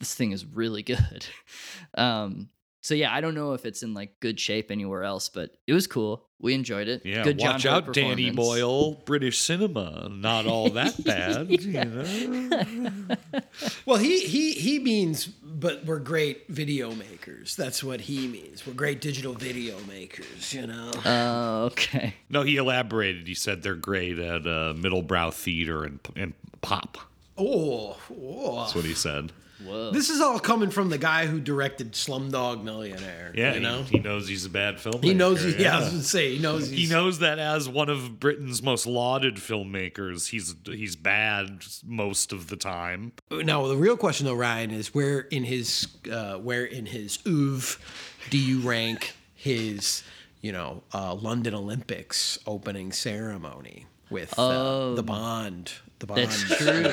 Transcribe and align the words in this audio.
this 0.00 0.14
thing 0.14 0.32
is 0.32 0.44
really 0.44 0.82
good. 0.94 1.26
Um, 1.94 2.48
so 2.82 2.94
yeah, 2.94 3.14
I 3.14 3.20
don't 3.20 3.34
know 3.34 3.52
if 3.52 3.66
it's 3.66 3.82
in 3.82 3.92
like 3.92 4.18
good 4.20 4.40
shape 4.40 4.70
anywhere 4.70 5.04
else, 5.04 5.28
but 5.28 5.50
it 5.66 5.74
was 5.74 5.86
cool. 5.86 6.26
We 6.42 6.54
enjoyed 6.54 6.88
it. 6.88 7.04
Yeah, 7.04 7.22
good 7.22 7.38
watch 7.38 7.60
John 7.64 7.84
out, 7.84 7.92
Danny. 7.92 8.30
Boyle. 8.30 8.94
British 9.04 9.38
cinema, 9.38 10.08
not 10.10 10.46
all 10.46 10.70
that 10.70 11.04
bad. 11.04 11.50
you 11.50 11.84
know? 11.84 13.16
Well, 13.84 13.98
he 13.98 14.20
he 14.20 14.52
he 14.52 14.78
means, 14.78 15.26
but 15.26 15.84
we're 15.84 15.98
great 15.98 16.48
video 16.48 16.92
makers. 16.94 17.56
That's 17.56 17.84
what 17.84 18.00
he 18.00 18.26
means. 18.28 18.66
We're 18.66 18.72
great 18.72 19.00
digital 19.02 19.34
video 19.34 19.76
makers. 19.86 20.54
You 20.54 20.66
know. 20.66 20.90
Oh, 21.04 21.64
okay. 21.66 22.14
No, 22.30 22.42
he 22.42 22.56
elaborated. 22.56 23.26
He 23.26 23.34
said 23.34 23.62
they're 23.62 23.74
great 23.74 24.18
at 24.18 24.46
uh, 24.46 24.72
middlebrow 24.74 25.34
theater 25.34 25.84
and 25.84 25.98
and 26.16 26.32
pop. 26.62 26.96
oh, 27.36 27.98
oh. 28.10 28.56
That's 28.60 28.74
what 28.74 28.84
he 28.86 28.94
said. 28.94 29.32
Whoa. 29.64 29.90
This 29.90 30.08
is 30.10 30.20
all 30.20 30.38
coming 30.38 30.70
from 30.70 30.88
the 30.88 30.98
guy 30.98 31.26
who 31.26 31.38
directed 31.40 31.92
Slumdog 31.92 32.62
Millionaire. 32.64 33.32
Yeah, 33.34 33.54
you 33.54 33.60
know. 33.60 33.82
he, 33.82 33.98
he 33.98 34.02
knows 34.02 34.26
he's 34.28 34.44
a 34.46 34.50
bad 34.50 34.76
filmmaker. 34.76 35.04
He 35.04 35.14
knows. 35.14 35.42
He, 35.42 35.62
yeah, 35.62 35.76
I 35.76 35.80
was 35.80 35.88
gonna 35.90 36.02
say 36.02 36.34
he 36.36 36.38
knows. 36.42 36.70
He 36.70 36.86
knows 36.86 37.18
that 37.20 37.38
as 37.38 37.68
one 37.68 37.88
of 37.88 38.18
Britain's 38.18 38.62
most 38.62 38.86
lauded 38.86 39.36
filmmakers, 39.36 40.28
he's 40.30 40.54
he's 40.64 40.96
bad 40.96 41.64
most 41.84 42.32
of 42.32 42.48
the 42.48 42.56
time. 42.56 43.12
Now 43.30 43.66
the 43.66 43.76
real 43.76 43.96
question, 43.96 44.26
though, 44.26 44.34
Ryan, 44.34 44.70
is 44.70 44.94
where 44.94 45.20
in 45.20 45.44
his 45.44 45.88
uh, 46.10 46.34
where 46.36 46.64
in 46.64 46.86
his 46.86 47.18
oeuvre 47.26 47.78
do 48.30 48.38
you 48.38 48.60
rank 48.60 49.12
his 49.34 50.02
you 50.40 50.52
know 50.52 50.82
uh, 50.94 51.14
London 51.14 51.54
Olympics 51.54 52.38
opening 52.46 52.92
ceremony 52.92 53.86
with 54.08 54.38
uh, 54.38 54.42
Oh. 54.42 54.94
the 54.94 55.02
Bond? 55.02 55.72
The 55.98 56.06
Bond. 56.06 56.20
That's 56.22 56.42
true. 56.56 56.92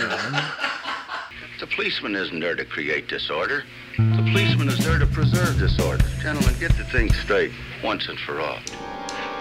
The 1.60 1.66
policeman 1.66 2.14
isn't 2.14 2.40
there 2.40 2.56
to 2.56 2.66
create 2.66 3.08
disorder. 3.08 3.64
The 3.98 4.30
policeman 4.32 4.68
is 4.68 4.78
there 4.86 5.00
to 5.00 5.08
preserve 5.08 5.58
disorder. 5.58 6.06
Gentlemen, 6.22 6.54
get 6.60 6.78
the 6.78 6.84
thing 6.84 7.12
straight 7.12 7.52
once 7.84 8.10
and 8.10 8.20
for 8.20 8.40
all. 8.40 8.60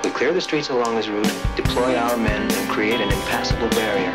We 0.02 0.08
clear 0.08 0.32
the 0.32 0.40
streets 0.40 0.70
along 0.70 0.96
this 0.96 1.08
route, 1.08 1.30
deploy 1.56 1.94
our 1.94 2.16
men, 2.16 2.50
and 2.50 2.70
create 2.70 3.02
an 3.02 3.12
impassable 3.12 3.68
barrier. 3.68 4.08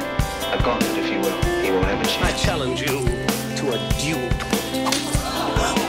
A 0.49 0.57
gauntlet, 0.63 0.97
if 0.97 1.11
you 1.11 1.19
will. 1.19 1.39
He 1.61 1.69
won't 1.69 1.85
have 1.85 1.99
a 1.99 2.09
I 2.09 2.31
chance. 2.31 2.41
I 2.41 2.43
challenge 2.43 2.81
you 2.81 2.87
to 2.87 3.69
a 3.69 3.77
duel. 4.01 4.29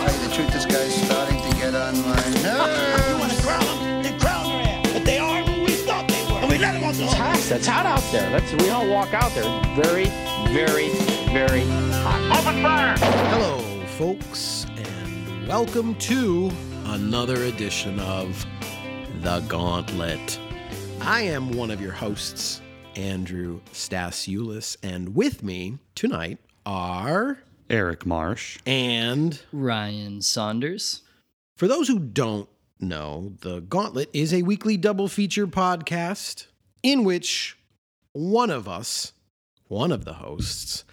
Tell 0.05 0.13
you 0.13 0.29
the 0.29 0.35
truth, 0.35 0.53
this 0.53 0.67
guy's 0.67 0.95
starting 1.07 1.41
to 1.41 1.57
get 1.57 1.75
on 1.75 1.97
my 2.03 2.23
nerves. 2.45 3.09
You 3.09 3.17
want 3.17 3.33
to 3.33 3.43
crown 3.43 3.65
them? 3.65 4.03
Then 4.03 4.21
crown 4.21 4.49
their 4.49 4.61
ass. 4.69 4.93
But 4.93 5.05
they 5.07 5.17
are 5.17 5.43
who 5.45 5.65
we 5.65 5.73
thought 5.73 6.07
they 6.09 6.23
were. 6.31 6.41
And 6.41 6.51
we 6.51 6.59
let 6.59 6.75
them 6.75 6.85
off 6.85 6.99
the 6.99 7.05
It's 7.05 7.15
hot. 7.15 7.51
It's 7.51 7.67
hot 7.67 7.87
out 7.87 8.05
there. 8.13 8.29
Let's 8.29 8.53
we 8.63 8.69
all 8.69 8.87
walk 8.87 9.15
out 9.15 9.33
there. 9.33 9.49
Very, 9.83 10.13
very, 10.53 10.91
very 11.33 11.65
hot. 12.03 12.99
Hello, 12.99 13.87
folks, 13.97 14.67
and 14.77 15.47
welcome 15.47 15.95
to 15.97 16.51
another 16.87 17.45
edition 17.45 17.99
of 18.01 18.45
The 19.23 19.41
Gauntlet. 19.49 20.41
I 21.01 21.23
am 21.23 21.53
one 21.53 21.71
of 21.71 21.81
your 21.81 21.93
hosts, 21.93 22.61
Andrew 22.97 23.61
Stasiulis, 23.73 24.77
and 24.83 25.15
with 25.15 25.43
me 25.45 25.79
tonight 25.95 26.39
are 26.67 27.39
Eric 27.71 28.05
Marsh. 28.05 28.59
and 28.67 29.41
Ryan 29.53 30.23
Saunders. 30.23 31.03
For 31.57 31.69
those 31.69 31.87
who 31.89 32.01
don't 32.01 32.49
know, 32.81 33.35
The 33.43 33.61
Gauntlet 33.61 34.11
is 34.13 34.35
a 34.35 34.43
weekly 34.43 34.77
double 34.77 35.07
feature 35.07 35.47
podcast 35.47 36.47
in 36.83 37.05
which 37.05 37.57
one 38.13 38.51
of 38.51 38.67
us, 38.69 39.13
one 39.69 39.93
of 39.93 40.05
the 40.05 40.15
hosts, 40.15 40.85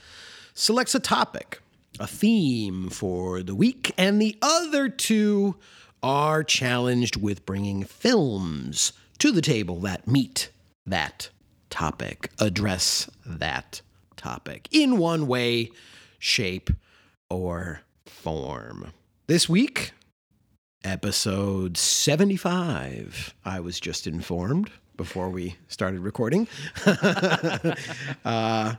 selects 0.59 0.93
a 0.93 0.99
topic, 0.99 1.61
a 2.01 2.07
theme 2.07 2.89
for 2.89 3.41
the 3.41 3.55
week, 3.55 3.93
and 3.97 4.21
the 4.21 4.37
other 4.41 4.89
two 4.89 5.55
are 6.03 6.43
challenged 6.43 7.15
with 7.15 7.45
bringing 7.45 7.83
films 7.83 8.91
to 9.17 9.31
the 9.31 9.41
table 9.41 9.79
that 9.79 10.05
meet 10.05 10.51
that 10.85 11.29
topic, 11.69 12.29
address 12.39 13.09
that 13.25 13.81
topic 14.17 14.67
in 14.71 14.97
one 14.97 15.27
way, 15.27 15.69
shape, 16.19 16.69
or 17.29 17.81
form. 18.05 18.91
This 19.27 19.47
week, 19.47 19.91
episode 20.83 21.77
75, 21.77 23.33
I 23.45 23.61
was 23.61 23.79
just 23.79 24.07
informed 24.07 24.69
before 24.97 25.29
we 25.29 25.55
started 25.69 26.01
recording. 26.01 26.49
uh, 28.25 28.75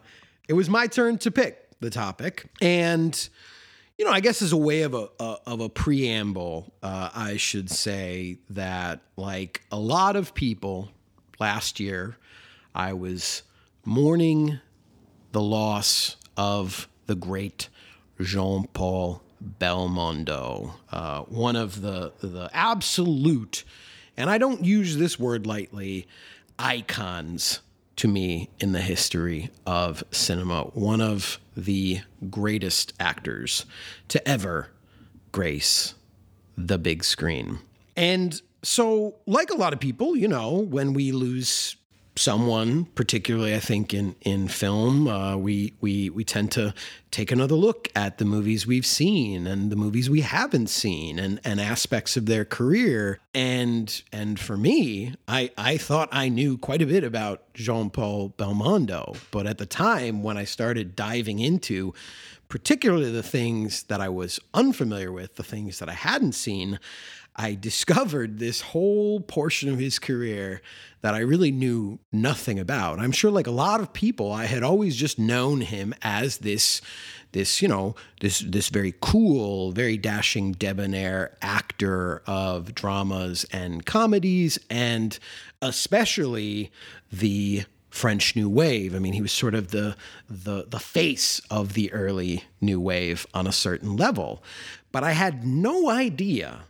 it 0.46 0.52
was 0.52 0.68
my 0.68 0.86
turn 0.86 1.16
to 1.18 1.30
pick 1.30 1.69
the 1.80 1.90
topic. 1.90 2.46
And, 2.60 3.28
you 3.98 4.04
know, 4.04 4.12
I 4.12 4.20
guess 4.20 4.42
as 4.42 4.52
a 4.52 4.56
way 4.56 4.82
of 4.82 4.94
a, 4.94 5.08
a 5.18 5.38
of 5.46 5.60
a 5.60 5.68
preamble, 5.68 6.72
uh, 6.82 7.10
I 7.14 7.36
should 7.36 7.70
say 7.70 8.38
that, 8.50 9.00
like 9.16 9.62
a 9.72 9.78
lot 9.78 10.16
of 10.16 10.34
people 10.34 10.90
last 11.38 11.80
year, 11.80 12.16
I 12.74 12.92
was 12.92 13.42
mourning 13.84 14.60
the 15.32 15.42
loss 15.42 16.16
of 16.36 16.88
the 17.06 17.14
great 17.14 17.68
Jean 18.20 18.66
Paul 18.72 19.22
Belmondo, 19.58 20.74
uh, 20.92 21.22
one 21.22 21.56
of 21.56 21.80
the 21.80 22.12
the 22.20 22.50
absolute, 22.52 23.64
and 24.16 24.28
I 24.28 24.38
don't 24.38 24.64
use 24.64 24.96
this 24.96 25.18
word 25.18 25.46
lightly, 25.46 26.06
icons 26.58 27.60
to 28.00 28.08
me 28.08 28.48
in 28.58 28.72
the 28.72 28.80
history 28.80 29.50
of 29.66 30.02
cinema. 30.10 30.62
One 30.72 31.02
of 31.02 31.38
the 31.54 32.00
greatest 32.30 32.94
actors 32.98 33.66
to 34.08 34.26
ever 34.26 34.70
grace 35.32 35.94
the 36.56 36.78
big 36.78 37.04
screen. 37.04 37.58
And 37.96 38.40
so, 38.62 39.16
like 39.26 39.50
a 39.50 39.54
lot 39.54 39.74
of 39.74 39.80
people, 39.80 40.16
you 40.16 40.28
know, 40.28 40.60
when 40.60 40.94
we 40.94 41.12
lose 41.12 41.76
someone, 42.20 42.84
particularly 42.94 43.54
I 43.54 43.60
think 43.60 43.94
in 43.94 44.14
in 44.20 44.48
film, 44.48 45.08
uh, 45.08 45.36
we 45.36 45.72
we 45.80 46.10
we 46.10 46.24
tend 46.24 46.52
to 46.52 46.74
take 47.10 47.32
another 47.32 47.54
look 47.54 47.88
at 47.96 48.18
the 48.18 48.24
movies 48.24 48.66
we've 48.66 48.86
seen 48.86 49.46
and 49.46 49.72
the 49.72 49.76
movies 49.76 50.10
we 50.10 50.20
haven't 50.20 50.68
seen 50.68 51.18
and 51.18 51.40
and 51.44 51.60
aspects 51.60 52.16
of 52.16 52.26
their 52.26 52.44
career. 52.44 53.20
And 53.34 54.02
and 54.12 54.38
for 54.38 54.56
me, 54.56 55.14
I 55.26 55.50
I 55.56 55.78
thought 55.78 56.08
I 56.12 56.28
knew 56.28 56.58
quite 56.58 56.82
a 56.82 56.86
bit 56.86 57.04
about 57.04 57.52
Jean 57.54 57.90
Paul 57.90 58.34
Belmondo, 58.36 59.16
but 59.30 59.46
at 59.46 59.58
the 59.58 59.66
time 59.66 60.22
when 60.22 60.36
I 60.36 60.44
started 60.44 60.94
diving 60.94 61.38
into 61.38 61.94
particularly 62.50 63.10
the 63.12 63.22
things 63.22 63.84
that 63.84 64.00
I 64.00 64.08
was 64.08 64.40
unfamiliar 64.52 65.12
with, 65.12 65.36
the 65.36 65.44
things 65.44 65.78
that 65.78 65.88
I 65.88 65.92
hadn't 65.92 66.32
seen, 66.32 66.80
I 67.36 67.54
discovered 67.54 68.38
this 68.38 68.60
whole 68.60 69.20
portion 69.20 69.68
of 69.68 69.78
his 69.78 69.98
career 69.98 70.60
that 71.00 71.14
I 71.14 71.20
really 71.20 71.50
knew 71.50 71.98
nothing 72.12 72.58
about. 72.58 72.98
I'm 72.98 73.12
sure 73.12 73.30
like 73.30 73.46
a 73.46 73.52
lot 73.52 73.80
of 73.80 73.92
people, 73.92 74.32
I 74.32 74.44
had 74.44 74.62
always 74.62 74.96
just 74.96 75.18
known 75.18 75.60
him 75.62 75.94
as 76.02 76.38
this 76.38 76.80
this, 77.32 77.62
you 77.62 77.68
know, 77.68 77.94
this 78.20 78.40
this 78.40 78.68
very 78.68 78.94
cool, 79.00 79.70
very 79.72 79.96
dashing 79.96 80.52
debonair 80.52 81.36
actor 81.40 82.22
of 82.26 82.74
dramas 82.74 83.46
and 83.52 83.86
comedies 83.86 84.58
and 84.68 85.18
especially 85.62 86.72
the 87.12 87.64
French 87.90 88.36
New 88.36 88.48
Wave. 88.48 88.94
I 88.94 88.98
mean, 88.98 89.12
he 89.12 89.22
was 89.22 89.32
sort 89.32 89.54
of 89.54 89.68
the 89.68 89.96
the 90.28 90.66
the 90.68 90.78
face 90.78 91.40
of 91.50 91.74
the 91.74 91.92
early 91.92 92.44
New 92.60 92.80
Wave 92.80 93.26
on 93.34 93.46
a 93.46 93.52
certain 93.52 93.96
level. 93.96 94.42
But 94.92 95.04
I 95.04 95.12
had 95.12 95.46
no 95.46 95.88
idea 95.88 96.62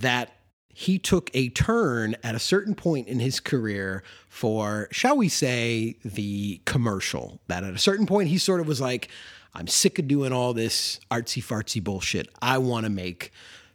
that 0.00 0.32
he 0.74 0.98
took 0.98 1.30
a 1.34 1.50
turn 1.50 2.16
at 2.22 2.34
a 2.34 2.38
certain 2.38 2.74
point 2.74 3.06
in 3.06 3.20
his 3.20 3.40
career 3.40 4.02
for, 4.28 4.88
shall 4.90 5.16
we 5.16 5.28
say, 5.28 5.96
the 6.02 6.60
commercial. 6.64 7.40
That 7.48 7.62
at 7.62 7.74
a 7.74 7.78
certain 7.78 8.06
point 8.06 8.28
he 8.28 8.38
sort 8.38 8.60
of 8.60 8.66
was 8.66 8.80
like, 8.80 9.08
I'm 9.54 9.66
sick 9.66 9.98
of 9.98 10.08
doing 10.08 10.32
all 10.32 10.54
this 10.54 10.98
artsy 11.10 11.44
fartsy 11.44 11.82
bullshit. 11.82 12.28
I 12.40 12.56
want 12.56 12.84
to 12.84 12.90
make 12.90 13.32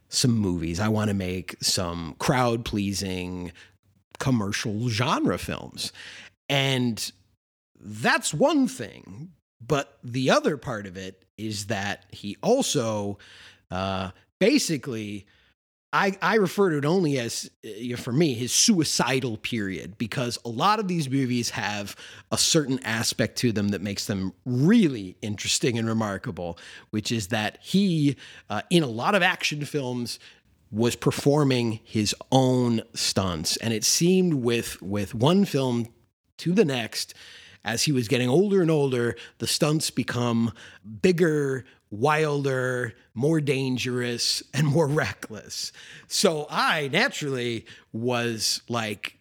some 0.09 0.31
movies. 0.31 0.80
I 0.80 0.88
want 0.88 1.09
to 1.09 1.13
make 1.13 1.56
some 1.62 2.15
crowd 2.18 2.65
pleasing 2.65 3.51
commercial 4.18 4.89
genre 4.89 5.38
films. 5.38 5.92
And 6.50 7.12
that's 7.80 8.33
one 8.33 8.68
thing. 8.68 9.33
But 9.62 10.00
the 10.03 10.31
other 10.31 10.57
part 10.57 10.88
of 10.88 10.97
it 10.97 11.25
is 11.38 11.68
that 11.68 12.06
he 12.09 12.38
also 12.42 13.19
uh, 13.69 14.12
basically. 14.39 15.27
I, 15.94 16.18
I 16.22 16.36
refer 16.36 16.72
to 16.72 16.78
it 16.80 16.86
only 16.86 17.18
as, 17.18 17.50
uh, 17.66 17.95
for 17.95 18.12
me, 18.12 18.34
his 18.34 18.54
suicidal 18.54 19.38
period, 19.38 19.98
because 19.98 20.38
a 20.44 20.50
lot 20.50 20.80
of 20.80 20.89
these 20.89 21.10
movies 21.10 21.51
have 21.51 21.95
a 22.30 22.38
certain 22.38 22.80
aspect 22.84 23.38
to 23.38 23.54
them 23.54 23.69
that 23.69 23.81
makes 23.81 24.06
them 24.06 24.34
really 24.45 25.16
interesting 25.22 25.78
and 25.78 25.88
remarkable, 25.88 26.57
which 26.89 27.12
is 27.12 27.28
that 27.30 27.57
he, 27.62 28.18
uh, 28.50 28.63
in 28.69 28.84
a 28.84 28.88
lot 28.88 29.16
of 29.16 29.22
action 29.22 29.63
films, 29.63 30.19
was 30.72 30.98
performing 30.98 31.80
his 31.86 32.13
own 32.33 32.81
stunts. 32.94 33.56
And 33.57 33.74
it 33.74 33.86
seemed 33.86 34.33
with, 34.33 34.81
with 34.81 35.16
one 35.16 35.45
film 35.45 35.88
to 36.40 36.51
the 36.51 36.66
next, 36.66 37.13
as 37.63 37.83
he 37.83 37.94
was 37.94 38.10
getting 38.10 38.30
older 38.30 38.62
and 38.62 38.69
older, 38.69 39.16
the 39.38 39.48
stunts 39.48 39.90
become 39.90 40.51
bigger, 41.01 41.63
wilder, 41.89 42.94
more 43.13 43.42
dangerous, 43.42 44.44
and 44.54 44.68
more 44.68 44.88
reckless. 44.88 45.72
So 46.07 46.48
I 46.50 46.89
naturally 46.89 47.66
was 47.92 48.62
like, 48.69 49.18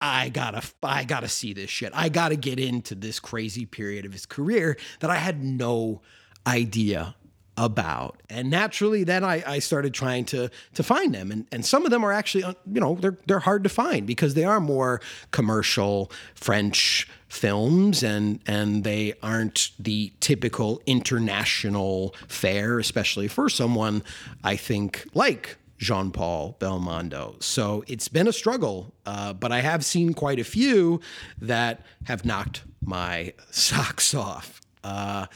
I 0.00 0.30
gotta, 0.30 0.62
I 0.82 1.04
gotta 1.04 1.28
see 1.28 1.52
this 1.52 1.70
shit. 1.70 1.92
I 1.94 2.08
gotta 2.08 2.36
get 2.36 2.58
into 2.58 2.94
this 2.94 3.20
crazy 3.20 3.66
period 3.66 4.04
of 4.04 4.12
his 4.12 4.26
career 4.26 4.76
that 5.00 5.10
I 5.10 5.16
had 5.16 5.42
no 5.42 6.02
idea 6.46 7.14
about. 7.64 8.20
And 8.28 8.50
naturally, 8.50 9.04
then 9.04 9.24
I, 9.24 9.42
I 9.46 9.58
started 9.58 9.94
trying 9.94 10.24
to 10.26 10.50
to 10.74 10.82
find 10.82 11.14
them, 11.14 11.30
and 11.30 11.46
and 11.52 11.64
some 11.64 11.84
of 11.84 11.90
them 11.90 12.04
are 12.04 12.12
actually, 12.12 12.44
uh, 12.44 12.54
you 12.70 12.80
know, 12.80 12.96
they're 13.00 13.18
they're 13.26 13.40
hard 13.40 13.62
to 13.64 13.68
find 13.68 14.06
because 14.06 14.34
they 14.34 14.44
are 14.44 14.60
more 14.60 15.00
commercial 15.30 16.10
French 16.34 17.08
films, 17.28 18.02
and 18.02 18.40
and 18.46 18.84
they 18.84 19.14
aren't 19.22 19.70
the 19.78 20.12
typical 20.20 20.82
international 20.86 22.14
fare, 22.28 22.78
especially 22.78 23.28
for 23.28 23.48
someone 23.48 24.02
I 24.44 24.56
think 24.56 25.06
like 25.14 25.56
Jean 25.78 26.12
Paul 26.12 26.56
Belmondo. 26.60 27.42
So 27.42 27.84
it's 27.88 28.08
been 28.08 28.28
a 28.28 28.32
struggle, 28.32 28.94
uh, 29.04 29.32
but 29.32 29.50
I 29.50 29.60
have 29.60 29.84
seen 29.84 30.14
quite 30.14 30.38
a 30.38 30.44
few 30.44 31.00
that 31.40 31.84
have 32.04 32.24
knocked 32.24 32.62
my 32.84 33.34
socks 33.50 34.14
off. 34.14 34.60
Uh, 34.84 35.26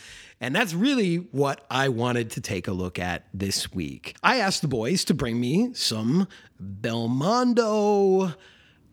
and 0.41 0.55
that's 0.55 0.75
really 0.75 1.17
what 1.17 1.65
I 1.71 1.89
wanted 1.89 2.31
to 2.33 2.41
take 2.41 2.69
a 2.69 2.73
look 2.73 2.99
at 2.99 3.27
this 3.33 3.73
week. 3.73 4.17
I 4.23 4.39
asked 4.39 4.63
the 4.63 4.69
boys 4.69 5.05
to 5.07 5.15
bring 5.15 5.41
me 5.41 5.73
some 5.75 6.29
Belmondo 6.63 8.35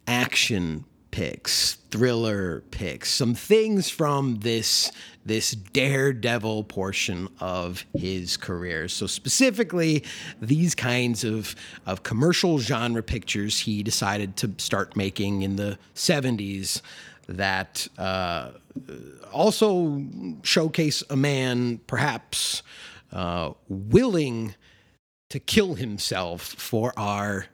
action 0.07 0.85
picks, 1.11 1.75
thriller 1.91 2.61
picks, 2.71 3.11
some 3.11 3.35
things 3.35 3.89
from 3.89 4.39
this 4.39 4.91
this 5.25 5.51
daredevil 5.51 6.65
portion 6.65 7.29
of 7.39 7.85
his 7.95 8.35
career. 8.35 8.89
So 8.89 9.07
specifically, 9.07 10.03
these 10.41 10.75
kinds 10.75 11.23
of 11.23 11.55
of 11.85 12.03
commercial 12.03 12.59
genre 12.59 13.03
pictures 13.03 13.59
he 13.59 13.83
decided 13.83 14.35
to 14.37 14.51
start 14.57 14.95
making 14.95 15.43
in 15.43 15.55
the 15.55 15.77
70s 15.95 16.81
that 17.27 17.87
uh, 17.97 18.49
also 19.33 20.05
showcase 20.43 21.03
a 21.09 21.15
man 21.15 21.79
perhaps 21.87 22.63
uh, 23.11 23.53
willing 23.67 24.55
to 25.29 25.39
kill 25.39 25.75
himself 25.75 26.41
for 26.41 26.93
our 26.97 27.47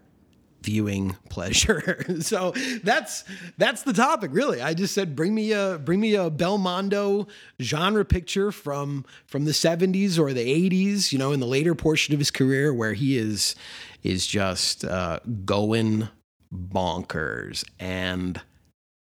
viewing 0.62 1.16
pleasure. 1.30 2.06
so 2.20 2.52
that's 2.84 3.24
that's 3.58 3.84
the 3.84 3.94
topic 3.94 4.32
really. 4.34 4.62
I 4.62 4.74
just 4.74 4.94
said 4.94 5.16
bring 5.16 5.34
me 5.34 5.52
a 5.52 5.80
bring 5.80 6.00
me 6.00 6.16
a 6.16 6.30
Belmondo 6.30 7.28
genre 7.62 8.06
picture 8.06 8.52
from 8.52 9.06
from 9.26 9.46
the 9.46 9.52
70s 9.52 10.20
or 10.20 10.34
the 10.34 10.70
80s, 10.70 11.12
you 11.12 11.18
know, 11.18 11.32
in 11.32 11.40
the 11.40 11.48
later 11.48 11.76
portion 11.76 12.14
of 12.14 12.20
his 12.20 12.32
career 12.32 12.74
where 12.74 12.94
he 12.94 13.18
is 13.18 13.56
is 14.04 14.26
just 14.28 14.86
uh, 14.86 15.20
going 15.46 16.08
bonkers 16.54 17.64
and 17.80 18.42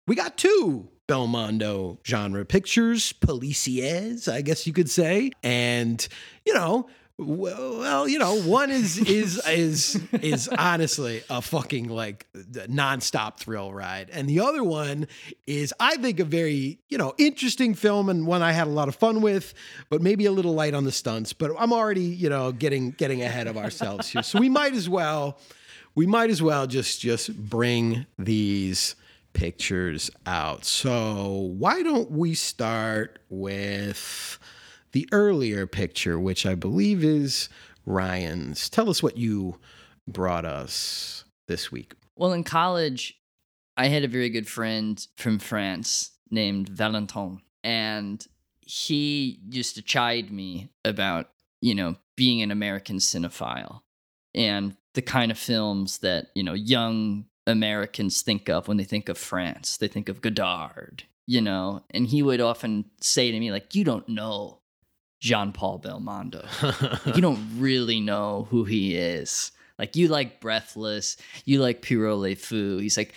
we 0.06 0.14
got 0.16 0.36
two 0.36 0.88
Belmondo 1.08 1.98
genre 2.06 2.44
pictures, 2.44 3.12
policiers, 3.14 4.30
I 4.32 4.42
guess 4.42 4.66
you 4.66 4.72
could 4.72 4.90
say. 4.90 5.32
And, 5.42 6.06
you 6.46 6.54
know, 6.54 6.88
well, 7.20 8.06
you 8.06 8.20
know, 8.20 8.40
one 8.42 8.70
is 8.70 8.96
is 8.96 9.44
is 9.48 10.00
is 10.12 10.46
honestly 10.56 11.24
a 11.28 11.42
fucking 11.42 11.88
like 11.88 12.26
nonstop 12.32 13.38
thrill 13.38 13.72
ride, 13.72 14.08
and 14.12 14.28
the 14.28 14.38
other 14.38 14.62
one 14.62 15.08
is, 15.44 15.74
I 15.80 15.96
think, 15.96 16.20
a 16.20 16.24
very 16.24 16.78
you 16.88 16.96
know 16.96 17.14
interesting 17.18 17.74
film 17.74 18.08
and 18.08 18.24
one 18.24 18.40
I 18.42 18.52
had 18.52 18.68
a 18.68 18.70
lot 18.70 18.86
of 18.86 18.94
fun 18.94 19.20
with, 19.20 19.52
but 19.90 20.00
maybe 20.00 20.26
a 20.26 20.30
little 20.30 20.54
light 20.54 20.74
on 20.74 20.84
the 20.84 20.92
stunts. 20.92 21.32
But 21.32 21.50
I'm 21.58 21.72
already 21.72 22.04
you 22.04 22.28
know 22.28 22.52
getting 22.52 22.92
getting 22.92 23.22
ahead 23.22 23.48
of 23.48 23.56
ourselves 23.56 24.06
here, 24.06 24.22
so 24.22 24.38
we 24.38 24.48
might 24.48 24.74
as 24.74 24.88
well 24.88 25.40
we 25.96 26.06
might 26.06 26.30
as 26.30 26.40
well 26.40 26.68
just 26.68 27.00
just 27.00 27.36
bring 27.36 28.06
these 28.16 28.94
pictures 29.38 30.10
out. 30.26 30.64
So, 30.64 31.54
why 31.56 31.84
don't 31.84 32.10
we 32.10 32.34
start 32.34 33.20
with 33.30 34.36
the 34.90 35.08
earlier 35.12 35.64
picture, 35.64 36.18
which 36.18 36.44
I 36.44 36.56
believe 36.56 37.04
is 37.04 37.48
Ryan's? 37.86 38.68
Tell 38.68 38.90
us 38.90 39.00
what 39.00 39.16
you 39.16 39.60
brought 40.08 40.44
us 40.44 41.24
this 41.46 41.70
week. 41.70 41.94
Well, 42.16 42.32
in 42.32 42.42
college, 42.42 43.16
I 43.76 43.86
had 43.86 44.02
a 44.02 44.08
very 44.08 44.28
good 44.28 44.48
friend 44.48 45.06
from 45.16 45.38
France 45.38 46.10
named 46.32 46.68
Valentin, 46.68 47.40
and 47.62 48.26
he 48.60 49.38
used 49.48 49.76
to 49.76 49.82
chide 49.82 50.32
me 50.32 50.70
about, 50.84 51.28
you 51.60 51.76
know, 51.76 51.94
being 52.16 52.42
an 52.42 52.50
American 52.50 52.96
cinephile 52.96 53.82
and 54.34 54.76
the 54.94 55.02
kind 55.02 55.30
of 55.30 55.38
films 55.38 55.98
that, 55.98 56.26
you 56.34 56.42
know, 56.42 56.54
young 56.54 57.26
Americans 57.48 58.22
think 58.22 58.48
of 58.48 58.68
when 58.68 58.76
they 58.76 58.84
think 58.84 59.08
of 59.08 59.18
France. 59.18 59.78
They 59.78 59.88
think 59.88 60.08
of 60.08 60.20
Godard, 60.20 61.04
you 61.26 61.40
know, 61.40 61.82
and 61.90 62.06
he 62.06 62.22
would 62.22 62.40
often 62.40 62.84
say 63.00 63.32
to 63.32 63.40
me, 63.40 63.50
like, 63.50 63.74
you 63.74 63.84
don't 63.84 64.08
know 64.08 64.58
Jean 65.20 65.52
Paul 65.52 65.80
Belmondo. 65.80 66.44
like, 67.06 67.16
you 67.16 67.22
don't 67.22 67.44
really 67.56 68.00
know 68.00 68.46
who 68.50 68.64
he 68.64 68.96
is. 68.96 69.50
Like, 69.78 69.96
you 69.96 70.08
like 70.08 70.40
Breathless, 70.40 71.16
you 71.44 71.60
like 71.60 71.82
Pierrot 71.82 72.18
Le 72.18 72.34
Fou. 72.36 72.78
He's 72.78 72.96
like, 72.96 73.14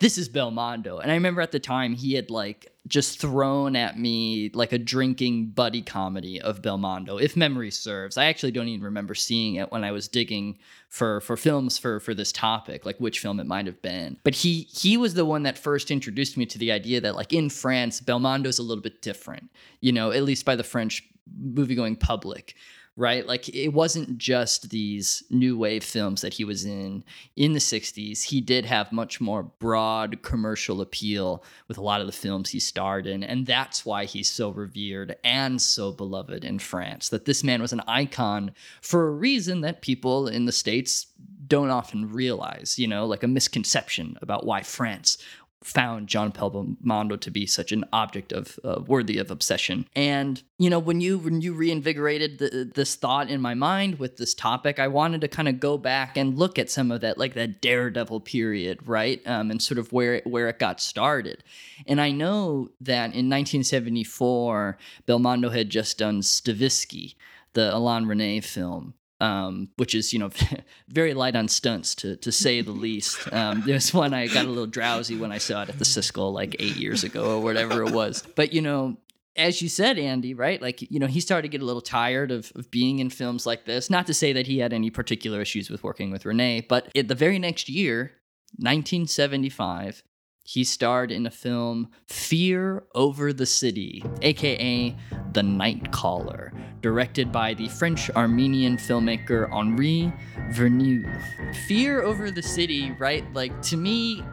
this 0.00 0.18
is 0.18 0.28
Belmondo. 0.28 1.00
And 1.00 1.10
I 1.10 1.14
remember 1.14 1.40
at 1.40 1.52
the 1.52 1.58
time 1.58 1.94
he 1.94 2.14
had 2.14 2.30
like 2.30 2.72
just 2.86 3.20
thrown 3.20 3.74
at 3.74 3.98
me 3.98 4.50
like 4.52 4.72
a 4.72 4.78
drinking 4.78 5.50
buddy 5.50 5.80
comedy 5.82 6.40
of 6.40 6.60
Belmondo, 6.60 7.20
if 7.20 7.36
memory 7.36 7.70
serves. 7.70 8.18
I 8.18 8.26
actually 8.26 8.52
don't 8.52 8.68
even 8.68 8.84
remember 8.84 9.14
seeing 9.14 9.54
it 9.54 9.72
when 9.72 9.84
I 9.84 9.92
was 9.92 10.06
digging 10.06 10.58
for 10.88 11.20
for 11.22 11.36
films 11.36 11.78
for 11.78 12.00
for 12.00 12.12
this 12.12 12.32
topic, 12.32 12.84
like 12.84 12.98
which 12.98 13.20
film 13.20 13.40
it 13.40 13.46
might 13.46 13.66
have 13.66 13.80
been. 13.80 14.18
But 14.24 14.34
he 14.34 14.62
he 14.62 14.96
was 14.96 15.14
the 15.14 15.24
one 15.24 15.44
that 15.44 15.56
first 15.56 15.90
introduced 15.90 16.36
me 16.36 16.44
to 16.46 16.58
the 16.58 16.70
idea 16.70 17.00
that 17.00 17.16
like 17.16 17.32
in 17.32 17.48
France, 17.48 18.00
Belmondo's 18.00 18.58
a 18.58 18.62
little 18.62 18.82
bit 18.82 19.00
different, 19.00 19.50
you 19.80 19.92
know, 19.92 20.10
at 20.10 20.24
least 20.24 20.44
by 20.44 20.56
the 20.56 20.64
French 20.64 21.02
movie 21.40 21.74
going 21.74 21.96
public 21.96 22.54
right? 22.98 23.28
Like 23.28 23.48
it 23.48 23.68
wasn't 23.68 24.18
just 24.18 24.70
these 24.70 25.22
new 25.30 25.56
wave 25.56 25.84
films 25.84 26.20
that 26.22 26.34
he 26.34 26.44
was 26.44 26.64
in 26.64 27.04
in 27.36 27.52
the 27.52 27.60
60s. 27.60 28.24
He 28.24 28.40
did 28.40 28.64
have 28.66 28.90
much 28.90 29.20
more 29.20 29.44
broad 29.44 30.20
commercial 30.22 30.80
appeal 30.80 31.44
with 31.68 31.78
a 31.78 31.82
lot 31.82 32.00
of 32.00 32.08
the 32.08 32.12
films 32.12 32.50
he 32.50 32.58
starred 32.58 33.06
in. 33.06 33.22
And 33.22 33.46
that's 33.46 33.86
why 33.86 34.04
he's 34.04 34.28
so 34.28 34.50
revered 34.50 35.16
and 35.22 35.62
so 35.62 35.92
beloved 35.92 36.44
in 36.44 36.58
France. 36.58 37.08
That 37.10 37.24
this 37.24 37.44
man 37.44 37.62
was 37.62 37.72
an 37.72 37.82
icon 37.86 38.50
for 38.82 39.06
a 39.06 39.12
reason 39.12 39.60
that 39.60 39.80
people 39.80 40.26
in 40.26 40.46
the 40.46 40.52
States 40.52 41.06
don't 41.46 41.70
often 41.70 42.12
realize, 42.12 42.78
you 42.78 42.86
know, 42.88 43.06
like 43.06 43.22
a 43.22 43.28
misconception 43.28 44.18
about 44.20 44.44
why 44.44 44.62
France 44.62 45.18
found 45.62 46.08
John 46.08 46.32
Belmondo 46.32 47.20
to 47.20 47.30
be 47.30 47.46
such 47.46 47.72
an 47.72 47.84
object 47.92 48.32
of 48.32 48.58
uh, 48.64 48.80
worthy 48.86 49.18
of 49.18 49.30
obsession. 49.30 49.86
And 49.94 50.42
you 50.58 50.70
know, 50.70 50.78
when 50.78 51.00
you 51.00 51.18
when 51.18 51.40
you 51.40 51.52
reinvigorated 51.52 52.38
the, 52.38 52.70
this 52.74 52.94
thought 52.94 53.28
in 53.28 53.40
my 53.40 53.54
mind 53.54 53.98
with 53.98 54.16
this 54.16 54.34
topic, 54.34 54.78
I 54.78 54.88
wanted 54.88 55.20
to 55.22 55.28
kind 55.28 55.48
of 55.48 55.60
go 55.60 55.76
back 55.76 56.16
and 56.16 56.38
look 56.38 56.58
at 56.58 56.70
some 56.70 56.90
of 56.90 57.00
that, 57.00 57.18
like 57.18 57.34
that 57.34 57.60
daredevil 57.60 58.20
period, 58.20 58.86
right, 58.86 59.20
um, 59.26 59.50
and 59.50 59.60
sort 59.60 59.78
of 59.78 59.92
where 59.92 60.16
it, 60.16 60.26
where 60.26 60.48
it 60.48 60.58
got 60.58 60.80
started. 60.80 61.42
And 61.86 62.00
I 62.00 62.10
know 62.10 62.70
that 62.80 63.14
in 63.14 63.28
1974, 63.28 64.78
Belmondo 65.06 65.52
had 65.52 65.70
just 65.70 65.98
done 65.98 66.20
Stavisky, 66.20 67.14
the 67.54 67.74
Alain 67.74 68.04
Resnais 68.04 68.44
film, 68.44 68.94
um, 69.20 69.68
which 69.76 69.94
is 69.94 70.12
you 70.12 70.18
know 70.18 70.30
very 70.88 71.14
light 71.14 71.36
on 71.36 71.48
stunts 71.48 71.94
to 71.96 72.16
to 72.16 72.32
say 72.32 72.60
the 72.60 72.70
least. 72.72 73.32
Um, 73.32 73.62
there's 73.66 73.92
one 73.92 74.14
I 74.14 74.26
got 74.26 74.46
a 74.46 74.48
little 74.48 74.66
drowsy 74.66 75.16
when 75.16 75.32
I 75.32 75.38
saw 75.38 75.62
it 75.62 75.68
at 75.68 75.78
the 75.78 75.84
Siskel 75.84 76.32
like 76.32 76.56
eight 76.58 76.76
years 76.76 77.04
ago 77.04 77.36
or 77.36 77.42
whatever 77.42 77.82
it 77.82 77.92
was. 77.92 78.22
But 78.36 78.52
you 78.52 78.62
know, 78.62 78.96
as 79.36 79.62
you 79.62 79.68
said, 79.68 79.98
Andy, 79.98 80.34
right? 80.34 80.60
Like 80.60 80.82
you 80.90 80.98
know, 80.98 81.06
he 81.06 81.20
started 81.20 81.42
to 81.42 81.48
get 81.48 81.62
a 81.62 81.66
little 81.66 81.82
tired 81.82 82.30
of 82.30 82.52
of 82.54 82.70
being 82.70 82.98
in 82.98 83.10
films 83.10 83.46
like 83.46 83.64
this. 83.64 83.90
Not 83.90 84.06
to 84.06 84.14
say 84.14 84.32
that 84.32 84.46
he 84.46 84.58
had 84.58 84.72
any 84.72 84.90
particular 84.90 85.40
issues 85.40 85.70
with 85.70 85.82
working 85.82 86.10
with 86.10 86.24
Resnais, 86.24 86.66
but 86.68 86.90
the 86.94 87.14
very 87.14 87.38
next 87.38 87.68
year, 87.68 88.12
1975, 88.56 90.02
he 90.48 90.64
starred 90.64 91.12
in 91.12 91.26
a 91.26 91.30
film 91.30 91.90
Fear 92.06 92.82
Over 92.94 93.34
the 93.34 93.44
City, 93.44 94.02
aka 94.22 94.96
The 95.32 95.42
Night 95.42 95.92
Caller, 95.92 96.54
directed 96.80 97.30
by 97.30 97.52
the 97.52 97.68
French 97.68 98.08
Armenian 98.10 98.78
filmmaker 98.78 99.52
Henri 99.52 100.10
Verneuil. 100.52 101.04
Fear 101.66 102.00
Over 102.00 102.30
the 102.30 102.42
City, 102.42 102.92
right? 102.92 103.30
Like 103.34 103.60
to 103.60 103.76
me, 103.76 104.24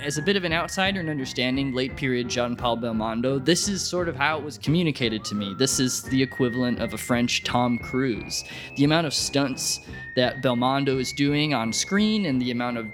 as 0.00 0.16
a 0.16 0.22
bit 0.22 0.36
of 0.36 0.44
an 0.44 0.52
outsider 0.52 1.00
and 1.00 1.10
understanding 1.10 1.72
late 1.72 1.96
period 1.96 2.28
Jean 2.28 2.54
Paul 2.54 2.76
Belmondo, 2.76 3.44
this 3.44 3.66
is 3.66 3.82
sort 3.82 4.08
of 4.08 4.14
how 4.14 4.38
it 4.38 4.44
was 4.44 4.58
communicated 4.58 5.24
to 5.24 5.34
me. 5.34 5.56
This 5.58 5.80
is 5.80 6.04
the 6.04 6.22
equivalent 6.22 6.78
of 6.78 6.94
a 6.94 6.98
French 6.98 7.42
Tom 7.42 7.78
Cruise. 7.78 8.44
The 8.76 8.84
amount 8.84 9.08
of 9.08 9.12
stunts 9.12 9.80
that 10.14 10.40
Belmondo 10.40 11.00
is 11.00 11.12
doing 11.12 11.52
on 11.52 11.72
screen 11.72 12.26
and 12.26 12.40
the 12.40 12.52
amount 12.52 12.78
of 12.78 12.86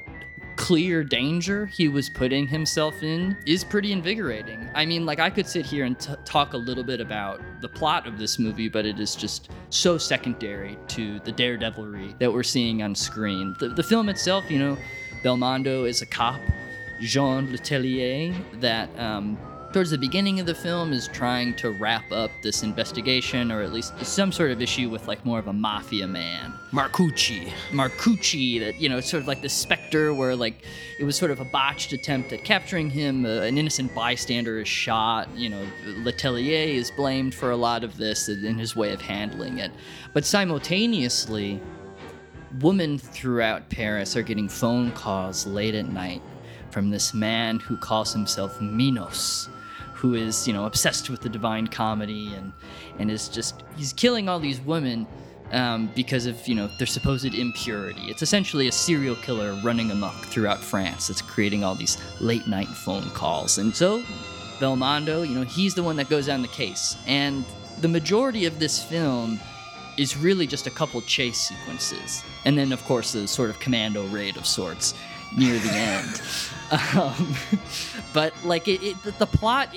clear 0.60 1.02
danger 1.02 1.64
he 1.64 1.88
was 1.88 2.10
putting 2.10 2.46
himself 2.46 3.02
in 3.02 3.34
is 3.46 3.64
pretty 3.64 3.92
invigorating. 3.92 4.68
I 4.74 4.84
mean, 4.84 5.06
like, 5.06 5.18
I 5.18 5.30
could 5.30 5.46
sit 5.46 5.64
here 5.64 5.86
and 5.86 5.98
t- 5.98 6.12
talk 6.26 6.52
a 6.52 6.56
little 6.58 6.84
bit 6.84 7.00
about 7.00 7.40
the 7.62 7.68
plot 7.68 8.06
of 8.06 8.18
this 8.18 8.38
movie, 8.38 8.68
but 8.68 8.84
it 8.84 9.00
is 9.00 9.16
just 9.16 9.50
so 9.70 9.96
secondary 9.96 10.76
to 10.88 11.18
the 11.20 11.32
daredevilry 11.32 12.14
that 12.18 12.30
we're 12.30 12.42
seeing 12.42 12.82
on 12.82 12.94
screen. 12.94 13.56
The, 13.58 13.68
the 13.68 13.82
film 13.82 14.10
itself, 14.10 14.50
you 14.50 14.58
know, 14.58 14.76
Belmondo 15.24 15.88
is 15.88 16.02
a 16.02 16.06
cop, 16.06 16.40
Jean 17.00 17.48
Letellier, 17.48 18.34
that 18.60 18.90
um, 18.98 19.38
towards 19.72 19.90
the 19.90 19.98
beginning 19.98 20.40
of 20.40 20.46
the 20.46 20.54
film 20.54 20.92
is 20.92 21.08
trying 21.08 21.54
to 21.54 21.70
wrap 21.70 22.10
up 22.10 22.30
this 22.42 22.62
investigation 22.62 23.52
or 23.52 23.62
at 23.62 23.72
least 23.72 23.94
some 24.04 24.32
sort 24.32 24.50
of 24.50 24.60
issue 24.60 24.90
with 24.90 25.06
like 25.06 25.24
more 25.24 25.38
of 25.38 25.46
a 25.46 25.52
mafia 25.52 26.06
man. 26.06 26.52
Marcucci. 26.72 27.52
Marcucci 27.70 28.60
that 28.60 28.80
you 28.80 28.88
know 28.88 28.98
it's 28.98 29.10
sort 29.10 29.22
of 29.22 29.28
like 29.28 29.42
the 29.42 29.48
specter 29.48 30.12
where 30.12 30.34
like 30.34 30.64
it 30.98 31.04
was 31.04 31.16
sort 31.16 31.30
of 31.30 31.40
a 31.40 31.44
botched 31.44 31.92
attempt 31.92 32.32
at 32.32 32.44
capturing 32.44 32.90
him. 32.90 33.24
Uh, 33.24 33.40
an 33.40 33.58
innocent 33.58 33.94
bystander 33.94 34.60
is 34.60 34.68
shot 34.68 35.28
you 35.36 35.48
know 35.48 35.64
Letellier 35.86 36.66
is 36.74 36.90
blamed 36.96 37.34
for 37.34 37.50
a 37.50 37.56
lot 37.56 37.84
of 37.84 37.96
this 37.96 38.28
in 38.28 38.58
his 38.58 38.74
way 38.74 38.92
of 38.92 39.00
handling 39.00 39.58
it. 39.58 39.70
But 40.12 40.24
simultaneously 40.24 41.60
women 42.60 42.98
throughout 42.98 43.68
Paris 43.70 44.16
are 44.16 44.22
getting 44.22 44.48
phone 44.48 44.90
calls 44.92 45.46
late 45.46 45.74
at 45.74 45.86
night 45.86 46.22
from 46.70 46.90
this 46.90 47.14
man 47.14 47.58
who 47.60 47.76
calls 47.76 48.12
himself 48.12 48.60
Minos, 48.60 49.48
who 50.00 50.14
is, 50.14 50.48
you 50.48 50.54
know, 50.54 50.64
obsessed 50.64 51.10
with 51.10 51.20
the 51.20 51.28
divine 51.28 51.66
comedy 51.66 52.32
and 52.34 52.52
and 52.98 53.10
is 53.10 53.28
just 53.28 53.62
he's 53.76 53.92
killing 53.92 54.28
all 54.30 54.40
these 54.40 54.58
women 54.62 55.06
um, 55.52 55.90
because 55.94 56.24
of 56.24 56.48
you 56.48 56.54
know 56.54 56.68
their 56.78 56.86
supposed 56.86 57.34
impurity. 57.34 58.02
It's 58.08 58.22
essentially 58.22 58.68
a 58.68 58.72
serial 58.72 59.16
killer 59.16 59.52
running 59.62 59.90
amok 59.90 60.24
throughout 60.24 60.58
France. 60.58 61.08
That's 61.08 61.20
creating 61.20 61.64
all 61.64 61.74
these 61.74 61.98
late 62.20 62.46
night 62.46 62.68
phone 62.68 63.10
calls, 63.10 63.58
and 63.58 63.74
so 63.74 64.02
Belmondo, 64.58 65.28
you 65.28 65.34
know, 65.34 65.42
he's 65.42 65.74
the 65.74 65.82
one 65.82 65.96
that 65.96 66.08
goes 66.08 66.28
on 66.30 66.40
the 66.40 66.48
case, 66.48 66.96
and 67.06 67.44
the 67.82 67.88
majority 67.88 68.46
of 68.46 68.58
this 68.58 68.82
film 68.82 69.38
is 69.98 70.16
really 70.16 70.46
just 70.46 70.66
a 70.66 70.70
couple 70.70 71.02
chase 71.02 71.48
sequences, 71.48 72.24
and 72.46 72.56
then 72.56 72.72
of 72.72 72.82
course 72.84 73.12
the 73.12 73.28
sort 73.28 73.50
of 73.50 73.58
commando 73.60 74.06
raid 74.06 74.38
of 74.38 74.46
sorts 74.46 74.94
near 75.36 75.58
the 75.58 75.72
end. 75.72 76.22
Um, 76.94 77.34
but 78.12 78.32
like 78.44 78.68
it, 78.68 78.82
it 78.82 79.18
the, 79.18 79.26
plot 79.26 79.68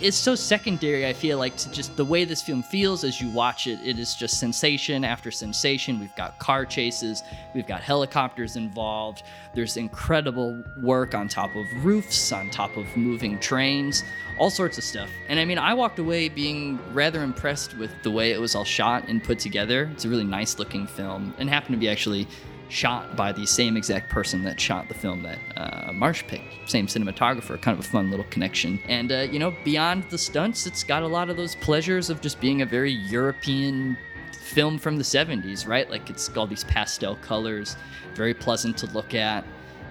is 0.00 0.14
so 0.14 0.34
secondary. 0.34 1.06
I 1.06 1.12
feel 1.12 1.38
like 1.38 1.56
to 1.58 1.70
just 1.70 1.96
the 1.96 2.04
way 2.04 2.24
this 2.24 2.40
film 2.40 2.62
feels 2.62 3.04
as 3.04 3.20
you 3.20 3.30
watch 3.30 3.66
it. 3.66 3.78
It 3.84 3.98
is 3.98 4.14
just 4.14 4.38
sensation 4.38 5.04
after 5.04 5.30
sensation. 5.30 6.00
We've 6.00 6.14
got 6.16 6.38
car 6.38 6.64
chases, 6.64 7.22
we've 7.54 7.66
got 7.66 7.82
helicopters 7.82 8.56
involved. 8.56 9.22
There's 9.54 9.76
incredible 9.76 10.62
work 10.80 11.14
on 11.14 11.28
top 11.28 11.54
of 11.56 11.66
roofs, 11.84 12.32
on 12.32 12.50
top 12.50 12.76
of 12.76 12.86
moving 12.96 13.38
trains, 13.40 14.04
all 14.38 14.50
sorts 14.50 14.78
of 14.78 14.84
stuff. 14.84 15.10
And 15.28 15.38
I 15.40 15.44
mean, 15.44 15.58
I 15.58 15.74
walked 15.74 15.98
away 15.98 16.28
being 16.28 16.78
rather 16.94 17.22
impressed 17.22 17.76
with 17.76 17.90
the 18.02 18.10
way 18.10 18.30
it 18.30 18.40
was 18.40 18.54
all 18.54 18.64
shot 18.64 19.08
and 19.08 19.22
put 19.22 19.38
together. 19.38 19.90
It's 19.92 20.04
a 20.04 20.08
really 20.08 20.24
nice 20.24 20.58
looking 20.58 20.86
film, 20.86 21.34
and 21.38 21.50
happened 21.50 21.74
to 21.74 21.80
be 21.80 21.88
actually 21.88 22.26
shot 22.70 23.16
by 23.16 23.32
the 23.32 23.44
same 23.44 23.76
exact 23.76 24.08
person 24.08 24.42
that 24.44 24.60
shot 24.60 24.88
the 24.88 24.94
film 24.94 25.22
that 25.22 25.38
uh, 25.56 25.92
Marsh 25.92 26.22
picked. 26.26 26.70
Same 26.70 26.86
cinematographer, 26.86 27.60
kind 27.60 27.78
of 27.78 27.84
a 27.84 27.88
fun 27.88 28.10
little 28.10 28.26
connection. 28.30 28.80
And, 28.88 29.10
uh, 29.10 29.26
you 29.30 29.38
know, 29.38 29.54
beyond 29.64 30.04
the 30.04 30.18
stunts, 30.18 30.66
it's 30.66 30.84
got 30.84 31.02
a 31.02 31.08
lot 31.08 31.28
of 31.28 31.36
those 31.36 31.56
pleasures 31.56 32.10
of 32.10 32.20
just 32.20 32.40
being 32.40 32.62
a 32.62 32.66
very 32.66 32.92
European 32.92 33.98
film 34.32 34.78
from 34.78 34.96
the 34.96 35.02
70s, 35.02 35.66
right? 35.66 35.90
Like 35.90 36.10
it's 36.10 36.34
all 36.36 36.46
these 36.46 36.64
pastel 36.64 37.16
colors, 37.16 37.76
very 38.14 38.34
pleasant 38.34 38.78
to 38.78 38.86
look 38.86 39.14
at. 39.14 39.44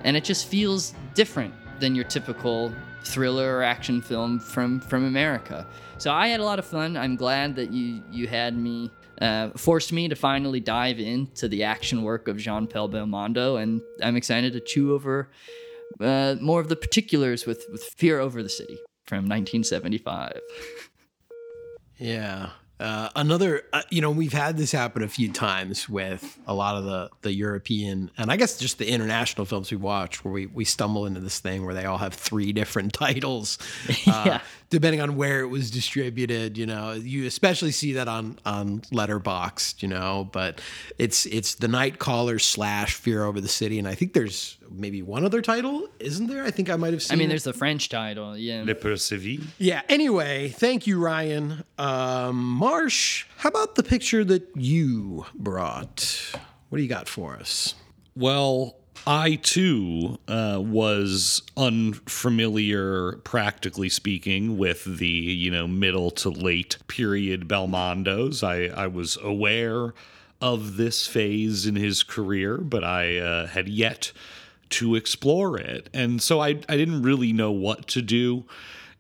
And 0.04 0.16
it 0.16 0.24
just 0.24 0.48
feels 0.48 0.94
different 1.14 1.54
than 1.80 1.96
your 1.96 2.06
typical 2.06 2.74
thriller 3.04 3.58
or 3.58 3.64
action 3.64 4.02
film 4.02 4.40
from 4.40 4.80
from 4.82 5.06
America. 5.06 5.66
So 5.98 6.12
I 6.12 6.28
had 6.28 6.40
a 6.40 6.44
lot 6.44 6.60
of 6.60 6.66
fun. 6.66 6.98
I'm 6.98 7.16
glad 7.16 7.56
that 7.56 7.72
you 7.72 8.02
you 8.12 8.28
had 8.28 8.58
me 8.58 8.92
uh, 9.22 9.50
forced 9.52 9.92
me 9.92 10.08
to 10.08 10.16
finally 10.16 10.60
dive 10.60 11.00
into 11.00 11.48
the 11.48 11.64
action 11.64 12.04
work 12.04 12.28
of 12.28 12.38
Jean 12.38 12.68
Paul 12.68 12.90
Belmondo, 12.90 13.62
and 13.62 13.82
I'm 14.02 14.16
excited 14.16 14.54
to 14.54 14.60
chew 14.60 14.94
over 14.94 15.30
uh, 16.00 16.36
more 16.40 16.62
of 16.62 16.70
the 16.70 16.76
particulars 16.76 17.46
with 17.46 17.66
with 17.72 17.84
Fear 17.84 18.20
Over 18.20 18.42
the 18.44 18.50
City 18.50 18.78
from 19.06 19.28
1975. 19.28 20.40
Yeah. 22.02 22.52
Uh, 22.80 23.10
another, 23.18 23.64
uh, 23.74 23.82
you 23.90 24.00
know, 24.00 24.10
we've 24.10 24.32
had 24.32 24.56
this 24.56 24.72
happen 24.72 25.04
a 25.04 25.08
few 25.10 25.30
times 25.30 25.90
with 25.90 26.40
a 26.48 26.54
lot 26.54 26.78
of 26.78 26.86
the 26.86 27.10
the 27.24 27.34
European 27.34 28.10
and 28.18 28.32
I 28.32 28.38
guess 28.38 28.58
just 28.58 28.78
the 28.78 28.90
international 28.90 29.46
films 29.46 29.70
we 29.70 29.76
watch, 29.76 30.24
where 30.24 30.32
we 30.32 30.46
we 30.46 30.64
stumble 30.64 31.06
into 31.06 31.20
this 31.20 31.40
thing 31.40 31.66
where 31.66 31.76
they 31.76 31.84
all 31.84 31.98
have 31.98 32.14
three 32.14 32.54
different 32.54 32.94
titles, 33.06 33.58
uh, 34.08 34.24
Yeah. 34.26 34.42
Depending 34.70 35.02
on 35.02 35.16
where 35.16 35.42
it 35.42 35.48
was 35.48 35.72
distributed. 35.72 36.58
You 36.58 36.66
know, 36.66 36.94
you 36.94 37.26
especially 37.26 37.72
see 37.72 37.94
that 37.94 38.08
on 38.08 38.40
on 38.46 38.82
Letterboxd. 38.92 39.82
You 39.82 39.90
know, 39.90 40.30
but 40.32 40.62
it's 40.98 41.26
it's 41.26 41.56
the 41.56 41.68
Night 41.68 42.00
Caller 42.00 42.40
slash 42.40 42.96
Fear 42.96 43.24
Over 43.24 43.42
the 43.42 43.48
City, 43.48 43.80
and 43.80 43.88
I 43.88 43.96
think 43.96 44.14
there's 44.14 44.58
maybe 44.72 45.02
one 45.02 45.26
other 45.26 45.42
title, 45.42 45.88
isn't 46.00 46.28
there? 46.28 46.44
I 46.44 46.52
think 46.52 46.70
I 46.70 46.76
might 46.76 46.94
have 46.94 47.04
seen. 47.04 47.16
I 47.16 47.18
mean, 47.18 47.28
it. 47.28 47.30
there's 47.30 47.44
the 47.44 47.54
French 47.54 47.90
title, 47.90 48.38
yeah. 48.38 48.64
Le 48.66 48.76
Persevi. 48.76 49.44
Yeah. 49.58 49.82
Anyway, 49.90 50.50
thank 50.50 50.88
you, 50.88 51.00
Ryan. 51.00 51.64
Um, 51.78 52.44
Marsh, 52.44 53.26
how 53.38 53.50
about 53.50 53.76
the 53.76 53.84
picture 53.84 54.24
that 54.24 54.48
you 54.56 55.26
brought? 55.36 56.36
What 56.70 56.78
do 56.78 56.84
you 56.84 56.90
got 56.90 57.08
for 57.08 57.36
us? 57.36 57.74
Well, 58.16 58.79
I 59.08 59.36
too 59.36 60.20
uh, 60.28 60.62
was 60.64 61.42
unfamiliar, 61.58 63.14
practically 63.24 63.90
speaking, 63.90 64.58
with 64.58 64.84
the 64.86 65.08
you 65.08 65.52
know 65.52 65.68
middle 65.68 66.12
to 66.12 66.30
late 66.30 66.78
period 66.88 67.48
Belmondos. 67.48 68.44
I, 68.44 68.68
I 68.68 68.88
was 68.88 69.18
aware 69.22 69.94
of 70.42 70.78
this 70.78 71.08
phase 71.08 71.66
in 71.66 71.76
his 71.76 72.04
career, 72.04 72.58
but 72.58 72.84
I 72.84 73.18
uh, 73.18 73.48
had 73.48 73.68
yet 73.68 74.12
to 74.72 74.96
explore 74.96 75.58
it, 75.58 75.90
and 75.94 76.22
so 76.22 76.40
I 76.40 76.50
I 76.70 76.78
didn't 76.78 77.02
really 77.02 77.34
know 77.34 77.52
what 77.52 77.88
to 77.88 78.02
do. 78.02 78.46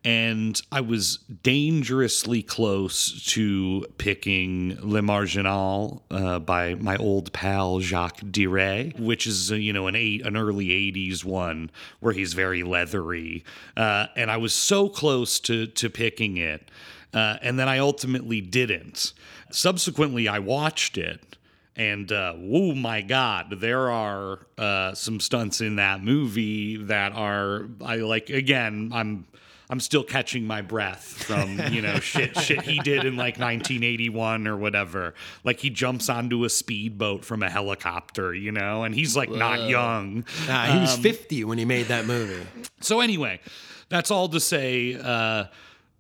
And 0.06 0.62
I 0.72 0.80
was 0.80 1.18
dangerously 1.44 2.42
close 2.42 3.26
to 3.34 3.86
picking 3.98 4.78
Le 4.82 5.02
Marginal 5.02 6.04
uh, 6.10 6.40
by 6.40 6.76
my 6.76 6.96
old 6.96 7.34
pal 7.34 7.82
Jacques 7.82 8.22
Deray, 8.22 8.98
which 8.98 9.28
is 9.28 9.52
uh, 9.52 9.56
you 9.56 9.74
know 9.74 9.88
an 9.88 9.96
eight, 9.96 10.26
an 10.26 10.38
early 10.38 10.68
'80s 10.68 11.26
one 11.26 11.70
where 12.00 12.14
he's 12.14 12.34
very 12.34 12.64
leathery, 12.64 13.44
uh, 13.76 14.08
and 14.16 14.32
I 14.32 14.38
was 14.38 14.54
so 14.54 14.88
close 14.88 15.38
to 15.42 15.68
to 15.68 15.90
picking 15.90 16.38
it, 16.38 16.72
uh, 17.14 17.38
and 17.42 17.60
then 17.60 17.68
I 17.68 17.80
ultimately 17.80 18.40
didn't. 18.40 19.12
Subsequently, 19.52 20.30
I 20.30 20.40
watched 20.40 20.98
it, 20.98 21.38
and 21.76 22.12
uh, 22.12 22.34
oh 22.38 22.76
my 22.76 23.02
God, 23.02 23.60
there 23.62 23.90
are 23.90 24.40
uh, 24.58 24.94
some 24.94 25.20
stunts 25.20 25.62
in 25.62 25.78
that 25.78 26.04
movie 26.04 26.76
that 26.76 27.14
are 27.14 27.70
I 27.84 27.98
like. 27.98 28.30
Again, 28.30 28.92
I'm 28.94 29.26
I'm 29.72 29.80
still 29.80 30.04
catching 30.04 30.46
my 30.46 30.62
breath 30.62 31.04
from 31.04 31.60
you 31.72 31.82
know 31.82 32.00
shit 32.00 32.36
shit 32.40 32.64
he 32.64 32.80
did 32.80 33.06
in 33.06 33.16
like 33.16 33.38
1981 33.38 34.48
or 34.48 34.58
whatever. 34.58 35.14
Like 35.44 35.60
he 35.60 35.70
jumps 35.70 36.10
onto 36.10 36.44
a 36.44 36.50
speedboat 36.50 37.24
from 37.24 37.44
a 37.44 37.50
helicopter, 37.50 38.34
you 38.34 38.52
know, 38.52 38.84
and 38.84 38.96
he's 38.96 39.16
like 39.16 39.30
not 39.30 39.70
young. 39.70 40.26
He 40.46 40.80
was 40.80 40.98
50 40.98 41.44
when 41.44 41.58
he 41.58 41.66
made 41.66 41.88
that 41.88 42.06
movie. 42.06 42.46
So 42.82 43.00
anyway, 43.00 43.42
that's 43.90 44.10
all 44.10 44.28
to 44.30 44.40
say. 44.40 44.96
Uh, 44.96 45.46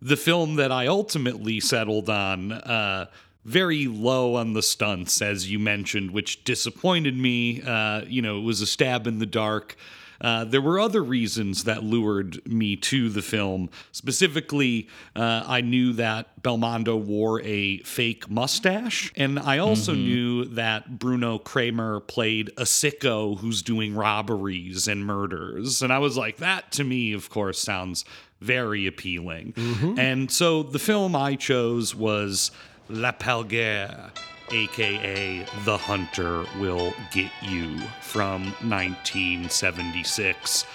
the 0.01 0.17
film 0.17 0.55
that 0.55 0.71
I 0.71 0.88
ultimately 0.88 1.59
settled 1.59 2.09
on, 2.09 2.53
uh, 2.53 3.07
very 3.45 3.85
low 3.88 4.35
on 4.35 4.53
the 4.53 4.61
stunts, 4.61 5.21
as 5.21 5.51
you 5.51 5.59
mentioned, 5.59 6.11
which 6.11 6.43
disappointed 6.43 7.17
me. 7.17 7.61
Uh, 7.61 8.03
you 8.07 8.21
know, 8.21 8.38
it 8.38 8.43
was 8.43 8.61
a 8.61 8.67
stab 8.67 9.07
in 9.07 9.19
the 9.19 9.25
dark. 9.25 9.75
Uh, 10.21 10.43
there 10.45 10.61
were 10.61 10.79
other 10.79 11.01
reasons 11.03 11.63
that 11.63 11.83
lured 11.83 12.45
me 12.45 12.75
to 12.75 13.09
the 13.09 13.21
film. 13.21 13.69
Specifically, 13.91 14.88
uh, 15.15 15.43
I 15.47 15.61
knew 15.61 15.93
that 15.93 16.41
Belmondo 16.41 16.99
wore 16.99 17.41
a 17.41 17.79
fake 17.79 18.29
mustache, 18.29 19.11
and 19.15 19.39
I 19.39 19.57
also 19.59 19.93
knew 19.93 20.45
that 20.45 20.99
Bruno 20.99 21.38
Cremer 21.38 21.99
played 22.01 22.49
a 22.57 22.63
sicko 22.63 23.38
who's 23.39 23.61
doing 23.61 23.95
robberies 23.95 24.88
and 24.88 25.05
murders. 25.05 25.81
And 25.81 25.93
I 25.93 25.99
was 25.99 26.17
like, 26.17 26.38
that 26.38 26.71
to 26.73 26.83
me, 26.83 27.13
of 27.13 27.29
course, 27.29 27.59
sounds 27.59 28.05
very 28.41 28.88
appealing. 28.88 29.53
And 29.97 30.31
so 30.31 30.63
the 30.63 30.79
film 30.79 31.15
I 31.15 31.35
chose 31.35 31.93
was 31.93 32.51
L'Alpagueur, 32.89 34.11
aka 34.51 35.46
The 35.63 35.77
Hunter 35.77 36.46
Will 36.60 36.94
Get 37.12 37.32
You, 37.41 37.79
from 38.01 38.44
1976. 38.62 40.65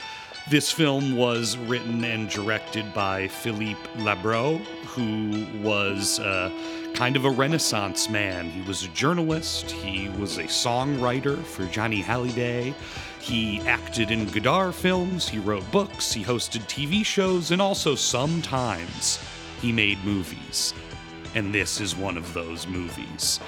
This 0.50 0.70
film 0.70 1.16
was 1.16 1.56
written 1.56 2.04
and 2.04 2.28
directed 2.28 2.92
by 2.92 3.28
Philippe 3.28 3.80
Labro, 3.96 4.58
who 4.84 5.46
was 5.66 6.20
uh, 6.20 6.50
kind 6.92 7.16
of 7.16 7.24
a 7.24 7.30
renaissance 7.30 8.10
man. 8.10 8.50
He 8.50 8.60
was 8.62 8.84
a 8.84 8.88
journalist, 8.88 9.70
he 9.70 10.10
was 10.10 10.36
a 10.36 10.44
songwriter 10.44 11.42
for 11.42 11.64
Johnny 11.66 12.02
Hallyday. 12.02 12.74
He 13.20 13.62
acted 13.62 14.10
in 14.10 14.26
Godard 14.26 14.74
films, 14.74 15.26
he 15.26 15.38
wrote 15.38 15.68
books, 15.72 16.12
he 16.12 16.22
hosted 16.22 16.68
TV 16.68 17.06
shows, 17.06 17.50
and 17.50 17.62
also 17.62 17.94
sometimes 17.94 19.18
he 19.62 19.72
made 19.72 20.04
movies. 20.04 20.74
And 21.34 21.54
this 21.54 21.80
is 21.80 21.96
one 21.96 22.18
of 22.18 22.34
those 22.34 22.66
movies. 22.66 23.40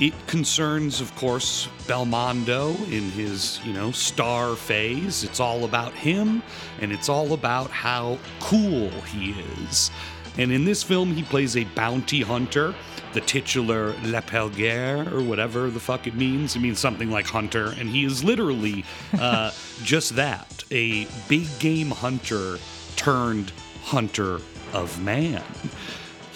It 0.00 0.14
concerns, 0.26 1.02
of 1.02 1.14
course, 1.14 1.68
Belmondo 1.86 2.74
in 2.90 3.10
his, 3.10 3.60
you 3.66 3.74
know, 3.74 3.90
star 3.90 4.56
phase. 4.56 5.24
It's 5.24 5.40
all 5.40 5.64
about 5.64 5.92
him, 5.92 6.42
and 6.80 6.90
it's 6.90 7.10
all 7.10 7.34
about 7.34 7.68
how 7.68 8.16
cool 8.40 8.88
he 9.02 9.32
is. 9.62 9.90
And 10.38 10.52
in 10.52 10.64
this 10.64 10.82
film, 10.82 11.12
he 11.12 11.22
plays 11.22 11.54
a 11.54 11.64
bounty 11.64 12.22
hunter, 12.22 12.74
the 13.12 13.20
titular 13.20 13.94
L'Alpagueur, 14.02 15.06
or 15.12 15.22
whatever 15.22 15.68
the 15.68 15.80
fuck 15.80 16.06
it 16.06 16.14
means. 16.14 16.56
It 16.56 16.60
means 16.60 16.78
something 16.78 17.10
like 17.10 17.26
hunter, 17.26 17.74
and 17.78 17.86
he 17.86 18.06
is 18.06 18.24
literally 18.24 18.86
uh, 19.18 19.50
just 19.82 20.16
that 20.16 20.64
a 20.70 21.06
big 21.28 21.46
game 21.58 21.90
hunter 21.90 22.56
turned 22.96 23.52
hunter 23.82 24.40
of 24.72 24.98
man 25.02 25.44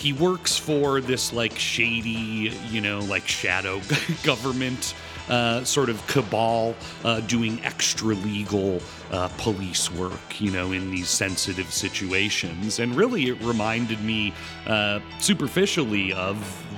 he 0.04 0.12
works 0.12 0.54
for 0.54 1.00
this 1.00 1.32
like 1.32 1.58
shady, 1.58 2.52
you 2.70 2.82
know, 2.82 2.98
like 3.00 3.26
shadow 3.26 3.80
government 4.22 4.94
uh, 5.30 5.64
sort 5.64 5.88
of 5.88 6.06
cabal 6.06 6.74
uh, 7.04 7.20
doing 7.20 7.58
extra 7.64 8.14
legal 8.14 8.82
uh, 9.10 9.28
police 9.38 9.90
work, 9.90 10.42
you 10.42 10.50
know, 10.50 10.72
in 10.72 10.90
these 10.90 11.08
sensitive 11.08 11.72
situations. 11.72 12.80
And 12.80 12.94
really, 12.94 13.30
it 13.30 13.40
reminded 13.40 14.02
me 14.02 14.34
uh, 14.66 15.00
superficially 15.20 16.12
of 16.12 16.36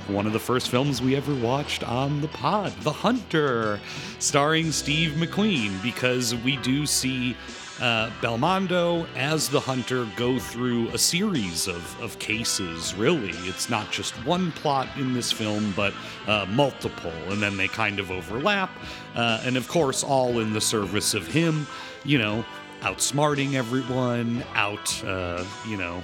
one 0.09 0.25
of 0.25 0.33
the 0.33 0.39
first 0.39 0.69
films 0.69 1.01
we 1.01 1.15
ever 1.15 1.33
watched 1.35 1.83
on 1.83 2.21
the 2.21 2.27
pod, 2.29 2.71
The 2.81 2.91
Hunter, 2.91 3.79
starring 4.19 4.71
Steve 4.71 5.11
McQueen, 5.11 5.81
because 5.83 6.33
we 6.35 6.57
do 6.57 6.85
see 6.85 7.35
uh, 7.81 8.09
Belmondo 8.21 9.07
as 9.15 9.49
the 9.49 9.59
hunter 9.59 10.07
go 10.15 10.39
through 10.39 10.89
a 10.89 10.97
series 10.97 11.67
of, 11.67 12.01
of 12.01 12.17
cases, 12.19 12.95
really. 12.95 13.31
It's 13.47 13.69
not 13.69 13.91
just 13.91 14.13
one 14.25 14.51
plot 14.53 14.87
in 14.97 15.13
this 15.13 15.31
film, 15.31 15.73
but 15.75 15.93
uh, 16.27 16.45
multiple, 16.49 17.11
and 17.29 17.41
then 17.41 17.57
they 17.57 17.67
kind 17.67 17.99
of 17.99 18.09
overlap. 18.09 18.71
Uh, 19.15 19.41
and 19.43 19.57
of 19.57 19.67
course, 19.67 20.03
all 20.03 20.39
in 20.39 20.53
the 20.53 20.61
service 20.61 21.13
of 21.13 21.27
him, 21.27 21.67
you 22.03 22.17
know, 22.17 22.43
outsmarting 22.81 23.53
everyone, 23.53 24.43
out, 24.53 25.03
uh, 25.03 25.43
you 25.67 25.77
know, 25.77 26.03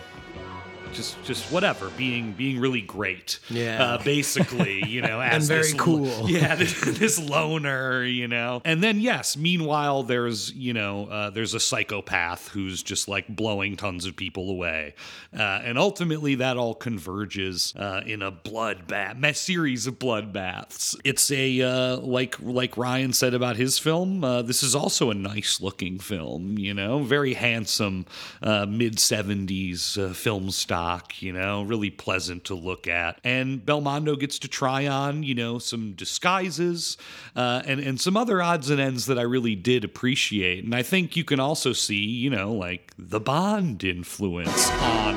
just 0.93 1.21
just 1.23 1.51
whatever 1.51 1.89
being 1.97 2.33
being 2.33 2.59
really 2.59 2.81
great. 2.81 3.39
Yeah. 3.49 3.83
uh, 3.83 4.03
basically 4.03 4.83
you 4.87 5.01
know 5.01 5.19
as 5.33 5.33
And 5.35 5.43
very 5.43 5.61
this 5.63 5.73
cool. 5.73 6.07
yeah 6.29 6.55
this, 6.55 6.79
this 6.99 7.19
loner 7.19 8.03
you 8.03 8.27
know. 8.27 8.61
And 8.65 8.83
then 8.83 8.99
yes 8.99 9.35
meanwhile 9.37 10.03
there's 10.03 10.51
you 10.53 10.73
know 10.73 11.05
uh, 11.07 11.29
there's 11.29 11.53
a 11.53 11.59
psychopath 11.59 12.49
who's 12.49 12.83
just 12.83 13.07
like 13.07 13.27
blowing 13.27 13.75
tons 13.77 14.05
of 14.05 14.15
people 14.15 14.49
away. 14.49 14.95
Uh, 15.37 15.61
and 15.63 15.77
ultimately 15.77 16.35
that 16.35 16.57
all 16.57 16.75
converges 16.75 17.73
uh, 17.77 18.01
in 18.05 18.21
a 18.21 18.31
bloodbath 18.31 19.23
a 19.23 19.33
series 19.33 19.87
of 19.87 19.97
bloodbaths 19.97 20.95
it's 21.03 21.31
a 21.31 21.61
uh, 21.61 21.97
like 21.97 22.35
like 22.41 22.77
ryan 22.77 23.11
said 23.13 23.33
about 23.33 23.55
his 23.55 23.79
film 23.79 24.23
uh, 24.23 24.41
this 24.41 24.61
is 24.61 24.75
also 24.75 25.09
a 25.09 25.13
nice 25.13 25.59
looking 25.61 25.97
film 25.99 26.57
you 26.59 26.73
know. 26.73 26.99
Very 27.03 27.33
handsome 27.33 28.05
uh, 28.41 28.65
mid 28.67 28.97
70s 28.97 29.97
uh, 29.97 30.13
film 30.13 30.49
stock 30.83 31.21
you 31.21 31.31
know 31.31 31.63
really 31.63 31.89
pleasant 31.89 32.43
to 32.45 32.55
look 32.55 32.87
at. 32.87 33.19
And 33.23 33.65
belmondo 33.65 34.19
gets 34.19 34.37
to 34.39 34.47
try 34.47 34.87
on 34.87 35.23
you 35.23 35.35
know 35.35 35.57
some 35.59 35.93
disguises 35.93 36.97
uh, 37.35 37.61
and 37.65 37.79
and 37.79 37.99
some 37.99 38.17
other 38.17 38.41
odds 38.41 38.69
and 38.69 38.81
ends 38.81 39.05
that 39.05 39.17
i 39.17 39.21
really 39.21 39.55
did 39.55 39.83
appreciate. 39.83 40.63
And 40.63 40.75
i 40.75 40.83
think 40.83 41.15
you 41.15 41.23
can 41.23 41.39
also 41.39 41.73
see 41.73 42.03
you 42.05 42.29
know 42.29 42.51
like 42.51 42.91
the 42.97 43.19
bond 43.19 43.83
influence 43.83 44.69
on 44.71 45.13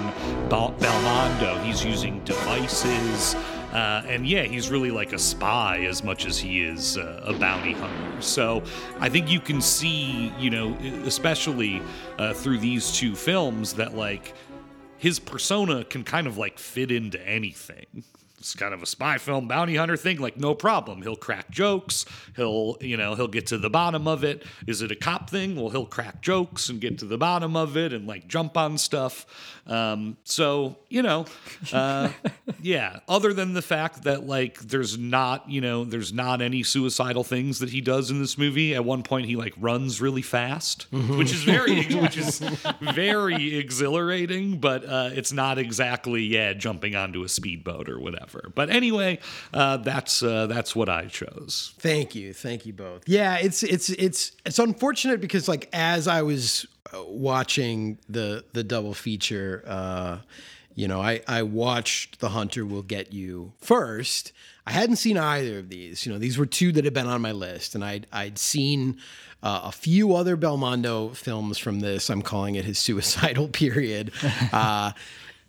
Bel- 0.49 0.75
belmondo. 0.79 1.63
He's 1.65 1.85
using 1.85 2.23
devices 2.25 3.35
uh, 3.77 4.03
and 4.07 4.27
yeah, 4.27 4.45
he's 4.45 4.71
really 4.71 4.91
like 4.91 5.13
a 5.13 5.19
spy 5.19 5.81
as 5.81 6.03
much 6.03 6.25
as 6.25 6.39
he 6.39 6.63
is 6.63 6.97
uh, 6.97 7.21
a 7.25 7.35
bounty 7.35 7.75
hunter. 7.75 8.23
So 8.23 8.63
I 9.01 9.11
think 9.11 9.31
you 9.31 9.39
can 9.39 9.61
see, 9.61 10.33
you 10.39 10.49
know, 10.49 10.75
especially 11.05 11.83
uh, 12.19 12.33
through 12.33 12.59
these 12.59 12.91
two 12.93 13.15
films, 13.15 13.75
that 13.75 13.95
like 13.95 14.35
his 14.99 15.19
persona 15.19 15.85
can 15.85 16.05
kind 16.05 16.27
of 16.27 16.39
like 16.39 16.59
fit 16.59 16.91
into 16.91 17.21
anything. 17.27 18.05
It's 18.47 18.55
kind 18.55 18.73
of 18.73 18.81
a 18.81 18.87
spy 18.87 19.19
film 19.19 19.49
bounty 19.49 19.75
hunter 19.75 19.97
thing, 19.97 20.19
like 20.19 20.37
no 20.37 20.55
problem. 20.55 21.03
He'll 21.03 21.17
crack 21.17 21.51
jokes. 21.51 22.05
He'll, 22.37 22.77
you 22.81 22.97
know, 22.97 23.17
he'll 23.17 23.27
get 23.27 23.49
to 23.49 23.59
the 23.59 23.69
bottom 23.69 24.07
of 24.07 24.23
it. 24.23 24.45
Is 24.69 24.83
it 24.83 24.93
a 24.93 24.95
cop 24.95 25.29
thing? 25.29 25.57
Well, 25.57 25.71
he'll 25.71 25.85
crack 25.85 26.23
jokes 26.23 26.69
and 26.69 26.81
get 26.81 26.97
to 27.01 27.07
the 27.07 27.19
bottom 27.19 27.57
of 27.57 27.77
it 27.77 27.93
and 27.93 28.07
like 28.07 28.29
jump 28.29 28.57
on 28.57 28.79
stuff. 28.79 29.27
Um, 29.67 30.17
so, 30.23 30.77
you 30.89 31.03
know, 31.03 31.25
uh, 31.73 32.11
yeah. 32.63 33.01
Other 33.09 33.33
than 33.33 33.55
the 33.55 33.63
fact 33.63 34.05
that 34.05 34.29
like 34.29 34.61
there's 34.61 34.97
not, 34.97 35.51
you 35.51 35.61
know, 35.61 35.85
there's 35.85 36.13
not 36.13 36.41
any 36.41 36.63
suicidal 36.63 37.25
things 37.25 37.59
that 37.59 37.71
he 37.71 37.81
does 37.81 38.13
in 38.13 38.21
this 38.21 38.39
movie. 38.39 38.77
At 38.77 38.85
one 38.85 39.03
point, 39.03 39.27
he 39.27 39.35
like 39.35 39.55
runs 39.59 40.01
really 40.01 40.23
fast, 40.23 40.87
which 40.93 41.33
is 41.33 41.43
very, 41.43 41.85
which 42.01 42.17
is 42.17 42.39
very 42.81 43.57
exhilarating. 43.57 44.59
But 44.61 44.85
uh, 44.85 45.11
it's 45.13 45.33
not 45.33 45.59
exactly 45.59 46.23
yeah 46.23 46.53
jumping 46.53 46.95
onto 46.95 47.25
a 47.25 47.29
speedboat 47.29 47.89
or 47.89 47.99
whatever. 47.99 48.36
But 48.55 48.71
anyway, 48.71 49.19
uh, 49.53 49.79
that's 49.79 50.23
uh, 50.23 50.47
that's 50.47 50.75
what 50.75 50.89
I 50.89 51.07
chose. 51.07 51.75
Thank 51.79 52.15
you, 52.15 52.33
thank 52.33 52.67
you 52.67 52.73
both. 52.73 53.09
Yeah, 53.09 53.37
it's 53.39 53.63
it's 53.63 53.91
it's 53.91 54.33
it's 54.45 54.59
unfortunate 54.59 55.21
because 55.21 55.49
like 55.49 55.69
as 55.73 56.09
I 56.09 56.23
was 56.23 56.67
uh, 56.93 57.03
watching 57.07 57.99
the 58.09 58.45
the 58.53 58.65
double 58.65 58.95
feature, 58.95 59.63
uh, 59.67 60.19
you 60.75 60.89
know, 60.89 61.01
I 61.01 61.23
I 61.27 61.43
watched 61.43 62.21
The 62.21 62.31
Hunter 62.31 62.65
Will 62.65 62.83
Get 62.83 63.13
You 63.13 63.53
first. 63.61 64.33
I 64.69 64.73
hadn't 64.73 64.97
seen 64.97 65.17
either 65.17 65.61
of 65.61 65.69
these. 65.69 66.05
You 66.05 66.13
know, 66.13 66.19
these 66.19 66.39
were 66.39 66.47
two 66.47 66.73
that 66.73 66.85
had 66.85 66.93
been 66.95 67.07
on 67.07 67.23
my 67.23 67.33
list, 67.33 67.75
and 67.75 67.85
I'd 67.85 68.07
I'd 68.13 68.39
seen. 68.39 68.99
Uh, 69.43 69.61
a 69.65 69.71
few 69.71 70.17
other 70.17 70.37
Belmondo 70.37 71.15
films 71.15 71.57
from 71.59 71.79
this. 71.79 72.11
I'm 72.11 72.23
calling 72.23 72.57
it 72.57 72.65
his 72.65 72.79
suicidal 72.79 73.47
period. 73.63 74.11
Uh, 74.51 74.91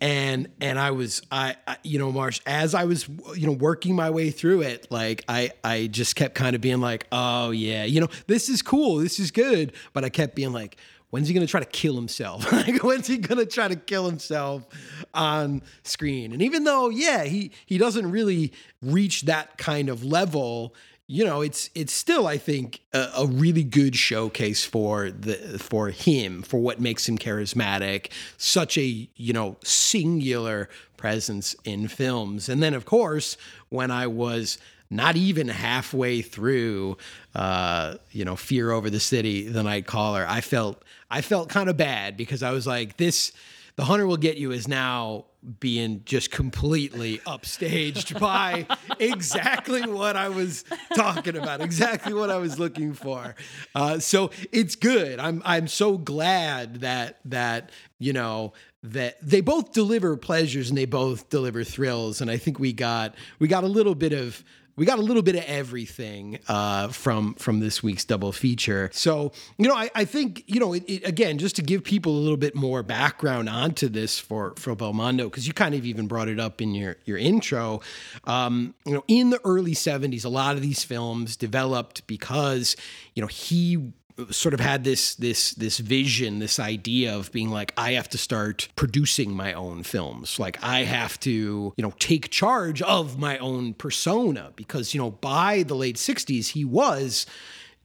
and 0.00 0.48
and 0.60 0.78
I 0.78 0.92
was 0.92 1.22
I, 1.30 1.56
I 1.66 1.76
you 1.82 1.98
know 1.98 2.12
Marsh 2.12 2.40
as 2.46 2.74
I 2.74 2.84
was 2.84 3.08
you 3.34 3.46
know 3.46 3.52
working 3.52 3.96
my 3.96 4.10
way 4.10 4.30
through 4.30 4.62
it 4.62 4.86
like 4.90 5.24
I 5.28 5.50
I 5.64 5.88
just 5.88 6.16
kept 6.16 6.34
kind 6.34 6.54
of 6.54 6.62
being 6.62 6.80
like 6.80 7.06
oh 7.10 7.50
yeah 7.50 7.84
you 7.84 8.00
know 8.00 8.08
this 8.26 8.48
is 8.48 8.62
cool 8.62 8.96
this 8.96 9.18
is 9.18 9.30
good. 9.30 9.72
But 9.92 10.04
I 10.04 10.08
kept 10.08 10.34
being 10.34 10.52
like 10.52 10.76
when's 11.10 11.26
he 11.26 11.34
gonna 11.34 11.46
try 11.46 11.60
to 11.60 11.66
kill 11.66 11.94
himself? 11.94 12.50
Like 12.52 12.82
when's 12.82 13.06
he 13.06 13.18
gonna 13.18 13.46
try 13.46 13.68
to 13.68 13.76
kill 13.76 14.08
himself 14.08 14.66
on 15.14 15.62
screen? 15.82 16.32
And 16.32 16.42
even 16.42 16.64
though 16.64 16.90
yeah 16.90 17.24
he 17.24 17.50
he 17.66 17.78
doesn't 17.78 18.10
really 18.10 18.52
reach 18.82 19.22
that 19.22 19.58
kind 19.58 19.88
of 19.88 20.04
level 20.04 20.74
you 21.10 21.24
know, 21.24 21.40
it's 21.40 21.70
it's 21.74 21.92
still 21.92 22.26
I 22.26 22.36
think 22.36 22.80
a, 22.92 23.08
a, 23.16 23.26
really 23.26 23.64
good 23.64 23.96
showcase 23.96 24.66
for 24.66 25.10
the 25.10 25.58
for 25.58 25.88
him 25.88 26.42
for 26.42 26.60
what 26.60 26.80
makes 26.80 27.08
him 27.08 27.16
charismatic, 27.16 28.12
such 28.36 28.76
a 28.76 29.08
you 29.16 29.32
know 29.32 29.56
singular 29.64 30.68
presence 30.98 31.56
in 31.64 31.88
films, 31.88 32.50
and 32.50 32.62
then 32.62 32.74
of 32.74 32.84
course 32.84 33.38
when 33.70 33.90
I 33.90 34.06
was 34.06 34.58
not 34.90 35.16
even 35.16 35.48
halfway 35.48 36.22
through, 36.22 36.96
uh, 37.34 37.94
you 38.10 38.24
know, 38.24 38.36
Fear 38.36 38.70
Over 38.70 38.88
the 38.88 39.00
City, 39.00 39.46
the 39.46 39.62
Night 39.62 39.86
Caller, 39.86 40.26
I 40.28 40.42
felt 40.42 40.82
I 41.10 41.22
felt 41.22 41.48
kind 41.48 41.70
of 41.70 41.78
bad 41.78 42.18
because 42.18 42.42
I 42.42 42.50
was 42.50 42.66
like 42.66 42.98
this. 42.98 43.32
The 43.78 43.84
Hunter 43.84 44.08
Will 44.08 44.16
Get 44.16 44.38
You 44.38 44.50
is 44.50 44.66
now 44.66 45.26
being 45.60 46.02
just 46.04 46.32
completely 46.32 47.18
upstaged 47.18 48.18
by 48.18 48.66
exactly 48.98 49.82
what 49.82 50.16
I 50.16 50.30
was 50.30 50.64
talking 50.96 51.36
about, 51.36 51.60
exactly 51.60 52.12
what 52.12 52.28
I 52.28 52.38
was 52.38 52.58
looking 52.58 52.92
for. 52.92 53.36
Uh, 53.76 54.00
so 54.00 54.32
it's 54.50 54.74
good. 54.74 55.20
I'm 55.20 55.42
I'm 55.44 55.68
so 55.68 55.96
glad 55.96 56.80
that 56.80 57.20
that 57.26 57.70
you 58.00 58.12
know 58.12 58.52
that 58.82 59.16
they 59.22 59.40
both 59.40 59.72
deliver 59.72 60.16
pleasures 60.16 60.70
and 60.70 60.76
they 60.76 60.84
both 60.84 61.28
deliver 61.28 61.62
thrills, 61.62 62.20
and 62.20 62.32
I 62.32 62.36
think 62.36 62.58
we 62.58 62.72
got 62.72 63.14
we 63.38 63.46
got 63.46 63.62
a 63.62 63.68
little 63.68 63.94
bit 63.94 64.12
of 64.12 64.42
we 64.78 64.86
got 64.86 65.00
a 65.00 65.02
little 65.02 65.22
bit 65.22 65.34
of 65.34 65.44
everything 65.44 66.38
uh, 66.46 66.88
from 66.88 67.34
from 67.34 67.58
this 67.58 67.82
week's 67.82 68.04
double 68.04 68.30
feature. 68.30 68.90
So 68.92 69.32
you 69.58 69.66
know, 69.66 69.74
I, 69.74 69.90
I 69.94 70.04
think 70.04 70.44
you 70.46 70.60
know, 70.60 70.72
it, 70.72 70.84
it, 70.86 71.06
again, 71.06 71.38
just 71.38 71.56
to 71.56 71.62
give 71.62 71.82
people 71.82 72.12
a 72.12 72.20
little 72.20 72.36
bit 72.36 72.54
more 72.54 72.84
background 72.84 73.48
onto 73.48 73.88
this 73.88 74.20
for 74.20 74.54
for 74.56 74.76
Belmondo, 74.76 75.24
because 75.24 75.48
you 75.48 75.52
kind 75.52 75.74
of 75.74 75.84
even 75.84 76.06
brought 76.06 76.28
it 76.28 76.38
up 76.38 76.62
in 76.62 76.74
your 76.74 76.96
your 77.04 77.18
intro. 77.18 77.80
Um, 78.24 78.74
you 78.86 78.94
know, 78.94 79.04
in 79.08 79.30
the 79.30 79.40
early 79.44 79.74
'70s, 79.74 80.24
a 80.24 80.28
lot 80.28 80.54
of 80.54 80.62
these 80.62 80.84
films 80.84 81.36
developed 81.36 82.06
because 82.06 82.76
you 83.14 83.20
know 83.20 83.26
he 83.26 83.92
sort 84.30 84.54
of 84.54 84.60
had 84.60 84.84
this 84.84 85.14
this 85.14 85.52
this 85.52 85.78
vision, 85.78 86.38
this 86.38 86.58
idea 86.58 87.14
of 87.14 87.30
being 87.32 87.50
like, 87.50 87.72
I 87.76 87.92
have 87.92 88.08
to 88.10 88.18
start 88.18 88.68
producing 88.76 89.32
my 89.32 89.52
own 89.52 89.82
films. 89.82 90.38
Like 90.38 90.62
I 90.62 90.84
have 90.84 91.18
to, 91.20 91.30
you 91.76 91.82
know, 91.82 91.92
take 91.98 92.30
charge 92.30 92.82
of 92.82 93.18
my 93.18 93.38
own 93.38 93.74
persona 93.74 94.52
because, 94.56 94.94
you 94.94 95.00
know, 95.00 95.10
by 95.10 95.62
the 95.62 95.74
late 95.74 95.96
60s, 95.96 96.48
he 96.48 96.64
was 96.64 97.26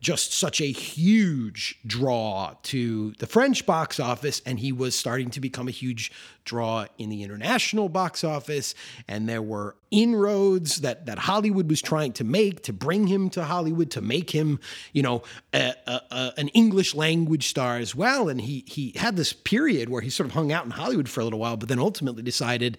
just 0.03 0.33
such 0.33 0.59
a 0.59 0.65
huge 0.65 1.79
draw 1.87 2.53
to 2.61 3.13
the 3.19 3.25
French 3.25 3.65
box 3.65 4.01
office, 4.01 4.41
and 4.45 4.59
he 4.59 4.73
was 4.73 4.99
starting 4.99 5.29
to 5.29 5.39
become 5.39 5.69
a 5.69 5.71
huge 5.71 6.11
draw 6.43 6.85
in 6.97 7.09
the 7.09 7.23
international 7.23 7.87
box 7.87 8.21
office. 8.21 8.75
And 9.07 9.29
there 9.29 9.41
were 9.41 9.77
inroads 9.91 10.81
that 10.81 11.05
that 11.05 11.19
Hollywood 11.19 11.69
was 11.69 11.81
trying 11.81 12.11
to 12.13 12.25
make 12.25 12.63
to 12.63 12.73
bring 12.73 13.07
him 13.07 13.29
to 13.29 13.45
Hollywood, 13.45 13.91
to 13.91 14.01
make 14.01 14.31
him, 14.31 14.59
you 14.91 15.01
know, 15.01 15.23
a, 15.53 15.73
a, 15.87 16.01
a, 16.11 16.33
an 16.37 16.49
English 16.49 16.93
language 16.93 17.47
star 17.47 17.77
as 17.77 17.95
well. 17.95 18.27
And 18.27 18.41
he 18.41 18.65
he 18.67 18.91
had 18.97 19.15
this 19.15 19.31
period 19.31 19.87
where 19.87 20.01
he 20.01 20.09
sort 20.09 20.27
of 20.27 20.33
hung 20.33 20.51
out 20.51 20.65
in 20.65 20.71
Hollywood 20.71 21.07
for 21.07 21.21
a 21.21 21.23
little 21.23 21.39
while, 21.39 21.55
but 21.55 21.69
then 21.69 21.79
ultimately 21.79 22.23
decided, 22.23 22.77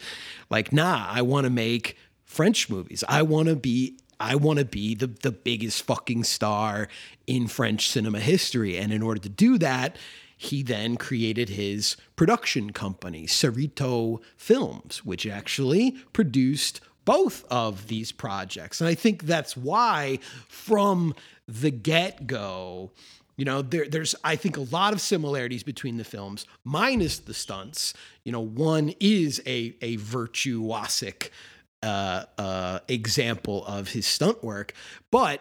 like, 0.50 0.74
nah, 0.74 1.08
I 1.10 1.22
want 1.22 1.44
to 1.44 1.50
make 1.50 1.96
French 2.24 2.68
movies. 2.68 3.02
I 3.08 3.22
want 3.22 3.48
to 3.48 3.56
be 3.56 3.98
I 4.20 4.36
want 4.36 4.58
to 4.58 4.64
be 4.64 4.94
the, 4.94 5.06
the 5.06 5.32
biggest 5.32 5.82
fucking 5.82 6.24
star 6.24 6.88
in 7.26 7.46
French 7.46 7.88
cinema 7.88 8.20
history. 8.20 8.76
And 8.76 8.92
in 8.92 9.02
order 9.02 9.20
to 9.20 9.28
do 9.28 9.58
that, 9.58 9.96
he 10.36 10.62
then 10.62 10.96
created 10.96 11.48
his 11.50 11.96
production 12.16 12.72
company, 12.72 13.26
Cerito 13.26 14.20
Films, 14.36 15.04
which 15.04 15.26
actually 15.26 15.92
produced 16.12 16.80
both 17.04 17.44
of 17.50 17.88
these 17.88 18.12
projects. 18.12 18.80
And 18.80 18.88
I 18.88 18.94
think 18.94 19.24
that's 19.24 19.56
why, 19.56 20.18
from 20.48 21.14
the 21.46 21.70
get 21.70 22.26
go, 22.26 22.92
you 23.36 23.44
know, 23.44 23.62
there, 23.62 23.86
there's, 23.88 24.14
I 24.22 24.36
think, 24.36 24.56
a 24.56 24.62
lot 24.62 24.92
of 24.92 25.00
similarities 25.00 25.62
between 25.62 25.96
the 25.96 26.04
films, 26.04 26.46
minus 26.62 27.18
the 27.18 27.34
stunts. 27.34 27.92
You 28.22 28.32
know, 28.32 28.40
one 28.40 28.94
is 29.00 29.40
a, 29.44 29.74
a 29.82 29.96
virtuosic 29.98 31.30
uh, 31.84 32.24
uh, 32.38 32.78
example 32.88 33.64
of 33.66 33.88
his 33.88 34.06
stunt 34.06 34.42
work, 34.42 34.72
but 35.10 35.40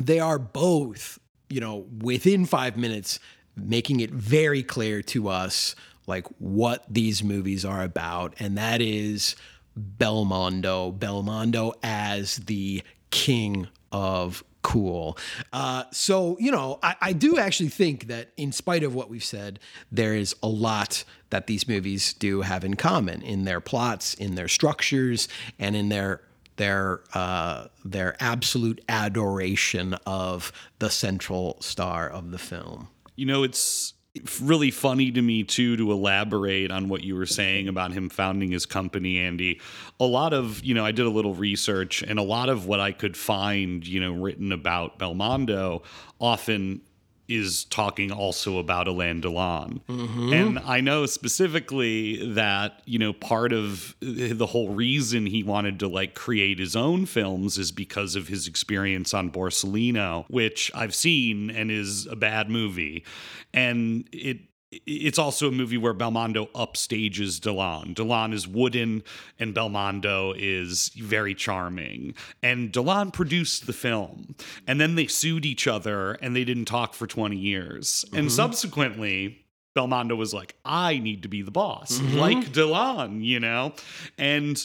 they 0.00 0.20
are 0.20 0.38
both, 0.38 1.18
you 1.50 1.60
know, 1.60 1.86
within 2.00 2.46
five 2.46 2.76
minutes, 2.76 3.18
making 3.56 4.00
it 4.00 4.10
very 4.10 4.62
clear 4.62 5.02
to 5.02 5.28
us 5.28 5.74
like 6.06 6.26
what 6.38 6.84
these 6.88 7.22
movies 7.22 7.64
are 7.64 7.82
about, 7.82 8.34
and 8.38 8.56
that 8.56 8.80
is 8.80 9.36
Belmondo, 9.78 10.96
Belmondo 10.98 11.74
as 11.82 12.36
the 12.36 12.82
king 13.10 13.68
of 13.90 14.42
cool. 14.62 15.18
Uh, 15.52 15.84
so, 15.90 16.36
you 16.38 16.50
know, 16.50 16.78
I, 16.82 16.96
I, 17.00 17.12
do 17.12 17.38
actually 17.38 17.68
think 17.68 18.06
that 18.06 18.30
in 18.36 18.52
spite 18.52 18.84
of 18.84 18.94
what 18.94 19.10
we've 19.10 19.24
said, 19.24 19.58
there 19.90 20.14
is 20.14 20.36
a 20.42 20.48
lot 20.48 21.04
that 21.32 21.46
these 21.46 21.66
movies 21.66 22.12
do 22.12 22.42
have 22.42 22.62
in 22.62 22.74
common 22.74 23.22
in 23.22 23.44
their 23.44 23.60
plots, 23.60 24.14
in 24.14 24.36
their 24.36 24.48
structures, 24.48 25.28
and 25.58 25.74
in 25.74 25.88
their 25.88 26.20
their 26.56 27.00
uh, 27.14 27.66
their 27.84 28.14
absolute 28.20 28.80
adoration 28.88 29.94
of 30.06 30.52
the 30.78 30.90
central 30.90 31.56
star 31.60 32.08
of 32.08 32.30
the 32.30 32.38
film. 32.38 32.88
You 33.16 33.26
know, 33.26 33.42
it's 33.42 33.94
really 34.42 34.70
funny 34.70 35.10
to 35.10 35.22
me 35.22 35.42
too 35.42 35.74
to 35.78 35.90
elaborate 35.90 36.70
on 36.70 36.90
what 36.90 37.02
you 37.02 37.16
were 37.16 37.24
saying 37.24 37.66
about 37.66 37.92
him 37.92 38.10
founding 38.10 38.50
his 38.50 38.66
company 38.66 39.18
andy 39.18 39.58
a 39.98 40.04
lot 40.04 40.34
of 40.34 40.62
you 40.62 40.74
know 40.74 40.84
i 40.84 40.92
did 40.92 41.06
a 41.06 41.10
little 41.10 41.34
research 41.34 42.02
and 42.02 42.18
a 42.18 42.22
lot 42.22 42.50
of 42.50 42.66
what 42.66 42.78
i 42.78 42.92
could 42.92 43.16
find 43.16 43.86
you 43.86 43.98
know 43.98 44.12
written 44.12 44.52
about 44.52 44.98
belmondo 44.98 45.82
often 46.20 46.82
is 47.28 47.64
talking 47.64 48.10
also 48.10 48.58
about 48.58 48.88
Alain 48.88 49.22
Delon. 49.22 49.80
Mm-hmm. 49.88 50.32
And 50.32 50.58
I 50.58 50.80
know 50.80 51.06
specifically 51.06 52.32
that, 52.34 52.82
you 52.84 52.98
know, 52.98 53.12
part 53.12 53.52
of 53.52 53.94
the 54.00 54.46
whole 54.46 54.70
reason 54.70 55.26
he 55.26 55.42
wanted 55.42 55.78
to 55.80 55.88
like 55.88 56.14
create 56.14 56.58
his 56.58 56.76
own 56.76 57.06
films 57.06 57.58
is 57.58 57.72
because 57.72 58.16
of 58.16 58.28
his 58.28 58.46
experience 58.46 59.14
on 59.14 59.30
Borsalino, 59.30 60.24
which 60.28 60.70
I've 60.74 60.94
seen 60.94 61.50
and 61.50 61.70
is 61.70 62.06
a 62.06 62.16
bad 62.16 62.50
movie. 62.50 63.04
And 63.54 64.08
it 64.12 64.38
it's 64.86 65.18
also 65.18 65.48
a 65.48 65.52
movie 65.52 65.76
where 65.76 65.94
Belmondo 65.94 66.50
upstages 66.52 67.38
Delon. 67.40 67.94
Delon 67.94 68.32
is 68.32 68.48
wooden 68.48 69.02
and 69.38 69.54
Belmondo 69.54 70.34
is 70.36 70.88
very 70.90 71.34
charming. 71.34 72.14
And 72.42 72.72
Delon 72.72 73.12
produced 73.12 73.66
the 73.66 73.72
film. 73.72 74.34
And 74.66 74.80
then 74.80 74.94
they 74.94 75.06
sued 75.06 75.44
each 75.44 75.66
other 75.66 76.12
and 76.14 76.34
they 76.34 76.44
didn't 76.44 76.64
talk 76.64 76.94
for 76.94 77.06
20 77.06 77.36
years. 77.36 78.04
Mm-hmm. 78.06 78.16
And 78.16 78.32
subsequently, 78.32 79.44
Belmondo 79.76 80.16
was 80.16 80.34
like, 80.34 80.56
I 80.64 80.98
need 80.98 81.22
to 81.22 81.28
be 81.28 81.42
the 81.42 81.50
boss, 81.50 81.98
mm-hmm. 81.98 82.18
like 82.18 82.52
Delon, 82.52 83.24
you 83.24 83.40
know? 83.40 83.72
And 84.18 84.64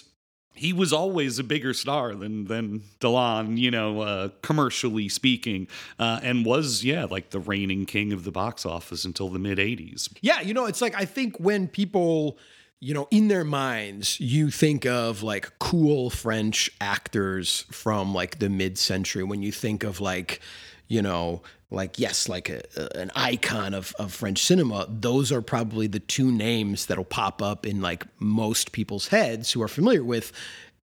he 0.58 0.74
was 0.74 0.92
always 0.92 1.40
a 1.40 1.44
bigger 1.44 1.74
star 1.74 2.16
than 2.16 2.46
than 2.46 2.82
Delon, 3.00 3.58
you 3.58 3.72
know, 3.72 4.02
uh, 4.02 4.30
commercially 4.42 5.10
speaking, 5.10 5.68
uh, 6.00 6.20
and 6.24 6.46
was 6.46 6.84
yeah 6.84 7.06
like 7.06 7.30
the 7.30 7.40
reigning 7.40 7.86
king 7.86 8.14
of 8.14 8.24
the 8.24 8.32
box 8.32 8.66
office 8.66 9.06
until 9.06 9.30
the 9.30 9.40
mid 9.40 9.58
'80s. 9.58 10.10
Yeah, 10.22 10.42
you 10.42 10.54
know, 10.54 10.66
it's 10.66 10.82
like 10.82 10.96
I 10.96 11.06
think 11.06 11.38
when 11.40 11.68
people, 11.68 12.38
you 12.80 12.94
know, 12.94 13.08
in 13.12 13.28
their 13.28 13.44
minds, 13.44 14.20
you 14.20 14.52
think 14.52 14.86
of 14.86 15.24
like 15.24 15.58
cool 15.60 16.10
French 16.10 16.70
actors 16.82 17.66
from 17.72 18.14
like 18.14 18.40
the 18.40 18.50
mid-century. 18.50 19.24
When 19.24 19.42
you 19.42 19.52
think 19.52 19.84
of 19.84 20.00
like, 20.00 20.42
you 20.88 21.02
know, 21.02 21.42
like 21.70 22.00
yes 22.00 22.30
like 22.30 22.50
a, 22.50 22.62
a, 22.76 22.98
an 22.98 23.12
icon 23.16 23.74
of, 23.74 23.94
of 24.00 24.14
french 24.14 24.44
cinema 24.44 24.86
those 24.90 25.32
are 25.32 25.42
probably 25.42 25.88
the 25.88 26.00
two 26.00 26.32
names 26.32 26.86
that'll 26.86 27.04
pop 27.04 27.42
up 27.42 27.66
in 27.66 27.82
like 27.82 28.06
most 28.20 28.72
people's 28.72 29.10
heads 29.10 29.52
who 29.52 29.62
are 29.62 29.68
familiar 29.68 30.04
with 30.04 30.32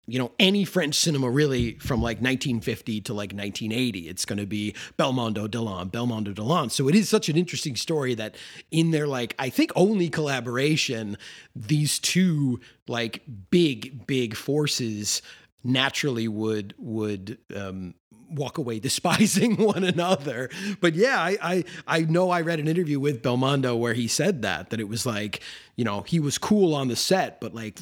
you 0.07 0.19
know 0.19 0.31
any 0.37 0.65
french 0.65 0.95
cinema 0.95 1.29
really 1.29 1.75
from 1.75 2.01
like 2.01 2.17
1950 2.17 3.01
to 3.01 3.13
like 3.13 3.31
1980 3.31 4.09
it's 4.09 4.25
going 4.25 4.37
to 4.37 4.45
be 4.45 4.75
belmondo 4.99 5.47
delon 5.47 5.89
belmondo 5.89 6.33
delon 6.33 6.69
so 6.69 6.89
it 6.89 6.95
is 6.95 7.07
such 7.07 7.29
an 7.29 7.37
interesting 7.37 7.75
story 7.75 8.13
that 8.13 8.35
in 8.71 8.91
their 8.91 9.07
like 9.07 9.33
i 9.39 9.49
think 9.49 9.71
only 9.75 10.09
collaboration 10.09 11.17
these 11.55 11.99
two 11.99 12.59
like 12.87 13.23
big 13.49 14.05
big 14.05 14.35
forces 14.35 15.21
naturally 15.63 16.27
would 16.27 16.75
would 16.77 17.39
um, 17.55 17.95
walk 18.29 18.57
away 18.57 18.79
despising 18.79 19.55
one 19.57 19.83
another. 19.83 20.49
But 20.81 20.95
yeah, 20.95 21.19
I, 21.19 21.37
I 21.41 21.63
I 21.87 21.99
know 22.01 22.29
I 22.29 22.41
read 22.41 22.59
an 22.59 22.67
interview 22.67 22.99
with 22.99 23.21
Belmondo 23.21 23.77
where 23.77 23.93
he 23.93 24.07
said 24.07 24.41
that 24.41 24.69
that 24.69 24.79
it 24.79 24.87
was 24.87 25.05
like 25.05 25.41
you 25.75 25.83
know 25.83 26.01
he 26.01 26.19
was 26.19 26.37
cool 26.37 26.73
on 26.73 26.87
the 26.87 26.95
set, 26.95 27.39
but 27.39 27.53
like 27.53 27.79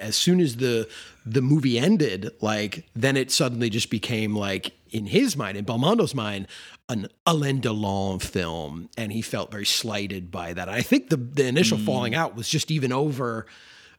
as 0.00 0.16
soon 0.16 0.40
as 0.40 0.56
the 0.56 0.88
the 1.26 1.42
movie 1.42 1.78
ended, 1.78 2.30
like 2.40 2.86
then 2.94 3.16
it 3.16 3.30
suddenly 3.30 3.70
just 3.70 3.90
became 3.90 4.36
like 4.36 4.72
in 4.90 5.06
his 5.06 5.36
mind, 5.36 5.56
in 5.56 5.64
Belmondo's 5.64 6.14
mind, 6.14 6.46
an 6.88 7.08
Alain 7.26 7.60
Delon 7.60 8.22
film, 8.22 8.88
and 8.96 9.12
he 9.12 9.22
felt 9.22 9.50
very 9.50 9.66
slighted 9.66 10.30
by 10.30 10.52
that. 10.52 10.68
I 10.68 10.82
think 10.82 11.10
the 11.10 11.16
the 11.16 11.46
initial 11.46 11.78
mm. 11.78 11.84
falling 11.84 12.14
out 12.14 12.36
was 12.36 12.48
just 12.48 12.70
even 12.70 12.92
over 12.92 13.46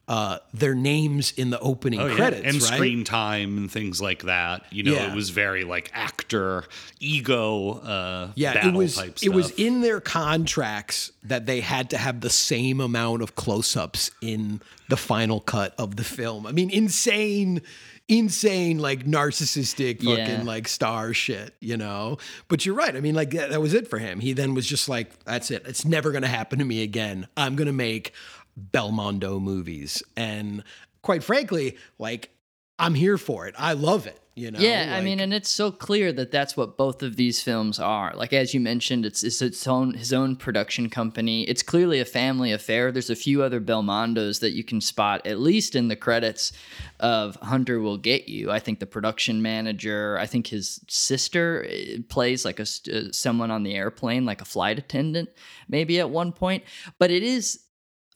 uh, 0.08 0.38
their 0.54 0.76
names 0.76 1.34
in 1.36 1.50
the 1.50 1.60
opening 1.60 2.00
oh, 2.00 2.15
credits 2.15 2.44
yeah. 2.44 2.50
and 2.50 2.62
right? 2.62 2.74
screen 2.74 3.04
time 3.04 3.58
and 3.58 3.72
things 3.72 4.00
like 4.00 4.24
that. 4.24 4.63
You 4.72 4.84
know, 4.84 4.94
yeah. 4.94 5.12
it 5.12 5.15
was 5.15 5.32
very 5.32 5.63
like 5.63 5.89
actor 5.94 6.65
ego. 7.00 7.80
Uh, 7.80 8.32
yeah, 8.36 8.68
it 8.68 8.74
was. 8.74 9.02
it 9.24 9.30
was 9.30 9.52
in 9.52 9.82
their 9.82 10.00
contracts 10.00 11.12
that 11.24 11.48
they 11.48 11.62
had 11.62 11.89
to 11.89 11.98
have 11.98 12.22
the 12.22 12.30
same 12.30 12.80
amount 12.80 13.24
of 13.24 13.36
close-ups 13.36 14.12
in 14.22 14.62
the 14.89 14.98
final 14.98 15.39
cut 15.39 15.74
of 15.80 15.96
the 15.96 16.04
film. 16.04 16.46
I 16.46 16.52
mean, 16.52 16.70
insane 16.70 17.62
insane 18.08 18.78
like 18.78 19.04
narcissistic 19.06 19.98
fucking 19.98 20.18
yeah. 20.18 20.44
like 20.44 20.68
star 20.68 21.12
shit 21.12 21.56
you 21.60 21.76
know 21.76 22.20
but 22.48 22.63
you're 22.63 22.76
right 22.76 22.96
i 22.96 23.00
mean 23.00 23.15
like 23.15 23.32
that, 23.32 23.50
that 23.50 23.60
was 23.60 23.74
it 23.74 23.88
for 23.88 23.98
him 23.98 24.20
he 24.20 24.32
then 24.32 24.54
was 24.54 24.68
just 24.68 24.88
like 24.88 25.24
that's 25.24 25.50
it 25.50 25.63
it's 25.65 25.84
never 25.84 26.12
gonna 26.12 26.28
happen 26.28 26.60
to 26.60 26.65
me 26.65 26.84
again 26.84 27.28
i'm 27.36 27.56
gonna 27.56 27.74
make 27.74 28.13
Belmondo 28.60 29.41
movies. 29.41 30.04
And 30.15 30.63
quite 31.02 31.24
frankly, 31.24 31.78
like 32.00 32.32
I'm 32.78 32.96
here 32.96 33.18
for 33.18 33.48
it. 33.48 33.56
I 33.58 33.74
love 33.74 34.08
it. 34.08 34.20
You 34.38 34.52
know? 34.52 34.60
Yeah, 34.60 34.82
like, 34.82 34.89
I 34.89 35.02
mean, 35.02 35.22
and 35.22 35.34
it's 35.34 35.48
so 35.48 35.72
clear 35.72 36.12
that 36.12 36.30
that's 36.30 36.58
what 36.58 36.76
both 36.76 37.02
of 37.02 37.15
these 37.15 37.41
films 37.41 37.80
are. 37.80 38.13
Like 38.15 38.34
as 38.34 38.54
you 38.54 38.60
mentioned, 38.60 39.06
it's, 39.06 39.24
it's 39.24 39.41
its 39.41 39.65
own 39.65 39.94
his 39.94 40.12
own 40.12 40.36
production 40.36 40.89
company. 40.89 41.44
It's 41.44 41.63
clearly 41.63 42.02
a 42.02 42.06
family 42.06 42.52
affair. 42.52 42.91
There's 42.91 43.10
a 43.10 43.15
few 43.15 43.41
other 43.41 43.62
Belmondos 43.62 44.41
that 44.41 44.52
you 44.52 44.65
can 44.65 44.82
spot 44.82 45.26
at 45.26 45.39
least 45.39 45.74
in 45.74 45.88
the 45.88 45.96
credits 45.96 46.52
of 47.00 47.38
Hunter 47.38 47.80
Will 47.80 47.96
Get 47.96 48.28
You. 48.28 48.52
I 48.52 48.60
think 48.60 48.80
the 48.80 48.86
production 48.86 49.41
manager. 49.41 50.18
I 50.20 50.26
think 50.26 50.48
his 50.48 50.82
sister 50.89 51.65
eh, 51.70 52.00
plays 52.10 52.44
like 52.44 52.60
a 52.60 52.63
uh, 52.63 53.13
someone 53.13 53.52
on 53.52 53.63
the 53.63 53.76
airplane, 53.76 54.26
like 54.26 54.41
a 54.41 54.46
flight 54.46 54.78
attendant, 54.78 55.30
maybe 55.70 55.98
at 56.02 56.10
one 56.10 56.34
point. 56.34 56.65
But 57.00 57.10
it 57.10 57.24
is 57.24 57.62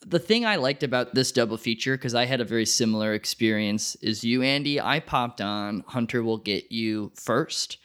the 0.05 0.19
thing 0.19 0.45
I 0.45 0.55
liked 0.55 0.83
about 0.83 1.13
this 1.13 1.31
double 1.31 1.57
feature, 1.57 1.97
because 1.97 2.15
I 2.15 2.25
had 2.25 2.41
a 2.41 2.45
very 2.45 2.65
similar 2.65 3.13
experience 3.13 3.95
is 3.95 4.23
you, 4.23 4.41
Andy, 4.41 4.79
I 4.79 4.99
popped 4.99 5.41
on 5.41 5.83
Hunter 5.87 6.23
Will 6.23 6.37
Get 6.37 6.71
You 6.71 7.11
first. 7.15 7.77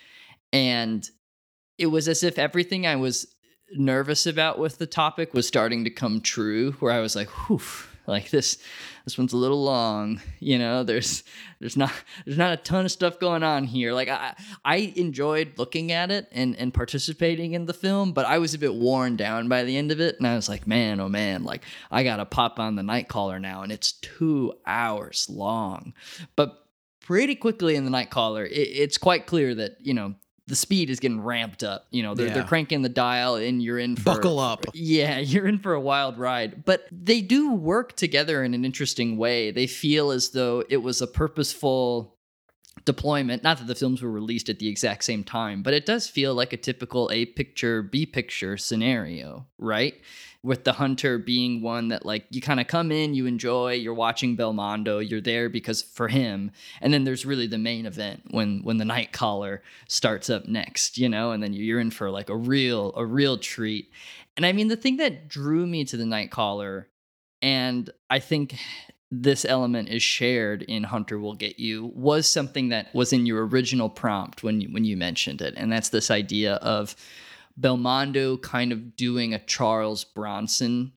And 0.53 1.09
it 1.79 1.87
was 1.87 2.07
as 2.09 2.23
if 2.23 2.39
everything 2.39 2.87
I 2.87 2.97
was 2.97 3.35
nervous 3.73 4.27
about 4.27 4.59
with 4.59 4.79
the 4.79 4.87
topic 4.87 5.35
was 5.35 5.49
starting 5.49 5.85
to 5.85 5.91
come 5.91 6.21
true 6.21 6.73
where 6.79 6.93
I 6.93 7.01
was 7.01 7.17
like, 7.17 7.29
whew, 7.29 7.61
like 8.07 8.31
this 8.31 8.59
this 9.05 9.19
one's 9.19 9.33
a 9.33 9.37
little 9.37 9.63
long, 9.63 10.21
you 10.41 10.59
know, 10.59 10.83
there's 10.83 11.23
there's 11.61 11.77
not 11.77 11.93
there's 12.25 12.39
not 12.39 12.53
a 12.53 12.57
ton 12.57 12.85
of 12.85 12.91
stuff 12.91 13.19
going 13.19 13.43
on 13.43 13.65
here. 13.65 13.93
Like 13.93 14.09
I 14.09 14.35
I 14.65 14.93
enjoyed 14.97 15.55
looking 15.57 15.93
at 15.93 16.11
it 16.11 16.29
and 16.33 16.57
and 16.57 16.73
participating 16.73 17.53
in 17.53 17.67
the 17.67 17.75
film, 17.75 18.13
but 18.13 18.27
I 18.27 18.39
was 18.39 18.55
a 18.55 18.59
bit 18.59 18.75
worn 18.75 19.17
down 19.17 19.49
by 19.49 19.65
the 19.65 19.77
end 19.77 19.93
of 19.93 20.01
it 20.01 20.17
and 20.19 20.27
I 20.27 20.35
was 20.35 20.49
like, 20.49 20.67
man, 20.67 21.01
oh 21.01 21.09
man, 21.09 21.45
like 21.45 21.63
I 21.91 22.05
got 22.05 22.17
to 22.17 22.27
pop 22.27 22.59
on 22.59 22.77
the 22.77 22.83
night 22.83 23.09
caller 23.09 23.39
now 23.39 23.63
and 23.63 23.73
it's 23.73 23.93
2 23.93 24.53
hours 24.67 25.29
long. 25.31 25.95
But 26.37 26.65
pretty 27.05 27.35
quickly 27.35 27.77
in 27.77 27.85
the 27.85 27.91
Nightcaller, 27.91 28.47
it, 28.47 28.55
it's 28.55 28.99
quite 28.99 29.27
clear 29.27 29.55
that, 29.55 29.77
you 29.81 29.95
know, 29.95 30.15
the 30.47 30.57
speed 30.57 30.91
is 30.91 31.01
getting 31.01 31.21
ramped 31.21 31.63
up. 31.63 31.87
You 31.91 32.03
know, 32.03 32.15
they're, 32.15 32.31
they're 32.31 32.45
cranking 32.45 32.83
the 32.83 32.89
dial 32.89 33.37
and 33.37 33.63
you're 33.63 33.79
in 33.79 33.97
for 33.97 34.05
Buckle 34.05 34.39
up. 34.39 34.67
Yeah, 34.75 35.19
you're 35.19 35.47
in 35.47 35.59
for 35.59 35.75
a 35.75 35.81
wild 35.81 36.19
ride. 36.19 36.65
But 36.65 36.87
they 36.91 37.23
do 37.23 37.53
work 37.53 37.97
together 37.97 38.45
in 38.45 38.53
an 38.55 38.65
interesting 38.65 39.17
way. 39.17 39.51
They 39.51 39.67
feel 39.67 40.11
as 40.11 40.31
though 40.31 40.65
it 40.69 40.79
was 40.79 41.01
a 41.01 41.07
purposeful 41.07 42.14
deployment. 42.85 43.43
Not 43.43 43.59
that 43.59 43.67
the 43.67 43.75
films 43.75 44.03
were 44.03 44.11
released 44.11 44.49
at 44.49 44.59
the 44.59 44.69
exact 44.69 45.05
same 45.05 45.25
time, 45.25 45.63
but 45.63 45.75
it 45.75 45.87
does 45.87 46.07
feel 46.07 46.35
like 46.35 46.53
a 46.53 46.59
typical 46.59 47.11
A 47.13 47.27
picture, 47.27 47.83
B 47.83 48.07
picture 48.07 48.57
scenario, 48.57 49.47
right? 49.59 49.95
With 50.43 50.65
the 50.65 50.75
hunter 50.75 51.19
being 51.19 51.63
one 51.63 51.89
that, 51.89 52.05
like, 52.05 52.27
you 52.29 52.43
kind 52.43 52.61
of 52.61 52.67
come 52.67 52.93
in, 52.93 53.15
you 53.15 53.25
enjoy, 53.25 53.73
you're 53.73 53.95
watching 53.95 54.37
Belmondo, 54.37 55.01
you're 55.09 55.23
there 55.23 55.49
because 55.49 55.83
for 55.83 56.09
him, 56.09 56.51
and 56.83 56.93
then 56.93 57.05
there's 57.05 57.25
really 57.25 57.47
the 57.47 57.57
main 57.57 57.87
event 57.87 58.25
when 58.31 58.61
when 58.63 58.77
the 58.77 58.85
night 58.85 59.13
caller 59.13 59.63
starts 59.89 60.29
up 60.29 60.47
next, 60.47 60.99
you 60.99 61.09
know, 61.09 61.31
and 61.31 61.43
then 61.43 61.55
you're 61.55 61.81
in 61.81 61.91
for 61.91 62.11
like 62.11 62.29
a 62.29 62.37
real 62.37 62.93
a 62.95 63.07
real 63.07 63.39
treat. 63.39 63.91
And 64.37 64.45
I 64.45 64.53
mean, 64.53 64.69
the 64.69 64.77
thing 64.77 64.99
that 64.99 65.29
drew 65.29 65.67
me 65.67 65.85
to 65.87 65.97
the 65.97 66.05
night 66.05 66.31
caller, 66.31 66.89
and 67.41 67.89
I 68.11 68.19
think 68.19 68.57
this 69.23 69.45
element 69.45 69.89
is 69.89 70.03
shared 70.03 70.63
in 70.63 70.85
Hunter 70.85 71.19
Will 71.19 71.35
Get 71.35 71.59
You, 71.59 71.93
was 71.95 72.29
something 72.29 72.71
that 72.71 72.95
was 72.95 73.13
in 73.13 73.27
your 73.27 73.47
original 73.47 73.89
prompt 73.89 74.43
when 74.43 74.61
you, 74.61 74.69
when 74.73 74.85
you 74.85 74.97
mentioned 74.97 75.41
it, 75.41 75.55
and 75.57 75.71
that's 75.71 75.91
this 75.91 76.11
idea 76.11 76.55
of 76.55 76.97
Belmondo 77.61 78.41
kind 78.41 78.73
of 78.73 78.97
doing 78.97 79.33
a 79.33 79.39
Charles 79.39 80.05
Bronson 80.05 80.93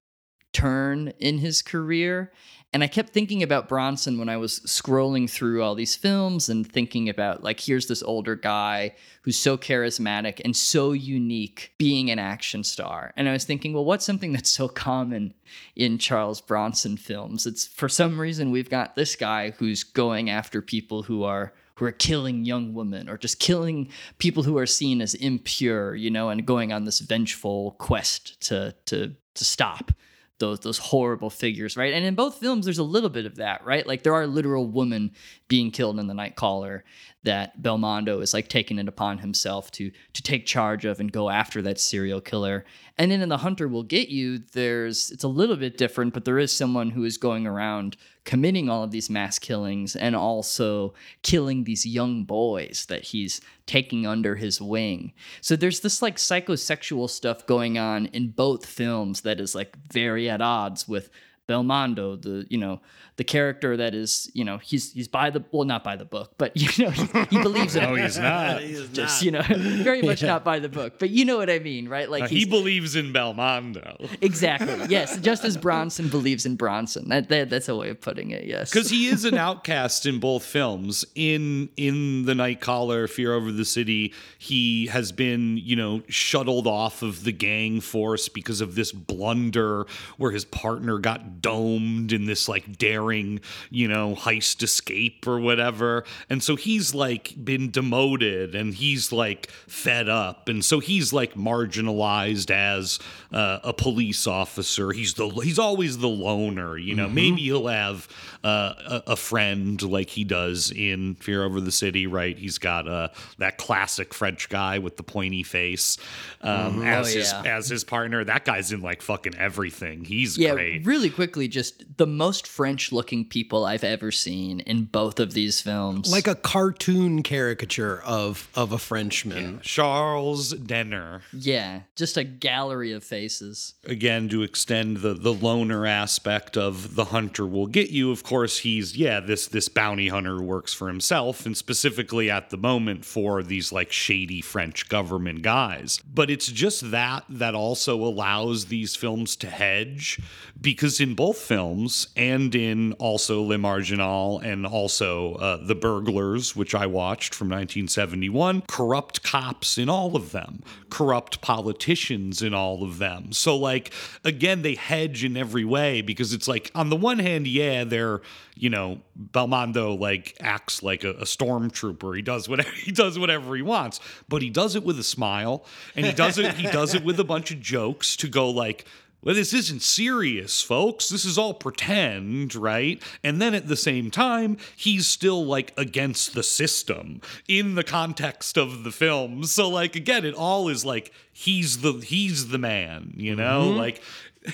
turn 0.58 1.14
in 1.20 1.38
his 1.38 1.62
career. 1.62 2.32
And 2.74 2.84
I 2.84 2.88
kept 2.88 3.14
thinking 3.14 3.44
about 3.44 3.70
Bronson 3.70 4.20
when 4.20 4.28
I 4.28 4.38
was 4.38 4.60
scrolling 4.62 5.30
through 5.30 5.64
all 5.64 5.74
these 5.74 5.96
films 5.96 6.50
and 6.50 6.70
thinking 6.70 7.08
about, 7.08 7.42
like, 7.42 7.60
here's 7.60 7.88
this 7.88 8.04
older 8.04 8.36
guy 8.36 8.94
who's 9.22 9.38
so 9.38 9.58
charismatic 9.58 10.42
and 10.44 10.56
so 10.56 10.92
unique 10.92 11.74
being 11.78 12.12
an 12.12 12.20
action 12.20 12.64
star. 12.64 13.14
And 13.16 13.30
I 13.30 13.32
was 13.32 13.46
thinking, 13.46 13.74
well, 13.74 13.86
what's 13.86 14.06
something 14.06 14.34
that's 14.34 14.50
so 14.50 14.68
common 14.68 15.34
in 15.76 15.98
Charles 15.98 16.42
Bronson 16.42 16.98
films? 16.98 17.46
It's 17.46 17.66
for 17.68 17.88
some 17.88 18.20
reason 18.20 18.52
we've 18.52 18.70
got 18.70 18.96
this 18.96 19.16
guy 19.16 19.52
who's 19.52 19.84
going 19.84 20.30
after 20.30 20.62
people 20.62 21.04
who 21.04 21.24
are 21.24 21.54
who 21.76 21.86
are 21.86 21.92
killing 21.92 22.44
young 22.44 22.74
women 22.74 23.08
or 23.08 23.20
just 23.20 23.40
killing 23.40 23.88
people 24.18 24.42
who 24.42 24.58
are 24.58 24.66
seen 24.66 25.00
as 25.00 25.14
impure, 25.14 25.96
you 25.96 26.10
know, 26.10 26.30
and 26.30 26.44
going 26.46 26.74
on 26.74 26.86
this 26.86 27.00
vengeful 27.00 27.76
quest 27.78 28.42
to 28.42 28.76
to 28.88 29.16
to 29.36 29.46
stop 29.46 29.92
those 30.40 30.60
those 30.60 30.78
horrible 30.78 31.30
figures, 31.30 31.78
right? 31.78 31.94
And 31.94 32.06
in 32.06 32.16
both 32.16 32.40
films, 32.40 32.66
there's 32.66 32.78
a 32.78 32.84
little 32.84 33.10
bit 33.10 33.26
of 33.26 33.36
that, 33.36 33.66
right? 33.66 33.86
Like 33.86 34.04
there 34.04 34.14
are 34.14 34.28
literal 34.28 34.68
women 34.68 35.12
being 35.48 35.72
killed 35.72 36.00
in 36.00 36.08
the 36.08 36.14
Nightcaller 36.14 36.82
that 37.28 37.62
Belmondo 37.62 38.22
is 38.22 38.34
like 38.34 38.48
taking 38.48 38.80
it 38.80 38.88
upon 38.88 39.18
himself 39.18 39.70
to 39.72 39.92
to 40.14 40.24
take 40.24 40.46
charge 40.46 40.86
of 40.86 41.02
and 41.02 41.12
go 41.12 41.30
after 41.30 41.62
that 41.62 41.78
serial 41.78 42.22
killer. 42.22 42.64
And 42.98 43.12
then 43.12 43.22
in 43.22 43.28
The 43.28 43.38
Hunter 43.38 43.68
Will 43.68 43.84
Get 43.84 44.08
You, 44.08 44.40
there's 44.54 45.12
it's 45.12 45.26
a 45.26 45.28
little 45.28 45.58
bit 45.58 45.78
different, 45.78 46.14
but 46.14 46.24
there 46.24 46.40
is 46.40 46.54
someone 46.54 46.90
who 46.90 47.04
is 47.04 47.18
going 47.18 47.46
around 47.46 47.98
committing 48.24 48.70
all 48.70 48.82
of 48.82 48.92
these 48.92 49.10
mass 49.10 49.38
killings 49.40 49.96
and 49.98 50.16
also 50.16 50.94
killing 51.22 51.66
these 51.66 51.86
young 51.86 52.24
boys 52.24 52.86
that 52.88 53.04
he's 53.04 53.42
taking 53.66 54.08
under 54.08 54.36
his 54.36 54.62
wing. 54.62 55.12
So 55.42 55.58
there's 55.58 55.82
this 55.82 56.02
like 56.02 56.16
psychosexual 56.16 57.10
stuff 57.10 57.46
going 57.46 57.78
on 57.78 58.06
in 58.08 58.30
both 58.30 58.66
films 58.66 59.22
that 59.22 59.42
is 59.42 59.54
like 59.54 59.76
very 59.92 60.30
at 60.30 60.42
odds 60.42 60.88
with 60.88 61.10
Belmondo, 61.48 62.22
the 62.22 62.46
you 62.50 62.58
know 62.58 62.82
the 63.16 63.24
character 63.24 63.76
that 63.78 63.96
is 63.96 64.30
you 64.34 64.44
know 64.44 64.58
he's 64.58 64.92
he's 64.94 65.08
by 65.08 65.30
the 65.30 65.44
well 65.52 65.64
not 65.66 65.84
by 65.84 65.96
the 65.96 66.06
book, 66.06 66.34
but 66.38 66.52
you 66.78 66.86
know 66.86 66.92
he, 66.92 67.08
he 67.30 67.42
believes 67.42 67.76
in 67.76 67.84
No, 67.84 67.96
he's 67.96 68.18
not. 68.20 68.62
just 68.94 69.24
you 69.24 69.32
know 69.32 69.42
very 69.48 70.02
much 70.02 70.22
not 70.22 70.44
by 70.44 70.60
the 70.60 70.70
book, 70.70 71.00
but 71.00 71.10
you 71.10 71.26
know 71.26 71.38
what 71.38 71.50
I 71.50 71.60
mean, 71.60 71.88
right? 71.90 72.10
Like 72.10 72.24
Uh, 72.24 72.28
he 72.28 72.46
believes 72.46 72.96
in 72.96 73.14
Belmondo. 73.14 74.10
exactly 74.22 74.76
yes, 74.90 75.18
just 75.20 75.44
as 75.46 75.58
Bronson 75.58 76.10
believes 76.10 76.46
in 76.46 76.56
Bronson. 76.56 77.10
That, 77.10 77.30
that 77.30 77.50
that's 77.50 77.70
a 77.70 77.76
way 77.76 77.90
of 77.90 78.02
putting 78.02 78.32
it. 78.32 78.46
Yes, 78.46 78.70
because 78.72 78.90
he 78.90 79.08
is 79.08 79.26
an 79.26 79.36
outcast 79.38 80.06
in 80.06 80.20
both 80.20 80.44
films. 80.44 81.06
In 81.16 81.70
in 81.78 82.26
the 82.26 82.36
Night 82.36 82.62
Caller, 82.62 83.08
Fear 83.08 83.34
Over 83.34 83.52
the 83.52 83.66
City, 83.66 84.14
he 84.38 84.88
has 84.88 85.12
been 85.12 85.58
you 85.58 85.76
know 85.76 86.04
shuttled 86.10 86.68
off 86.68 87.02
of 87.02 87.24
the 87.24 87.32
gang 87.32 87.80
force 87.82 88.28
because 88.30 88.62
of 88.62 88.76
this 88.76 88.92
blunder 88.92 89.86
where 90.18 90.32
his 90.32 90.46
partner 90.46 90.98
got 91.00 91.37
domed 91.40 92.12
in 92.12 92.26
this 92.26 92.48
like 92.48 92.78
daring 92.78 93.40
you 93.70 93.88
know 93.88 94.16
heist 94.16 94.62
escape 94.64 95.28
or 95.28 95.40
whatever, 95.40 96.04
and 96.30 96.42
so 96.44 96.56
he's 96.56 96.94
like 96.96 97.34
been 97.44 97.72
demoted 97.72 98.56
and 98.56 98.74
he's 98.74 99.12
like 99.12 99.48
fed 99.68 100.10
up, 100.10 100.50
and 100.50 100.64
so 100.64 100.80
he's 100.80 101.14
like 101.14 101.34
marginalized 101.36 102.52
as 102.52 103.00
uh, 103.32 103.60
a 103.64 103.74
police 103.74 104.28
officer. 104.28 104.92
He's 104.92 105.14
the 105.16 105.28
he's 105.30 105.60
always 105.60 105.98
the 105.98 106.08
loner, 106.08 106.78
you 106.78 106.96
know. 106.96 107.08
Maybe 107.08 107.42
he'll 107.44 107.68
have 107.68 108.08
uh, 108.44 108.74
a, 109.08 109.12
a 109.12 109.16
friend 109.16 109.82
like 109.82 110.10
he 110.10 110.24
does 110.24 110.72
in 110.72 111.16
Fear 111.16 111.44
Over 111.44 111.60
the 111.62 111.72
City, 111.72 112.08
right? 112.08 112.38
He's 112.38 112.58
got 112.58 112.88
uh, 112.88 113.10
that 113.40 113.58
classic 113.58 114.14
French 114.14 114.50
guy 114.50 114.80
with 114.80 114.98
the 114.98 115.04
pointy 115.04 115.44
face 115.44 115.98
um, 116.42 116.84
as 116.86 117.08
Oh, 117.08 117.18
his 117.18 117.34
as 117.34 117.70
his 117.70 117.84
partner. 117.84 118.24
That 118.24 118.44
guy's 118.46 118.72
in 118.72 118.82
like 118.82 119.02
fucking 119.02 119.36
everything. 119.36 120.04
He's 120.04 120.38
yeah, 120.38 120.54
great. 120.54 120.86
really 120.86 121.10
quickly, 121.28 121.50
just 121.50 121.98
the 121.98 122.08
most 122.08 122.48
French-looking 122.48 123.26
people 123.26 123.66
I've 123.66 123.84
ever 123.84 124.12
seen 124.12 124.62
in 124.62 124.86
both 124.86 125.20
of 125.20 125.34
these 125.34 125.60
films. 125.60 126.10
Like 126.10 126.26
a 126.26 126.36
cartoon 126.36 127.22
caricature 127.22 128.02
of 128.06 128.48
of 128.56 128.72
a 128.72 128.78
Frenchman. 128.78 129.60
Charles 129.62 130.52
Denner. 130.54 131.22
yeah, 131.34 131.82
just 131.98 132.16
a 132.16 132.24
gallery 132.24 132.94
of 132.94 133.04
faces. 133.04 133.74
again 133.86 134.30
to 134.30 134.42
extend 134.42 134.98
the 134.98 135.14
the 135.14 135.34
loner 135.34 135.86
aspect 135.86 136.56
of 136.56 136.96
the 136.96 137.06
hunter 137.06 137.46
will 137.46 137.68
get 137.68 137.90
you 137.90 138.12
of 138.12 138.24
course 138.24 138.60
he's 138.60 138.96
yeah 138.96 139.20
this 139.20 139.48
this 139.48 139.68
bounty 139.68 140.08
hunter 140.08 140.36
who 140.38 140.44
works 140.44 140.74
for 140.74 140.88
himself 140.88 141.46
and 141.46 141.58
specifically 141.58 142.30
at 142.32 142.50
the 142.52 142.58
moment 142.58 143.04
for 143.04 143.44
these 143.44 143.72
like 143.74 143.92
shady 143.92 144.40
french 144.42 144.88
government 144.88 145.42
guys 145.42 146.00
but 146.14 146.30
it's 146.30 146.48
just 146.48 146.92
that 146.92 147.24
that 147.30 147.54
also 147.56 147.96
allows 148.04 148.66
these 148.66 148.96
films 148.96 149.36
to 149.36 149.48
hedge 149.48 150.20
because 150.60 151.00
in 151.00 151.14
both 151.18 151.40
films 151.40 152.08
and 152.16 152.54
in 152.54 152.94
also 152.94 153.42
Le 153.42 153.58
Marginal 153.58 154.40
and 154.40 154.68
also 154.68 155.34
uh, 155.34 155.58
The 155.58 155.74
Burglars, 155.74 156.56
which 156.56 156.76
I 156.76 156.86
watched 156.86 157.34
from 157.34 157.48
1971, 157.48 158.62
corrupt 158.68 159.24
cops 159.24 159.80
in 159.80 159.90
all 159.90 160.16
of 160.16 160.32
them, 160.32 160.62
corrupt 160.92 161.42
politicians 161.42 162.44
in 162.44 162.54
all 162.54 162.84
of 162.84 163.00
them. 163.00 163.34
So, 163.34 163.58
like, 163.58 163.92
again, 164.24 164.62
they 164.62 164.76
hedge 164.76 165.24
in 165.24 165.36
every 165.36 165.66
way 165.66 166.02
because 166.04 166.34
it's 166.34 166.48
like, 166.48 166.72
on 166.76 166.90
the 166.90 166.96
one 166.96 167.18
hand, 167.18 167.48
yeah, 167.48 167.84
they're, 167.84 168.22
you 168.56 168.70
know, 168.70 169.02
Belmondo 169.20 170.00
like 170.00 170.38
acts 170.40 170.84
like 170.84 171.04
a, 171.04 171.12
a 171.12 171.24
stormtrooper. 171.24 172.16
He 172.16 172.22
does 172.22 172.48
whatever 172.48 172.70
he 172.76 172.92
does 172.92 173.18
whatever 173.18 173.56
he 173.56 173.64
wants, 173.64 174.00
but 174.30 174.44
he 174.44 174.52
does 174.52 174.76
it 174.76 174.84
with 174.84 175.00
a 175.00 175.04
smile, 175.04 175.66
and 175.96 176.06
he 176.06 176.12
does 176.12 176.38
it 176.38 176.54
he 176.56 176.68
does 176.68 176.94
it 176.94 177.04
with 177.04 177.20
a 177.20 177.24
bunch 177.24 177.52
of 177.52 177.60
jokes 177.60 178.16
to 178.18 178.28
go 178.28 178.50
like, 178.50 178.86
well, 179.22 179.36
this 179.36 179.54
isn't 179.54 179.82
serious, 179.82 180.62
folks. 180.62 181.10
This 181.10 181.26
is 181.26 181.38
all 181.38 181.54
pretend, 181.54 182.56
right? 182.56 183.02
And 183.24 183.42
then 183.42 183.54
at 183.54 183.68
the 183.68 183.76
same 183.76 184.12
time, 184.12 184.58
he's 184.76 185.08
still 185.08 185.46
like 185.46 185.74
against 185.76 186.34
the 186.34 186.44
system 186.44 187.22
in 187.48 187.76
the 187.76 187.84
context 187.84 188.58
of 188.58 188.84
the 188.84 188.92
film. 188.92 189.44
So 189.44 189.70
like 189.70 189.96
again, 189.96 190.24
it 190.26 190.36
all 190.36 190.70
is 190.70 190.86
like 190.86 191.12
he's 191.34 191.80
the 191.80 191.94
he's 191.94 192.50
the 192.50 192.58
man, 192.58 193.14
you 193.18 193.36
know? 193.36 193.70
Like 193.70 194.02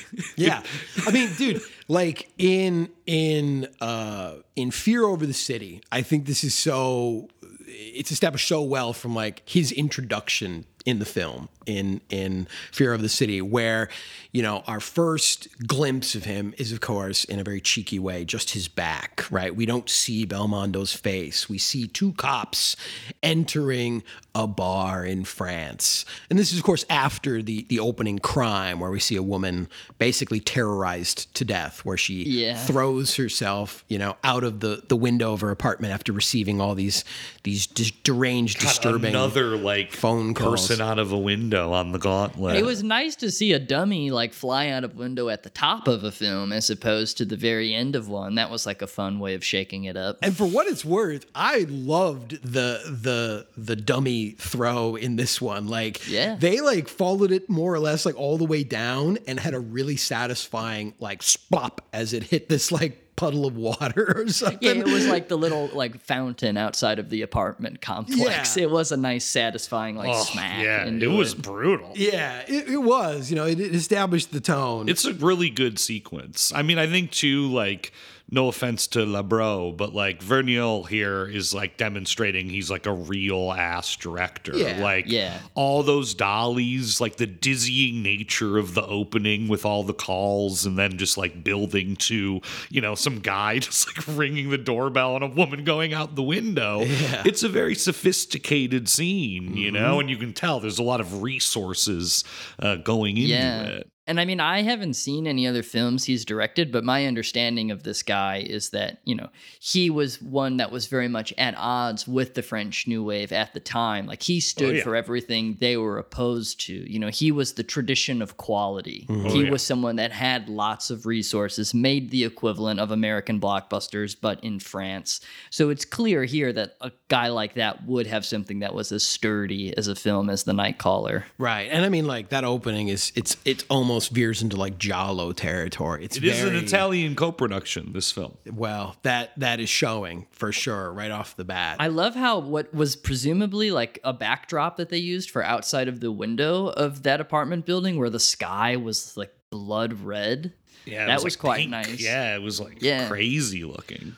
Yeah. 0.35 0.63
I 1.05 1.11
mean, 1.11 1.29
dude, 1.37 1.61
like 1.87 2.31
in 2.37 2.89
in 3.05 3.67
uh 3.81 4.35
in 4.55 4.71
Fear 4.71 5.05
Over 5.05 5.25
the 5.25 5.33
City, 5.33 5.81
I 5.91 6.01
think 6.01 6.25
this 6.25 6.43
is 6.43 6.53
so 6.55 7.27
it's 7.67 8.11
established 8.11 8.47
so 8.47 8.61
well 8.61 8.93
from 8.93 9.15
like 9.15 9.41
his 9.45 9.71
introduction 9.71 10.65
in 10.85 10.99
the 10.99 11.05
film 11.05 11.49
in 11.65 12.01
in 12.09 12.47
Fear 12.71 12.93
of 12.93 13.01
the 13.01 13.09
City, 13.09 13.41
where 13.41 13.89
you 14.31 14.41
know 14.41 14.63
our 14.67 14.79
first 14.79 15.47
glimpse 15.67 16.15
of 16.15 16.23
him 16.25 16.53
is, 16.57 16.71
of 16.71 16.81
course, 16.81 17.23
in 17.23 17.39
a 17.39 17.43
very 17.43 17.61
cheeky 17.61 17.99
way, 17.99 18.25
just 18.25 18.51
his 18.51 18.67
back. 18.67 19.25
Right, 19.31 19.55
we 19.55 19.65
don't 19.65 19.89
see 19.89 20.25
Belmondo's 20.25 20.93
face. 20.93 21.47
We 21.49 21.57
see 21.57 21.87
two 21.87 22.13
cops 22.13 22.75
entering 23.21 24.03
a 24.35 24.47
bar 24.47 25.05
in 25.05 25.23
France, 25.23 26.05
and 26.29 26.39
this 26.39 26.51
is, 26.51 26.57
of 26.57 26.63
course, 26.63 26.85
after 26.89 27.41
the 27.41 27.65
the 27.69 27.79
opening 27.79 28.17
crime, 28.19 28.79
where 28.79 28.89
we 28.91 28.99
see 28.99 29.15
a 29.15 29.21
woman 29.23 29.67
basically 29.99 30.39
terrorized 30.39 31.33
to 31.35 31.45
death, 31.45 31.85
where 31.85 31.97
she 31.97 32.23
Yeah. 32.23 32.57
throws 32.57 33.15
herself, 33.15 33.83
you 33.87 33.99
know, 33.99 34.17
out 34.23 34.43
of 34.43 34.59
the 34.59 34.83
the 34.87 34.95
window 34.95 35.33
of 35.33 35.41
her 35.41 35.51
apartment 35.51 35.93
after 35.93 36.11
receiving 36.11 36.59
all 36.59 36.73
these 36.75 37.03
these 37.43 37.67
dis- 37.67 37.91
deranged, 38.03 38.59
disturbing 38.59 39.11
Another 39.11 39.55
like 39.55 39.91
phone 39.93 40.33
calls. 40.33 40.67
person 40.67 40.81
out 40.81 40.97
of 40.97 41.11
a 41.11 41.17
window 41.17 41.52
on 41.61 41.91
the 41.91 41.99
gauntlet. 41.99 42.55
It 42.55 42.65
was 42.65 42.83
nice 42.83 43.15
to 43.17 43.29
see 43.31 43.53
a 43.53 43.59
dummy 43.59 44.11
like 44.11 44.33
fly 44.33 44.69
out 44.69 44.83
of 44.83 44.95
window 44.95 45.29
at 45.29 45.43
the 45.43 45.49
top 45.49 45.87
of 45.87 46.03
a 46.03 46.11
film 46.11 46.51
as 46.51 46.69
opposed 46.69 47.17
to 47.17 47.25
the 47.25 47.35
very 47.37 47.73
end 47.73 47.95
of 47.95 48.07
one. 48.07 48.35
That 48.35 48.49
was 48.49 48.65
like 48.65 48.81
a 48.81 48.87
fun 48.87 49.19
way 49.19 49.33
of 49.35 49.43
shaking 49.43 49.83
it 49.85 49.95
up. 49.97 50.17
And 50.21 50.35
for 50.35 50.45
what 50.45 50.67
it's 50.67 50.83
worth, 50.85 51.25
I 51.35 51.65
loved 51.69 52.41
the 52.43 52.79
the 53.01 53.47
the 53.57 53.75
dummy 53.75 54.31
throw 54.31 54.95
in 54.95 55.15
this 55.15 55.41
one. 55.41 55.67
Like 55.67 56.07
Yeah. 56.07 56.35
they 56.39 56.61
like 56.61 56.87
followed 56.87 57.31
it 57.31 57.49
more 57.49 57.73
or 57.73 57.79
less 57.79 58.05
like 58.05 58.15
all 58.17 58.37
the 58.37 58.45
way 58.45 58.63
down 58.63 59.17
and 59.27 59.39
had 59.39 59.53
a 59.53 59.59
really 59.59 59.97
satisfying 59.97 60.93
like 60.99 61.21
splop 61.21 61.79
as 61.91 62.13
it 62.13 62.23
hit 62.23 62.49
this 62.49 62.71
like 62.71 62.99
puddle 63.15 63.45
of 63.45 63.55
water 63.55 64.13
or 64.25 64.27
something. 64.29 64.59
Yeah, 64.61 64.71
it 64.71 64.85
was 64.85 65.07
like 65.07 65.27
the 65.27 65.37
little 65.37 65.69
like 65.73 65.99
fountain 66.01 66.57
outside 66.57 66.99
of 66.99 67.09
the 67.09 67.21
apartment 67.21 67.81
complex. 67.81 68.57
Yeah. 68.57 68.63
It 68.63 68.71
was 68.71 68.91
a 68.91 68.97
nice, 68.97 69.25
satisfying 69.25 69.95
like 69.95 70.09
Oh, 70.09 70.23
smack. 70.23 70.63
yeah, 70.63 70.85
into 70.85 71.11
it 71.11 71.15
was 71.15 71.33
brutal. 71.35 71.91
Yeah, 71.95 72.43
it, 72.47 72.69
it 72.69 72.81
was. 72.81 73.29
You 73.29 73.35
know, 73.35 73.45
it, 73.45 73.59
it 73.59 73.75
established 73.75 74.31
the 74.31 74.41
tone. 74.41 74.89
It's 74.89 75.05
a 75.05 75.13
really 75.13 75.49
good 75.49 75.79
sequence. 75.79 76.51
I 76.55 76.61
mean, 76.63 76.77
I 76.77 76.87
think 76.87 77.11
too, 77.11 77.47
like, 77.51 77.91
no 78.29 78.47
offense 78.47 78.87
to 78.87 78.99
Labro, 78.99 79.75
but 79.75 79.93
like 79.93 80.23
Verneuil 80.23 80.87
here 80.87 81.25
is 81.27 81.53
like 81.53 81.77
demonstrating 81.77 82.49
he's 82.49 82.71
like 82.71 82.85
a 82.87 82.93
real 82.93 83.51
ass 83.51 83.95
director. 83.95 84.55
Yeah. 84.55 84.81
like 84.81 85.05
Yeah. 85.07 85.37
all 85.53 85.83
those 85.83 86.13
dollies, 86.15 86.99
like 86.99 87.17
the 87.17 87.27
dizzying 87.27 88.01
nature 88.01 88.57
of 88.57 88.73
the 88.73 88.85
opening 88.85 89.47
with 89.47 89.65
all 89.65 89.83
the 89.83 89.93
calls 89.93 90.65
and 90.65 90.79
then 90.79 90.97
just 90.97 91.17
like 91.17 91.43
building 91.43 91.95
to, 91.97 92.41
you 92.69 92.81
know, 92.81 92.95
some 92.95 93.19
guy 93.19 93.59
just 93.59 93.87
like 93.95 94.17
ringing 94.17 94.49
the 94.49 94.57
doorbell 94.57 95.15
and 95.15 95.23
a 95.23 95.27
woman 95.27 95.63
going 95.63 95.93
out 95.93 96.15
the 96.15 96.23
window. 96.23 96.79
It's 97.25 97.43
a 97.43 97.49
very 97.49 97.75
sophisticated 97.75 98.89
scene, 98.89 99.55
you 99.55 99.71
know, 99.71 99.99
and 99.99 100.09
you 100.09 100.17
can 100.17 100.33
tell 100.33 100.59
there's 100.59 100.79
a 100.79 100.83
lot 100.83 101.01
of 101.01 101.21
resources 101.21 102.23
uh, 102.59 102.77
going 102.77 103.17
into 103.17 103.29
yeah. 103.29 103.63
it. 103.63 103.89
And 104.05 104.19
I 104.19 104.25
mean, 104.25 104.41
I 104.41 104.63
haven't 104.63 104.95
seen 104.95 105.27
any 105.27 105.47
other 105.47 105.63
films 105.63 106.03
he's 106.03 106.25
directed, 106.25 106.73
but 106.73 106.83
my 106.83 107.05
understanding 107.05 107.71
of 107.71 107.83
this 107.83 108.03
guy 108.03 108.45
is 108.45 108.71
that, 108.71 108.99
you 109.05 109.15
know, 109.15 109.29
he 109.61 109.89
was 109.89 110.21
one 110.21 110.57
that 110.57 110.71
was 110.71 110.87
very 110.87 111.07
much 111.07 111.33
at 111.37 111.55
odds 111.57 112.05
with 112.05 112.33
the 112.33 112.41
French 112.41 112.85
New 112.85 113.01
Wave 113.01 113.31
at 113.31 113.53
the 113.53 113.61
time. 113.61 114.05
Like, 114.05 114.21
he 114.21 114.37
oh, 114.37 114.39
stood 114.41 114.75
yeah. 114.77 114.83
for 114.83 114.97
everything 114.97 115.55
they 115.61 115.77
were 115.77 115.97
opposed 115.97 116.59
to. 116.61 116.73
You 116.73 116.99
know, 116.99 117.07
he 117.07 117.31
was 117.31 117.53
the 117.53 117.63
tradition 117.63 118.21
of 118.21 118.35
quality. 118.35 119.05
Mm-hmm. 119.07 119.25
Oh, 119.25 119.29
he 119.29 119.43
yeah. 119.45 119.51
was 119.51 119.63
someone 119.63 119.95
that 119.95 120.11
had 120.11 120.49
lots 120.49 120.89
of 120.89 121.05
resources, 121.05 121.73
made 121.73 122.11
the 122.11 122.25
equivalent 122.25 122.81
of 122.81 122.91
American 122.91 123.39
blockbusters, 123.39 124.17
but 124.19 124.43
in 124.43 124.59
France. 124.59 125.21
So 125.49 125.69
it's 125.69 125.85
clear 125.85 126.25
here 126.25 126.51
that 126.51 126.75
a 126.81 126.91
guy 127.07 127.29
like 127.29 127.53
that 127.53 127.85
would 127.85 128.07
have 128.07 128.25
something 128.25 128.59
that 128.59 128.75
was 128.75 128.91
as 128.91 129.03
sturdy 129.03 129.75
as 129.77 129.87
a 129.87 129.95
film 129.95 130.29
as 130.29 130.43
The 130.43 130.53
Night 130.53 130.77
Caller. 130.77 131.25
right, 131.37 131.69
and 131.71 131.85
I 131.85 131.89
mean, 131.89 132.05
like 132.05 132.29
that 132.29 132.43
opening 132.43 132.89
is 132.89 133.13
it's 133.15 133.37
it's 133.45 133.63
almost 133.69 133.92
veers 133.99 134.41
into 134.41 134.55
like 134.57 134.77
Giallo 134.77 135.31
territory. 135.31 136.05
It's 136.05 136.17
It 136.17 136.23
is 136.25 136.41
an 136.41 136.49
very- 136.53 136.63
Italian 136.63 137.15
co-production. 137.15 137.91
This 137.93 138.11
film. 138.11 138.37
Well, 138.51 138.95
that 139.03 139.31
that 139.39 139.59
is 139.59 139.69
showing 139.69 140.27
for 140.31 140.51
sure 140.51 140.91
right 140.93 141.11
off 141.11 141.35
the 141.35 141.43
bat. 141.45 141.77
I 141.79 141.87
love 141.87 142.15
how 142.15 142.39
what 142.39 142.73
was 142.73 142.95
presumably 142.95 143.71
like 143.71 143.99
a 144.03 144.13
backdrop 144.13 144.77
that 144.77 144.89
they 144.89 144.97
used 144.97 145.29
for 145.31 145.43
outside 145.43 145.87
of 145.87 145.99
the 145.99 146.11
window 146.11 146.67
of 146.67 147.03
that 147.03 147.21
apartment 147.21 147.65
building 147.65 147.97
where 147.97 148.09
the 148.09 148.19
sky 148.19 148.75
was 148.75 149.15
like 149.17 149.33
blood 149.49 149.93
red. 150.01 150.53
Yeah, 150.85 151.03
it 151.03 151.07
that 151.07 151.23
was, 151.23 151.35
like 151.35 151.39
quite 151.39 151.57
pink. 151.59 151.71
nice. 151.71 152.01
Yeah, 152.01 152.35
it 152.35 152.41
was 152.41 152.59
like 152.59 152.81
Yeah. 152.81 153.07
crazy 153.07 153.63
looking. 153.63 154.15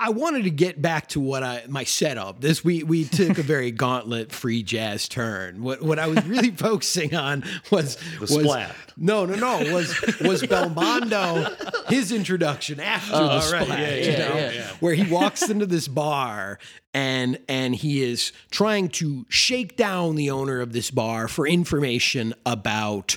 I 0.00 0.10
wanted 0.10 0.44
to 0.44 0.50
get 0.50 0.80
back 0.80 1.08
to 1.08 1.20
what 1.20 1.42
I 1.42 1.64
my 1.68 1.82
setup. 1.82 2.40
This 2.40 2.64
we 2.64 2.84
we 2.84 3.04
took 3.04 3.38
a 3.38 3.42
very 3.42 3.70
gauntlet 3.72 4.30
free 4.30 4.62
jazz 4.62 5.08
turn. 5.08 5.62
What 5.62 5.82
what 5.82 5.98
I 5.98 6.06
was 6.06 6.24
really 6.24 6.50
focusing 6.56 7.16
on 7.16 7.44
was 7.70 7.96
The 7.96 8.20
was 8.20 8.30
splat. 8.30 8.76
no 8.96 9.24
no 9.24 9.34
no 9.34 9.74
was 9.74 9.88
was 10.20 10.42
Belmondo 10.42 11.88
his 11.88 12.12
introduction 12.12 12.78
after 12.78 13.16
oh, 13.16 13.22
the 13.22 13.52
right, 13.52 13.64
splat, 13.64 13.78
yeah, 13.80 13.94
you 13.94 14.10
yeah, 14.12 14.18
know, 14.18 14.34
yeah. 14.34 14.70
where 14.80 14.94
he 14.94 15.10
walks 15.10 15.48
into 15.48 15.66
this 15.66 15.88
bar 15.88 16.60
and 16.94 17.38
and 17.48 17.74
he 17.74 18.02
is 18.02 18.32
trying 18.50 18.88
to 18.88 19.26
shake 19.28 19.76
down 19.76 20.14
the 20.14 20.30
owner 20.30 20.60
of 20.60 20.72
this 20.72 20.92
bar 20.92 21.26
for 21.26 21.46
information 21.46 22.34
about 22.46 23.16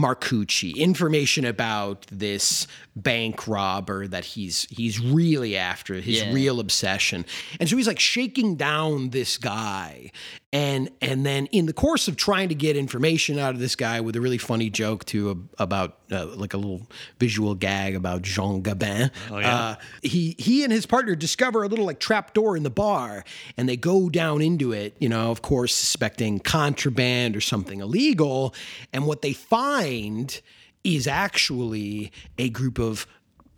Marcucci, 0.00 0.74
information 0.76 1.44
about 1.44 2.06
this 2.10 2.66
bank 2.96 3.46
robber 3.46 4.06
that 4.08 4.24
he's 4.24 4.66
he's 4.70 4.98
really 5.00 5.56
after, 5.56 5.94
his 5.94 6.20
Yeah. 6.20 6.32
real 6.32 6.60
obsession. 6.60 7.24
And 7.58 7.68
so 7.68 7.76
he's 7.76 7.86
like 7.86 8.00
shaking 8.00 8.56
down 8.56 9.10
this 9.10 9.36
guy. 9.36 10.10
And 10.52 10.90
and 11.00 11.24
then 11.24 11.46
in 11.46 11.66
the 11.66 11.72
course 11.72 12.08
of 12.08 12.16
trying 12.16 12.48
to 12.48 12.56
get 12.56 12.76
information 12.76 13.38
out 13.38 13.54
of 13.54 13.60
this 13.60 13.76
guy 13.76 14.00
with 14.00 14.16
a 14.16 14.20
really 14.20 14.38
funny 14.38 14.68
joke 14.68 15.04
too 15.04 15.30
ab- 15.30 15.48
about 15.60 15.98
uh, 16.10 16.26
like 16.26 16.54
a 16.54 16.56
little 16.56 16.88
visual 17.20 17.54
gag 17.54 17.94
about 17.94 18.22
Jean 18.22 18.60
Gabin. 18.60 19.12
uh, 19.30 19.76
he 20.02 20.34
he 20.38 20.64
and 20.64 20.72
his 20.72 20.86
partner 20.86 21.14
discover 21.14 21.62
a 21.62 21.68
little 21.68 21.84
like 21.84 22.00
trap 22.00 22.34
door 22.34 22.56
in 22.56 22.64
the 22.64 22.70
bar 22.70 23.24
and 23.56 23.68
they 23.68 23.76
go 23.76 24.08
down 24.10 24.42
into 24.42 24.72
it, 24.72 24.96
you 24.98 25.08
know, 25.08 25.30
of 25.30 25.40
course 25.40 25.72
suspecting 25.72 26.40
contraband 26.40 27.36
or 27.36 27.40
something 27.40 27.80
illegal. 27.80 28.52
And 28.92 29.06
what 29.06 29.22
they 29.22 29.32
find 29.32 30.40
is 30.82 31.06
actually 31.06 32.10
a 32.38 32.48
group 32.48 32.78
of 32.78 33.06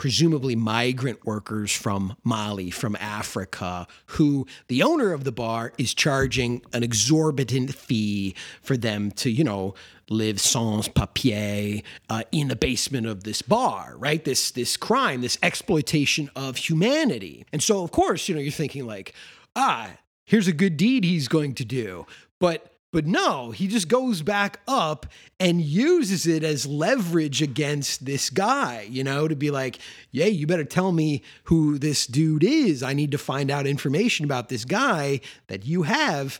presumably 0.02 0.56
migrant 0.56 1.24
workers 1.24 1.70
from 1.70 2.16
Mali, 2.24 2.72
from 2.72 2.96
Africa, 2.96 3.86
who 4.06 4.44
the 4.66 4.82
owner 4.82 5.12
of 5.12 5.22
the 5.22 5.30
bar 5.30 5.72
is 5.78 5.94
charging 5.94 6.60
an 6.72 6.82
exorbitant 6.82 7.72
fee 7.72 8.34
for 8.62 8.76
them 8.76 9.12
to, 9.12 9.30
you 9.30 9.44
know, 9.44 9.74
live 10.10 10.40
sans 10.40 10.88
papier 10.88 11.82
uh, 12.10 12.24
in 12.32 12.48
the 12.48 12.56
basement 12.56 13.06
of 13.06 13.22
this 13.22 13.42
bar, 13.42 13.94
right? 13.96 14.24
This 14.24 14.50
this 14.50 14.76
crime, 14.76 15.20
this 15.20 15.38
exploitation 15.40 16.28
of 16.34 16.56
humanity. 16.56 17.46
And 17.52 17.62
so, 17.62 17.84
of 17.84 17.92
course, 17.92 18.28
you 18.28 18.34
know, 18.34 18.40
you're 18.40 18.50
thinking 18.50 18.84
like, 18.84 19.14
ah, 19.54 19.88
here's 20.24 20.48
a 20.48 20.52
good 20.52 20.76
deed 20.76 21.04
he's 21.04 21.28
going 21.28 21.54
to 21.54 21.64
do, 21.64 22.06
but 22.40 22.71
but 22.92 23.06
no, 23.06 23.50
he 23.50 23.66
just 23.66 23.88
goes 23.88 24.20
back 24.20 24.60
up 24.68 25.06
and 25.40 25.62
uses 25.62 26.26
it 26.26 26.44
as 26.44 26.66
leverage 26.66 27.40
against 27.40 28.04
this 28.04 28.28
guy, 28.28 28.86
you 28.88 29.02
know, 29.02 29.26
to 29.26 29.34
be 29.34 29.50
like, 29.50 29.78
yeah, 30.10 30.26
you 30.26 30.46
better 30.46 30.64
tell 30.64 30.92
me 30.92 31.22
who 31.44 31.78
this 31.78 32.06
dude 32.06 32.44
is. 32.44 32.82
I 32.82 32.92
need 32.92 33.10
to 33.12 33.18
find 33.18 33.50
out 33.50 33.66
information 33.66 34.24
about 34.24 34.50
this 34.50 34.66
guy 34.66 35.20
that 35.46 35.64
you 35.64 35.82
have. 35.82 36.38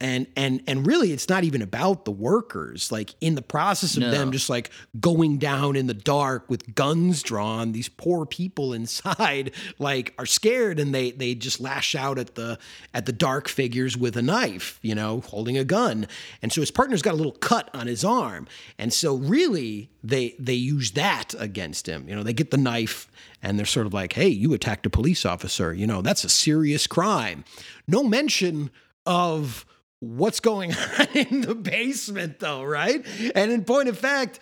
And 0.00 0.26
and 0.36 0.60
and 0.66 0.84
really 0.84 1.12
it's 1.12 1.28
not 1.28 1.44
even 1.44 1.62
about 1.62 2.04
the 2.04 2.10
workers. 2.10 2.90
Like 2.90 3.14
in 3.20 3.36
the 3.36 3.42
process 3.42 3.96
of 3.96 4.00
No. 4.02 4.10
them 4.10 4.32
just 4.32 4.50
like 4.50 4.70
going 5.00 5.38
down 5.38 5.76
in 5.76 5.86
the 5.86 5.94
dark 5.94 6.50
with 6.50 6.74
guns 6.74 7.22
drawn, 7.22 7.70
these 7.70 7.88
poor 7.88 8.26
people 8.26 8.72
inside 8.72 9.52
like 9.78 10.12
are 10.18 10.26
scared 10.26 10.80
and 10.80 10.92
they 10.92 11.12
they 11.12 11.36
just 11.36 11.60
lash 11.60 11.94
out 11.94 12.18
at 12.18 12.34
the 12.34 12.58
at 12.92 13.06
the 13.06 13.12
dark 13.12 13.48
figures 13.48 13.96
with 13.96 14.16
a 14.16 14.22
knife, 14.22 14.80
you 14.82 14.96
know, 14.96 15.20
holding 15.20 15.56
a 15.56 15.64
gun. 15.64 16.08
And 16.42 16.52
so 16.52 16.60
his 16.60 16.72
partner's 16.72 17.00
got 17.00 17.14
a 17.14 17.16
little 17.16 17.32
cut 17.32 17.70
on 17.72 17.86
his 17.86 18.04
arm. 18.04 18.48
And 18.78 18.92
so 18.92 19.14
really 19.14 19.90
they 20.02 20.34
they 20.40 20.54
use 20.54 20.90
that 20.92 21.34
against 21.38 21.88
him. 21.88 22.08
You 22.08 22.16
know, 22.16 22.24
they 22.24 22.32
get 22.32 22.50
the 22.50 22.56
knife 22.58 23.08
and 23.42 23.58
they're 23.60 23.64
sort 23.64 23.86
of 23.86 23.94
like, 23.94 24.14
"Hey, 24.14 24.28
you 24.28 24.54
attacked 24.54 24.86
a 24.86 24.90
police 24.90 25.24
officer. 25.24 25.72
You 25.72 25.86
know, 25.86 26.02
that's 26.02 26.24
a 26.24 26.28
serious 26.28 26.88
crime." 26.88 27.44
No 27.86 28.02
mention 28.02 28.70
of 29.06 29.64
what's 30.04 30.40
going 30.40 30.74
on 30.98 31.06
in 31.14 31.40
the 31.42 31.54
basement 31.54 32.38
though, 32.40 32.62
right? 32.62 33.04
And 33.34 33.50
in 33.50 33.64
point 33.64 33.88
of 33.88 33.98
fact, 33.98 34.40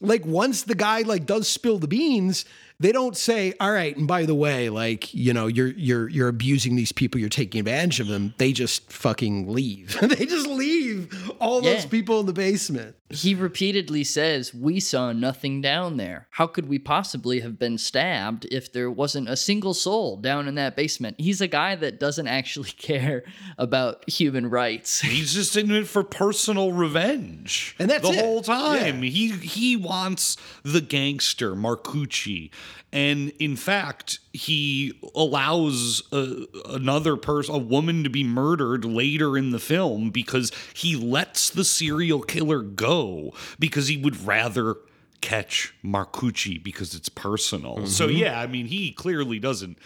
like 0.00 0.24
once 0.24 0.62
the 0.62 0.74
guy 0.74 1.02
like 1.02 1.26
does 1.26 1.48
spill 1.48 1.78
the 1.78 1.88
beans, 1.88 2.44
they 2.78 2.92
don't 2.92 3.16
say, 3.16 3.52
"All 3.60 3.70
right," 3.70 3.94
and 3.94 4.08
by 4.08 4.24
the 4.24 4.34
way, 4.34 4.70
like 4.70 5.12
you 5.12 5.34
know, 5.34 5.46
you're 5.46 5.68
you're 5.68 6.08
you're 6.08 6.28
abusing 6.28 6.76
these 6.76 6.92
people, 6.92 7.20
you're 7.20 7.28
taking 7.28 7.60
advantage 7.60 8.00
of 8.00 8.06
them. 8.06 8.34
They 8.38 8.52
just 8.52 8.90
fucking 8.90 9.52
leave. 9.52 9.98
they 10.02 10.24
just 10.24 10.46
leave 10.46 11.30
all 11.38 11.60
those 11.60 11.84
people 11.84 12.20
in 12.20 12.26
the 12.26 12.32
basement. 12.32 12.96
He 13.10 13.34
repeatedly 13.34 14.04
says, 14.04 14.54
We 14.54 14.78
saw 14.78 15.12
nothing 15.12 15.60
down 15.60 15.96
there. 15.96 16.28
How 16.30 16.46
could 16.46 16.68
we 16.68 16.78
possibly 16.78 17.40
have 17.40 17.58
been 17.58 17.76
stabbed 17.76 18.46
if 18.50 18.72
there 18.72 18.90
wasn't 18.90 19.28
a 19.28 19.36
single 19.36 19.74
soul 19.74 20.16
down 20.16 20.46
in 20.46 20.54
that 20.54 20.76
basement? 20.76 21.16
He's 21.18 21.40
a 21.40 21.48
guy 21.48 21.74
that 21.76 21.98
doesn't 21.98 22.28
actually 22.28 22.70
care 22.78 23.24
about 23.58 24.08
human 24.08 24.48
rights. 24.48 25.00
He's 25.00 25.34
just 25.34 25.56
in 25.56 25.70
it 25.70 25.88
for 25.88 26.04
personal 26.04 26.72
revenge. 26.72 27.74
And 27.78 27.90
that's 27.90 28.08
the 28.08 28.14
it. 28.14 28.20
whole 28.20 28.42
time. 28.42 29.02
Yeah. 29.02 29.10
He 29.10 29.28
he 29.30 29.76
wants 29.76 30.36
the 30.62 30.80
gangster 30.80 31.54
Marcucci. 31.54 32.50
And 32.92 33.30
in 33.38 33.54
fact, 33.56 34.18
he 34.32 34.98
allows 35.14 36.02
a, 36.12 36.44
another 36.70 37.16
person, 37.16 37.54
a 37.54 37.58
woman, 37.58 38.02
to 38.04 38.10
be 38.10 38.24
murdered 38.24 38.84
later 38.84 39.36
in 39.38 39.50
the 39.50 39.60
film 39.60 40.10
because 40.10 40.50
he 40.74 40.96
lets 40.96 41.50
the 41.50 41.64
serial 41.64 42.20
killer 42.22 42.62
go 42.62 43.32
because 43.58 43.86
he 43.88 43.96
would 43.96 44.26
rather 44.26 44.76
catch 45.20 45.72
Marcucci 45.84 46.62
because 46.62 46.94
it's 46.94 47.08
personal. 47.08 47.86
So 47.86 48.08
Mm-hmm. 48.08 48.16
yeah, 48.16 48.40
I 48.40 48.46
mean, 48.46 48.66
he 48.66 48.90
clearly 48.92 49.38
doesn't 49.38 49.78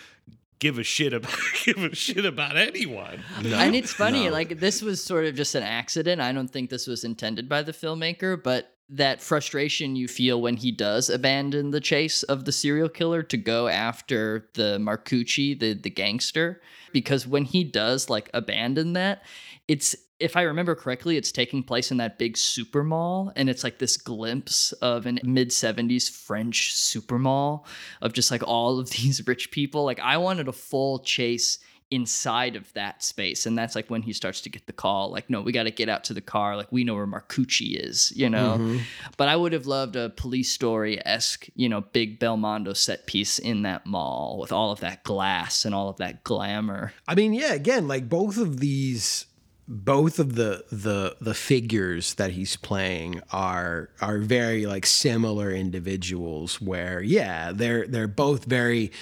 give 0.60 0.78
a 0.78 0.82
shit 0.84 1.12
about 1.12 1.36
give 1.64 1.78
a 1.78 1.94
shit 1.94 2.24
about 2.24 2.56
anyone. 2.56 3.20
and 3.44 3.74
it's 3.74 3.92
funny, 3.92 4.30
like 4.30 4.60
this 4.60 4.80
was 4.80 5.02
sort 5.04 5.26
of 5.26 5.34
just 5.34 5.54
an 5.54 5.62
accident. 5.62 6.20
I 6.22 6.32
don't 6.32 6.48
think 6.48 6.70
this 6.70 6.86
was 6.86 7.04
intended 7.04 7.48
by 7.48 7.62
the 7.62 7.72
filmmaker, 7.72 8.42
but 8.42 8.73
that 8.88 9.22
frustration 9.22 9.96
you 9.96 10.06
feel 10.06 10.40
when 10.40 10.56
he 10.56 10.70
does 10.70 11.08
abandon 11.08 11.70
the 11.70 11.80
chase 11.80 12.22
of 12.24 12.44
the 12.44 12.52
serial 12.52 12.88
killer 12.88 13.22
to 13.22 13.36
go 13.36 13.68
after 13.68 14.48
the 14.54 14.78
Marcucci, 14.78 15.58
the 15.58 15.72
the 15.74 15.90
gangster, 15.90 16.60
because 16.92 17.26
when 17.26 17.44
he 17.44 17.64
does 17.64 18.10
like 18.10 18.30
abandon 18.34 18.92
that, 18.92 19.22
it's 19.68 19.96
if 20.20 20.36
I 20.36 20.42
remember 20.42 20.74
correctly, 20.74 21.16
it's 21.16 21.32
taking 21.32 21.62
place 21.62 21.90
in 21.90 21.96
that 21.96 22.18
big 22.18 22.36
super 22.36 22.84
mall, 22.84 23.32
and 23.36 23.50
it's 23.50 23.64
like 23.64 23.78
this 23.78 23.96
glimpse 23.96 24.72
of 24.72 25.06
an 25.06 25.18
mid 25.24 25.48
70s 25.50 26.08
French 26.10 26.74
super 26.74 27.18
mall 27.18 27.66
of 28.00 28.12
just 28.12 28.30
like 28.30 28.42
all 28.46 28.78
of 28.78 28.90
these 28.90 29.26
rich 29.26 29.50
people. 29.50 29.84
Like, 29.84 30.00
I 30.00 30.16
wanted 30.16 30.48
a 30.48 30.52
full 30.52 31.00
chase 31.00 31.58
inside 31.90 32.56
of 32.56 32.72
that 32.72 33.02
space. 33.02 33.46
And 33.46 33.56
that's 33.56 33.74
like 33.74 33.88
when 33.88 34.02
he 34.02 34.12
starts 34.12 34.40
to 34.42 34.48
get 34.48 34.66
the 34.66 34.72
call, 34.72 35.10
like, 35.10 35.30
no, 35.30 35.40
we 35.40 35.52
got 35.52 35.64
to 35.64 35.70
get 35.70 35.88
out 35.88 36.04
to 36.04 36.14
the 36.14 36.20
car. 36.20 36.56
Like, 36.56 36.72
we 36.72 36.84
know 36.84 36.94
where 36.94 37.06
Marcucci 37.06 37.76
is, 37.76 38.12
you 38.16 38.28
know? 38.28 38.56
Mm-hmm. 38.58 38.78
But 39.16 39.28
I 39.28 39.36
would 39.36 39.52
have 39.52 39.66
loved 39.66 39.96
a 39.96 40.10
police 40.10 40.50
story 40.50 41.04
esque, 41.06 41.46
you 41.54 41.68
know, 41.68 41.82
big 41.82 42.18
Belmondo 42.18 42.76
set 42.76 43.06
piece 43.06 43.38
in 43.38 43.62
that 43.62 43.86
mall 43.86 44.38
with 44.40 44.52
all 44.52 44.72
of 44.72 44.80
that 44.80 45.04
glass 45.04 45.64
and 45.64 45.74
all 45.74 45.88
of 45.88 45.98
that 45.98 46.24
glamour. 46.24 46.92
I 47.06 47.14
mean, 47.14 47.32
yeah, 47.32 47.52
again, 47.52 47.86
like 47.86 48.08
both 48.08 48.38
of 48.38 48.60
these 48.60 49.26
both 49.66 50.18
of 50.18 50.34
the 50.34 50.64
the 50.70 51.16
the 51.20 51.32
figures 51.32 52.14
that 52.14 52.32
he's 52.32 52.56
playing 52.56 53.22
are 53.32 53.88
are 54.00 54.18
very 54.18 54.66
like 54.66 54.84
similar 54.84 55.50
individuals 55.50 56.60
where 56.60 57.00
yeah, 57.00 57.50
they're 57.52 57.86
they're 57.86 58.08
both 58.08 58.44
very 58.44 58.92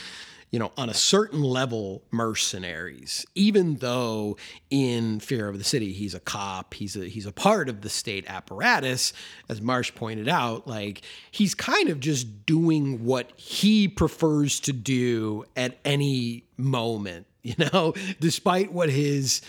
you 0.53 0.59
know, 0.59 0.71
on 0.77 0.91
a 0.91 0.95
certain 0.95 1.43
level, 1.43 2.03
mercenaries. 2.11 3.25
Even 3.35 3.77
though 3.77 4.37
in 4.71 5.19
Fear 5.19 5.49
of 5.49 5.57
the 5.57 5.65
City, 5.65 5.93
he's 5.93 6.15
a 6.15 6.21
cop, 6.21 6.75
he's 6.75 6.95
a 6.95 7.07
he's 7.07 7.25
a 7.25 7.33
part 7.33 7.71
of 7.71 7.81
the 7.81 7.89
state 7.89 8.27
apparatus, 8.29 9.15
as 9.49 9.63
Marsh 9.63 9.95
pointed 9.95 10.29
out. 10.29 10.69
Like 10.69 11.01
he's 11.31 11.55
kind 11.55 11.89
of 11.89 12.01
just 12.01 12.45
doing 12.45 13.03
what 13.05 13.33
he 13.35 13.89
prefers 13.89 14.61
to 14.61 14.75
do 14.75 15.47
at 15.57 15.79
any 15.85 16.45
moment. 16.57 17.27
You 17.45 17.57
know, 17.73 17.93
despite 18.21 18.73
what 18.73 18.89
his 18.89 19.41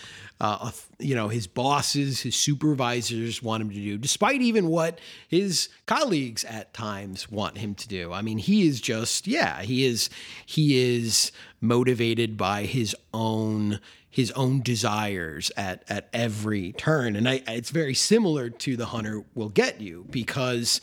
uh, 0.44 0.70
you 0.98 1.14
know, 1.14 1.28
his 1.28 1.46
bosses, 1.46 2.20
his 2.20 2.36
supervisors 2.36 3.42
want 3.42 3.62
him 3.62 3.70
to 3.70 3.76
do, 3.76 3.96
despite 3.96 4.42
even 4.42 4.68
what 4.68 4.98
his 5.26 5.70
colleagues 5.86 6.44
at 6.44 6.74
times 6.74 7.30
want 7.30 7.56
him 7.56 7.74
to 7.74 7.88
do. 7.88 8.12
I 8.12 8.20
mean, 8.20 8.36
he 8.36 8.68
is 8.68 8.78
just, 8.78 9.26
yeah, 9.26 9.62
he 9.62 9.86
is, 9.86 10.10
he 10.44 10.96
is 10.96 11.32
motivated 11.62 12.36
by 12.36 12.64
his 12.64 12.94
own 13.14 13.80
his 14.10 14.30
own 14.32 14.60
desires 14.62 15.50
at 15.56 15.82
at 15.88 16.08
every 16.12 16.72
turn, 16.72 17.16
and 17.16 17.28
I, 17.28 17.42
it's 17.48 17.70
very 17.70 17.94
similar 17.94 18.48
to 18.48 18.76
the 18.76 18.86
hunter 18.86 19.24
will 19.34 19.48
get 19.48 19.80
you 19.80 20.06
because 20.10 20.80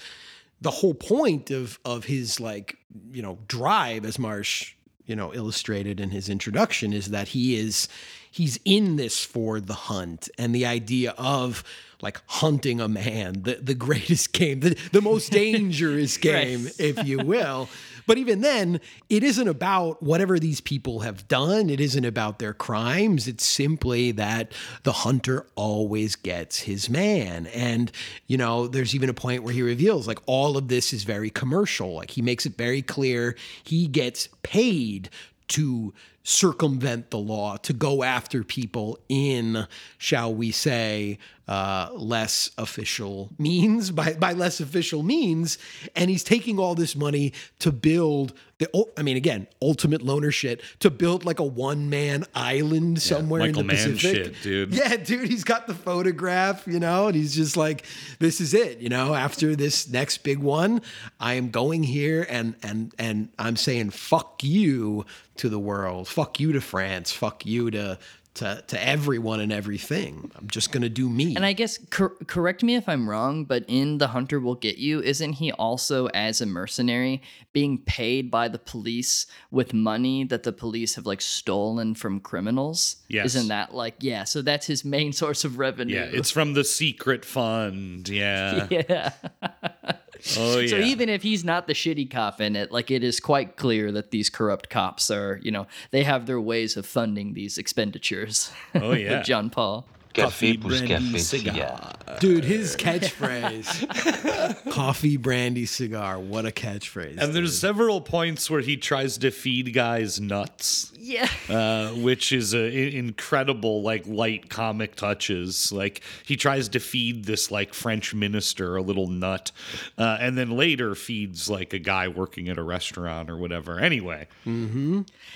the 0.59 0.71
whole 0.71 0.95
point 0.95 1.49
of 1.51 1.79
of 1.85 2.05
his 2.05 2.41
like 2.41 2.77
you 3.11 3.21
know 3.21 3.37
drive 3.47 4.05
as 4.05 4.19
Marsh 4.19 4.73
you 5.05 5.15
know 5.15 5.33
illustrated 5.33 6.01
in 6.01 6.09
his 6.09 6.27
introduction 6.27 6.91
is 6.91 7.11
that 7.11 7.29
he 7.29 7.55
is 7.55 7.87
he's 8.31 8.59
in 8.63 8.95
this 8.95 9.23
for 9.23 9.59
the 9.59 9.73
hunt 9.73 10.29
and 10.39 10.55
the 10.55 10.65
idea 10.65 11.13
of 11.17 11.63
like 12.01 12.19
hunting 12.25 12.81
a 12.81 12.87
man 12.87 13.43
the, 13.43 13.55
the 13.55 13.75
greatest 13.75 14.33
game 14.33 14.61
the, 14.61 14.75
the 14.91 15.01
most 15.01 15.31
dangerous 15.31 16.17
game 16.17 16.67
if 16.79 17.05
you 17.05 17.19
will. 17.19 17.69
But 18.07 18.17
even 18.17 18.41
then 18.41 18.81
it 19.09 19.23
isn't 19.23 19.47
about 19.47 20.01
whatever 20.01 20.39
these 20.39 20.59
people 20.59 21.01
have 21.01 21.27
done. 21.27 21.69
It 21.69 21.79
isn't 21.79 22.03
about 22.03 22.39
their 22.39 22.53
crimes. 22.53 23.27
It's 23.27 23.45
simply 23.45 24.11
that 24.13 24.53
the 24.83 24.91
hunter 24.91 25.45
always 25.55 26.15
gets 26.15 26.61
his 26.61 26.89
man. 26.89 27.45
And 27.47 27.91
you 28.25 28.37
know 28.37 28.67
there's 28.67 28.95
even 28.95 29.09
a 29.09 29.13
point 29.13 29.43
where 29.43 29.53
he 29.53 29.61
reveals 29.61 30.07
like 30.07 30.19
all 30.25 30.57
of 30.57 30.67
this 30.67 30.93
is 30.93 31.03
very 31.03 31.29
commercial. 31.29 31.93
Like 31.93 32.11
he 32.11 32.21
makes 32.21 32.45
it 32.45 32.57
very 32.57 32.81
clear. 32.81 33.35
He 33.63 33.87
gets 33.87 34.29
paid 34.41 35.09
to 35.49 35.93
circumvent 36.23 37.09
the 37.09 37.17
law, 37.17 37.57
to 37.57 37.73
go 37.73 38.03
after 38.03 38.43
people 38.43 38.99
in, 39.09 39.67
shall 39.97 40.33
we 40.33 40.51
say, 40.51 41.17
uh, 41.47 41.89
less 41.93 42.51
official 42.57 43.29
means, 43.37 43.91
by, 43.91 44.13
by 44.13 44.31
less 44.31 44.59
official 44.59 45.03
means. 45.03 45.57
And 45.95 46.09
he's 46.09 46.23
taking 46.23 46.59
all 46.59 46.75
this 46.75 46.95
money 46.95 47.33
to 47.59 47.71
build 47.71 48.33
the, 48.61 48.87
I 48.95 49.01
mean, 49.01 49.17
again, 49.17 49.47
ultimate 49.59 50.03
loner 50.03 50.29
shit, 50.29 50.61
to 50.81 50.91
build 50.91 51.25
like 51.25 51.39
a 51.39 51.43
one 51.43 51.89
man 51.89 52.25
island 52.35 53.01
somewhere 53.01 53.41
Michael 53.41 53.61
in 53.61 53.67
the 53.67 53.73
Mann 53.73 53.93
Pacific. 53.93 54.35
shit, 54.35 54.41
dude. 54.43 54.73
Yeah, 54.81 54.97
dude, 54.97 55.27
he's 55.27 55.43
got 55.43 55.65
the 55.65 55.73
photograph, 55.73 56.67
you 56.67 56.79
know, 56.79 57.07
and 57.07 57.15
he's 57.15 57.35
just 57.35 57.57
like, 57.57 57.85
this 58.19 58.39
is 58.39 58.53
it, 58.53 58.77
you 58.77 58.89
know, 58.89 59.15
after 59.15 59.55
this 59.55 59.89
next 59.89 60.19
big 60.19 60.37
one, 60.37 60.83
I 61.19 61.33
am 61.33 61.49
going 61.49 61.81
here 61.81 62.25
and 62.29 62.55
and 62.61 62.93
and 62.99 63.29
I'm 63.39 63.55
saying 63.55 63.89
fuck 63.89 64.43
you 64.43 65.05
to 65.37 65.49
the 65.49 65.59
world, 65.59 66.07
fuck 66.11 66.39
you 66.39 66.51
to 66.53 66.61
France, 66.61 67.11
fuck 67.11 67.45
you 67.45 67.71
to 67.71 67.97
to 68.33 68.63
to 68.67 68.87
everyone 68.87 69.39
and 69.41 69.51
everything. 69.51 70.31
I'm 70.35 70.47
just 70.47 70.71
going 70.71 70.83
to 70.83 70.89
do 70.89 71.09
me. 71.09 71.35
And 71.35 71.45
I 71.45 71.53
guess 71.53 71.77
cor- 71.89 72.15
correct 72.27 72.63
me 72.63 72.75
if 72.75 72.87
I'm 72.87 73.09
wrong, 73.09 73.43
but 73.45 73.65
in 73.67 73.97
The 73.97 74.07
Hunter 74.07 74.39
Will 74.39 74.55
Get 74.55 74.77
You, 74.77 75.01
isn't 75.01 75.33
he 75.33 75.51
also 75.51 76.07
as 76.07 76.39
a 76.39 76.45
mercenary 76.45 77.21
being 77.51 77.79
paid 77.79 78.31
by 78.31 78.47
the 78.47 78.59
police 78.59 79.25
with 79.51 79.73
money 79.73 80.23
that 80.25 80.43
the 80.43 80.53
police 80.53 80.95
have 80.95 81.05
like 81.05 81.21
stolen 81.21 81.93
from 81.93 82.19
criminals? 82.21 82.97
Yes. 83.09 83.27
Isn't 83.27 83.49
that 83.49 83.73
like 83.75 83.95
yeah? 83.99 84.23
So 84.23 84.41
that's 84.41 84.65
his 84.65 84.85
main 84.85 85.11
source 85.21 85.43
of 85.43 85.57
revenue. 85.57 85.95
Yeah, 85.95 86.05
it's 86.05 86.31
from 86.31 86.53
the 86.53 86.63
secret 86.63 87.25
fund. 87.25 88.07
Yeah. 88.07 88.67
yeah. 88.71 89.11
Oh 90.37 90.59
yeah. 90.59 90.67
So 90.67 90.77
even 90.77 91.09
if 91.09 91.23
he's 91.23 91.43
not 91.43 91.67
the 91.67 91.73
shitty 91.73 92.09
cop 92.09 92.41
in 92.41 92.55
it, 92.55 92.71
like 92.71 92.91
it 92.91 93.03
is 93.03 93.19
quite 93.19 93.57
clear 93.57 93.91
that 93.91 94.11
these 94.11 94.29
corrupt 94.29 94.69
cops 94.69 95.09
are, 95.11 95.39
you 95.41 95.51
know, 95.51 95.67
they 95.91 96.03
have 96.03 96.25
their 96.25 96.39
ways 96.39 96.77
of 96.77 96.85
funding 96.85 97.33
these 97.33 97.57
expenditures. 97.57 98.51
Oh, 98.75 98.91
yeah. 98.93 99.21
Jean-Paul. 99.23 99.85
Coffee, 100.13 100.57
Café 100.57 100.61
plus 100.61 100.79
brandy, 100.81 101.05
café 101.13 101.19
cigar. 101.19 101.53
cigar. 101.53 101.95
Dude, 102.19 102.43
his 102.43 102.75
catchphrase, 102.75 104.71
coffee, 104.71 105.17
brandy, 105.17 105.65
cigar. 105.65 106.19
What 106.19 106.45
a 106.45 106.51
catchphrase. 106.51 107.17
And 107.17 107.33
there's 107.33 107.57
several 107.57 108.01
points 108.01 108.49
where 108.49 108.61
he 108.61 108.75
tries 108.77 109.17
to 109.19 109.31
feed 109.31 109.73
guys 109.73 110.19
nuts. 110.19 110.91
Yeah. 111.03 111.27
uh, 111.49 111.89
which 111.89 112.31
is 112.31 112.53
a 112.53 112.59
i- 112.65 112.91
incredible 112.97 113.81
like 113.81 114.05
light 114.05 114.49
comic 114.49 114.95
touches. 114.95 115.71
Like 115.71 116.01
he 116.25 116.35
tries 116.35 116.69
to 116.69 116.79
feed 116.79 117.25
this 117.25 117.49
like 117.49 117.73
French 117.73 118.13
minister 118.13 118.75
a 118.75 118.81
little 118.81 119.07
nut, 119.07 119.51
uh, 119.97 120.17
and 120.19 120.37
then 120.37 120.51
later 120.51 120.93
feeds 120.95 121.49
like 121.49 121.73
a 121.73 121.79
guy 121.79 122.07
working 122.07 122.49
at 122.49 122.57
a 122.57 122.63
restaurant 122.63 123.29
or 123.29 123.37
whatever. 123.37 123.79
Anyway, 123.79 124.27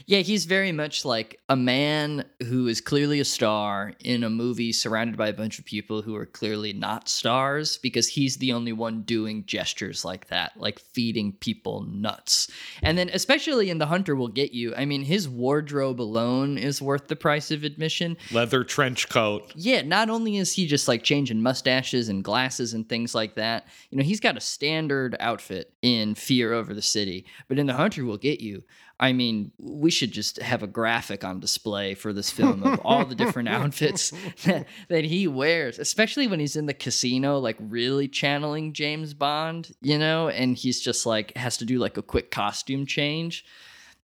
Yeah, 0.06 0.20
he's 0.20 0.46
very 0.46 0.72
much 0.72 1.04
like 1.06 1.40
a 1.50 1.56
man 1.56 2.26
who 2.48 2.68
is 2.68 2.80
clearly 2.82 3.20
a 3.20 3.26
star 3.26 3.94
in 4.04 4.24
a 4.24 4.30
movie 4.30 4.65
surrounded 4.72 5.18
by 5.18 5.28
a 5.28 5.34
bunch 5.34 5.60
of 5.60 5.66
people 5.66 6.02
who 6.02 6.16
are 6.16 6.26
clearly 6.26 6.74
not 6.74 7.10
stars 7.10 7.78
because 7.78 8.08
he's 8.08 8.38
the 8.38 8.54
only 8.54 8.74
one 8.74 9.02
doing 9.02 9.46
gestures 9.46 10.06
like 10.06 10.28
that, 10.28 10.54
like 10.58 10.80
feeding 10.80 11.34
people 11.34 11.82
nuts. 11.84 12.50
And 12.82 12.98
then, 12.98 13.10
especially 13.14 13.70
in 13.70 13.78
The 13.78 13.86
Hunter 13.86 14.16
Will 14.16 14.28
Get 14.28 14.54
You, 14.54 14.74
I 14.76 14.86
mean, 14.86 15.04
his 15.04 15.30
wardrobe 15.30 16.02
alone 16.02 16.58
is 16.58 16.82
worth 16.82 17.08
the 17.08 17.16
price 17.16 17.52
of 17.52 17.64
admission. 17.64 18.18
Leather 18.32 18.64
trench 18.64 19.10
coat. 19.10 19.52
Yeah, 19.56 19.82
not 19.82 20.10
only 20.10 20.38
is 20.38 20.54
he 20.54 20.68
just 20.68 20.88
like 20.88 21.04
changing 21.04 21.42
mustaches 21.42 22.10
and 22.10 22.24
glasses 22.24 22.74
and 22.74 22.88
things 22.88 23.16
like 23.16 23.36
that, 23.36 23.68
you 23.90 23.98
know, 23.98 24.04
he's 24.04 24.20
got 24.20 24.38
a 24.38 24.42
standard 24.42 25.16
outfit 25.20 25.74
in 25.82 26.16
Fear 26.16 26.54
Over 26.54 26.74
the 26.74 26.82
City, 26.82 27.26
but 27.48 27.60
in 27.60 27.68
The 27.68 27.74
Hunter 27.74 28.06
Will 28.06 28.18
Get 28.18 28.42
You, 28.42 28.64
I 29.00 29.12
mean, 29.12 29.52
we 29.58 29.92
should 29.92 30.12
just 30.12 30.42
have 30.42 30.64
a 30.64 30.68
graphic 30.68 31.26
on 31.26 31.42
display 31.42 31.96
for 31.96 32.14
this 32.14 32.30
film 32.30 32.64
of 32.64 32.80
all 32.86 33.06
the 33.06 33.16
different 33.16 33.50
outfits 33.50 34.14
that, 34.46 34.68
that 34.88 35.04
he 35.04 35.28
wears, 35.28 35.80
especially 35.80 36.28
when 36.28 36.40
he's 36.40 36.56
in 36.56 36.66
the 36.66 36.74
casino, 36.74 37.40
like 37.40 37.58
really 37.60 38.08
channeling 38.08 38.72
James 38.72 39.14
Bond, 39.14 39.76
you 39.82 39.98
know, 39.98 40.30
and 40.30 40.56
he's 40.56 40.80
just 40.80 41.06
like 41.06 41.36
has 41.36 41.58
to 41.58 41.66
do 41.66 41.78
like 41.78 41.98
a 41.98 42.02
quick 42.02 42.32
costume 42.32 42.86
change. 42.86 43.44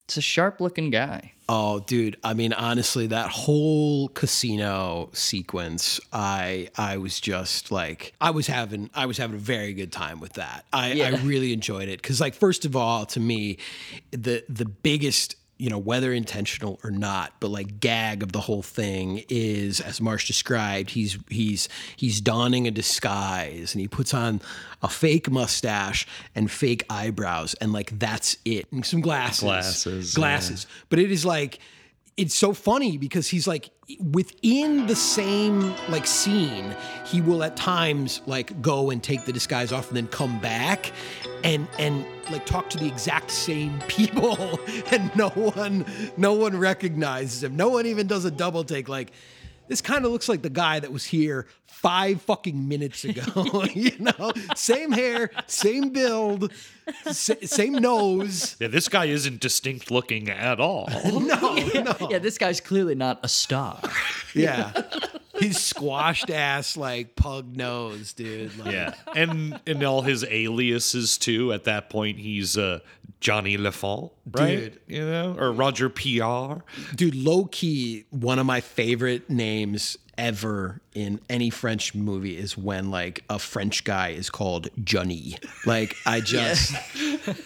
It's 0.08 0.16
a 0.16 0.22
sharp 0.22 0.58
looking 0.58 0.88
guy. 0.88 1.32
Oh, 1.50 1.80
dude. 1.80 2.16
I 2.24 2.32
mean, 2.32 2.54
honestly, 2.54 3.08
that 3.08 3.28
whole 3.28 4.08
casino 4.08 5.10
sequence, 5.12 6.00
I 6.14 6.70
I 6.78 6.96
was 6.96 7.20
just 7.20 7.70
like 7.70 8.14
I 8.18 8.30
was 8.30 8.46
having 8.46 8.88
I 8.94 9.04
was 9.04 9.18
having 9.18 9.36
a 9.36 9.38
very 9.38 9.74
good 9.74 9.92
time 9.92 10.18
with 10.18 10.32
that. 10.34 10.64
I, 10.72 11.02
I 11.02 11.10
really 11.24 11.52
enjoyed 11.52 11.90
it. 11.90 12.02
Cause 12.02 12.22
like 12.22 12.32
first 12.32 12.64
of 12.64 12.74
all, 12.74 13.04
to 13.04 13.20
me, 13.20 13.58
the 14.10 14.42
the 14.48 14.64
biggest 14.64 15.36
you 15.58 15.68
know, 15.68 15.78
whether 15.78 16.12
intentional 16.12 16.78
or 16.84 16.90
not, 16.90 17.32
but 17.40 17.50
like 17.50 17.80
gag 17.80 18.22
of 18.22 18.30
the 18.32 18.40
whole 18.40 18.62
thing 18.62 19.24
is, 19.28 19.80
as 19.80 20.00
Marsh 20.00 20.26
described, 20.26 20.90
he's 20.90 21.18
he's 21.28 21.68
he's 21.96 22.20
donning 22.20 22.68
a 22.68 22.70
disguise 22.70 23.74
and 23.74 23.80
he 23.80 23.88
puts 23.88 24.14
on 24.14 24.40
a 24.82 24.88
fake 24.88 25.28
mustache 25.30 26.06
and 26.34 26.48
fake 26.50 26.84
eyebrows 26.88 27.54
and 27.54 27.72
like 27.72 27.98
that's 27.98 28.36
it. 28.44 28.70
And 28.70 28.86
some 28.86 29.00
glasses, 29.00 29.42
Glasses, 29.42 30.14
glasses. 30.14 30.66
But 30.88 31.00
it 31.00 31.10
is 31.10 31.26
like 31.26 31.58
it's 32.16 32.34
so 32.34 32.52
funny 32.52 32.96
because 32.96 33.28
he's 33.28 33.46
like 33.48 33.70
within 34.12 34.86
the 34.86 34.94
same 34.94 35.74
like 35.88 36.06
scene 36.06 36.76
he 37.06 37.22
will 37.22 37.42
at 37.42 37.56
times 37.56 38.20
like 38.26 38.60
go 38.60 38.90
and 38.90 39.02
take 39.02 39.24
the 39.24 39.32
disguise 39.32 39.72
off 39.72 39.88
and 39.88 39.96
then 39.96 40.06
come 40.08 40.38
back 40.40 40.92
and 41.44 41.66
and 41.78 42.04
like 42.30 42.44
talk 42.46 42.68
to 42.70 42.78
the 42.78 42.86
exact 42.86 43.30
same 43.30 43.78
people 43.88 44.60
and 44.90 45.14
no 45.16 45.30
one 45.30 45.84
no 46.16 46.34
one 46.34 46.58
recognizes 46.58 47.42
him. 47.42 47.56
No 47.56 47.68
one 47.68 47.86
even 47.86 48.06
does 48.06 48.24
a 48.24 48.30
double 48.30 48.64
take. 48.64 48.88
Like 48.88 49.12
this 49.68 49.80
kind 49.80 50.04
of 50.04 50.12
looks 50.12 50.28
like 50.28 50.42
the 50.42 50.50
guy 50.50 50.80
that 50.80 50.92
was 50.92 51.04
here 51.04 51.46
five 51.80 52.20
fucking 52.22 52.66
minutes 52.68 53.04
ago 53.04 53.64
you 53.74 53.92
know 54.00 54.32
same 54.56 54.90
hair 54.90 55.30
same 55.46 55.90
build 55.90 56.52
sa- 57.12 57.34
same 57.44 57.74
nose 57.74 58.56
Yeah, 58.58 58.66
this 58.68 58.88
guy 58.88 59.04
isn't 59.06 59.40
distinct 59.40 59.90
looking 59.90 60.28
at 60.28 60.58
all. 60.58 60.88
no 61.04 61.54
no 61.54 61.94
Yeah, 62.10 62.18
this 62.18 62.36
guy's 62.38 62.60
clearly 62.60 62.94
not 62.96 63.20
a 63.22 63.28
star. 63.28 63.80
Yeah. 64.34 64.72
His 65.34 65.60
squashed 65.60 66.30
ass, 66.30 66.76
like 66.76 67.14
pug 67.14 67.56
nose, 67.56 68.12
dude. 68.12 68.56
Like, 68.58 68.72
Yeah, 68.72 68.94
and 69.14 69.60
and 69.66 69.82
all 69.84 70.02
his 70.02 70.24
aliases 70.24 71.16
too. 71.16 71.52
At 71.52 71.62
that 71.64 71.90
point, 71.90 72.18
he's 72.18 72.56
uh, 72.58 72.80
Johnny 73.20 73.56
Lafont, 73.56 74.12
right? 74.30 74.56
Dude. 74.56 74.80
You 74.86 75.04
know, 75.04 75.36
or 75.38 75.52
Roger 75.52 75.88
Pr. 75.88 76.62
Dude, 76.94 77.14
low 77.14 77.46
key, 77.46 78.04
one 78.10 78.38
of 78.38 78.46
my 78.46 78.60
favorite 78.60 79.28
names 79.28 79.98
ever 80.18 80.80
in 80.94 81.20
any 81.30 81.48
French 81.48 81.94
movie 81.94 82.36
is 82.36 82.58
when 82.58 82.90
like 82.90 83.22
a 83.30 83.38
French 83.38 83.84
guy 83.84 84.08
is 84.08 84.28
called 84.28 84.68
Johnny. 84.84 85.36
Like 85.64 85.96
I 86.04 86.20
just 86.24 86.74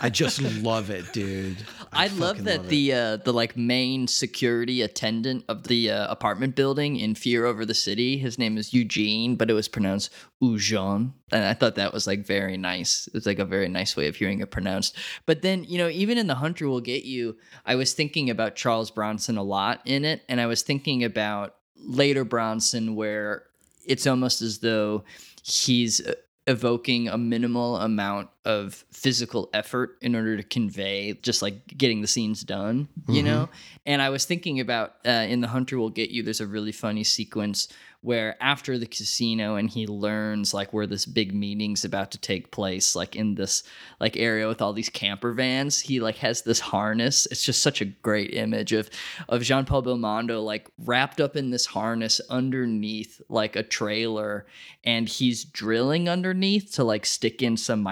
I 0.00 0.08
just 0.08 0.40
love 0.40 0.90
it, 0.90 1.12
dude. 1.12 1.58
I, 1.92 2.06
love 2.08 2.44
that 2.44 2.58
love 2.58 2.68
the 2.68 2.92
uh, 2.92 3.16
the 3.18 3.32
like 3.32 3.56
main 3.56 4.06
security 4.06 4.82
attendant 4.82 5.44
of 5.48 5.64
the 5.64 5.90
uh, 5.90 6.10
apartment 6.10 6.56
building 6.56 6.96
in 6.96 7.14
Fear 7.14 7.44
Over 7.44 7.64
the 7.64 7.74
City. 7.74 8.16
His 8.16 8.38
name 8.38 8.56
is 8.56 8.72
Eugene, 8.72 9.36
but 9.36 9.50
it 9.50 9.54
was 9.54 9.68
pronounced 9.68 10.10
Eugene, 10.40 11.12
and 11.30 11.44
I 11.44 11.54
thought 11.54 11.74
that 11.74 11.92
was 11.92 12.06
like 12.06 12.26
very 12.26 12.56
nice. 12.56 13.06
It 13.08 13.14
was 13.14 13.26
like 13.26 13.38
a 13.38 13.44
very 13.44 13.68
nice 13.68 13.96
way 13.96 14.08
of 14.08 14.16
hearing 14.16 14.40
it 14.40 14.50
pronounced. 14.50 14.96
But 15.26 15.42
then 15.42 15.64
you 15.64 15.78
know, 15.78 15.88
even 15.88 16.18
in 16.18 16.26
The 16.26 16.36
Hunter 16.36 16.68
Will 16.68 16.80
Get 16.80 17.04
You, 17.04 17.36
I 17.66 17.74
was 17.74 17.92
thinking 17.92 18.30
about 18.30 18.56
Charles 18.56 18.90
Bronson 18.90 19.36
a 19.36 19.42
lot 19.42 19.80
in 19.84 20.04
it, 20.04 20.22
and 20.28 20.40
I 20.40 20.46
was 20.46 20.62
thinking 20.62 21.04
about 21.04 21.56
later 21.76 22.24
Bronson 22.24 22.94
where 22.94 23.44
it's 23.86 24.06
almost 24.06 24.42
as 24.42 24.58
though 24.60 25.04
he's 25.42 26.06
uh, 26.06 26.14
evoking 26.46 27.08
a 27.08 27.18
minimal 27.18 27.76
amount 27.76 28.28
of 28.44 28.84
physical 28.90 29.48
effort 29.52 29.96
in 30.00 30.16
order 30.16 30.36
to 30.36 30.42
convey 30.42 31.14
just 31.22 31.42
like 31.42 31.66
getting 31.76 32.00
the 32.00 32.06
scenes 32.06 32.42
done 32.42 32.88
you 33.08 33.22
know? 33.22 33.48
And 33.86 34.00
i 34.00 34.10
was 34.10 34.24
thinking 34.24 34.60
about 34.60 34.94
uh, 35.06 35.10
in 35.10 35.40
the 35.40 35.48
hunter 35.48 35.78
will 35.78 35.90
get 35.90 36.10
you 36.10 36.22
there's 36.22 36.40
a 36.40 36.46
really 36.46 36.72
funny 36.72 37.04
sequence 37.04 37.68
where 38.02 38.36
after 38.42 38.78
the 38.78 38.86
casino 38.86 39.54
and 39.54 39.70
he 39.70 39.86
learns 39.86 40.52
like 40.52 40.72
where 40.72 40.88
this 40.88 41.06
big 41.06 41.32
meeting's 41.32 41.84
about 41.84 42.10
to 42.10 42.18
take 42.18 42.50
place 42.50 42.96
like 42.96 43.14
in 43.14 43.36
this 43.36 43.62
like 44.00 44.16
area 44.16 44.48
with 44.48 44.60
all 44.60 44.72
these 44.72 44.88
camper 44.88 45.32
vans 45.32 45.80
he 45.80 46.00
like 46.00 46.16
has 46.16 46.42
this 46.42 46.58
harness. 46.60 47.26
It's 47.26 47.44
just 47.44 47.62
such 47.62 47.80
a 47.80 47.86
great 47.86 48.34
image 48.34 48.72
of 48.72 48.90
of 49.28 49.42
jean-paul 49.42 49.84
belmondo 49.84 50.44
like 50.44 50.68
wrapped 50.78 51.20
up 51.20 51.36
in 51.36 51.50
this 51.50 51.66
harness 51.66 52.20
underneath 52.28 53.22
like 53.28 53.54
a 53.54 53.62
trailer 53.62 54.46
and 54.84 55.08
he's 55.08 55.44
drilling 55.44 56.08
underneath 56.08 56.72
to 56.72 56.84
like 56.84 57.06
stick 57.06 57.40
in 57.40 57.56
some 57.56 57.82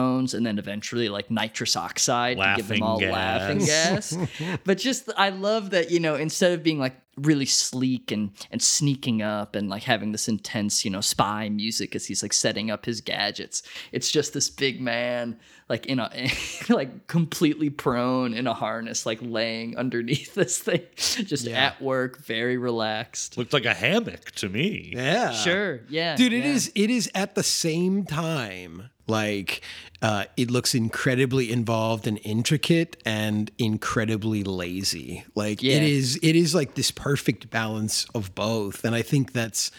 microphones 0.00 0.34
and 0.34 0.44
then 0.46 0.58
eventually 0.58 1.08
like 1.08 1.30
nitrous 1.30 1.76
oxide 1.76 2.36
to 2.36 2.54
give 2.56 2.68
them 2.68 2.82
all 2.82 2.98
gas. 2.98 3.12
laughing 3.12 3.58
gas 3.58 4.16
but 4.64 4.78
just 4.78 5.10
i 5.16 5.28
love 5.30 5.70
that 5.70 5.90
you 5.90 6.00
know 6.00 6.14
instead 6.14 6.52
of 6.52 6.62
being 6.62 6.78
like 6.78 6.94
really 7.16 7.44
sleek 7.44 8.10
and 8.12 8.30
and 8.50 8.62
sneaking 8.62 9.20
up 9.20 9.54
and 9.54 9.68
like 9.68 9.82
having 9.82 10.12
this 10.12 10.26
intense 10.28 10.84
you 10.84 10.90
know 10.90 11.02
spy 11.02 11.48
music 11.50 11.94
as 11.94 12.06
he's 12.06 12.22
like 12.22 12.32
setting 12.32 12.70
up 12.70 12.86
his 12.86 13.00
gadgets 13.02 13.62
it's 13.92 14.10
just 14.10 14.32
this 14.32 14.48
big 14.48 14.80
man 14.80 15.38
like 15.68 15.84
in 15.86 15.98
a 15.98 16.30
like 16.70 17.06
completely 17.08 17.68
prone 17.68 18.32
in 18.32 18.46
a 18.46 18.54
harness 18.54 19.04
like 19.04 19.18
laying 19.20 19.76
underneath 19.76 20.32
this 20.40 20.58
thing 20.58 20.80
just 20.96 21.44
Yeah. 21.46 21.66
at 21.66 21.82
work 21.82 22.24
very 22.24 22.56
relaxed 22.56 23.36
Looked 23.36 23.52
like 23.52 23.66
a 23.66 23.74
hammock 23.74 24.30
to 24.36 24.48
me. 24.48 24.92
Yeah. 24.94 25.32
sure 25.32 25.80
yeah 25.90 26.16
Dude, 26.16 26.32
it 26.32 26.44
yeah. 26.44 26.52
is 26.52 26.72
it 26.74 26.88
is 26.90 27.10
at 27.14 27.34
the 27.34 27.42
same 27.42 28.04
time 28.04 28.88
like 29.10 29.60
uh, 30.02 30.24
it 30.36 30.50
looks 30.50 30.74
incredibly 30.74 31.52
involved 31.52 32.06
and 32.06 32.18
intricate 32.24 32.96
and 33.04 33.50
incredibly 33.58 34.42
lazy. 34.44 35.24
Like 35.34 35.62
Yeah. 35.62 35.76
it 35.76 35.82
is 35.82 36.18
it 36.22 36.34
is 36.36 36.54
like 36.54 36.74
this 36.74 36.90
perfect 36.90 37.50
balance 37.50 38.06
of 38.14 38.34
both. 38.34 38.84
And 38.84 38.94
I 38.94 39.02
think 39.02 39.32
that's 39.32 39.70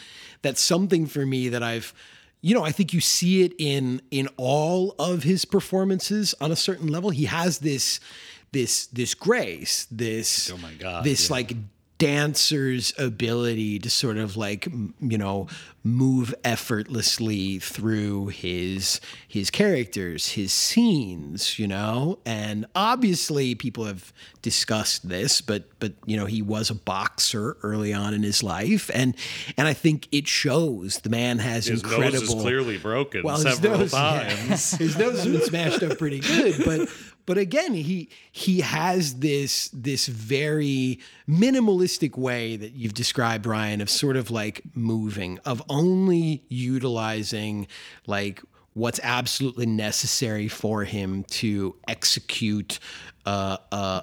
that's 0.42 0.60
something 0.60 1.06
for 1.06 1.26
me 1.26 1.48
that 1.48 1.62
I've 1.62 1.92
you 2.44 2.54
know, 2.54 2.64
I 2.64 2.72
think 2.72 2.92
you 2.92 3.00
see 3.00 3.42
it 3.42 3.52
in 3.58 4.00
in 4.10 4.28
all 4.36 4.94
of 4.98 5.22
his 5.22 5.44
performances 5.44 6.34
on 6.40 6.50
a 6.52 6.56
certain 6.56 6.88
level. 6.88 7.10
He 7.10 7.24
has 7.24 7.58
this 7.58 7.98
this 8.52 8.86
this 8.88 9.14
grace, 9.14 9.86
this 9.90 10.50
Oh 10.50 10.56
my 10.58 10.74
God, 10.74 11.04
this 11.04 11.28
yeah. 11.28 11.34
like 11.36 11.56
dancer's 12.02 12.92
ability 12.98 13.78
to 13.78 13.88
sort 13.88 14.16
of 14.16 14.36
like 14.36 14.66
you 14.98 15.16
know 15.16 15.46
move 15.84 16.34
effortlessly 16.42 17.60
through 17.60 18.26
his 18.26 19.00
his 19.28 19.50
characters 19.50 20.32
his 20.32 20.52
scenes 20.52 21.60
you 21.60 21.68
know 21.68 22.18
and 22.26 22.66
obviously 22.74 23.54
people 23.54 23.84
have 23.84 24.12
discussed 24.42 25.08
this 25.08 25.40
but 25.40 25.62
but 25.78 25.92
you 26.04 26.16
know 26.16 26.26
he 26.26 26.42
was 26.42 26.70
a 26.70 26.74
boxer 26.74 27.56
early 27.62 27.92
on 27.92 28.12
in 28.14 28.24
his 28.24 28.42
life 28.42 28.90
and 28.92 29.14
and 29.56 29.68
i 29.68 29.72
think 29.72 30.08
it 30.10 30.26
shows 30.26 30.98
the 31.04 31.10
man 31.10 31.38
has 31.38 31.66
His 31.66 31.84
incredible 31.84 32.18
nose 32.18 32.22
is 32.22 32.34
clearly 32.34 32.78
broken 32.78 33.22
well, 33.22 33.36
his 33.36 33.54
several 33.54 33.78
nose, 33.78 33.92
yeah. 33.92 34.28
times. 34.48 34.72
his 34.72 34.98
nose 34.98 35.22
has 35.22 35.26
been 35.26 35.42
smashed 35.42 35.82
up 35.84 35.98
pretty 35.98 36.18
good, 36.18 36.64
but 36.64 36.88
but 37.26 37.38
again, 37.38 37.74
he 37.74 38.08
he 38.30 38.60
has 38.60 39.14
this 39.14 39.68
this 39.72 40.06
very 40.06 40.98
minimalistic 41.28 42.16
way 42.16 42.56
that 42.56 42.72
you've 42.72 42.94
described, 42.94 43.46
Ryan, 43.46 43.80
of 43.80 43.88
sort 43.90 44.16
of 44.16 44.30
like 44.30 44.62
moving, 44.74 45.38
of 45.44 45.62
only 45.68 46.44
utilizing 46.48 47.66
like 48.06 48.42
what's 48.74 49.00
absolutely 49.02 49.66
necessary 49.66 50.48
for 50.48 50.84
him 50.84 51.24
to 51.24 51.76
execute 51.86 52.78
uh, 53.24 53.56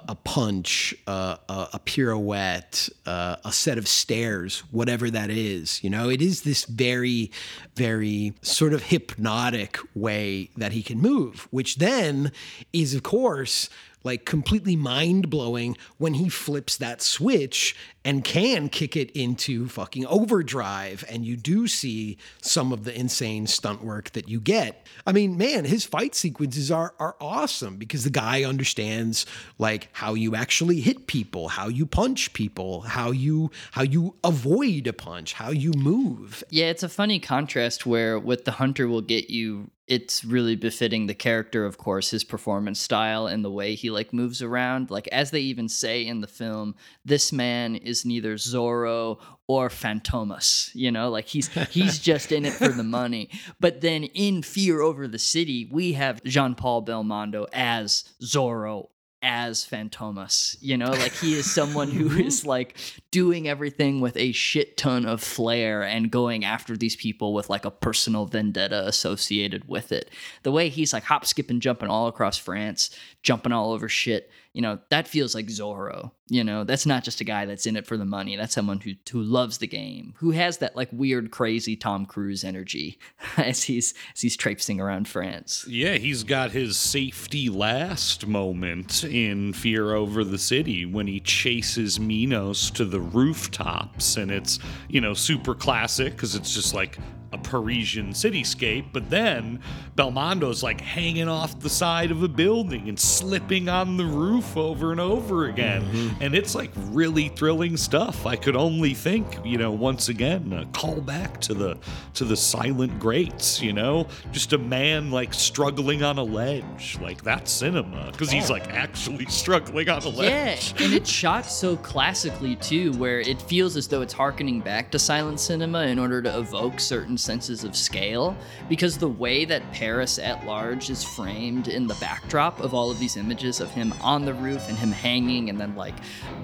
a 0.08 0.16
punch, 0.24 0.94
uh, 1.06 1.36
a, 1.48 1.78
pirouette, 1.84 2.88
a 3.06 3.52
set 3.52 3.78
of 3.78 3.86
stairs, 3.86 4.60
whatever 4.70 5.10
that 5.10 5.30
is. 5.30 5.82
You 5.84 5.90
know, 5.90 6.08
it 6.08 6.22
is 6.22 6.42
this 6.42 6.64
very, 6.64 7.30
very 7.76 8.34
sort 8.42 8.72
of 8.72 8.84
hypnotic 8.84 9.78
way 9.94 10.50
that 10.56 10.72
he 10.72 10.82
can 10.82 10.98
move, 11.00 11.48
which 11.50 11.76
then 11.76 12.32
is, 12.72 12.94
of 12.94 13.02
course, 13.02 13.68
like 14.02 14.24
completely 14.24 14.76
mind 14.76 15.28
blowing 15.28 15.76
when 15.98 16.14
he 16.14 16.28
flips 16.28 16.76
that 16.78 17.02
switch 17.02 17.76
and 18.04 18.24
can 18.24 18.68
kick 18.68 18.96
it 18.96 19.10
into 19.10 19.68
fucking 19.68 20.06
overdrive. 20.06 21.04
And 21.08 21.24
you 21.24 21.36
do 21.36 21.66
see 21.66 22.16
some 22.40 22.72
of 22.72 22.84
the 22.84 22.98
insane 22.98 23.46
stunt 23.46 23.84
work 23.84 24.10
that 24.12 24.28
you 24.28 24.40
get. 24.40 24.86
I 25.06 25.12
mean, 25.12 25.36
man, 25.36 25.64
his 25.64 25.84
fight 25.84 26.14
sequences 26.14 26.70
are 26.70 26.94
are 26.98 27.16
awesome 27.20 27.76
because 27.76 28.04
the 28.04 28.10
guy 28.10 28.44
understands 28.44 29.26
like 29.58 29.88
how 29.92 30.14
you 30.14 30.34
actually 30.34 30.80
hit 30.80 31.06
people, 31.06 31.48
how 31.48 31.68
you 31.68 31.86
punch 31.86 32.32
people, 32.32 32.82
how 32.82 33.10
you 33.10 33.50
how 33.72 33.82
you 33.82 34.14
avoid 34.24 34.86
a 34.86 34.92
punch, 34.92 35.34
how 35.34 35.50
you 35.50 35.72
move. 35.76 36.42
Yeah, 36.50 36.66
it's 36.66 36.82
a 36.82 36.88
funny 36.88 37.20
contrast 37.20 37.84
where 37.86 38.18
what 38.18 38.44
the 38.44 38.52
hunter 38.52 38.88
will 38.88 39.02
get 39.02 39.30
you 39.30 39.70
it's 39.90 40.24
really 40.24 40.54
befitting 40.54 41.08
the 41.08 41.14
character 41.14 41.66
of 41.66 41.76
course 41.76 42.10
his 42.10 42.22
performance 42.22 42.80
style 42.80 43.26
and 43.26 43.44
the 43.44 43.50
way 43.50 43.74
he 43.74 43.90
like 43.90 44.12
moves 44.12 44.40
around 44.40 44.88
like 44.88 45.08
as 45.08 45.32
they 45.32 45.40
even 45.40 45.68
say 45.68 46.06
in 46.06 46.20
the 46.20 46.28
film 46.28 46.76
this 47.04 47.32
man 47.32 47.74
is 47.90 48.04
neither 48.04 48.34
zorro 48.34 49.18
or 49.46 49.68
fantômas 49.68 50.70
you 50.74 50.90
know 50.90 51.10
like 51.10 51.26
he's 51.26 51.48
he's 51.70 51.98
just 51.98 52.32
in 52.32 52.44
it 52.44 52.52
for 52.52 52.68
the 52.68 52.82
money 53.00 53.28
but 53.58 53.80
then 53.80 54.04
in 54.04 54.42
fear 54.42 54.80
over 54.80 55.06
the 55.08 55.18
city 55.18 55.68
we 55.70 55.92
have 55.92 56.22
jean-paul 56.24 56.84
belmondo 56.84 57.46
as 57.52 58.04
zorro 58.22 58.88
as 59.22 59.66
Fantômas. 59.66 60.56
You 60.60 60.76
know, 60.76 60.90
like 60.90 61.12
he 61.12 61.34
is 61.34 61.50
someone 61.50 61.90
who 61.90 62.10
is 62.24 62.46
like 62.46 62.76
doing 63.10 63.48
everything 63.48 64.00
with 64.00 64.16
a 64.16 64.32
shit 64.32 64.76
ton 64.76 65.04
of 65.04 65.20
flair 65.20 65.82
and 65.82 66.10
going 66.10 66.44
after 66.44 66.76
these 66.76 66.94
people 66.96 67.34
with 67.34 67.50
like 67.50 67.64
a 67.64 67.70
personal 67.70 68.26
vendetta 68.26 68.86
associated 68.86 69.68
with 69.68 69.90
it. 69.90 70.10
The 70.42 70.52
way 70.52 70.68
he's 70.68 70.92
like 70.92 71.04
hop, 71.04 71.26
skipping, 71.26 71.60
jumping 71.60 71.88
all 71.88 72.06
across 72.06 72.38
France, 72.38 72.90
jumping 73.22 73.52
all 73.52 73.72
over 73.72 73.88
shit, 73.88 74.30
you 74.52 74.62
know, 74.62 74.80
that 74.88 75.06
feels 75.06 75.34
like 75.34 75.46
Zorro. 75.46 76.10
You 76.28 76.42
know, 76.44 76.64
that's 76.64 76.86
not 76.86 77.04
just 77.04 77.20
a 77.20 77.24
guy 77.24 77.44
that's 77.44 77.66
in 77.66 77.76
it 77.76 77.86
for 77.86 77.96
the 77.96 78.04
money. 78.04 78.36
That's 78.36 78.54
someone 78.54 78.80
who 78.80 78.92
who 79.10 79.22
loves 79.22 79.58
the 79.58 79.66
game, 79.66 80.14
who 80.18 80.30
has 80.30 80.58
that 80.58 80.76
like 80.76 80.88
weird, 80.92 81.30
crazy 81.30 81.76
Tom 81.76 82.06
Cruise 82.06 82.44
energy 82.44 82.98
as 83.36 83.64
he's 83.64 83.94
as 84.14 84.20
he's 84.20 84.36
traipsing 84.36 84.80
around 84.80 85.08
France. 85.08 85.64
Yeah, 85.68 85.94
he's 85.94 86.24
got 86.24 86.50
his 86.50 86.76
safety 86.76 87.48
last 87.48 88.26
moment 88.26 89.04
in 89.04 89.52
Fear 89.52 89.94
Over 89.94 90.24
the 90.24 90.38
City 90.38 90.84
when 90.84 91.06
he 91.06 91.20
chases 91.20 92.00
Minos 92.00 92.70
to 92.72 92.84
the 92.84 92.99
rooftops. 93.00 94.16
And 94.16 94.30
it's, 94.30 94.58
you 94.88 95.00
know, 95.00 95.14
super 95.14 95.54
classic 95.54 96.12
because 96.12 96.34
it's 96.34 96.54
just 96.54 96.74
like 96.74 96.98
a 97.32 97.38
Parisian 97.38 98.10
cityscape. 98.10 98.86
But 98.92 99.10
then 99.10 99.60
Belmondo's 99.96 100.62
like 100.62 100.80
hanging 100.80 101.28
off 101.28 101.58
the 101.60 101.70
side 101.70 102.10
of 102.10 102.22
a 102.22 102.28
building 102.28 102.88
and 102.88 102.98
slipping 102.98 103.68
on 103.68 103.96
the 103.96 104.04
roof 104.04 104.56
over 104.56 104.92
and 104.92 105.00
over 105.00 105.46
again. 105.46 105.82
Mm-hmm. 105.82 106.22
And 106.22 106.34
it's 106.34 106.54
like 106.54 106.70
really 106.88 107.28
thrilling 107.28 107.76
stuff. 107.76 108.26
I 108.26 108.36
could 108.36 108.56
only 108.56 108.94
think, 108.94 109.26
you 109.44 109.58
know, 109.58 109.70
once 109.70 110.08
again, 110.08 110.52
a 110.52 110.66
call 110.76 111.00
back 111.00 111.40
to 111.42 111.54
the 111.54 111.78
to 112.14 112.24
the 112.24 112.36
silent 112.36 112.98
greats, 112.98 113.60
you 113.60 113.72
know? 113.72 114.06
Just 114.32 114.52
a 114.52 114.58
man 114.58 115.10
like 115.10 115.32
struggling 115.34 116.02
on 116.02 116.18
a 116.18 116.22
ledge. 116.22 116.98
Like 117.00 117.22
that's 117.22 117.50
cinema. 117.50 118.10
Because 118.10 118.30
he's 118.30 118.50
like 118.50 118.68
actually 118.72 119.26
struggling 119.26 119.88
on 119.88 120.02
a 120.02 120.08
ledge. 120.08 120.74
Yeah, 120.76 120.84
and 120.84 120.94
it's 120.94 121.10
shot 121.10 121.46
so 121.46 121.76
classically 121.76 122.56
too, 122.56 122.92
where 122.94 123.20
it 123.20 123.40
feels 123.42 123.76
as 123.76 123.86
though 123.88 124.02
it's 124.02 124.12
harkening 124.12 124.60
back 124.60 124.90
to 124.90 124.98
silent 124.98 125.40
cinema 125.40 125.82
in 125.82 125.98
order 125.98 126.22
to 126.22 126.38
evoke 126.38 126.80
certain 126.80 127.18
senses 127.20 127.64
of 127.64 127.76
scale. 127.76 128.36
Because 128.68 128.98
the 128.98 129.08
way 129.08 129.44
that 129.44 129.70
Paris 129.72 130.18
at 130.18 130.44
large 130.46 130.90
is 130.90 131.04
framed 131.04 131.68
in 131.68 131.86
the 131.86 131.94
backdrop 131.94 132.60
of 132.60 132.74
all 132.74 132.90
of 132.90 132.98
these 132.98 133.16
images 133.16 133.60
of 133.60 133.70
him 133.70 133.94
on 134.00 134.24
the 134.24 134.34
roof 134.34 134.68
and 134.68 134.78
him 134.78 134.92
hanging, 134.92 135.50
and 135.50 135.60
then 135.60 135.76
like 135.76 135.94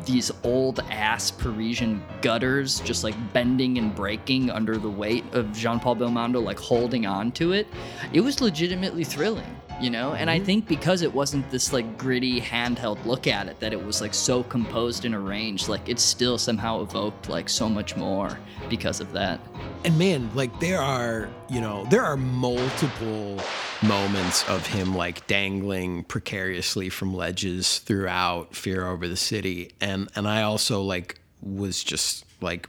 these 0.04 0.30
old 0.44 0.80
ass 0.90 1.30
Parisian 1.30 2.02
gutters 2.20 2.80
just 2.80 3.04
like 3.04 3.14
bending 3.32 3.78
and 3.78 3.94
breaking 3.94 4.50
under 4.50 4.76
the 4.76 4.90
weight 4.90 5.24
of 5.32 5.52
Jean 5.52 5.80
Paul 5.80 5.96
Belmondo, 5.96 6.42
like 6.42 6.58
holding 6.58 7.06
on 7.06 7.32
to 7.32 7.52
it, 7.52 7.66
it 8.12 8.20
was 8.20 8.40
legitimately 8.40 9.04
thrilling 9.04 9.56
you 9.80 9.90
know? 9.90 10.14
And 10.14 10.30
i 10.30 10.36
mm-hmm. 10.36 10.46
think 10.46 10.68
because 10.68 11.02
it 11.02 11.12
wasn't 11.12 11.48
this 11.50 11.72
like 11.72 11.98
gritty 11.98 12.40
handheld 12.40 13.04
look 13.04 13.26
at 13.26 13.48
it 13.48 13.60
that 13.60 13.72
it 13.72 13.84
was 13.84 14.00
like 14.00 14.14
so 14.14 14.42
composed 14.42 15.04
and 15.04 15.14
arranged 15.14 15.68
like 15.68 15.88
it 15.88 15.98
still 15.98 16.38
somehow 16.38 16.82
evoked 16.82 17.28
like 17.28 17.48
so 17.48 17.68
much 17.68 17.96
more 17.96 18.38
because 18.68 19.00
of 19.00 19.12
that. 19.12 19.40
And 19.84 19.98
man, 19.98 20.30
like 20.34 20.58
there 20.60 20.80
are, 20.80 21.28
you 21.48 21.60
know, 21.60 21.86
there 21.90 22.02
are 22.02 22.16
multiple 22.16 23.40
moments 23.82 24.48
of 24.48 24.66
him 24.66 24.94
like 24.94 25.26
dangling 25.26 26.04
precariously 26.04 26.88
from 26.88 27.14
ledges 27.14 27.78
throughout 27.78 28.54
Fear 28.54 28.86
Over 28.86 29.08
the 29.08 29.16
City. 29.16 29.72
And 29.80 30.08
and 30.16 30.26
I 30.26 30.42
also 30.42 30.82
like 30.82 31.20
was 31.42 31.84
just 31.84 32.24
like 32.40 32.68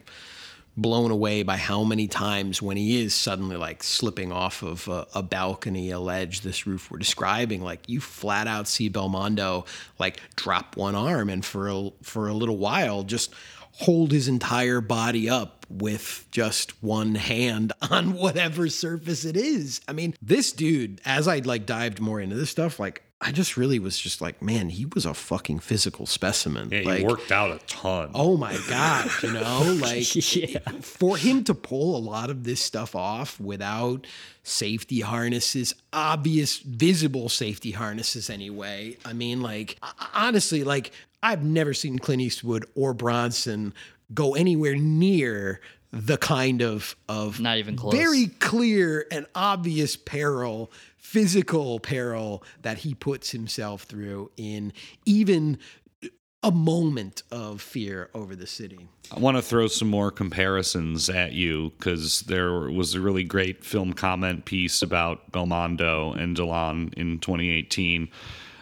blown 0.77 1.09
away 1.09 1.41
by 1.41 1.57
how 1.57 1.83
many 1.83 2.07
times 2.07 2.61
when 2.61 2.77
he 2.77 3.01
is 3.01 3.13
suddenly 3.13 3.57
like 3.57 3.81
slipping 3.81 4.31
off 4.31 4.61
of 4.61 4.87
a, 4.87 5.07
a 5.15 5.23
balcony, 5.23 5.89
a 5.89 5.99
ledge, 5.99 6.41
this 6.41 6.67
roof 6.67 6.91
we're 6.91 6.99
describing, 6.99 7.63
like 7.63 7.89
you 7.89 7.99
flat 7.99 8.47
out 8.47 8.67
see 8.67 8.89
Belmondo 8.89 9.65
like 9.97 10.21
drop 10.35 10.77
one 10.77 10.95
arm 10.95 11.29
and 11.29 11.43
for 11.43 11.67
a, 11.67 11.89
for 12.03 12.27
a 12.27 12.33
little 12.33 12.57
while 12.57 13.03
just 13.03 13.33
hold 13.79 14.11
his 14.11 14.27
entire 14.27 14.81
body 14.81 15.29
up 15.29 15.65
with 15.69 16.25
just 16.31 16.81
one 16.83 17.15
hand 17.15 17.73
on 17.91 18.13
whatever 18.13 18.69
surface 18.69 19.25
it 19.25 19.35
is. 19.35 19.81
I 19.87 19.93
mean, 19.93 20.15
this 20.21 20.51
dude, 20.51 21.01
as 21.05 21.27
I 21.27 21.39
like 21.39 21.65
dived 21.65 21.99
more 21.99 22.19
into 22.19 22.35
this 22.35 22.49
stuff, 22.49 22.79
like 22.79 23.03
I 23.19 23.31
just 23.31 23.57
really 23.57 23.79
was 23.79 23.97
just 23.97 24.21
like, 24.21 24.43
man, 24.43 24.69
he 24.69 24.85
was 24.85 25.05
a 25.05 25.13
fucking 25.13 25.59
physical 25.59 26.05
specimen. 26.05 26.69
Yeah, 26.71 26.97
he 26.97 27.03
worked 27.03 27.31
out 27.31 27.49
a 27.49 27.57
ton. 27.65 28.11
Oh 28.13 28.37
my 28.37 28.55
god, 28.69 29.09
you 29.23 29.31
know, 29.33 29.75
like 29.81 30.35
yeah. 30.35 30.59
for 30.81 31.17
him 31.17 31.43
to 31.45 31.55
pull 31.55 31.97
a 31.97 31.99
lot 31.99 32.29
of 32.29 32.43
this 32.43 32.61
stuff 32.61 32.95
off 32.95 33.39
without 33.39 34.05
safety 34.43 35.01
harnesses, 35.01 35.73
obvious 35.91 36.59
visible 36.59 37.27
safety 37.27 37.71
harnesses 37.71 38.29
anyway. 38.29 38.97
I 39.03 39.13
mean, 39.13 39.41
like 39.41 39.79
honestly, 40.13 40.63
like 40.63 40.91
I've 41.23 41.43
never 41.43 41.73
seen 41.73 41.97
Clint 41.97 42.21
Eastwood 42.21 42.65
or 42.75 42.93
Bronson 42.93 43.73
go 44.13 44.35
anywhere 44.35 44.75
near 44.75 45.59
the 45.91 46.17
kind 46.17 46.61
of 46.61 46.95
of 47.09 47.39
Not 47.39 47.57
even 47.57 47.75
close. 47.75 47.93
very 47.93 48.27
clear 48.27 49.07
and 49.11 49.25
obvious 49.33 49.95
peril, 49.95 50.71
physical 51.07 51.79
peril 51.79 52.43
that 52.63 52.79
he 52.79 52.93
puts 52.93 53.31
himself 53.31 53.83
through 53.83 54.29
in 54.35 54.73
even 55.05 55.57
a 56.43 56.51
moment 56.51 57.23
of 57.31 57.61
fear 57.61 58.09
over 58.13 58.35
the 58.35 58.45
city. 58.45 58.89
I 59.15 59.17
want 59.17 59.37
to 59.37 59.41
throw 59.41 59.67
some 59.67 59.87
more 59.87 60.11
comparisons 60.11 61.09
at 61.09 61.31
you 61.31 61.71
because 61.77 62.21
there 62.23 62.59
was 62.69 62.93
a 62.93 62.99
really 62.99 63.23
great 63.23 63.63
film 63.63 63.93
comment 63.93 64.43
piece 64.43 64.81
about 64.81 65.31
Belmondo 65.31 66.13
and 66.21 66.35
Delon 66.35 66.93
in 66.95 67.19
2018 67.19 68.09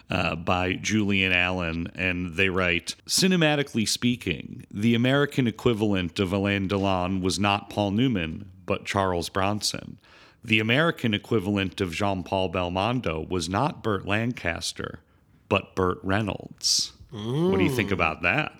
uh, 0.08 0.36
by 0.36 0.74
Julien 0.74 1.32
Allen, 1.32 1.90
and 1.96 2.34
they 2.34 2.48
write 2.48 2.94
Cinematically 3.08 3.88
speaking, 3.88 4.64
the 4.70 4.94
American 4.94 5.48
equivalent 5.48 6.20
of 6.20 6.32
Alain 6.32 6.68
Delon 6.68 7.22
was 7.22 7.40
not 7.40 7.70
Paul 7.70 7.90
Newman, 7.90 8.52
but 8.66 8.84
Charles 8.84 9.28
Bronson. 9.28 9.98
The 10.46 10.60
American 10.60 11.12
equivalent 11.12 11.80
of 11.80 11.90
Jean 11.90 12.22
Paul 12.22 12.52
Belmondo 12.52 13.28
was 13.28 13.48
not 13.48 13.82
Burt 13.82 14.06
Lancaster, 14.06 15.00
but 15.48 15.74
Burt 15.74 15.98
Reynolds. 16.04 16.92
What 17.10 17.58
do 17.58 17.64
you 17.64 17.74
think 17.74 17.90
about 17.90 18.22
that? 18.22 18.52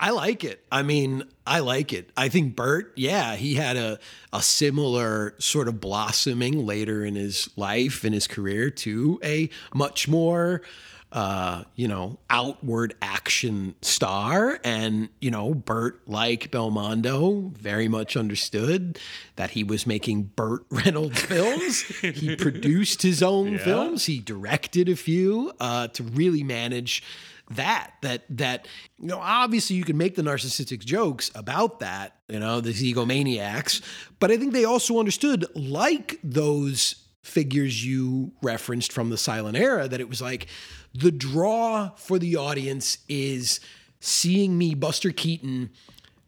I 0.00 0.10
like 0.10 0.44
it. 0.44 0.64
I 0.72 0.82
mean, 0.82 1.24
I 1.46 1.58
like 1.58 1.92
it. 1.92 2.08
I 2.16 2.30
think 2.30 2.56
Burt, 2.56 2.92
yeah, 2.96 3.36
he 3.36 3.56
had 3.56 3.76
a 3.76 3.98
a 4.32 4.40
similar 4.40 5.34
sort 5.38 5.68
of 5.68 5.78
blossoming 5.78 6.64
later 6.64 7.04
in 7.04 7.16
his 7.16 7.50
life 7.56 8.02
in 8.02 8.14
his 8.14 8.26
career 8.26 8.70
to 8.70 9.20
a 9.22 9.50
much 9.74 10.08
more 10.08 10.62
uh, 11.10 11.64
you 11.74 11.88
know, 11.88 12.18
outward 12.28 12.94
action 13.00 13.74
star. 13.80 14.60
And, 14.62 15.08
you 15.20 15.30
know, 15.30 15.54
Burt, 15.54 16.00
like 16.06 16.50
Belmondo, 16.50 17.50
very 17.56 17.88
much 17.88 18.16
understood 18.16 18.98
that 19.36 19.50
he 19.50 19.64
was 19.64 19.86
making 19.86 20.24
Burt 20.36 20.64
Reynolds 20.70 21.20
films. 21.22 21.82
he 21.82 22.36
produced 22.38 23.02
his 23.02 23.22
own 23.22 23.58
films, 23.58 24.04
he 24.04 24.18
directed 24.18 24.88
a 24.88 24.96
few 24.96 25.52
uh, 25.60 25.88
to 25.88 26.02
really 26.02 26.42
manage 26.42 27.02
that 27.50 27.92
that 28.02 28.24
that 28.28 28.68
you 28.98 29.06
know 29.06 29.18
obviously 29.18 29.74
you 29.74 29.82
can 29.82 29.96
make 29.96 30.16
the 30.16 30.22
narcissistic 30.22 30.84
jokes 30.84 31.30
about 31.34 31.80
that 31.80 32.16
you 32.28 32.38
know 32.38 32.60
these 32.60 32.82
egomaniacs 32.82 33.80
but 34.20 34.30
i 34.30 34.36
think 34.36 34.52
they 34.52 34.66
also 34.66 34.98
understood 34.98 35.46
like 35.54 36.18
those 36.22 37.07
figures 37.28 37.84
you 37.84 38.32
referenced 38.42 38.92
from 38.92 39.10
the 39.10 39.16
silent 39.16 39.56
era 39.56 39.86
that 39.86 40.00
it 40.00 40.08
was 40.08 40.20
like 40.20 40.46
the 40.94 41.12
draw 41.12 41.90
for 41.96 42.18
the 42.18 42.36
audience 42.36 42.98
is 43.08 43.60
seeing 44.00 44.56
me, 44.56 44.74
Buster 44.74 45.10
Keaton, 45.10 45.70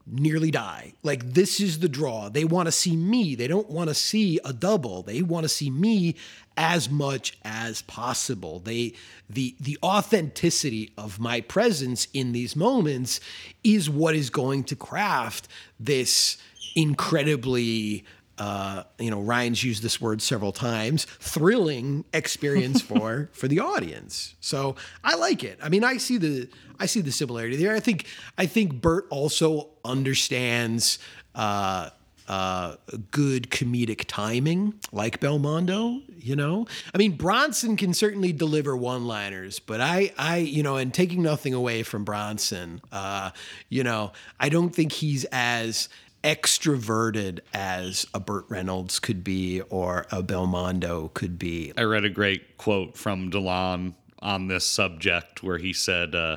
nearly 0.06 0.50
die. 0.50 0.92
Like 1.02 1.34
this 1.34 1.60
is 1.60 1.78
the 1.78 1.88
draw. 1.88 2.28
They 2.28 2.44
want 2.44 2.66
to 2.66 2.72
see 2.72 2.96
me. 2.96 3.34
They 3.34 3.46
don't 3.46 3.70
want 3.70 3.88
to 3.88 3.94
see 3.94 4.40
a 4.44 4.52
double. 4.52 5.02
They 5.02 5.22
want 5.22 5.44
to 5.44 5.48
see 5.48 5.70
me 5.70 6.16
as 6.56 6.90
much 6.90 7.38
as 7.44 7.82
possible. 7.82 8.60
They 8.60 8.94
the 9.28 9.54
the 9.60 9.78
authenticity 9.82 10.92
of 10.98 11.18
my 11.18 11.40
presence 11.40 12.08
in 12.12 12.32
these 12.32 12.56
moments 12.56 13.20
is 13.62 13.88
what 13.88 14.14
is 14.14 14.30
going 14.30 14.64
to 14.64 14.76
craft 14.76 15.48
this 15.78 16.38
incredibly 16.76 18.04
uh, 18.40 18.84
you 18.98 19.10
know, 19.10 19.20
Ryan's 19.20 19.62
used 19.62 19.82
this 19.82 20.00
word 20.00 20.22
several 20.22 20.50
times. 20.50 21.04
Thrilling 21.04 22.06
experience 22.14 22.80
for 22.90 23.28
for 23.32 23.46
the 23.46 23.60
audience. 23.60 24.34
So 24.40 24.76
I 25.04 25.14
like 25.16 25.44
it. 25.44 25.58
I 25.62 25.68
mean, 25.68 25.84
I 25.84 25.98
see 25.98 26.16
the 26.16 26.48
I 26.80 26.86
see 26.86 27.02
the 27.02 27.12
similarity 27.12 27.56
there. 27.56 27.74
I 27.74 27.80
think 27.80 28.06
I 28.38 28.46
think 28.46 28.80
Burt 28.80 29.06
also 29.10 29.68
understands 29.84 30.98
uh, 31.34 31.90
uh, 32.28 32.76
good 33.10 33.50
comedic 33.50 34.06
timing, 34.08 34.72
like 34.90 35.20
Belmondo. 35.20 36.00
You 36.16 36.36
know, 36.36 36.66
I 36.94 36.98
mean, 36.98 37.16
Bronson 37.16 37.76
can 37.76 37.92
certainly 37.92 38.32
deliver 38.32 38.76
one-liners, 38.76 39.58
but 39.58 39.80
I, 39.80 40.12
I, 40.18 40.36
you 40.36 40.62
know, 40.62 40.76
and 40.76 40.92
taking 40.92 41.22
nothing 41.22 41.54
away 41.54 41.82
from 41.82 42.04
Bronson, 42.04 42.82
uh, 42.92 43.30
you 43.70 43.82
know, 43.82 44.12
I 44.38 44.50
don't 44.50 44.68
think 44.68 44.92
he's 44.92 45.24
as 45.32 45.88
extroverted 46.22 47.40
as 47.54 48.06
a 48.12 48.20
Burt 48.20 48.44
Reynolds 48.48 48.98
could 48.98 49.24
be 49.24 49.60
or 49.62 50.06
a 50.10 50.22
Belmondo 50.22 51.12
could 51.14 51.38
be. 51.38 51.72
I 51.76 51.82
read 51.82 52.04
a 52.04 52.10
great 52.10 52.58
quote 52.58 52.96
from 52.96 53.30
Delon 53.30 53.94
on 54.22 54.48
this 54.48 54.66
subject 54.66 55.42
where 55.42 55.58
he 55.58 55.72
said, 55.72 56.14
uh, 56.14 56.36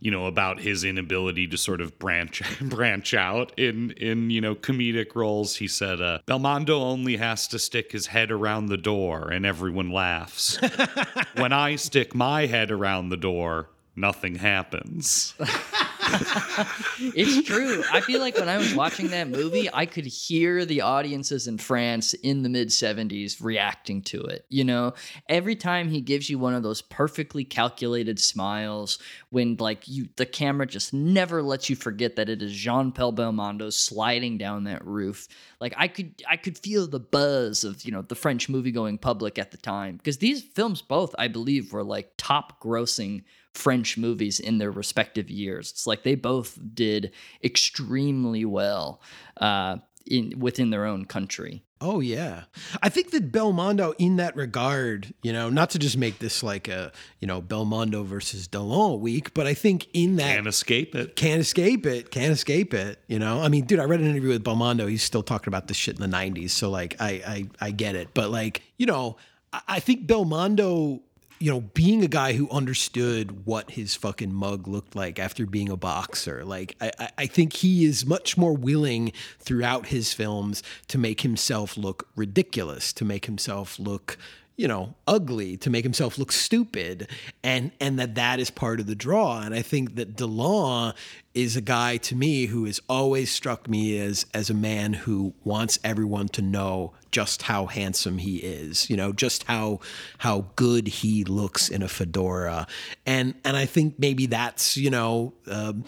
you 0.00 0.10
know, 0.10 0.26
about 0.26 0.60
his 0.60 0.84
inability 0.84 1.48
to 1.48 1.58
sort 1.58 1.80
of 1.80 1.98
branch 1.98 2.42
branch 2.60 3.14
out 3.14 3.58
in 3.58 3.90
in 3.92 4.30
you 4.30 4.40
know 4.40 4.54
comedic 4.54 5.14
roles. 5.14 5.56
He 5.56 5.66
said, 5.66 6.00
uh, 6.00 6.18
Belmondo 6.26 6.80
only 6.80 7.16
has 7.16 7.48
to 7.48 7.58
stick 7.58 7.92
his 7.92 8.06
head 8.06 8.30
around 8.30 8.66
the 8.66 8.76
door 8.76 9.30
and 9.30 9.44
everyone 9.44 9.90
laughs. 9.90 10.58
when 11.36 11.52
I 11.52 11.76
stick 11.76 12.14
my 12.14 12.46
head 12.46 12.70
around 12.70 13.08
the 13.08 13.16
door, 13.16 13.70
nothing 13.96 14.36
happens. 14.36 15.34
it's 16.98 17.46
true. 17.46 17.82
I 17.92 18.00
feel 18.00 18.20
like 18.20 18.36
when 18.36 18.48
I 18.48 18.58
was 18.58 18.74
watching 18.74 19.08
that 19.08 19.28
movie, 19.28 19.68
I 19.72 19.86
could 19.86 20.06
hear 20.06 20.64
the 20.64 20.82
audiences 20.82 21.46
in 21.46 21.58
France 21.58 22.14
in 22.14 22.42
the 22.42 22.48
mid 22.48 22.68
70s 22.68 23.42
reacting 23.42 24.02
to 24.02 24.20
it. 24.22 24.44
You 24.48 24.64
know, 24.64 24.94
every 25.28 25.56
time 25.56 25.88
he 25.88 26.00
gives 26.00 26.28
you 26.28 26.38
one 26.38 26.54
of 26.54 26.62
those 26.62 26.82
perfectly 26.82 27.44
calculated 27.44 28.18
smiles 28.20 28.98
when 29.30 29.56
like 29.58 29.88
you 29.88 30.08
the 30.16 30.26
camera 30.26 30.66
just 30.66 30.92
never 30.92 31.42
lets 31.42 31.70
you 31.70 31.76
forget 31.76 32.16
that 32.16 32.28
it 32.28 32.42
is 32.42 32.52
Jean-Paul 32.52 33.14
Belmondo 33.14 33.72
sliding 33.72 34.38
down 34.38 34.64
that 34.64 34.84
roof. 34.84 35.28
Like 35.60 35.74
I 35.76 35.88
could 35.88 36.22
I 36.28 36.36
could 36.36 36.58
feel 36.58 36.86
the 36.86 37.00
buzz 37.00 37.64
of, 37.64 37.84
you 37.84 37.92
know, 37.92 38.02
the 38.02 38.14
French 38.14 38.48
movie 38.48 38.72
going 38.72 38.98
public 38.98 39.38
at 39.38 39.50
the 39.50 39.56
time 39.56 39.96
because 39.96 40.18
these 40.18 40.42
films 40.42 40.82
both 40.82 41.14
I 41.18 41.28
believe 41.28 41.72
were 41.72 41.84
like 41.84 42.12
top 42.16 42.60
grossing 42.62 43.24
French 43.54 43.96
movies 43.96 44.40
in 44.40 44.58
their 44.58 44.70
respective 44.70 45.30
years. 45.30 45.70
It's 45.70 45.86
like 45.86 46.02
they 46.02 46.14
both 46.16 46.58
did 46.74 47.12
extremely 47.42 48.44
well 48.44 49.00
uh, 49.38 49.76
in 50.06 50.34
within 50.38 50.70
their 50.70 50.84
own 50.84 51.04
country. 51.06 51.62
Oh 51.80 52.00
yeah, 52.00 52.44
I 52.82 52.88
think 52.88 53.10
that 53.10 53.30
Belmondo, 53.30 53.94
in 53.98 54.16
that 54.16 54.34
regard, 54.36 55.12
you 55.22 55.32
know, 55.34 55.50
not 55.50 55.70
to 55.70 55.78
just 55.78 55.98
make 55.98 56.18
this 56.18 56.42
like 56.42 56.66
a 56.66 56.92
you 57.20 57.26
know 57.28 57.42
Belmondo 57.42 58.04
versus 58.04 58.48
Delon 58.48 59.00
week, 59.00 59.34
but 59.34 59.46
I 59.46 59.54
think 59.54 59.88
in 59.92 60.16
that 60.16 60.34
Can't 60.34 60.46
escape 60.46 60.94
it. 60.94 61.14
can't 61.14 61.40
escape 61.40 61.84
it, 61.84 62.10
can't 62.10 62.32
escape 62.32 62.72
it. 62.74 63.00
You 63.06 63.18
know, 63.18 63.40
I 63.42 63.48
mean, 63.48 63.66
dude, 63.66 63.80
I 63.80 63.84
read 63.84 64.00
an 64.00 64.06
interview 64.06 64.30
with 64.30 64.44
Belmondo. 64.44 64.88
He's 64.88 65.02
still 65.02 65.22
talking 65.22 65.48
about 65.48 65.68
this 65.68 65.76
shit 65.76 65.98
in 65.98 66.10
the 66.10 66.16
'90s, 66.16 66.50
so 66.50 66.70
like, 66.70 66.96
I 67.00 67.48
I, 67.60 67.66
I 67.66 67.70
get 67.70 67.96
it, 67.96 68.08
but 68.14 68.30
like, 68.30 68.62
you 68.78 68.86
know, 68.86 69.16
I, 69.52 69.60
I 69.68 69.80
think 69.80 70.06
Belmondo 70.06 71.02
you 71.38 71.50
know, 71.50 71.60
being 71.60 72.02
a 72.04 72.08
guy 72.08 72.32
who 72.34 72.48
understood 72.50 73.44
what 73.46 73.72
his 73.72 73.94
fucking 73.94 74.32
mug 74.32 74.68
looked 74.68 74.94
like 74.94 75.18
after 75.18 75.46
being 75.46 75.68
a 75.68 75.76
boxer, 75.76 76.44
like 76.44 76.76
I, 76.80 77.08
I 77.18 77.26
think 77.26 77.54
he 77.54 77.84
is 77.84 78.06
much 78.06 78.36
more 78.36 78.54
willing 78.54 79.12
throughout 79.40 79.86
his 79.86 80.12
films 80.12 80.62
to 80.88 80.98
make 80.98 81.22
himself 81.22 81.76
look 81.76 82.08
ridiculous, 82.16 82.92
to 82.94 83.04
make 83.04 83.26
himself 83.26 83.78
look 83.78 84.16
you 84.56 84.68
know 84.68 84.94
ugly 85.06 85.56
to 85.56 85.70
make 85.70 85.84
himself 85.84 86.18
look 86.18 86.30
stupid 86.30 87.08
and 87.42 87.72
and 87.80 87.98
that 87.98 88.14
that 88.14 88.38
is 88.38 88.50
part 88.50 88.80
of 88.80 88.86
the 88.86 88.94
draw. 88.94 89.40
And 89.40 89.54
i 89.54 89.62
think 89.62 89.96
that 89.96 90.16
delon 90.16 90.94
is 91.34 91.56
a 91.56 91.60
guy 91.60 91.96
to 91.96 92.14
me 92.14 92.46
who 92.46 92.64
has 92.64 92.80
always 92.88 93.30
struck 93.30 93.68
me 93.68 93.98
as 93.98 94.26
as 94.32 94.50
a 94.50 94.54
man 94.54 94.92
who 94.92 95.34
wants 95.42 95.78
everyone 95.82 96.28
to 96.28 96.42
know 96.42 96.92
just 97.10 97.42
how 97.42 97.66
handsome 97.66 98.18
he 98.18 98.36
is 98.38 98.88
you 98.88 98.96
know 98.96 99.12
just 99.12 99.44
how 99.44 99.80
how 100.18 100.46
good 100.56 100.86
he 100.86 101.24
looks 101.24 101.68
in 101.68 101.82
a 101.82 101.88
fedora. 101.88 102.66
And 103.06 103.34
and 103.44 103.56
i 103.56 103.66
think 103.66 103.98
maybe 103.98 104.26
that's 104.26 104.76
you 104.76 104.90
know 104.90 105.34
um, 105.48 105.84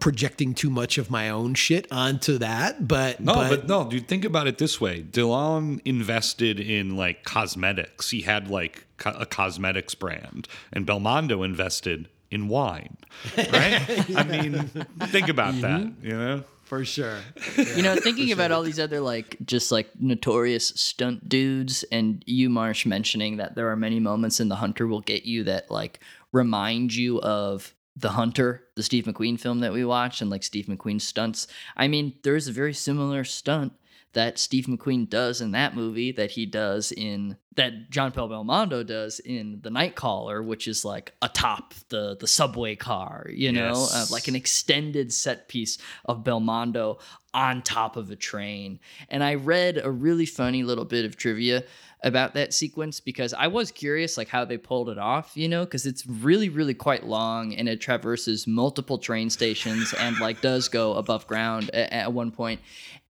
projecting 0.00 0.54
too 0.54 0.70
much 0.70 0.98
of 0.98 1.10
my 1.10 1.28
own 1.28 1.54
shit 1.54 1.86
onto 1.90 2.38
that 2.38 2.88
but 2.88 3.20
No, 3.20 3.34
but, 3.34 3.66
no, 3.66 3.88
dude, 3.88 4.08
think 4.08 4.24
about 4.24 4.46
it 4.46 4.58
this 4.58 4.80
way. 4.80 5.02
Delon 5.02 5.80
invested 5.84 6.58
in 6.58 6.96
like 6.96 7.24
cosmetics. 7.24 8.10
He 8.10 8.22
had 8.22 8.48
like 8.48 8.86
co- 8.96 9.16
a 9.18 9.26
cosmetics 9.26 9.94
brand, 9.94 10.48
and 10.72 10.86
Belmondo 10.86 11.44
invested 11.44 12.08
in 12.30 12.48
wine. 12.48 12.96
Right? 13.36 14.06
I 14.16 14.24
mean, 14.24 14.70
think 15.08 15.28
about 15.28 15.54
mm-hmm. 15.54 15.62
that, 15.62 15.92
you 16.02 16.16
know? 16.16 16.44
for 16.70 16.84
sure 16.84 17.18
you 17.56 17.82
know, 17.82 17.96
thinking 17.96 18.30
about 18.30 18.52
all 18.52 18.62
these 18.62 18.78
other 18.78 19.00
like 19.00 19.36
just 19.44 19.72
like 19.72 19.90
notorious 19.98 20.68
stunt 20.68 21.28
dudes, 21.28 21.84
and 21.90 22.22
you, 22.28 22.48
Marsh, 22.48 22.86
mentioning 22.86 23.38
that 23.38 23.56
there 23.56 23.68
are 23.70 23.76
many 23.76 23.98
moments 23.98 24.38
in 24.38 24.48
The 24.48 24.54
Hunter 24.54 24.86
will 24.86 25.00
get 25.00 25.24
you 25.24 25.42
that 25.44 25.68
like 25.68 25.98
remind 26.32 26.94
you 26.94 27.20
of 27.22 27.74
The 27.96 28.10
Hunter, 28.10 28.64
the 28.76 28.82
Steve 28.82 29.04
McQueen 29.04 29.38
film 29.38 29.60
that 29.60 29.72
we 29.72 29.84
watched, 29.84 30.20
and 30.20 30.30
like 30.30 30.42
Steve 30.42 30.66
McQueen 30.66 31.00
stunts. 31.00 31.46
I 31.76 31.88
mean, 31.88 32.14
there 32.22 32.36
is 32.36 32.48
a 32.48 32.52
very 32.52 32.72
similar 32.72 33.24
stunt 33.24 33.72
that 34.12 34.38
Steve 34.38 34.66
McQueen 34.66 35.08
does 35.08 35.40
in 35.40 35.52
that 35.52 35.76
movie 35.76 36.10
that 36.12 36.32
he 36.32 36.44
does 36.44 36.90
in 36.92 37.36
that 37.54 37.90
Jean-Paul 37.90 38.28
Belmondo 38.28 38.84
does 38.84 39.20
in 39.20 39.60
The 39.62 39.70
Night 39.70 39.94
Caller, 39.94 40.42
which 40.42 40.66
is 40.66 40.84
like 40.84 41.12
atop 41.22 41.74
the 41.90 42.16
the 42.18 42.26
subway 42.26 42.74
car, 42.74 43.26
you 43.30 43.52
know, 43.52 43.88
uh, 43.92 44.06
like 44.10 44.28
an 44.28 44.34
extended 44.34 45.12
set 45.12 45.48
piece 45.48 45.78
of 46.04 46.24
Belmondo 46.24 47.00
on 47.32 47.62
top 47.62 47.96
of 47.96 48.10
a 48.10 48.16
train. 48.16 48.80
And 49.08 49.22
I 49.22 49.34
read 49.34 49.78
a 49.82 49.90
really 49.90 50.26
funny 50.26 50.62
little 50.64 50.84
bit 50.84 51.04
of 51.04 51.16
trivia 51.16 51.64
about 52.02 52.34
that 52.34 52.54
sequence 52.54 53.00
because 53.00 53.34
I 53.34 53.46
was 53.48 53.70
curious 53.70 54.16
like 54.16 54.28
how 54.28 54.44
they 54.44 54.56
pulled 54.56 54.88
it 54.88 54.98
off, 54.98 55.36
you 55.36 55.48
know, 55.48 55.64
because 55.64 55.86
it's 55.86 56.06
really 56.06 56.48
really 56.48 56.74
quite 56.74 57.06
long 57.06 57.54
and 57.54 57.68
it 57.68 57.80
traverses 57.80 58.46
multiple 58.46 58.98
train 58.98 59.30
stations 59.30 59.94
and 59.98 60.18
like 60.18 60.40
does 60.40 60.68
go 60.68 60.94
above 60.94 61.26
ground 61.26 61.70
at, 61.70 61.92
at 61.92 62.12
one 62.12 62.30
point. 62.30 62.60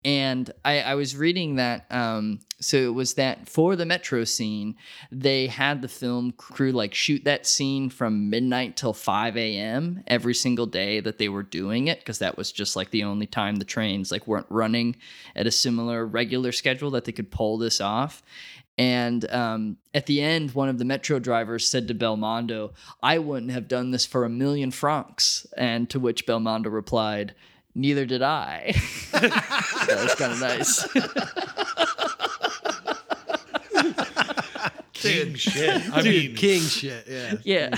And 0.04 0.50
I, 0.64 0.80
I 0.80 0.94
was 0.94 1.14
reading 1.14 1.56
that 1.56 1.84
um, 1.90 2.40
so 2.60 2.76
it 2.76 2.94
was 2.94 3.14
that 3.14 3.48
for 3.48 3.74
the 3.74 3.86
metro 3.86 4.24
scene, 4.24 4.76
they 5.10 5.46
had 5.46 5.80
the 5.80 5.88
film 5.88 6.32
crew 6.32 6.72
like 6.72 6.94
shoot 6.94 7.24
that 7.24 7.46
scene 7.46 7.88
from 7.88 8.28
midnight 8.28 8.76
till 8.76 8.92
5 8.92 9.36
a.m. 9.36 10.04
every 10.06 10.34
single 10.34 10.66
day 10.66 11.00
that 11.00 11.16
they 11.16 11.30
were 11.30 11.42
doing 11.42 11.88
it, 11.88 12.00
because 12.00 12.18
that 12.18 12.36
was 12.36 12.52
just 12.52 12.76
like 12.76 12.90
the 12.90 13.04
only 13.04 13.26
time 13.26 13.56
the 13.56 13.64
trains 13.64 14.12
like 14.12 14.26
weren't 14.26 14.46
running 14.50 14.96
at 15.34 15.46
a 15.46 15.50
similar 15.50 16.06
regular 16.06 16.52
schedule 16.52 16.90
that 16.90 17.06
they 17.06 17.12
could 17.12 17.30
pull 17.30 17.56
this 17.56 17.80
off. 17.80 18.22
And 18.80 19.30
um, 19.30 19.76
at 19.92 20.06
the 20.06 20.22
end, 20.22 20.54
one 20.54 20.70
of 20.70 20.78
the 20.78 20.86
metro 20.86 21.18
drivers 21.18 21.68
said 21.68 21.86
to 21.88 21.94
Belmondo, 21.94 22.72
I 23.02 23.18
wouldn't 23.18 23.52
have 23.52 23.68
done 23.68 23.90
this 23.90 24.06
for 24.06 24.24
a 24.24 24.30
million 24.30 24.70
francs. 24.70 25.46
And 25.54 25.90
to 25.90 26.00
which 26.00 26.24
Belmondo 26.24 26.72
replied, 26.72 27.34
Neither 27.74 28.06
did 28.06 28.22
I. 28.22 28.72
that 29.12 30.00
was 30.02 30.14
kind 30.14 30.32
of 30.32 30.40
nice. 30.40 30.88
King 34.94 35.34
shit. 35.34 35.92
I 35.92 36.00
dude 36.02 36.26
mean, 36.26 36.36
king 36.36 36.60
shit 36.60 37.06
yeah 37.08 37.36
Yeah. 37.42 37.74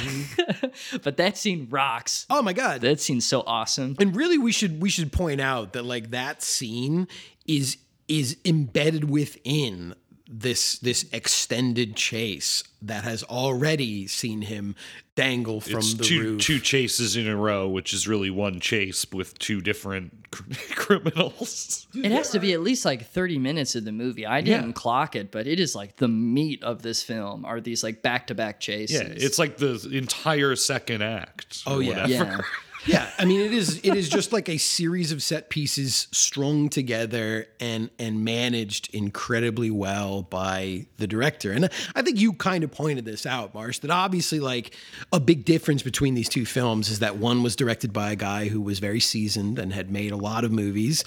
but 1.05 1.16
that 1.18 1.36
scene 1.36 1.68
rocks. 1.70 2.26
oh 2.28 2.42
my 2.42 2.53
god 2.53 2.80
That 2.80 3.00
scene's 3.00 3.26
so 3.26 3.44
awesome. 3.46 3.94
And 4.00 4.16
really, 4.16 4.38
we 4.38 4.50
should 4.50 4.82
we 4.82 4.90
should 4.90 5.12
point 5.12 5.40
out 5.40 5.72
that 5.74 5.84
like 5.84 6.11
that 6.11 6.42
scene 6.42 7.07
is 7.46 7.76
is 8.09 8.38
embedded 8.44 9.09
within 9.09 9.94
this 10.35 10.78
this 10.78 11.05
extended 11.12 11.95
chase 11.95 12.64
that 12.80 13.05
has 13.05 13.22
already 13.24 14.07
seen 14.07 14.41
him 14.43 14.74
dangle 15.14 15.61
from 15.61 15.76
it's 15.80 15.93
the 15.95 16.03
two 16.05 16.20
roof. 16.22 16.41
two 16.41 16.59
chases 16.59 17.16
in 17.16 17.28
a 17.28 17.37
row, 17.37 17.68
which 17.68 17.93
is 17.93 18.09
really 18.09 18.30
one 18.30 18.59
chase 18.59 19.05
with 19.12 19.39
two 19.39 19.61
different 19.61 20.30
cr- 20.30 20.43
criminals. 20.74 21.87
It 21.95 22.11
has 22.12 22.30
to 22.30 22.41
be 22.41 22.55
at 22.55 22.61
least 22.61 22.85
like 22.85 23.07
30 23.07 23.39
minutes 23.39 23.74
of 23.74 23.85
the 23.85 23.93
movie. 23.93 24.24
I 24.26 24.41
didn't 24.41 24.72
clock 24.72 25.14
it, 25.14 25.30
but 25.30 25.47
it 25.47 25.61
is 25.61 25.74
like 25.74 25.97
the 25.97 26.09
meat 26.09 26.62
of 26.62 26.80
this 26.83 27.03
film 27.03 27.45
are 27.45 27.61
these 27.61 27.85
like 27.85 28.01
back 28.03 28.28
to 28.28 28.35
back 28.35 28.59
chases. 28.59 29.01
Yeah, 29.01 29.09
it's 29.26 29.39
like 29.39 29.59
the 29.59 29.89
entire 29.93 30.57
second 30.57 31.03
act. 31.03 31.62
or 31.66 31.74
Oh, 31.74 31.78
yeah. 31.80 32.03
whatever. 32.03 32.11
yeah. 32.11 32.41
yeah, 32.87 33.11
I 33.18 33.24
mean 33.24 33.41
it 33.41 33.53
is 33.53 33.80
it 33.85 33.95
is 33.95 34.09
just 34.09 34.33
like 34.33 34.49
a 34.49 34.59
series 34.59 35.12
of 35.12 35.22
set 35.22 35.51
pieces 35.51 36.09
strung 36.11 36.68
together 36.68 37.47
and 37.61 37.91
and 37.99 38.24
managed 38.24 38.93
incredibly 38.95 39.70
well 39.70 40.22
by 40.22 40.87
the 40.97 41.07
director. 41.07 41.53
And 41.53 41.68
I 41.95 42.03
think 42.03 42.18
you 42.18 42.33
kind 42.33 42.64
of 42.64 42.72
pointed 42.72 43.05
this 43.05 43.24
out, 43.26 43.55
Marsh, 43.55 43.78
that 43.80 43.91
obviously 43.91 44.41
like 44.41 44.74
a 45.12 45.20
big 45.20 45.45
difference 45.45 45.83
between 45.83 46.14
these 46.14 46.28
two 46.28 46.45
films 46.45 46.89
is 46.89 46.99
that 46.99 47.16
one 47.16 47.43
was 47.43 47.55
directed 47.55 47.93
by 47.93 48.12
a 48.12 48.16
guy 48.16 48.49
who 48.49 48.61
was 48.61 48.78
very 48.78 49.01
seasoned 49.01 49.59
and 49.59 49.72
had 49.72 49.91
made 49.91 50.12
a 50.12 50.16
lot 50.16 50.45
of 50.45 50.51
movies, 50.51 51.05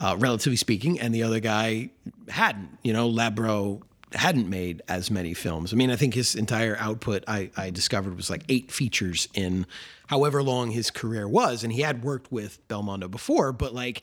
uh, 0.00 0.16
relatively 0.18 0.56
speaking, 0.56 1.00
and 1.00 1.14
the 1.14 1.22
other 1.22 1.40
guy 1.40 1.90
hadn't. 2.28 2.78
You 2.82 2.92
know, 2.92 3.10
Labro 3.10 3.82
hadn't 4.14 4.48
made 4.48 4.82
as 4.88 5.10
many 5.10 5.34
films. 5.34 5.72
I 5.72 5.76
mean, 5.76 5.90
I 5.90 5.96
think 5.96 6.14
his 6.14 6.34
entire 6.34 6.76
output 6.78 7.24
I, 7.26 7.50
I 7.56 7.70
discovered 7.70 8.16
was 8.16 8.30
like 8.30 8.44
eight 8.48 8.70
features 8.70 9.28
in 9.34 9.66
however 10.06 10.42
long 10.42 10.70
his 10.70 10.90
career 10.90 11.28
was. 11.28 11.64
And 11.64 11.72
he 11.72 11.82
had 11.82 12.04
worked 12.04 12.30
with 12.30 12.66
Belmondo 12.68 13.10
before, 13.10 13.52
but 13.52 13.74
like 13.74 14.02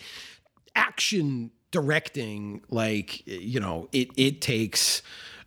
action 0.76 1.52
directing, 1.72 2.62
like, 2.70 3.26
you 3.26 3.60
know, 3.60 3.88
it, 3.92 4.10
it 4.18 4.42
takes 4.42 5.02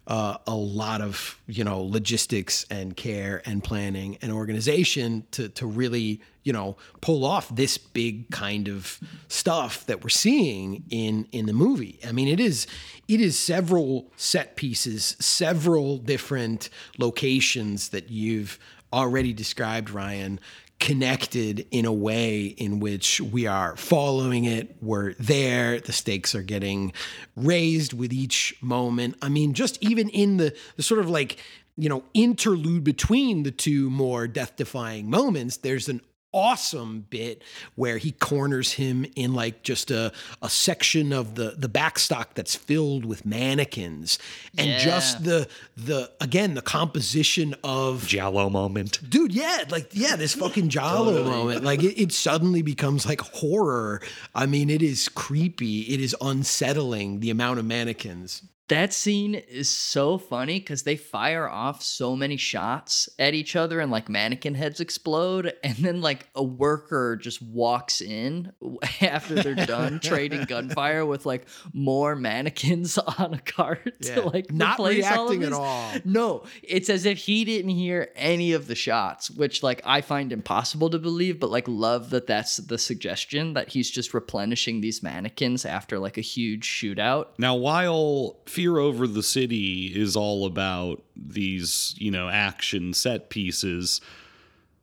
uh, 0.06 0.38
a 0.46 0.54
lot 0.54 1.00
of, 1.00 1.40
you 1.46 1.64
know, 1.64 1.82
logistics 1.82 2.66
and 2.70 2.96
care 2.96 3.42
and 3.44 3.62
planning 3.62 4.18
and 4.22 4.32
organization 4.32 5.26
to, 5.32 5.48
to 5.50 5.66
really, 5.66 6.20
you 6.44 6.52
know, 6.52 6.76
pull 7.00 7.24
off 7.24 7.48
this 7.54 7.76
big 7.78 8.30
kind 8.30 8.68
of 8.68 9.00
stuff 9.28 9.84
that 9.86 10.02
we're 10.02 10.10
seeing 10.10 10.84
in 10.90 11.26
in 11.32 11.46
the 11.46 11.52
movie. 11.52 11.98
I 12.06 12.12
mean, 12.12 12.28
it 12.28 12.38
is 12.38 12.66
it 13.08 13.20
is 13.20 13.38
several 13.38 14.12
set 14.16 14.54
pieces, 14.56 15.16
several 15.18 15.98
different 15.98 16.70
locations 16.98 17.88
that 17.88 18.10
you've 18.10 18.58
already 18.92 19.32
described, 19.32 19.90
Ryan, 19.90 20.38
connected 20.80 21.66
in 21.70 21.84
a 21.84 21.92
way 21.92 22.44
in 22.44 22.78
which 22.78 23.20
we 23.20 23.46
are 23.46 23.76
following 23.76 24.44
it. 24.44 24.76
We're 24.80 25.14
there. 25.14 25.80
The 25.80 25.92
stakes 25.92 26.34
are 26.34 26.42
getting 26.42 26.92
raised 27.36 27.92
with 27.92 28.12
each 28.12 28.54
moment. 28.60 29.16
I 29.22 29.28
mean, 29.28 29.54
just 29.54 29.78
even 29.82 30.08
in 30.10 30.36
the, 30.36 30.54
the 30.76 30.82
sort 30.82 31.00
of 31.00 31.08
like, 31.08 31.38
you 31.76 31.88
know, 31.88 32.04
interlude 32.12 32.84
between 32.84 33.42
the 33.42 33.50
two 33.50 33.90
more 33.90 34.28
death 34.28 34.56
defying 34.56 35.08
moments, 35.10 35.56
there's 35.58 35.88
an 35.88 36.00
awesome 36.34 37.06
bit 37.08 37.40
where 37.76 37.96
he 37.98 38.10
corners 38.12 38.72
him 38.72 39.06
in 39.16 39.32
like 39.32 39.62
just 39.62 39.90
a, 39.90 40.12
a 40.42 40.50
section 40.50 41.12
of 41.12 41.36
the 41.36 41.54
the 41.56 41.68
backstock 41.68 42.34
that's 42.34 42.54
filled 42.54 43.04
with 43.04 43.24
mannequins. 43.24 44.18
And 44.58 44.68
Yeah. 44.68 44.78
just 44.78 45.24
the 45.24 45.48
the 45.76 46.10
again 46.20 46.54
the 46.54 46.62
composition 46.62 47.54
of 47.64 48.06
Giallo 48.06 48.50
moment. 48.50 48.98
dude 49.08 49.32
yeah 49.32 49.64
like 49.70 49.88
yeah 49.92 50.16
this 50.16 50.34
fucking 50.34 50.68
giallo 50.68 51.22
moment. 51.24 51.64
Like 51.64 51.82
it, 51.82 52.00
it 52.00 52.12
suddenly 52.12 52.62
becomes 52.62 53.06
like 53.06 53.20
horror. 53.20 54.02
I 54.34 54.46
mean 54.46 54.68
it 54.70 54.82
is 54.82 55.08
creepy. 55.08 55.82
It 55.82 56.00
is 56.00 56.16
unsettling 56.20 57.20
the 57.20 57.30
amount 57.30 57.60
of 57.60 57.64
mannequins 57.64 58.42
That 58.68 58.94
scene 58.94 59.34
is 59.34 59.68
so 59.68 60.16
funny 60.16 60.58
because 60.58 60.84
they 60.84 60.96
fire 60.96 61.46
off 61.48 61.82
so 61.82 62.16
many 62.16 62.38
shots 62.38 63.10
at 63.18 63.34
each 63.34 63.56
other 63.56 63.78
and 63.78 63.90
like 63.92 64.08
mannequin 64.08 64.54
heads 64.54 64.80
explode. 64.80 65.52
And 65.64 65.76
then 65.76 66.00
like 66.02 66.28
a 66.34 66.42
worker 66.42 67.16
just 67.16 67.40
walks 67.42 68.00
in 68.00 68.52
after 69.00 69.34
they're 69.34 69.54
done 69.66 69.98
trading 70.02 70.44
gunfire 70.44 71.04
with 71.06 71.26
like 71.26 71.46
more 71.72 72.14
mannequins 72.14 72.96
on 72.98 73.34
a 73.34 73.38
cart 73.40 73.94
Yeah. 74.00 74.14
to 74.16 74.22
like 74.28 74.52
Not 74.52 74.74
replace 74.78 75.04
all 75.06 75.28
reacting 75.28 75.44
at 75.44 75.52
all. 75.52 75.92
No, 76.04 76.44
it's 76.62 76.88
as 76.90 77.04
if 77.06 77.18
he 77.18 77.44
didn't 77.44 77.70
hear 77.72 78.10
any 78.14 78.52
of 78.52 78.66
the 78.66 78.74
shots, 78.74 79.30
which 79.30 79.62
like 79.62 79.82
I 79.84 80.00
find 80.00 80.32
impossible 80.32 80.90
to 80.90 80.98
believe, 80.98 81.40
but 81.40 81.50
like 81.50 81.66
love 81.68 82.10
that 82.10 82.26
that's 82.26 82.58
the 82.58 82.78
suggestion 82.78 83.54
that 83.54 83.70
he's 83.70 83.90
just 83.90 84.14
replenishing 84.14 84.80
these 84.80 85.02
mannequins 85.02 85.64
after 85.64 85.98
like 85.98 86.16
a 86.18 86.22
huge 86.22 86.66
shootout. 86.68 87.26
Now, 87.38 87.54
while 87.56 88.38
Fear 88.54 88.78
Over 88.78 89.08
the 89.08 89.24
City 89.24 89.86
is 89.86 90.14
all 90.14 90.46
about 90.46 91.02
these, 91.16 91.92
you 91.98 92.12
know, 92.12 92.28
action 92.28 92.94
set 92.94 93.28
pieces, 93.28 94.00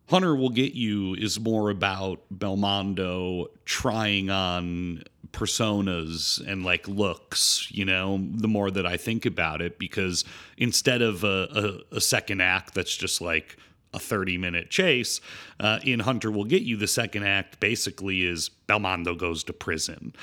Hunter 0.09 0.35
Will 0.35 0.49
Get 0.49 0.73
You 0.73 1.13
is 1.13 1.39
more 1.39 1.69
about 1.69 2.19
Belmondo 2.37 3.45
trying 3.63 4.29
on 4.29 5.03
personas 5.31 6.45
and 6.45 6.65
like 6.65 6.85
looks, 6.89 7.71
you 7.71 7.85
know, 7.85 8.21
the 8.33 8.49
more 8.49 8.71
that 8.71 8.85
I 8.85 8.97
think 8.97 9.25
about 9.25 9.61
it, 9.61 9.79
because 9.79 10.25
instead 10.57 11.01
of 11.01 11.23
a, 11.23 11.79
a, 11.91 11.95
a 11.95 12.01
second 12.01 12.41
act 12.41 12.73
that's 12.73 12.97
just 12.97 13.21
like 13.21 13.55
a 13.93 13.99
30 13.99 14.37
minute 14.37 14.69
chase, 14.69 15.21
uh, 15.61 15.79
in 15.85 16.01
Hunter 16.01 16.29
Will 16.29 16.43
Get 16.43 16.63
You, 16.63 16.75
the 16.75 16.87
second 16.87 17.23
act 17.23 17.61
basically 17.61 18.25
is 18.25 18.49
Belmondo 18.67 19.17
goes 19.17 19.45
to 19.45 19.53
prison 19.53 20.13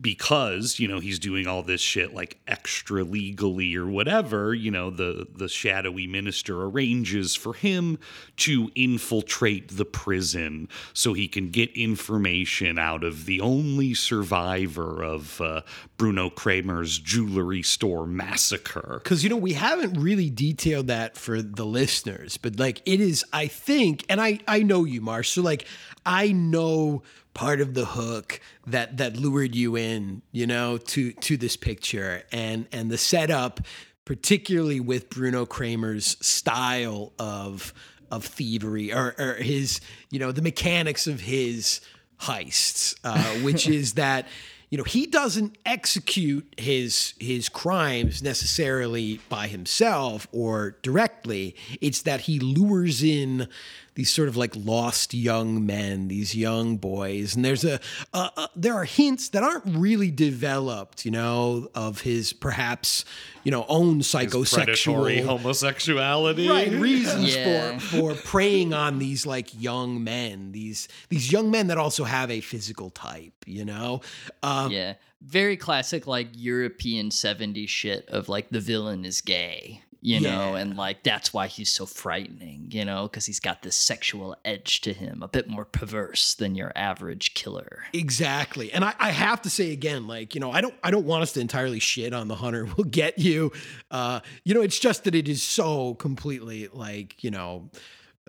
because 0.00 0.78
you 0.78 0.86
know 0.86 1.00
he's 1.00 1.18
doing 1.18 1.46
all 1.46 1.62
this 1.62 1.80
shit 1.80 2.14
like 2.14 2.38
extra 2.46 3.02
legally 3.02 3.74
or 3.74 3.86
whatever 3.86 4.54
you 4.54 4.70
know 4.70 4.90
the 4.90 5.26
the 5.34 5.48
shadowy 5.48 6.06
minister 6.06 6.62
arranges 6.64 7.34
for 7.34 7.54
him 7.54 7.98
to 8.36 8.70
infiltrate 8.74 9.76
the 9.76 9.84
prison 9.84 10.68
so 10.92 11.12
he 11.12 11.26
can 11.26 11.50
get 11.50 11.70
information 11.76 12.78
out 12.78 13.02
of 13.02 13.26
the 13.26 13.40
only 13.40 13.94
survivor 13.94 15.02
of 15.02 15.40
uh, 15.40 15.62
Bruno 15.96 16.30
Cremer's 16.30 16.98
jewelry 16.98 17.62
store 17.62 18.06
massacre. 18.06 19.00
Because 19.02 19.24
you 19.24 19.30
know 19.30 19.36
we 19.36 19.54
haven't 19.54 20.00
really 20.00 20.30
detailed 20.30 20.86
that 20.86 21.16
for 21.16 21.42
the 21.42 21.64
listeners 21.64 22.36
but 22.36 22.58
like 22.58 22.80
it 22.86 23.00
is 23.00 23.24
i 23.32 23.46
think 23.46 24.04
and 24.08 24.20
i 24.20 24.38
i 24.46 24.62
know 24.62 24.84
you 24.84 25.00
marsh 25.00 25.30
so 25.30 25.42
like 25.42 25.66
i 26.06 26.30
know 26.32 27.02
part 27.38 27.60
of 27.60 27.72
the 27.72 27.84
hook 27.84 28.40
that 28.66 28.96
that 28.96 29.16
lured 29.16 29.54
you 29.54 29.76
in 29.76 30.22
you 30.32 30.44
know 30.44 30.76
to 30.76 31.12
to 31.12 31.36
this 31.36 31.56
picture. 31.56 32.24
And 32.32 32.66
and 32.72 32.90
the 32.90 32.98
setup 32.98 33.60
particularly 34.04 34.80
with 34.80 35.10
bruno 35.10 35.44
cremer's 35.44 36.16
style 36.26 37.12
of 37.18 37.72
of 38.10 38.24
thievery 38.24 38.92
or, 38.92 39.14
or 39.18 39.34
his 39.34 39.80
you 40.10 40.18
know 40.18 40.32
the 40.32 40.40
mechanics 40.40 41.06
of 41.06 41.20
his 41.20 41.82
heists 42.22 42.96
uh, 43.04 43.22
which 43.44 43.68
is 43.80 43.92
that 43.94 44.26
you 44.70 44.76
know 44.78 44.84
he 44.84 45.06
doesn't 45.06 45.56
execute 45.64 46.46
his 46.58 47.14
his 47.18 47.48
crimes 47.48 48.22
necessarily 48.22 49.20
by 49.28 49.46
himself 49.48 50.26
or 50.32 50.76
directly. 50.82 51.54
It's 51.80 52.02
that 52.02 52.22
he 52.22 52.38
lures 52.38 53.02
in 53.02 53.48
these 53.94 54.12
sort 54.12 54.28
of 54.28 54.36
like 54.36 54.54
lost 54.54 55.12
young 55.12 55.66
men 55.66 56.06
these 56.08 56.36
young 56.36 56.76
boys. 56.76 57.34
And 57.34 57.44
there's 57.44 57.64
a, 57.64 57.80
a, 58.14 58.18
a 58.36 58.48
there 58.54 58.74
are 58.74 58.84
hints 58.84 59.30
that 59.30 59.42
aren't 59.42 59.64
really 59.66 60.10
developed 60.12 61.04
you 61.04 61.10
know 61.10 61.68
of 61.74 62.02
his 62.02 62.32
perhaps 62.32 63.04
you 63.44 63.50
know 63.50 63.64
own 63.68 64.00
predatory 64.02 64.46
psychosexual 64.46 65.24
homosexuality. 65.24 66.48
Right 66.48 66.70
reasons 66.88 67.34
Yeah. 67.34 67.78
for 67.78 68.12
for 68.12 68.14
preying 68.14 68.72
on 68.72 68.98
these 68.98 69.26
like 69.26 69.48
young 69.60 70.04
men 70.04 70.52
these 70.52 70.88
these 71.08 71.32
young 71.32 71.50
men 71.50 71.66
that 71.68 71.78
also 71.78 72.04
have 72.04 72.30
a 72.30 72.40
physical 72.40 72.90
type 72.90 73.32
you 73.46 73.64
know 73.64 74.00
uh, 74.42 74.57
um, 74.64 74.72
Yeah. 74.72 74.94
Very 75.20 75.56
classic, 75.56 76.06
like 76.06 76.28
European 76.32 77.10
70s 77.10 77.68
shit 77.68 78.08
of 78.08 78.28
like 78.28 78.50
the 78.50 78.60
villain 78.60 79.04
is 79.04 79.20
gay, 79.20 79.82
you 80.00 80.20
know, 80.20 80.54
and 80.54 80.76
like 80.76 81.02
that's 81.02 81.34
why 81.34 81.48
he's 81.48 81.70
so 81.70 81.86
frightening, 81.86 82.68
you 82.70 82.84
know, 82.84 83.08
because 83.08 83.26
he's 83.26 83.40
got 83.40 83.62
this 83.62 83.74
sexual 83.74 84.36
edge 84.44 84.80
to 84.82 84.92
him, 84.92 85.24
a 85.24 85.28
bit 85.28 85.48
more 85.48 85.64
perverse 85.64 86.34
than 86.34 86.54
your 86.54 86.70
average 86.76 87.34
killer. 87.34 87.82
Exactly. 87.92 88.72
And 88.72 88.84
I, 88.84 88.94
I 89.00 89.10
have 89.10 89.42
to 89.42 89.50
say 89.50 89.72
again, 89.72 90.06
like, 90.06 90.36
you 90.36 90.40
know, 90.40 90.52
I 90.52 90.60
don't 90.60 90.74
I 90.84 90.92
don't 90.92 91.04
want 91.04 91.24
us 91.24 91.32
to 91.32 91.40
entirely 91.40 91.80
shit 91.80 92.14
on 92.14 92.28
the 92.28 92.36
hunter 92.36 92.64
We'll 92.76 92.84
get 92.84 93.18
you. 93.18 93.50
Uh, 93.90 94.20
you 94.44 94.54
know, 94.54 94.60
it's 94.60 94.78
just 94.78 95.02
that 95.02 95.16
it 95.16 95.28
is 95.28 95.42
so 95.42 95.94
completely 95.94 96.68
like, 96.72 97.24
you 97.24 97.32
know, 97.32 97.68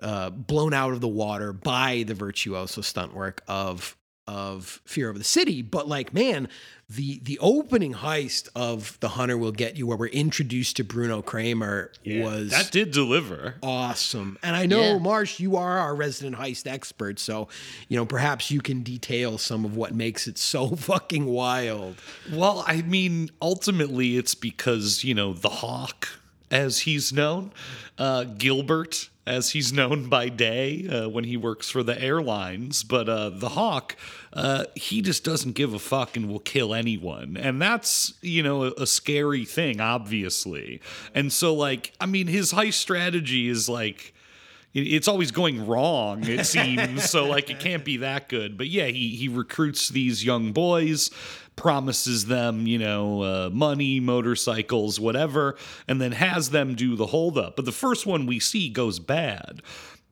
uh, 0.02 0.30
blown 0.30 0.74
out 0.74 0.92
of 0.92 1.00
the 1.00 1.08
water 1.08 1.52
by 1.52 2.04
the 2.06 2.14
virtuoso 2.14 2.80
stunt 2.80 3.14
work 3.14 3.42
of 3.46 3.96
of 4.30 4.80
Fear 4.84 5.10
of 5.10 5.18
the 5.18 5.24
City. 5.24 5.60
But 5.60 5.88
like, 5.88 6.14
man, 6.14 6.48
the 6.88 7.18
the 7.22 7.38
opening 7.40 7.94
heist 7.94 8.48
of 8.54 8.98
The 9.00 9.08
Hunter 9.10 9.36
Will 9.36 9.50
Get 9.52 9.76
You, 9.76 9.86
where 9.88 9.96
we're 9.96 10.06
introduced 10.06 10.76
to 10.76 10.84
Bruno 10.84 11.20
Cremer, 11.22 11.92
was 12.06 12.50
that 12.50 12.70
did 12.70 12.90
deliver. 12.92 13.56
awesome. 13.62 14.38
And 14.42 14.54
I 14.56 14.66
know, 14.66 14.80
Yeah. 14.94 14.98
Marsh, 14.98 15.40
you 15.40 15.56
are 15.56 15.78
our 15.78 15.94
resident 15.94 16.36
heist 16.36 16.66
expert, 16.66 17.18
so 17.18 17.48
you 17.88 17.96
know 17.96 18.06
perhaps 18.06 18.50
you 18.50 18.60
can 18.60 18.82
detail 18.82 19.36
some 19.38 19.64
of 19.64 19.76
what 19.76 19.94
makes 19.94 20.26
it 20.28 20.38
so 20.38 20.68
fucking 20.76 21.26
wild. 21.26 21.96
Well, 22.32 22.64
I 22.66 22.82
mean, 22.82 23.30
ultimately, 23.42 24.16
it's 24.16 24.34
because, 24.36 25.02
you 25.04 25.14
know, 25.14 25.32
the 25.32 25.48
Hawk, 25.48 26.08
as 26.50 26.80
he's 26.80 27.12
known, 27.12 27.52
uh, 27.98 28.24
Gilbert, 28.24 29.09
as 29.26 29.50
he's 29.50 29.72
known 29.72 30.08
by 30.08 30.28
day 30.28 30.86
uh, 30.88 31.08
when 31.08 31.24
he 31.24 31.36
works 31.36 31.70
for 31.70 31.82
the 31.82 32.00
airlines, 32.02 32.82
but 32.82 33.08
uh, 33.08 33.30
the 33.30 33.50
Hawk, 33.50 33.96
uh, 34.32 34.64
he 34.74 35.02
just 35.02 35.24
doesn't 35.24 35.52
give 35.52 35.74
a 35.74 35.78
fuck 35.78 36.16
and 36.16 36.28
will 36.28 36.40
kill 36.40 36.74
anyone. 36.74 37.36
And 37.36 37.60
that's, 37.60 38.14
you 38.22 38.42
know, 38.42 38.64
a, 38.64 38.72
a 38.78 38.86
scary 38.86 39.44
thing, 39.44 39.80
obviously. 39.80 40.80
And 41.14 41.32
so, 41.32 41.54
like, 41.54 41.92
I 42.00 42.06
mean, 42.06 42.26
his 42.26 42.52
heist 42.52 42.74
strategy 42.74 43.48
is 43.48 43.68
like, 43.68 44.14
it's 44.72 45.08
always 45.08 45.32
going 45.32 45.66
wrong 45.66 46.22
it 46.28 46.46
seems 46.46 47.10
so 47.10 47.26
like 47.26 47.50
it 47.50 47.58
can't 47.58 47.84
be 47.84 47.96
that 47.96 48.28
good 48.28 48.56
but 48.56 48.68
yeah 48.68 48.86
he 48.86 49.16
he 49.16 49.26
recruits 49.26 49.88
these 49.88 50.24
young 50.24 50.52
boys 50.52 51.10
promises 51.56 52.26
them 52.26 52.66
you 52.66 52.78
know 52.78 53.22
uh, 53.22 53.50
money 53.52 54.00
motorcycles 54.00 54.98
whatever 54.98 55.56
and 55.86 56.00
then 56.00 56.12
has 56.12 56.50
them 56.50 56.74
do 56.74 56.96
the 56.96 57.06
holdup 57.06 57.56
but 57.56 57.64
the 57.64 57.72
first 57.72 58.06
one 58.06 58.26
we 58.26 58.38
see 58.40 58.68
goes 58.68 58.98
bad 58.98 59.60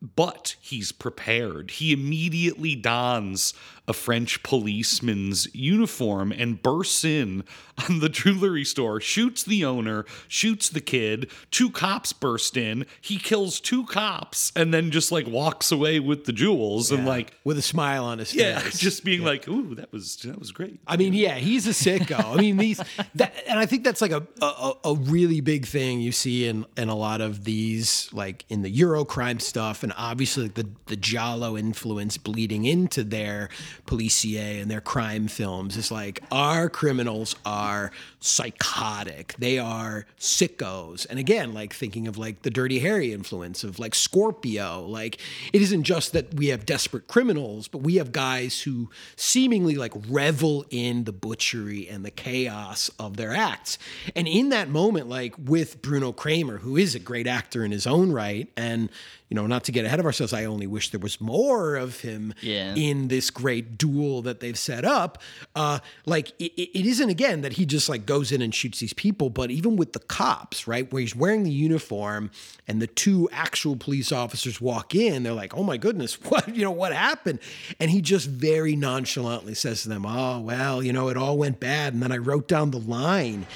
but 0.00 0.56
he's 0.60 0.92
prepared. 0.92 1.72
He 1.72 1.92
immediately 1.92 2.74
dons 2.74 3.54
a 3.88 3.94
French 3.94 4.42
policeman's 4.42 5.52
uniform 5.54 6.30
and 6.30 6.62
bursts 6.62 7.04
in 7.04 7.42
on 7.88 8.00
the 8.00 8.08
jewelry 8.08 8.64
store, 8.64 9.00
shoots 9.00 9.42
the 9.42 9.64
owner, 9.64 10.04
shoots 10.28 10.68
the 10.68 10.80
kid. 10.80 11.30
Two 11.50 11.70
cops 11.70 12.12
burst 12.12 12.56
in. 12.56 12.84
He 13.00 13.18
kills 13.18 13.60
two 13.60 13.86
cops 13.86 14.52
and 14.54 14.72
then 14.74 14.90
just 14.90 15.10
like 15.10 15.26
walks 15.26 15.72
away 15.72 16.00
with 16.00 16.24
the 16.26 16.32
jewels 16.32 16.92
and 16.92 17.06
like 17.06 17.32
with 17.44 17.56
a 17.56 17.62
smile 17.62 18.04
on 18.04 18.18
his 18.18 18.34
yeah, 18.34 18.58
face. 18.58 18.78
just 18.78 19.04
being 19.04 19.24
like, 19.24 19.48
"Ooh, 19.48 19.74
that 19.76 19.90
was 19.92 20.16
that 20.16 20.38
was 20.38 20.52
great." 20.52 20.80
I 20.86 20.96
mean, 20.96 21.14
yeah, 21.14 21.36
he's 21.36 21.66
a 21.66 21.70
sicko. 21.70 22.36
I 22.36 22.40
mean, 22.40 22.58
these 22.58 22.82
that, 23.14 23.34
and 23.48 23.58
I 23.58 23.66
think 23.66 23.84
that's 23.84 24.02
like 24.02 24.12
a, 24.12 24.26
a 24.42 24.72
a 24.84 24.94
really 24.94 25.40
big 25.40 25.66
thing 25.66 26.00
you 26.00 26.12
see 26.12 26.46
in 26.46 26.66
in 26.76 26.88
a 26.88 26.94
lot 26.94 27.20
of 27.20 27.44
these, 27.44 28.10
like 28.12 28.44
in 28.48 28.62
the 28.62 28.70
Euro 28.70 29.04
crime 29.04 29.40
stuff, 29.40 29.82
and 29.82 29.94
obviously 29.96 30.44
like 30.44 30.54
the 30.54 30.68
the 30.86 30.96
Giallo 30.96 31.56
influence 31.56 32.18
bleeding 32.18 32.64
into 32.64 33.04
their 33.04 33.48
policier 33.86 34.60
and 34.60 34.70
their 34.70 34.80
crime 34.80 35.28
films 35.28 35.76
is 35.76 35.90
like 35.90 36.22
our 36.30 36.68
criminals 36.68 37.34
are 37.44 37.90
psychotic, 38.20 39.34
they 39.38 39.58
are 39.58 40.06
sickos, 40.18 41.06
and 41.08 41.18
again, 41.18 41.54
like 41.54 41.72
thinking 41.72 42.08
of 42.08 42.18
like 42.18 42.42
the 42.42 42.50
Dirty 42.50 42.80
Harry 42.80 43.12
influence 43.12 43.64
of 43.64 43.78
like 43.78 43.94
Scorpio, 43.94 44.86
like 44.86 45.18
it 45.52 45.62
isn't 45.62 45.84
just 45.84 46.12
that 46.12 46.34
we 46.34 46.48
have 46.48 46.66
desperate 46.66 47.06
criminals, 47.06 47.68
but 47.68 47.78
we 47.78 47.96
have 47.96 48.12
guys 48.12 48.62
who 48.62 48.90
seemingly 49.16 49.76
like 49.76 49.92
revel 50.08 50.64
in 50.70 51.04
the 51.04 51.12
butchery 51.12 51.88
and 51.88 52.04
the 52.04 52.10
chaos 52.10 52.90
of 52.98 53.16
their 53.16 53.32
acts. 53.32 53.78
And 54.14 54.26
in 54.28 54.48
that 54.50 54.68
moment, 54.68 55.08
like 55.08 55.34
with 55.38 55.82
Bruno 55.82 56.12
Cremer, 56.12 56.58
who 56.58 56.76
is 56.76 56.94
a 56.94 56.98
great 56.98 57.26
actor 57.26 57.64
in 57.64 57.72
his 57.72 57.86
own 57.86 58.12
right, 58.12 58.48
and 58.56 58.90
you 59.30 59.34
know, 59.34 59.46
not 59.46 59.64
to 59.64 59.72
get 59.72 59.84
ahead 59.84 60.00
of 60.00 60.06
ourselves, 60.06 60.32
I 60.32 60.44
only 60.46 60.66
wish 60.66 60.90
there 60.90 61.00
was 61.00 61.20
more 61.20 61.76
of 61.76 62.00
him 62.00 62.32
Yeah. 62.40 62.74
in 62.74 63.08
this 63.08 63.30
great 63.30 63.76
duel 63.76 64.22
that 64.22 64.40
they've 64.40 64.58
set 64.58 64.84
up. 64.84 65.20
Uh, 65.54 65.80
like 66.06 66.30
it, 66.40 66.52
it 66.58 66.86
isn't 66.86 67.10
again 67.10 67.42
that 67.42 67.52
he 67.54 67.66
just 67.66 67.88
like 67.88 68.06
goes 68.06 68.32
in 68.32 68.40
and 68.40 68.54
shoots 68.54 68.80
these 68.80 68.92
people, 68.94 69.28
but 69.30 69.50
even 69.50 69.76
with 69.76 69.92
the 69.92 69.98
cops, 70.00 70.66
right, 70.66 70.90
where 70.92 71.00
he's 71.00 71.14
wearing 71.14 71.42
the 71.42 71.50
uniform 71.50 72.30
and 72.66 72.80
the 72.80 72.86
two 72.86 73.28
actual 73.32 73.76
police 73.76 74.12
officers 74.12 74.60
walk 74.60 74.94
in, 74.94 75.22
they're 75.24 75.32
like, 75.34 75.54
"Oh 75.56 75.62
my 75.62 75.76
goodness, 75.76 76.14
what 76.30 76.48
you 76.56 76.62
know 76.64 76.70
what 76.70 76.92
happened?" 76.94 77.38
And 77.78 77.90
he 77.90 78.00
just 78.00 78.26
very 78.28 78.76
nonchalantly 78.76 79.54
says 79.54 79.82
to 79.82 79.88
them, 79.90 80.06
"Oh 80.06 80.40
well, 80.40 80.82
you 80.82 80.92
know, 80.92 81.08
it 81.08 81.16
all 81.18 81.36
went 81.36 81.60
bad." 81.60 81.92
And 81.92 82.02
then 82.02 82.12
I 82.12 82.16
wrote 82.16 82.48
down 82.48 82.70
the 82.70 82.80
line. 82.80 83.46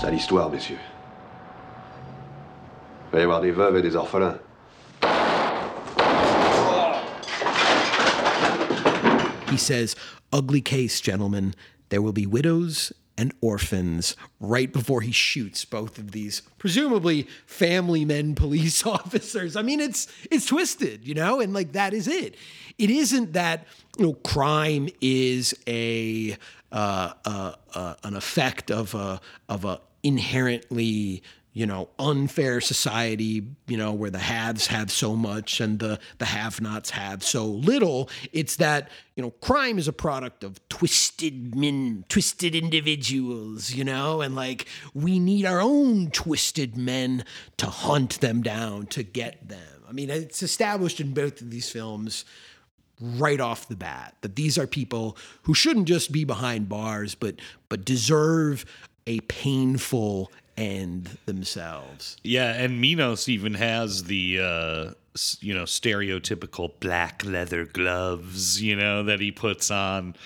Ça 0.00 0.10
l'histoire, 0.10 0.50
messieurs. 0.50 0.78
Il 3.12 3.16
va 3.16 3.20
y 3.20 3.22
avoir 3.22 3.40
des 3.42 3.50
veuves 3.52 3.76
et 3.76 3.82
des 3.82 3.94
orphelins. 3.96 4.38
He 9.54 9.58
says, 9.58 9.94
Ugly 10.32 10.62
case, 10.62 11.00
gentlemen. 11.00 11.54
There 11.90 12.02
will 12.02 12.12
be 12.12 12.26
widows 12.26 12.92
and 13.16 13.32
orphans 13.40 14.16
right 14.40 14.72
before 14.72 15.00
he 15.00 15.12
shoots 15.12 15.64
both 15.64 15.96
of 15.96 16.10
these 16.10 16.42
presumably 16.58 17.28
family 17.46 18.04
men 18.04 18.34
police 18.34 18.84
officers. 18.86 19.54
I 19.54 19.62
mean, 19.62 19.78
it's 19.78 20.08
it's 20.28 20.46
twisted, 20.46 21.06
you 21.06 21.14
know, 21.14 21.40
and 21.40 21.54
like 21.54 21.70
that 21.72 21.94
is 21.94 22.08
it. 22.08 22.34
It 22.78 22.90
isn't 22.90 23.34
that 23.34 23.64
you 23.96 24.06
know 24.06 24.14
crime 24.14 24.88
is 25.00 25.54
a 25.68 26.36
uh, 26.72 27.12
uh, 27.24 27.52
uh, 27.74 27.94
an 28.02 28.16
effect 28.16 28.72
of 28.72 28.92
a 28.96 29.20
of 29.48 29.64
a 29.64 29.80
inherently 30.02 31.22
you 31.54 31.66
know, 31.66 31.88
unfair 32.00 32.60
society, 32.60 33.46
you 33.68 33.76
know, 33.76 33.92
where 33.92 34.10
the 34.10 34.18
haves 34.18 34.66
have 34.66 34.90
so 34.90 35.14
much 35.14 35.60
and 35.60 35.78
the, 35.78 36.00
the 36.18 36.24
have 36.24 36.60
nots 36.60 36.90
have 36.90 37.22
so 37.22 37.46
little. 37.46 38.10
It's 38.32 38.56
that, 38.56 38.90
you 39.14 39.22
know, 39.22 39.30
crime 39.30 39.78
is 39.78 39.86
a 39.86 39.92
product 39.92 40.42
of 40.42 40.68
twisted 40.68 41.54
men, 41.54 42.04
twisted 42.08 42.56
individuals, 42.56 43.72
you 43.72 43.84
know, 43.84 44.20
and 44.20 44.34
like 44.34 44.66
we 44.94 45.20
need 45.20 45.46
our 45.46 45.60
own 45.60 46.10
twisted 46.10 46.76
men 46.76 47.24
to 47.58 47.66
hunt 47.66 48.20
them 48.20 48.42
down, 48.42 48.86
to 48.86 49.04
get 49.04 49.48
them. 49.48 49.84
I 49.88 49.92
mean, 49.92 50.10
it's 50.10 50.42
established 50.42 51.00
in 51.00 51.14
both 51.14 51.40
of 51.40 51.50
these 51.50 51.70
films 51.70 52.24
right 53.00 53.40
off 53.40 53.68
the 53.68 53.76
bat 53.76 54.16
that 54.22 54.34
these 54.34 54.58
are 54.58 54.66
people 54.66 55.16
who 55.42 55.54
shouldn't 55.54 55.86
just 55.86 56.12
be 56.12 56.24
behind 56.24 56.68
bars 56.68 57.16
but 57.16 57.34
but 57.68 57.84
deserve 57.84 58.64
a 59.06 59.18
painful 59.22 60.30
end 60.56 61.18
themselves. 61.26 62.16
Yeah, 62.22 62.52
and 62.52 62.80
Minos 62.80 63.28
even 63.28 63.54
has 63.54 64.04
the 64.04 64.40
uh 64.40 64.90
you 65.40 65.54
know 65.54 65.64
stereotypical 65.64 66.72
black 66.80 67.24
leather 67.24 67.64
gloves, 67.64 68.60
you 68.60 68.76
know, 68.76 69.02
that 69.04 69.20
he 69.20 69.30
puts 69.30 69.70
on 69.70 70.16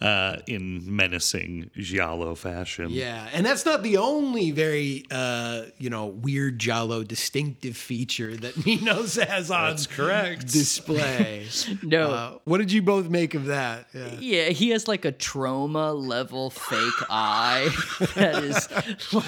uh 0.00 0.36
in 0.46 0.82
menacing 0.94 1.70
giallo 1.76 2.34
fashion. 2.34 2.90
yeah 2.90 3.28
and 3.32 3.44
that's 3.44 3.64
not 3.66 3.82
the 3.82 3.96
only 3.96 4.50
very 4.52 5.04
uh 5.10 5.62
you 5.78 5.90
know 5.90 6.06
weird 6.06 6.58
giallo 6.58 7.02
distinctive 7.02 7.76
feature 7.76 8.36
that 8.36 8.54
minos 8.66 9.16
has 9.16 9.50
on 9.50 9.70
That's 9.70 9.86
correct. 9.88 10.52
display 10.52 11.46
No. 11.82 12.10
Uh, 12.10 12.38
what 12.44 12.58
did 12.58 12.70
you 12.70 12.82
both 12.82 13.08
make 13.08 13.34
of 13.34 13.46
that 13.46 13.86
yeah. 13.92 14.08
Yeah, 14.20 14.48
he 14.50 14.70
has 14.70 14.86
like 14.86 15.04
a 15.04 15.12
trauma 15.12 15.92
level 15.92 16.50
fake 16.50 17.02
eye 17.10 17.68
that 18.14 18.44
is 18.44 18.68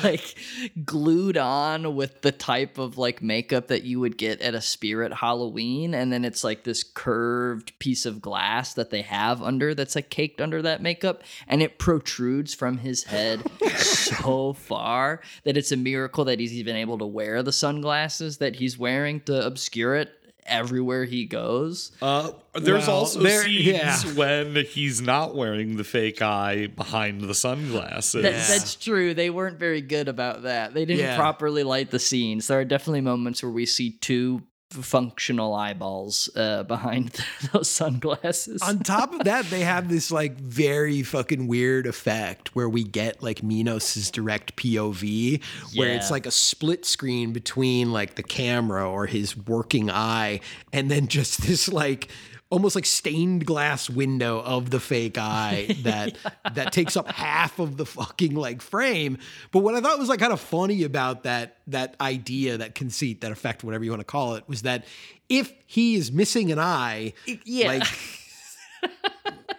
like 0.04 0.36
glued 0.84 1.36
on 1.36 1.94
with 1.96 2.22
the 2.22 2.32
type 2.32 2.78
of 2.78 2.98
like 2.98 3.22
makeup 3.22 3.68
that 3.68 3.82
you 3.84 3.98
would 4.00 4.16
get 4.18 4.40
at 4.40 4.54
a 4.54 4.60
spirit 4.60 5.12
Halloween. 5.12 5.94
And 5.94 6.12
then 6.12 6.24
it's 6.24 6.44
like 6.44 6.64
this 6.64 6.82
curved 6.82 7.78
piece 7.78 8.06
of 8.06 8.20
glass 8.20 8.74
that 8.74 8.90
they 8.90 9.02
have 9.02 9.42
under 9.42 9.74
that's 9.74 9.94
like 9.94 10.10
caked 10.10 10.40
under 10.40 10.59
that 10.62 10.82
makeup. 10.82 11.22
And 11.48 11.62
it 11.62 11.78
protrudes 11.78 12.54
from 12.54 12.78
his 12.78 13.04
head 13.04 13.42
so 13.76 14.52
far 14.54 15.20
that 15.44 15.56
it's 15.56 15.72
a 15.72 15.76
miracle 15.76 16.24
that 16.26 16.40
he's 16.40 16.52
even 16.54 16.76
able 16.76 16.98
to 16.98 17.06
wear 17.06 17.42
the 17.42 17.52
sunglasses 17.52 18.38
that 18.38 18.56
he's 18.56 18.78
wearing 18.78 19.20
to 19.22 19.44
obscure 19.46 19.94
it 19.96 20.10
everywhere 20.46 21.04
he 21.04 21.26
goes. 21.26 21.92
Uh, 22.02 22.32
there's 22.54 22.88
Well, 22.88 22.96
also 22.96 23.20
there- 23.20 23.44
scenes 23.44 23.66
yeah. 23.66 23.98
when 24.14 24.56
he's 24.64 25.00
not 25.00 25.36
wearing 25.36 25.76
the 25.76 25.84
fake 25.84 26.22
eye 26.22 26.66
behind 26.66 27.20
the 27.20 27.34
sunglasses. 27.34 28.22
That, 28.22 28.32
That's 28.32 28.74
true. 28.74 29.14
They 29.14 29.30
weren't 29.30 29.58
very 29.58 29.80
good 29.80 30.08
about 30.08 30.42
that. 30.42 30.74
They 30.74 30.84
didn't 30.86 31.04
Yeah. 31.04 31.16
properly 31.16 31.62
light 31.62 31.90
the 31.90 31.98
scenes. 32.00 32.48
There 32.48 32.58
are 32.58 32.64
definitely 32.64 33.02
moments 33.02 33.42
where 33.42 33.52
we 33.52 33.66
see 33.66 33.90
two 34.00 34.42
functional 34.70 35.54
eyeballs 35.54 36.30
uh, 36.36 36.62
behind 36.62 37.24
those 37.52 37.68
sunglasses. 37.68 38.62
on 38.62 38.78
top 38.78 39.12
of 39.12 39.24
that, 39.24 39.44
they 39.46 39.60
have 39.60 39.88
this 39.88 40.10
like 40.10 40.36
very 40.36 41.02
fucking 41.02 41.46
weird 41.46 41.86
effect 41.86 42.54
where 42.54 42.68
we 42.68 42.84
get 42.84 43.22
like 43.22 43.42
Minos's 43.42 44.10
direct 44.10 44.56
POV, 44.56 45.42
where 45.74 45.90
it's 45.90 46.10
like 46.10 46.26
a 46.26 46.30
split 46.30 46.84
screen 46.84 47.32
between 47.32 47.92
like 47.92 48.14
the 48.14 48.22
camera 48.22 48.88
or 48.88 49.06
his 49.06 49.36
working 49.36 49.90
eye, 49.90 50.40
and 50.72 50.90
then 50.90 51.08
just 51.08 51.42
this 51.42 51.68
like 51.68 52.08
almost 52.50 52.74
like 52.74 52.84
stained 52.84 53.46
glass 53.46 53.88
window 53.88 54.40
of 54.40 54.70
the 54.70 54.80
fake 54.80 55.16
eye 55.16 55.76
that 55.82 56.16
that 56.52 56.72
takes 56.72 56.96
up 56.96 57.08
half 57.10 57.58
of 57.58 57.76
the 57.76 57.86
fucking 57.86 58.34
like 58.34 58.60
frame. 58.60 59.18
But 59.52 59.60
what 59.60 59.74
I 59.74 59.80
thought 59.80 59.98
was 59.98 60.08
like 60.08 60.20
kind 60.20 60.32
of 60.32 60.40
funny 60.40 60.82
about 60.82 61.22
that 61.22 61.56
that 61.68 61.96
idea, 62.00 62.58
that 62.58 62.74
conceit, 62.74 63.22
that 63.22 63.32
effect, 63.32 63.64
whatever 63.64 63.84
you 63.84 63.90
want 63.90 64.00
to 64.00 64.04
call 64.04 64.34
it, 64.34 64.44
was 64.48 64.62
that 64.62 64.84
if 65.28 65.52
he 65.66 65.94
is 65.94 66.10
missing 66.10 66.50
an 66.50 66.58
eye, 66.58 67.14
yeah. 67.44 67.68
like 67.68 67.84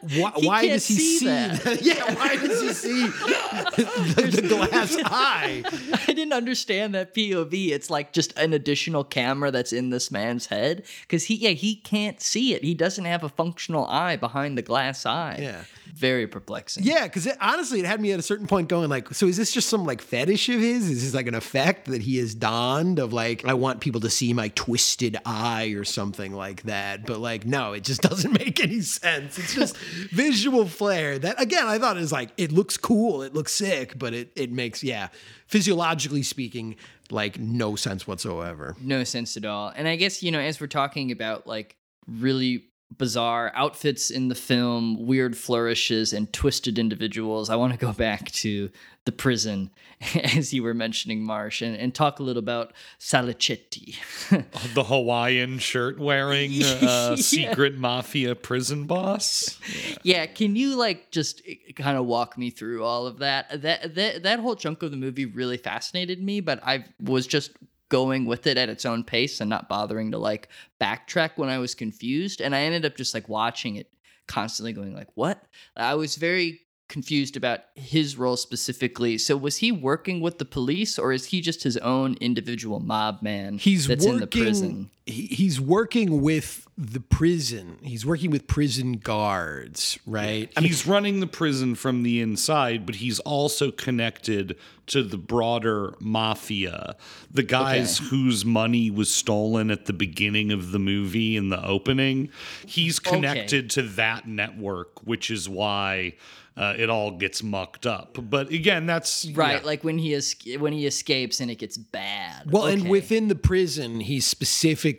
why, 0.02 0.32
why 0.38 0.68
does 0.68 0.88
he 0.88 0.96
see 0.96 1.18
see? 1.20 1.26
that. 1.26 1.82
yeah, 1.82 2.14
why 2.16 2.36
does 2.36 2.62
he 2.62 2.74
see 2.74 3.08
the, 3.08 4.42
the 4.42 4.48
glass 4.48 4.98
eye? 5.06 5.64
I 6.08 6.14
didn't 6.14 6.34
understand 6.34 6.96
that 6.96 7.14
POV. 7.14 7.70
It's 7.70 7.90
like 7.90 8.12
just 8.12 8.38
an 8.38 8.54
additional 8.54 9.04
camera 9.04 9.52
that's 9.52 9.72
in 9.72 9.92
this 9.92 10.10
man's 10.10 10.48
head 10.48 10.86
because 11.02 11.26
he, 11.26 11.36
yeah, 11.36 11.52
he 11.52 11.76
can't 11.76 12.20
see 12.20 12.56
it. 12.56 12.64
He 12.64 12.74
doesn't 12.74 13.06
have 13.06 13.24
a 13.24 13.30
functional 13.30 13.86
eye 13.86 14.16
behind 14.16 14.58
the 14.58 14.64
glass 14.64 15.06
eye. 15.06 15.38
Yeah. 15.40 15.64
very 15.94 16.26
perplexing. 16.26 16.84
Yeah, 16.84 17.04
because 17.04 17.28
honestly, 17.40 17.80
it 17.80 17.86
had 17.86 18.02
me 18.02 18.12
at 18.12 18.20
a 18.20 18.24
certain 18.24 18.48
point 18.48 18.70
going 18.70 18.90
like, 18.90 19.14
so 19.14 19.28
is 19.28 19.38
this 19.38 19.52
just 19.54 19.70
some 19.70 19.86
like 19.86 20.02
fetish 20.02 20.50
of 20.50 20.60
his? 20.60 20.90
Is 20.90 21.04
this 21.04 21.14
like 21.14 21.28
an 21.28 21.36
effect 21.36 21.86
that 21.88 22.02
he 22.02 22.18
has 22.18 22.34
donned 22.34 22.98
of 22.98 23.14
like, 23.14 23.46
I 23.46 23.54
want 23.54 23.82
people 23.82 24.02
to 24.02 24.10
see 24.10 24.34
my 24.34 24.48
twisted 24.50 25.18
eye 25.26 25.74
or 25.78 25.84
something 25.84 26.34
like 26.34 26.64
that? 26.64 27.06
But 27.06 27.20
like, 27.20 27.46
no, 27.46 27.74
it 27.74 27.84
just 27.84 28.02
doesn't 28.10 28.32
make 28.32 28.60
any 28.60 28.82
sense. 28.82 29.11
It's 29.18 29.54
just 29.54 29.78
visual 30.12 30.66
flair 30.66 31.20
that, 31.20 31.42
again, 31.42 31.68
I 31.68 31.78
thought 31.78 31.98
is 31.98 32.12
like, 32.12 32.30
it 32.38 32.52
looks 32.52 32.78
cool, 32.78 33.22
it 33.22 33.34
looks 33.34 33.52
sick, 33.52 33.98
but 33.98 34.14
it 34.14 34.32
it 34.36 34.52
makes 34.52 34.84
yeah, 34.84 35.10
physiologically 35.48 36.24
speaking, 36.24 36.76
like 37.10 37.40
no 37.40 37.76
sense 37.76 38.08
whatsoever. 38.08 38.76
no 38.82 39.04
sense 39.04 39.38
at 39.38 39.46
all. 39.46 39.72
And 39.76 39.88
I 39.88 39.96
guess, 39.96 40.24
you 40.24 40.32
know, 40.32 40.40
as 40.40 40.60
we're 40.60 40.68
talking 40.68 41.12
about 41.12 41.46
like 41.48 41.76
really 42.08 42.66
bizarre 42.98 43.52
outfits 43.56 44.10
in 44.12 44.28
the 44.28 44.36
film, 44.36 45.06
weird 45.06 45.38
flourishes, 45.38 46.14
and 46.14 46.32
twisted 46.34 46.78
individuals, 46.78 47.50
I 47.50 47.56
want 47.56 47.74
to 47.74 47.80
go 47.80 47.94
back 47.94 48.32
to 48.32 48.70
the 49.06 49.12
prison, 49.12 49.72
as 50.36 50.54
you 50.54 50.62
were 50.62 50.74
mentioning, 50.76 51.24
Marsh, 51.24 51.62
and, 51.62 51.76
and 51.76 51.94
talk 51.96 52.20
a 52.20 52.24
little 52.24 52.40
about 52.44 52.74
Salicetti. 53.00 53.96
The 54.76 54.84
Hawaiian 54.84 55.60
shirt 55.60 56.00
wearing 56.00 56.52
uh, 56.64 56.78
Yeah. 56.82 57.16
secret 57.16 57.78
mafia 57.78 58.36
prison 58.36 58.86
boss. 58.86 59.58
yeah, 60.04 60.26
can 60.28 60.56
you 60.56 60.76
like 60.76 61.12
just 61.12 61.42
kind 61.76 61.98
of 61.98 62.06
walk 62.06 62.38
me 62.38 62.50
through 62.52 62.84
all 62.84 63.08
of 63.08 63.20
that? 63.20 63.62
That 63.62 63.96
that 63.96 64.24
that 64.24 64.40
whole 64.40 64.56
chunk 64.56 64.84
of 64.84 64.92
the 64.92 64.98
movie 64.98 65.26
really 65.26 65.58
fascinated 65.58 66.22
me, 66.22 66.40
but 66.42 66.62
I 66.64 66.86
was 67.02 67.26
just 67.28 67.52
going 67.92 68.26
with 68.26 68.48
it 68.48 68.58
at 68.58 68.70
its 68.70 68.86
own 68.86 69.04
pace 69.04 69.40
and 69.40 69.50
not 69.50 69.70
bothering 69.70 70.12
to 70.12 70.18
like 70.18 70.48
backtrack 70.82 71.32
when 71.36 71.50
I 71.50 71.60
was 71.60 71.76
confused, 71.76 72.42
and 72.42 72.56
I 72.56 72.62
ended 72.62 72.86
up 72.86 72.96
just 72.96 73.14
like 73.14 73.30
watching 73.30 73.76
it 73.76 73.92
constantly 74.28 74.74
going 74.74 74.96
like, 74.96 75.10
"What?" 75.14 75.44
I 75.76 75.94
was 75.94 76.16
very 76.16 76.62
confused 76.92 77.38
about 77.38 77.62
his 77.76 78.18
role 78.18 78.36
specifically. 78.36 79.18
So 79.18 79.38
was 79.38 79.58
he 79.58 79.72
working 79.72 80.20
with 80.20 80.40
the 80.40 80.46
police 80.46 81.00
or 81.00 81.14
is 81.14 81.28
he 81.28 81.40
just 81.40 81.64
his 81.64 81.78
own 81.78 82.18
individual 82.20 82.82
mob 82.82 83.22
man 83.22 83.58
He's 83.58 83.88
that's 83.88 84.06
working, 84.06 84.16
in 84.16 84.20
the 84.20 84.28
prison? 84.28 84.92
He- 85.12 85.28
he's 85.28 85.60
working 85.62 86.22
with 86.22 86.68
the 86.78 87.00
prison. 87.00 87.78
He's 87.84 88.06
working 88.06 88.32
with 88.32 88.48
prison 88.48 88.94
guards, 88.94 90.00
right? 90.06 90.50
he's 90.60 90.88
running 90.88 91.20
the 91.20 91.28
prison 91.28 91.76
from 91.76 92.04
the 92.04 92.20
inside, 92.22 92.86
but 92.86 92.96
he's 92.96 93.20
also 93.20 93.72
connected 93.72 94.56
to 94.88 95.04
the 95.04 95.18
broader 95.18 95.94
mafia. 96.00 96.96
The 97.30 97.44
guys 97.44 97.98
whose 98.00 98.44
money 98.44 98.90
was 98.90 99.14
stolen 99.14 99.70
at 99.72 99.86
the 99.86 99.94
beginning 99.94 100.52
of 100.52 100.72
the 100.72 100.80
movie 100.80 101.36
in 101.38 101.50
the 101.50 101.64
opening, 101.66 102.30
he's 102.66 103.00
connected 103.00 103.70
to 103.72 103.82
that 103.84 104.28
network, 104.28 105.06
which 105.06 105.30
is 105.30 105.48
why 105.48 106.14
uh, 106.58 106.76
it 106.78 106.90
all 106.90 107.12
gets 107.12 107.42
mucked 107.42 107.86
up. 107.88 108.18
But 108.30 108.50
again, 108.52 108.86
that's 108.86 109.26
Right, 109.32 109.62
yeah. 109.62 109.66
like 109.66 109.86
when 109.86 109.98
he 109.98 110.14
es- 110.14 110.36
when 110.60 110.74
he 110.74 110.86
escapes 110.86 111.40
and 111.40 111.50
it 111.50 111.56
gets 111.60 111.78
bad. 111.78 112.52
Well, 112.52 112.66
and 112.66 112.90
within 112.90 113.30
the 113.30 113.36
prison, 113.36 114.02
he's 114.02 114.26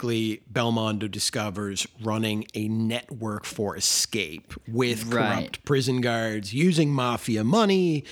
specifically 0.03 0.43
Belmondo 0.53 1.11
discovers 1.11 1.87
running 2.03 2.47
a 2.55 2.69
network 2.69 3.45
for 3.45 3.77
escape 3.77 4.53
with 4.67 5.11
corrupt 5.11 5.65
prison 5.65 6.01
guards 6.01 6.53
using 6.53 6.91
mafia 6.93 7.45
money 7.45 8.05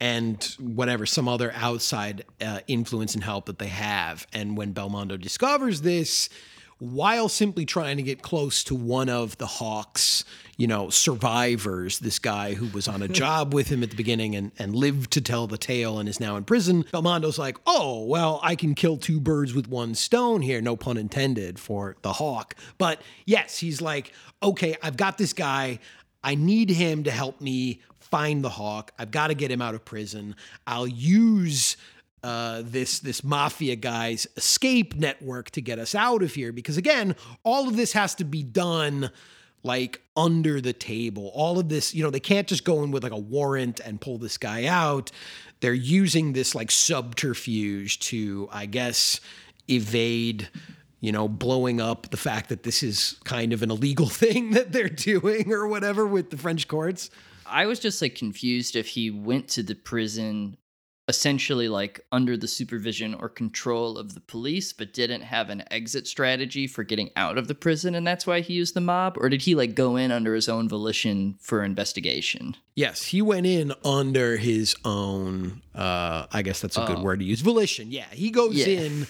and 0.00 0.42
whatever 0.58 1.06
some 1.06 1.28
other 1.28 1.52
outside 1.54 2.24
uh, 2.40 2.60
influence 2.66 3.14
and 3.14 3.22
help 3.22 3.46
that 3.46 3.58
they 3.58 3.68
have. 3.68 4.26
And 4.32 4.56
when 4.56 4.74
Belmondo 4.74 5.20
discovers 5.20 5.82
this, 5.82 6.28
while 6.78 7.28
simply 7.28 7.64
trying 7.64 7.96
to 7.96 8.02
get 8.02 8.22
close 8.22 8.62
to 8.64 8.74
one 8.74 9.08
of 9.08 9.38
the 9.38 9.46
Hawks, 9.46 10.24
you 10.56 10.66
know, 10.66 10.88
survivors, 10.88 11.98
this 11.98 12.18
guy 12.18 12.54
who 12.54 12.66
was 12.68 12.88
on 12.88 13.02
a 13.02 13.08
job 13.22 13.52
with 13.52 13.68
him 13.68 13.82
at 13.82 13.90
the 13.90 13.96
beginning 13.96 14.34
and, 14.34 14.52
and 14.58 14.74
lived 14.74 15.10
to 15.12 15.20
tell 15.20 15.46
the 15.46 15.58
tale 15.58 15.98
and 15.98 16.08
is 16.08 16.20
now 16.20 16.36
in 16.36 16.44
prison, 16.44 16.84
Belmondo's 16.92 17.38
like, 17.38 17.58
oh, 17.66 18.04
well, 18.04 18.40
I 18.42 18.56
can 18.56 18.74
kill 18.74 18.96
two 18.96 19.20
birds 19.20 19.54
with 19.54 19.68
one 19.68 19.94
stone 19.94 20.42
here, 20.42 20.60
no 20.60 20.76
pun 20.76 20.96
intended 20.96 21.58
for 21.58 21.96
the 22.02 22.14
Hawk. 22.14 22.54
But 22.78 23.02
yes, 23.26 23.58
he's 23.58 23.80
like, 23.80 24.12
okay, 24.42 24.76
I've 24.82 24.96
got 24.96 25.18
this 25.18 25.32
guy. 25.32 25.78
I 26.24 26.34
need 26.34 26.70
him 26.70 27.04
to 27.04 27.10
help 27.10 27.40
me 27.40 27.80
find 28.00 28.42
the 28.42 28.50
Hawk. 28.50 28.92
I've 28.98 29.10
got 29.10 29.28
to 29.28 29.34
get 29.34 29.50
him 29.50 29.60
out 29.60 29.74
of 29.74 29.84
prison. 29.84 30.36
I'll 30.66 30.86
use 30.86 31.76
uh, 32.22 32.62
this 32.64 32.98
this 33.00 33.22
mafia 33.22 33.76
guy's 33.76 34.26
escape 34.36 34.94
network 34.94 35.50
to 35.50 35.60
get 35.60 35.78
us 35.78 35.94
out 35.94 36.22
of 36.22 36.34
here 36.34 36.50
because 36.50 36.76
again 36.76 37.14
all 37.44 37.68
of 37.68 37.76
this 37.76 37.92
has 37.92 38.16
to 38.16 38.24
be 38.24 38.42
done 38.42 39.10
like 39.66 40.00
under 40.16 40.60
the 40.60 40.72
table. 40.72 41.30
All 41.34 41.58
of 41.58 41.68
this 41.68 41.94
you 41.94 42.02
know 42.02 42.10
they 42.10 42.20
can't 42.20 42.46
just 42.46 42.64
go 42.64 42.82
in 42.82 42.90
with 42.90 43.02
like 43.02 43.12
a 43.12 43.18
warrant 43.18 43.80
and 43.80 44.00
pull 44.00 44.18
this 44.18 44.38
guy 44.38 44.66
out. 44.66 45.10
They're 45.60 45.74
using 45.74 46.32
this 46.32 46.54
like 46.54 46.70
subterfuge 46.70 47.98
to 48.00 48.48
i 48.52 48.66
guess 48.66 49.20
evade 49.68 50.48
you 51.00 51.12
know 51.12 51.28
blowing 51.28 51.80
up 51.80 52.10
the 52.10 52.16
fact 52.16 52.48
that 52.48 52.62
this 52.62 52.82
is 52.82 53.18
kind 53.24 53.52
of 53.52 53.62
an 53.62 53.70
illegal 53.70 54.06
thing 54.22 54.50
that 54.52 54.72
they're 54.72 54.88
doing 54.88 55.52
or 55.52 55.66
whatever 55.66 56.06
with 56.06 56.30
the 56.30 56.36
french 56.36 56.68
courts. 56.68 57.10
I 57.48 57.66
was 57.66 57.78
just 57.78 58.02
like 58.02 58.16
confused 58.16 58.74
if 58.74 58.88
he 58.88 59.10
went 59.10 59.48
to 59.50 59.62
the 59.62 59.74
prison 59.76 60.56
essentially 61.08 61.68
like 61.68 62.00
under 62.10 62.36
the 62.36 62.48
supervision 62.48 63.14
or 63.14 63.28
control 63.28 63.96
of 63.96 64.14
the 64.14 64.20
police 64.20 64.72
but 64.72 64.92
didn't 64.92 65.20
have 65.22 65.50
an 65.50 65.62
exit 65.70 66.06
strategy 66.06 66.66
for 66.66 66.82
getting 66.82 67.10
out 67.14 67.38
of 67.38 67.46
the 67.46 67.54
prison 67.54 67.94
and 67.94 68.04
that's 68.06 68.26
why 68.26 68.40
he 68.40 68.54
used 68.54 68.74
the 68.74 68.80
mob 68.80 69.16
or 69.20 69.28
did 69.28 69.42
he 69.42 69.54
like 69.54 69.74
go 69.76 69.94
in 69.96 70.10
under 70.10 70.34
his 70.34 70.48
own 70.48 70.68
volition 70.68 71.36
for 71.40 71.62
investigation 71.62 72.56
Yes, 72.74 73.04
he 73.04 73.22
went 73.22 73.46
in 73.46 73.72
under 73.86 74.36
his 74.36 74.76
own. 74.84 75.62
Uh, 75.74 76.26
I 76.30 76.42
guess 76.42 76.60
that's 76.60 76.76
a 76.76 76.84
good 76.84 76.98
Oh. 76.98 77.02
word 77.02 77.20
to 77.20 77.24
use. 77.24 77.40
Volition. 77.40 77.90
Yeah, 77.90 78.04
he 78.12 78.30
goes 78.30 78.54
Yeah. 78.54 78.66
in 78.66 79.06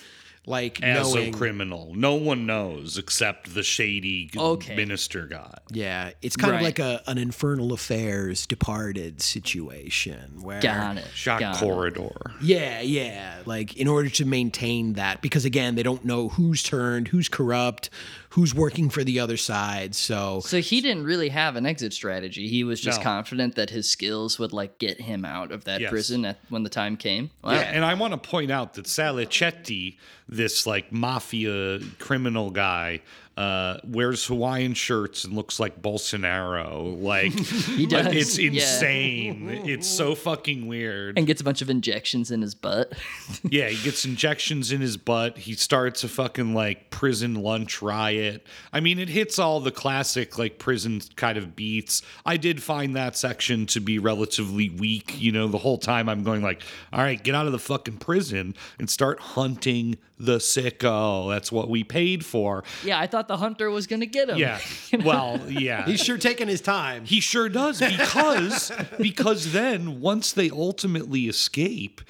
like 0.46 0.80
as 0.82 1.12
knowing. 1.12 1.34
a 1.34 1.36
criminal. 1.36 1.92
No 1.94 2.14
one 2.14 2.46
knows 2.46 2.96
except 2.98 3.52
the 3.54 3.62
shady 3.64 4.30
Okay. 4.36 4.76
minister 4.76 5.26
guy. 5.26 5.58
Yeah, 5.70 6.12
it's 6.22 6.36
kind 6.36 6.54
of 6.54 6.62
like 6.62 6.78
a 6.78 7.02
an 7.06 7.18
infernal 7.18 7.72
affairs 7.72 8.46
departed 8.46 9.20
situation 9.20 10.38
where. 10.42 10.60
got 10.60 10.98
it 10.98 11.06
Shot 11.14 11.40
got 11.40 11.56
it. 11.56 11.58
corridor. 11.64 12.32
Yeah, 12.40 12.80
yeah. 12.80 13.38
Like 13.44 13.76
in 13.76 13.88
order 13.88 14.08
to 14.10 14.24
maintain 14.24 14.94
that, 14.94 15.20
because 15.20 15.44
again, 15.44 15.74
they 15.74 15.82
don't 15.82 16.04
know 16.04 16.28
who's 16.28 16.62
turned, 16.62 17.08
who's 17.08 17.28
corrupt, 17.28 17.90
who's 18.36 18.54
working 18.54 18.90
for 18.90 19.02
the 19.02 19.18
other 19.18 19.36
side. 19.38 19.94
So 19.94 20.40
so 20.44 20.60
he 20.60 20.80
didn't 20.82 21.04
really 21.04 21.30
have 21.30 21.56
an 21.56 21.64
exit 21.66 21.92
strategy 21.94 22.48
he 22.48 22.64
was 22.64 22.80
just 22.82 23.00
No. 23.00 23.04
confident 23.04 23.54
that 23.56 23.70
his 23.70 23.90
skills 23.90 24.38
would 24.38 24.52
like 24.52 24.78
get 24.78 25.00
him 25.00 25.24
out 25.24 25.50
of 25.52 25.64
that 25.64 25.80
Yes. 25.80 25.90
prison 25.90 26.24
at, 26.26 26.38
when 26.50 26.62
the 26.62 26.68
time 26.68 26.96
came 26.98 27.30
wow. 27.42 27.52
Yeah, 27.52 27.60
and 27.60 27.82
I 27.84 27.94
want 27.94 28.12
to 28.12 28.18
point 28.18 28.50
out 28.50 28.74
that 28.74 28.84
Salicetti, 28.84 29.96
this 30.28 30.66
like 30.66 30.92
mafia 30.92 31.80
criminal 31.98 32.50
guy, 32.50 33.00
uh, 33.36 33.78
wears 33.84 34.24
Hawaiian 34.26 34.74
shirts 34.74 35.24
and 35.24 35.34
looks 35.34 35.60
like 35.60 35.82
Bolsonaro. 35.82 37.00
Like, 37.00 37.32
he 37.76 37.86
does, 37.86 38.06
it's 38.06 38.38
yeah. 38.38 38.50
insane. 38.50 39.48
It's 39.66 39.86
so 39.86 40.14
fucking 40.14 40.66
weird. 40.66 41.18
and 41.18 41.26
gets 41.26 41.40
a 41.40 41.44
bunch 41.44 41.62
of 41.62 41.70
injections 41.70 42.30
in 42.30 42.42
his 42.42 42.54
butt 42.54 42.92
yeah, 43.42 43.68
he 43.68 43.82
gets 43.82 44.04
injections 44.04 44.72
in 44.72 44.80
his 44.80 44.96
butt. 44.96 45.38
He 45.38 45.54
starts 45.54 46.04
a 46.04 46.08
fucking 46.08 46.54
like 46.54 46.90
prison 46.90 47.34
lunch 47.34 47.82
riot. 47.82 48.46
I 48.72 48.80
mean, 48.80 48.98
it 48.98 49.08
hits 49.08 49.38
all 49.38 49.60
the 49.60 49.70
classic 49.70 50.38
like 50.38 50.58
prison 50.58 51.00
kind 51.16 51.38
of 51.38 51.56
beats. 51.56 52.02
I 52.24 52.36
did 52.36 52.62
find 52.62 52.96
that 52.96 53.16
section 53.16 53.66
to 53.66 53.80
be 53.80 53.98
relatively 53.98 54.70
weak. 54.70 55.20
You 55.20 55.32
know, 55.32 55.48
the 55.48 55.58
whole 55.58 55.78
time 55.78 56.08
I'm 56.08 56.22
going 56.22 56.42
like, 56.42 56.62
all 56.92 57.00
right, 57.00 57.22
get 57.22 57.34
out 57.34 57.46
of 57.46 57.52
the 57.52 57.58
fucking 57.58 57.98
prison 57.98 58.54
and 58.78 58.88
start 58.88 59.20
hunting 59.20 59.98
the 60.18 60.38
sicko. 60.38 61.28
That's 61.30 61.52
what 61.52 61.68
we 61.68 61.84
paid 61.84 62.24
for. 62.24 62.64
yeah 62.84 62.98
i 62.98 63.06
thought 63.06 63.28
the 63.28 63.36
hunter 63.36 63.70
was 63.70 63.86
gonna 63.86 64.06
get 64.06 64.28
him 64.30 64.38
Yeah. 64.38 64.58
Well, 65.04 65.40
yeah. 65.50 65.84
he's 65.84 66.00
sure 66.02 66.16
taking 66.18 66.48
his 66.48 66.60
time. 66.60 67.04
He 67.04 67.20
sure 67.20 67.48
does 67.48 67.80
because 67.80 68.72
because 68.98 69.52
then 69.52 70.00
once 70.00 70.32
they 70.32 70.48
ultimately 70.50 71.26
escape, 71.28 72.00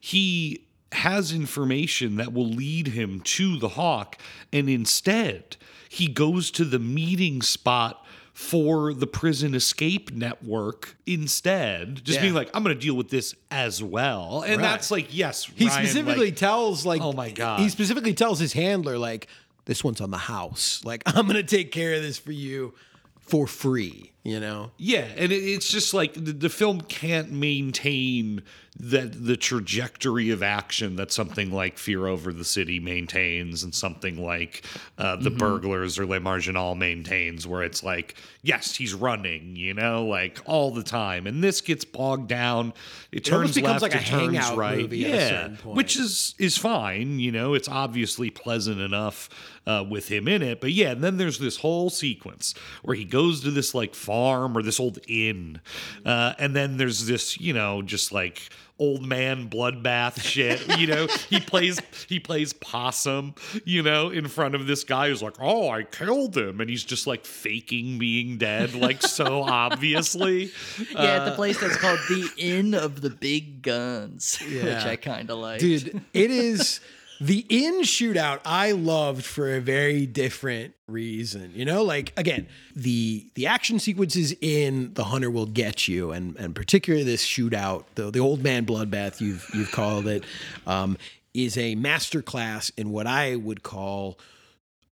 he 0.00 0.64
has 0.92 1.32
information 1.32 2.16
that 2.16 2.32
will 2.32 2.48
lead 2.48 2.88
him 2.88 3.20
to 3.20 3.58
the 3.58 3.70
hawk 3.70 4.16
and 4.52 4.68
instead 4.70 5.56
he 5.88 6.06
goes 6.06 6.50
to 6.52 6.64
the 6.64 6.78
meeting 6.78 7.42
spot 7.42 8.05
for 8.38 8.92
the 8.92 9.06
prison 9.06 9.54
escape 9.54 10.12
network 10.12 10.94
instead 11.06 12.04
just 12.04 12.16
Yeah. 12.18 12.22
being 12.24 12.34
like 12.34 12.50
i'm 12.52 12.62
going 12.62 12.76
to 12.76 12.80
deal 12.80 12.94
with 12.94 13.08
this 13.08 13.34
as 13.50 13.82
well 13.82 14.42
and 14.42 14.56
Right. 14.58 14.62
that's 14.62 14.90
like 14.90 15.06
yes 15.16 15.44
He 15.56 15.66
Ryan, 15.68 15.86
specifically 15.86 16.26
like, 16.26 16.36
tells 16.36 16.84
like 16.84 17.00
Oh 17.00 17.14
my 17.14 17.30
God. 17.30 17.60
He 17.60 17.70
specifically 17.70 18.12
tells 18.12 18.38
his 18.38 18.52
handler 18.52 18.98
like 18.98 19.28
this 19.64 19.82
one's 19.82 20.02
on 20.02 20.10
the 20.10 20.18
house. 20.18 20.82
Like 20.84 21.02
I'm 21.06 21.26
gonna 21.26 21.42
take 21.44 21.72
care 21.72 21.94
of 21.94 22.02
this 22.02 22.18
for 22.18 22.32
you 22.32 22.74
for 23.20 23.46
free. 23.46 24.12
you 24.22 24.38
know? 24.38 24.70
Yeah, 24.76 25.06
and 25.16 25.32
it, 25.32 25.36
it's 25.36 25.70
just 25.70 25.94
like 25.94 26.12
the, 26.12 26.32
the 26.32 26.48
film 26.50 26.82
can't 26.82 27.32
maintain 27.32 28.42
that 28.78 29.24
the 29.26 29.36
trajectory 29.36 30.30
of 30.30 30.42
action 30.42 30.96
that 30.96 31.10
something 31.10 31.50
like 31.50 31.78
Fear 31.78 32.06
Over 32.06 32.32
the 32.32 32.44
City 32.44 32.78
maintains, 32.78 33.62
and 33.62 33.74
something 33.74 34.22
like 34.22 34.64
uh, 34.98 35.16
The 35.16 35.30
Burglars 35.30 35.98
or 35.98 36.04
Les 36.04 36.18
Marginal 36.18 36.74
maintains, 36.74 37.46
where 37.46 37.62
it's 37.62 37.82
like, 37.82 38.16
yes, 38.42 38.76
he's 38.76 38.92
running, 38.92 39.56
you 39.56 39.72
know, 39.72 40.04
like 40.04 40.40
all 40.44 40.70
the 40.72 40.82
time, 40.82 41.26
and 41.26 41.42
this 41.42 41.60
gets 41.62 41.84
bogged 41.84 42.28
down. 42.28 42.74
It, 43.10 43.18
It 43.18 43.24
turns 43.24 43.54
becomes 43.54 43.80
left, 43.80 43.94
like 43.94 43.94
a 43.94 43.98
it 43.98 44.06
turns 44.06 44.50
right, 44.52 44.78
movie 44.78 45.06
at 45.06 45.12
a 45.12 45.16
yeah, 45.16 45.48
point. 45.62 45.76
which 45.76 45.96
is 45.96 46.34
is 46.38 46.58
fine, 46.58 47.18
you 47.18 47.32
know. 47.32 47.54
It's 47.54 47.68
obviously 47.68 48.28
pleasant 48.30 48.80
enough 48.80 49.30
uh, 49.66 49.84
with 49.88 50.08
him 50.08 50.28
in 50.28 50.42
it. 50.42 50.60
But 50.60 50.72
yeah, 50.72 50.90
and 50.90 51.02
then 51.02 51.16
there's 51.16 51.38
this 51.38 51.56
whole 51.56 51.88
sequence 51.88 52.54
where 52.82 52.96
he 52.96 53.04
goes 53.04 53.42
to 53.42 53.50
this 53.50 53.74
like 53.74 53.94
farm 53.94 54.56
or 54.56 54.62
this 54.62 54.78
old 54.78 54.98
inn, 55.08 55.60
uh, 56.04 56.34
and 56.38 56.54
then 56.54 56.76
there's 56.76 57.06
this, 57.06 57.40
you 57.40 57.54
know, 57.54 57.80
just 57.80 58.12
like 58.12 58.42
old 58.78 59.04
man 59.06 59.48
bloodbath 59.48 60.20
shit. 60.20 60.78
You 60.78 60.86
know, 60.86 61.06
he 61.30 61.40
plays 61.40 61.80
he 62.08 62.20
plays 62.20 62.52
possum, 62.52 63.34
you 63.64 63.82
know, 63.82 64.10
in 64.10 64.28
front 64.28 64.54
of 64.54 64.66
this 64.66 64.84
guy 64.84 65.08
who's 65.08 65.22
like, 65.22 65.36
"Oh, 65.40 65.70
I 65.70 65.82
killed 65.84 66.36
him," 66.36 66.60
and 66.60 66.68
he's 66.68 66.84
just 66.84 67.06
like 67.06 67.24
faking 67.24 67.98
being 67.98 68.38
dead, 68.38 68.74
like 68.74 69.02
so 69.02 69.42
obviously. 69.46 70.50
Yeah, 70.92 71.00
at 71.00 71.24
the 71.24 71.32
Uh, 71.32 71.36
place 71.36 71.60
that's 71.60 71.76
called 71.76 71.98
the 72.08 72.28
Inn 72.36 72.74
of 72.74 73.00
the 73.00 73.10
Big 73.10 73.62
Guns, 73.62 74.38
which 74.40 74.84
I 74.84 74.96
kind 74.96 75.30
of 75.30 75.38
like. 75.38 75.60
Dude, 75.60 76.02
it 76.12 76.30
is 76.30 76.80
the 77.20 77.46
in 77.48 77.82
shootout 77.82 78.40
I 78.44 78.72
loved 78.72 79.24
for 79.24 79.54
a 79.54 79.60
very 79.60 80.06
different 80.06 80.74
reason. 80.86 81.52
You 81.54 81.64
know, 81.64 81.82
like 81.82 82.12
again, 82.16 82.46
the 82.74 83.26
the 83.34 83.46
action 83.46 83.78
sequences 83.78 84.34
in 84.40 84.94
The 84.94 85.04
Hunter 85.04 85.30
Will 85.30 85.46
Get 85.46 85.88
You, 85.88 86.12
and 86.12 86.36
and 86.36 86.54
particularly 86.54 87.04
this 87.04 87.26
shootout, 87.26 87.84
the 87.94 88.10
the 88.10 88.20
old 88.20 88.42
man 88.42 88.66
bloodbath 88.66 89.20
you've 89.20 89.48
you've 89.54 89.72
called 89.72 90.06
it, 90.06 90.24
um, 90.66 90.96
is 91.34 91.56
a 91.56 91.76
masterclass 91.76 92.70
in 92.76 92.90
what 92.90 93.06
I 93.06 93.36
would 93.36 93.62
call 93.62 94.18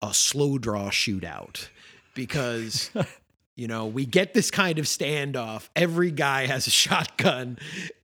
a 0.03 0.15
slow 0.15 0.59
draw 0.59 0.91
shootout. 0.91 1.69
Because 2.15 2.91
you 3.59 3.67
know, 3.67 3.87
we 3.87 4.07
get 4.07 4.35
this 4.35 4.53
kind 4.53 4.79
of 4.79 4.85
standoff. 4.85 5.69
Every 5.75 6.13
guy 6.13 6.47
has 6.47 6.69
a 6.69 6.71
shotgun, 6.85 7.59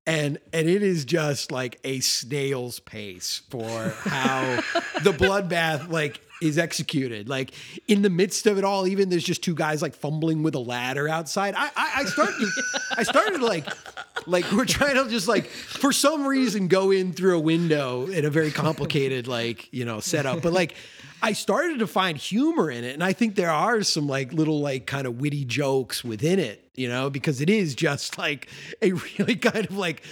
and 0.05 0.39
and 0.53 0.69
it 0.69 0.83
is 0.83 1.05
just 1.05 1.53
like 1.53 1.79
a 1.85 2.01
snail's 2.01 2.81
pace 2.81 3.41
for 3.51 3.95
how 4.01 4.57
the 5.05 5.13
bloodbath 5.13 5.89
like 5.89 6.21
is 6.43 6.59
executed. 6.59 7.29
Like 7.29 7.53
in 7.89 8.03
the 8.03 8.11
midst 8.11 8.47
of 8.47 8.59
it 8.59 8.65
all, 8.65 8.87
even 8.87 9.09
there's 9.09 9.25
just 9.25 9.43
two 9.43 9.55
guys 9.55 9.83
like 9.83 9.95
fumbling 9.95 10.43
with 10.43 10.55
a 10.55 10.61
ladder 10.61 11.09
outside. 11.09 11.55
I 11.57 11.71
I, 11.77 11.93
I 11.97 12.05
started 12.05 12.49
I 12.97 13.03
started 13.03 13.41
like 13.41 13.67
like 14.27 14.51
we're 14.53 14.65
trying 14.65 14.95
to 14.97 15.09
just 15.09 15.29
like 15.29 15.47
for 15.47 15.93
some 15.93 16.27
reason 16.27 16.69
go 16.69 16.91
in 16.91 17.13
through 17.13 17.37
a 17.37 17.41
window 17.41 18.07
in 18.07 18.25
a 18.25 18.31
very 18.31 18.51
complicated 18.51 19.27
like 19.27 19.73
you 19.73 19.85
know 19.85 20.01
setup, 20.01 20.43
but 20.43 20.53
like. 20.53 20.75
I 21.23 21.33
started 21.33 21.79
to 21.79 21.87
find 21.87 22.19
humor 22.19 22.71
in 22.71 22.85
it, 22.85 22.93
and 22.93 23.03
I 23.03 23.15
think 23.15 23.35
there 23.35 23.51
are 23.51 23.83
some 23.83 24.07
like 24.07 24.35
little 24.35 24.61
like 24.61 24.85
kind 24.85 25.07
of 25.07 25.23
witty 25.23 25.47
jokes 25.47 26.05
within 26.05 26.39
it, 26.39 26.69
you 26.75 26.87
know, 26.87 27.09
because 27.09 27.41
it 27.41 27.49
is 27.49 27.75
just 27.75 28.19
like 28.19 28.51
a 28.83 28.93
really 28.93 29.37
kind 29.37 29.65
of 29.65 29.75
like 29.75 30.03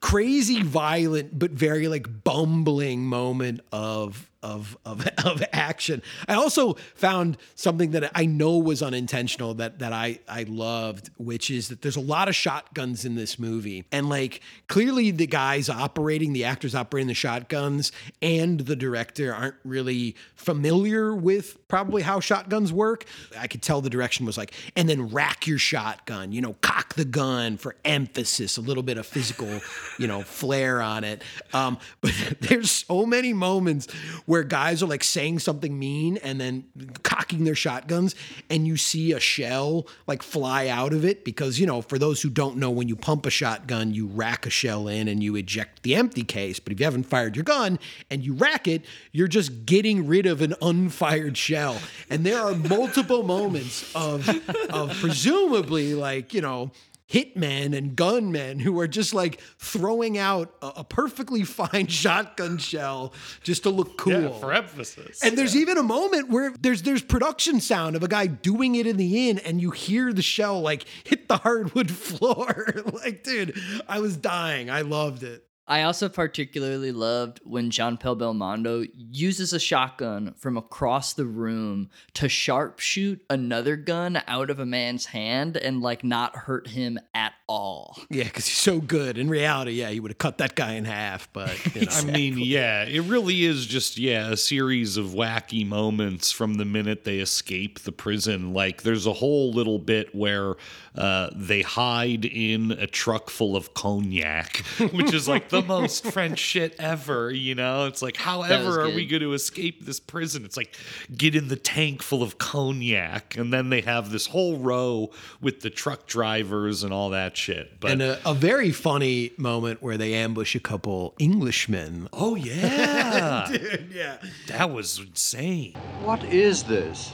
crazy 0.00 0.62
violent 0.62 1.36
but 1.36 1.50
very 1.50 1.88
like 1.88 2.22
bumbling 2.22 3.06
moment 3.06 3.60
of 3.72 4.30
of 4.42 4.76
of 4.84 5.06
of 5.24 5.42
action. 5.52 6.02
I 6.28 6.34
also 6.34 6.74
found 6.94 7.36
something 7.54 7.92
that 7.92 8.10
I 8.14 8.26
know 8.26 8.58
was 8.58 8.82
unintentional 8.82 9.54
that 9.54 9.78
that 9.80 9.92
I 9.92 10.20
I 10.28 10.44
loved, 10.44 11.10
which 11.16 11.50
is 11.50 11.68
that 11.68 11.82
there's 11.82 11.96
a 11.96 12.00
lot 12.00 12.28
of 12.28 12.34
shotguns 12.34 13.04
in 13.04 13.14
this 13.14 13.38
movie, 13.38 13.84
and 13.92 14.08
like 14.08 14.40
clearly 14.68 15.10
the 15.10 15.26
guys 15.26 15.68
operating, 15.68 16.32
the 16.32 16.44
actors 16.44 16.74
operating 16.74 17.08
the 17.08 17.14
shotguns, 17.14 17.92
and 18.22 18.60
the 18.60 18.76
director 18.76 19.34
aren't 19.34 19.56
really 19.64 20.16
familiar 20.34 21.14
with 21.14 21.66
probably 21.68 22.02
how 22.02 22.20
shotguns 22.20 22.72
work. 22.72 23.04
I 23.38 23.46
could 23.46 23.62
tell 23.62 23.80
the 23.80 23.90
direction 23.90 24.26
was 24.26 24.38
like, 24.38 24.52
and 24.76 24.88
then 24.88 25.08
rack 25.08 25.46
your 25.46 25.58
shotgun, 25.58 26.32
you 26.32 26.40
know, 26.40 26.54
cock 26.60 26.94
the 26.94 27.04
gun 27.04 27.56
for 27.56 27.76
emphasis, 27.84 28.56
a 28.56 28.60
little 28.60 28.82
bit 28.82 28.98
of 28.98 29.06
physical, 29.06 29.60
you 29.98 30.06
know, 30.06 30.22
flair 30.22 30.80
on 30.80 31.04
it. 31.04 31.22
Um, 31.52 31.78
but 32.00 32.12
there's 32.40 32.70
so 32.70 33.06
many 33.06 33.32
moments 33.32 33.88
where 34.26 34.42
guys 34.42 34.82
are 34.82 34.86
like 34.86 35.02
saying 35.02 35.38
something 35.38 35.78
mean 35.78 36.18
and 36.18 36.40
then 36.40 36.64
cocking 37.02 37.44
their 37.44 37.54
shotguns, 37.54 38.14
and 38.50 38.66
you 38.66 38.76
see 38.76 39.12
a 39.12 39.20
shell 39.20 39.86
like 40.06 40.22
fly 40.22 40.68
out 40.68 40.92
of 40.92 41.04
it 41.04 41.24
because, 41.24 41.58
you 41.58 41.66
know, 41.66 41.80
for 41.80 41.98
those 41.98 42.20
who 42.20 42.28
don't 42.28 42.56
know, 42.56 42.70
when 42.70 42.88
you 42.88 42.96
pump 42.96 43.24
a 43.26 43.30
shotgun, 43.30 43.94
you 43.94 44.06
rack 44.06 44.46
a 44.46 44.50
shell 44.50 44.88
in 44.88 45.08
and 45.08 45.22
you 45.22 45.34
eject 45.36 45.82
the 45.82 45.94
empty 45.94 46.22
case. 46.22 46.58
But 46.60 46.72
if 46.72 46.80
you 46.80 46.84
haven't 46.84 47.04
fired 47.04 47.36
your 47.36 47.44
gun 47.44 47.78
and 48.10 48.24
you 48.24 48.34
rack 48.34 48.68
it, 48.68 48.84
you're 49.12 49.28
just 49.28 49.64
getting 49.64 50.06
rid 50.06 50.26
of 50.26 50.42
an 50.42 50.54
unfired 50.60 51.36
shell. 51.36 51.78
And 52.10 52.24
there 52.24 52.40
are 52.40 52.54
multiple 52.54 53.22
moments 53.22 53.94
of, 53.94 54.28
of 54.70 54.90
presumably 55.00 55.94
like, 55.94 56.34
you 56.34 56.40
know, 56.40 56.70
hitmen 57.10 57.76
and 57.76 57.94
gunmen 57.94 58.58
who 58.58 58.78
are 58.80 58.88
just 58.88 59.14
like 59.14 59.40
throwing 59.58 60.18
out 60.18 60.54
a, 60.60 60.72
a 60.76 60.84
perfectly 60.84 61.44
fine 61.44 61.86
shotgun 61.86 62.58
shell 62.58 63.12
just 63.42 63.62
to 63.62 63.70
look 63.70 63.96
cool. 63.96 64.12
yeah, 64.12 64.28
for 64.30 64.52
emphasis. 64.52 65.22
And 65.22 65.36
there's 65.38 65.56
even 65.56 65.78
a 65.78 65.82
moment 65.82 66.30
where 66.30 66.52
there's 66.60 66.82
there's 66.82 67.02
production 67.02 67.60
sound 67.60 67.96
of 67.96 68.02
a 68.02 68.08
guy 68.08 68.26
doing 68.26 68.74
it 68.74 68.86
in 68.86 68.96
the 68.96 69.28
inn, 69.28 69.38
and 69.38 69.60
you 69.60 69.70
hear 69.70 70.12
the 70.12 70.22
shell 70.22 70.60
like 70.60 70.84
hit 71.04 71.28
the 71.28 71.36
hardwood 71.38 71.90
floor. 72.06 72.82
like, 72.92 73.22
dude, 73.22 73.58
I 73.88 74.00
was 74.00 74.16
dying. 74.16 74.70
I 74.70 74.82
loved 74.82 75.22
it. 75.22 75.45
I 75.68 75.82
also 75.82 76.08
particularly 76.08 76.92
loved 76.92 77.40
when 77.44 77.70
Jean 77.70 77.96
Paul 77.96 78.16
Belmondo 78.16 78.88
uses 78.94 79.52
a 79.52 79.58
shotgun 79.58 80.34
from 80.36 80.56
across 80.56 81.12
the 81.12 81.26
room 81.26 81.90
to 82.14 82.26
sharpshoot 82.26 83.20
another 83.28 83.74
gun 83.74 84.22
out 84.28 84.50
of 84.50 84.60
a 84.60 84.66
man's 84.66 85.06
hand 85.06 85.56
and 85.56 85.82
like 85.82 86.04
not 86.04 86.36
hurt 86.36 86.68
him 86.68 87.00
at 87.14 87.32
all. 87.48 87.98
Yeah, 88.10 88.24
because 88.24 88.46
he's 88.46 88.58
so 88.58 88.80
good. 88.80 89.18
In 89.18 89.28
reality, 89.28 89.72
yeah, 89.72 89.90
he 89.90 89.98
would 89.98 90.12
have 90.12 90.18
cut 90.18 90.38
that 90.38 90.54
guy 90.54 90.74
in 90.74 90.84
half. 90.84 91.32
But 91.32 91.74
you 91.74 91.80
know. 91.86 91.88
I 91.90 92.04
mean, 92.04 92.38
yeah, 92.38 92.84
it 92.84 93.00
really 93.00 93.44
is 93.44 93.66
just 93.66 93.98
yeah 93.98 94.30
a 94.30 94.36
series 94.36 94.96
of 94.96 95.06
wacky 95.06 95.66
moments 95.66 96.30
from 96.30 96.54
the 96.54 96.64
minute 96.64 97.02
they 97.04 97.18
escape 97.18 97.80
the 97.80 97.92
prison. 97.92 98.52
Like 98.52 98.82
there's 98.82 99.06
a 99.06 99.12
whole 99.12 99.52
little 99.52 99.80
bit 99.80 100.14
where 100.14 100.54
uh, 100.96 101.30
they 101.34 101.62
hide 101.62 102.24
in 102.24 102.72
a 102.72 102.86
truck 102.86 103.30
full 103.30 103.56
of 103.56 103.74
cognac, 103.74 104.58
which 104.92 105.12
is 105.12 105.28
like 105.28 105.48
the 105.60 105.66
most 105.66 106.06
French 106.06 106.38
shit 106.38 106.74
ever. 106.78 107.30
You 107.30 107.54
know, 107.54 107.86
it's 107.86 108.02
like 108.02 108.16
however 108.16 108.82
are 108.82 108.90
we 108.90 109.06
going 109.06 109.22
to 109.22 109.32
escape 109.32 109.84
this 109.84 110.00
prison? 110.00 110.44
It's 110.44 110.56
like 110.56 110.74
get 111.16 111.34
in 111.34 111.48
the 111.48 111.56
tank 111.56 112.02
full 112.02 112.22
of 112.22 112.38
cognac, 112.38 113.36
and 113.36 113.52
then 113.52 113.70
they 113.70 113.80
have 113.82 114.10
this 114.10 114.26
whole 114.26 114.58
row 114.58 115.10
with 115.40 115.60
the 115.60 115.70
truck 115.70 116.06
drivers 116.06 116.82
and 116.82 116.92
all 116.92 117.10
that 117.10 117.36
shit. 117.36 117.80
But 117.80 117.92
and 117.92 118.02
a, 118.02 118.28
a 118.28 118.34
very 118.34 118.70
funny 118.72 119.32
moment 119.36 119.82
where 119.82 119.96
they 119.96 120.14
ambush 120.14 120.54
a 120.54 120.60
couple 120.60 121.14
Englishmen. 121.20 122.08
oh 122.12 122.34
yeah, 122.34 123.46
Dude, 123.50 123.90
yeah. 123.94 124.18
that 124.48 124.70
was 124.70 124.98
insane. 124.98 125.74
What 126.02 126.22
is 126.24 126.62
this? 126.64 127.12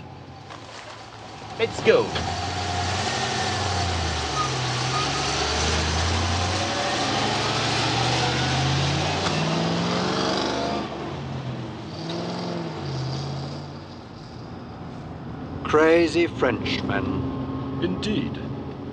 Let's 1.59 1.81
go. 1.83 2.07
Crazy 15.73 16.27
Frenchman. 16.27 17.81
Indeed. 17.83 18.39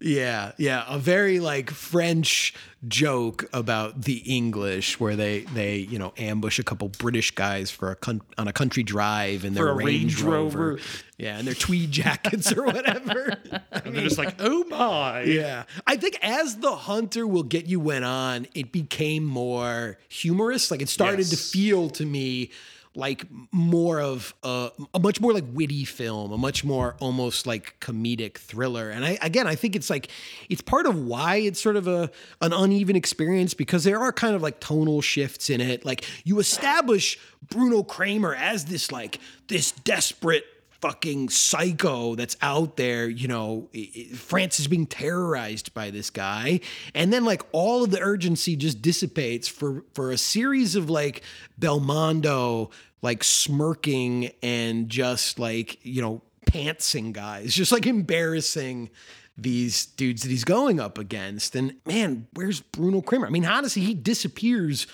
Yeah, 0.02 0.54
yeah, 0.56 0.86
a 0.88 0.98
very 0.98 1.42
like 1.42 1.72
French 1.72 2.54
joke 2.88 3.50
about 3.52 4.04
the 4.04 4.20
English, 4.20 4.98
where 4.98 5.18
they 5.18 5.42
they 5.42 5.76
you 5.76 6.00
know 6.00 6.14
ambush 6.18 6.58
a 6.58 6.64
couple 6.64 6.88
British 6.88 7.32
guys 7.32 7.70
for 7.70 7.92
a 7.92 7.98
con- 7.98 8.22
on 8.38 8.48
a 8.48 8.54
country 8.54 8.84
drive 8.84 9.44
in 9.44 9.56
their 9.56 9.66
For 9.66 9.72
a 9.72 9.76
Range, 9.76 9.90
Range 9.90 10.22
Rover. 10.22 10.70
Rover. 10.70 10.82
yeah, 11.18 11.38
and 11.38 11.46
their 11.46 11.54
tweed 11.54 11.92
jackets 12.02 12.54
or 12.54 12.64
whatever. 12.64 13.38
And 13.72 13.94
they're 13.94 14.04
just 14.04 14.18
like, 14.18 14.36
oh 14.40 14.64
my. 14.70 15.24
Yeah. 15.24 15.64
I 15.86 15.98
think 15.98 16.18
as 16.22 16.60
The 16.60 16.74
Hunter 16.74 17.28
Will 17.28 17.44
Get 17.44 17.66
You 17.66 17.82
went 17.82 18.06
on, 18.06 18.48
it 18.56 18.72
became 18.72 19.26
more 19.26 19.98
humorous. 20.08 20.72
Like 20.72 20.82
it 20.82 20.88
started 20.88 21.26
to 21.26 21.36
feel 21.36 21.90
to 21.90 22.06
me 22.06 22.52
like 23.00 23.26
more 23.52 24.00
of 24.00 24.36
a, 24.44 24.72
a 24.94 25.00
much 25.00 25.20
more 25.20 25.34
like 25.34 25.46
witty 25.52 25.86
film, 25.86 26.32
a 26.32 26.38
much 26.38 26.64
more 26.64 26.96
almost 27.00 27.48
like 27.48 27.80
comedic 27.80 28.38
thriller. 28.38 28.90
And 28.90 29.04
I 29.04 29.18
again, 29.22 29.48
I 29.48 29.56
think 29.56 29.76
it's 29.76 29.90
like 29.90 30.10
it's 30.50 30.62
part 30.62 30.86
of 30.86 30.96
why 30.96 31.38
it's 31.38 31.60
sort 31.60 31.76
of 31.76 31.88
a 31.88 32.12
an 32.42 32.54
uneven 32.54 32.96
experience 32.96 33.54
because 33.54 33.84
there 33.84 34.00
are 34.00 34.12
kind 34.12 34.36
of 34.36 34.42
like 34.42 34.60
tonal 34.60 35.02
shifts 35.02 35.50
in 35.50 35.62
it. 35.62 35.86
Like 35.86 36.06
you 36.24 36.40
establish 36.40 37.18
Bruno 37.50 37.84
Cremer 37.84 38.36
as 38.36 38.66
this 38.66 38.92
like 38.92 39.20
this 39.48 39.72
desperate 39.72 40.46
fucking 40.82 41.30
psycho 41.30 42.16
that's 42.16 42.38
out 42.42 42.78
there. 42.78 43.08
You 43.08 43.28
know, 43.28 43.70
France 44.16 44.60
is 44.60 44.68
being 44.68 44.86
terrorized 44.86 45.74
by 45.74 45.90
this 45.92 46.10
guy, 46.10 46.62
and 46.94 47.12
then 47.12 47.26
like 47.26 47.44
all 47.52 47.84
of 47.84 47.92
the 47.92 48.00
urgency 48.00 48.56
just 48.56 48.82
dissipates 48.82 49.48
for 49.48 49.84
for 49.94 50.12
a 50.12 50.18
series 50.18 50.76
of 50.76 50.90
like 50.90 51.22
Belmondo 51.60 52.72
like 53.02 53.24
smirking 53.24 54.32
and 54.44 54.90
just 54.90 55.40
like 55.40 55.84
you 55.86 56.02
know 56.02 56.22
pantsing 56.46 57.14
guys, 57.14 57.54
just 57.54 57.72
like 57.72 57.86
embarrassing 57.86 58.90
these 59.38 59.86
dudes 59.86 60.24
that 60.24 60.30
he's 60.30 60.44
going 60.44 60.80
up 60.80 60.98
against. 60.98 61.56
And 61.56 61.76
man, 61.86 62.28
where's 62.34 62.60
Bruno 62.60 63.02
Cremer? 63.02 63.28
I 63.28 63.30
mean, 63.30 63.46
honestly, 63.46 63.82
he 63.82 63.94
disappears 63.94 64.86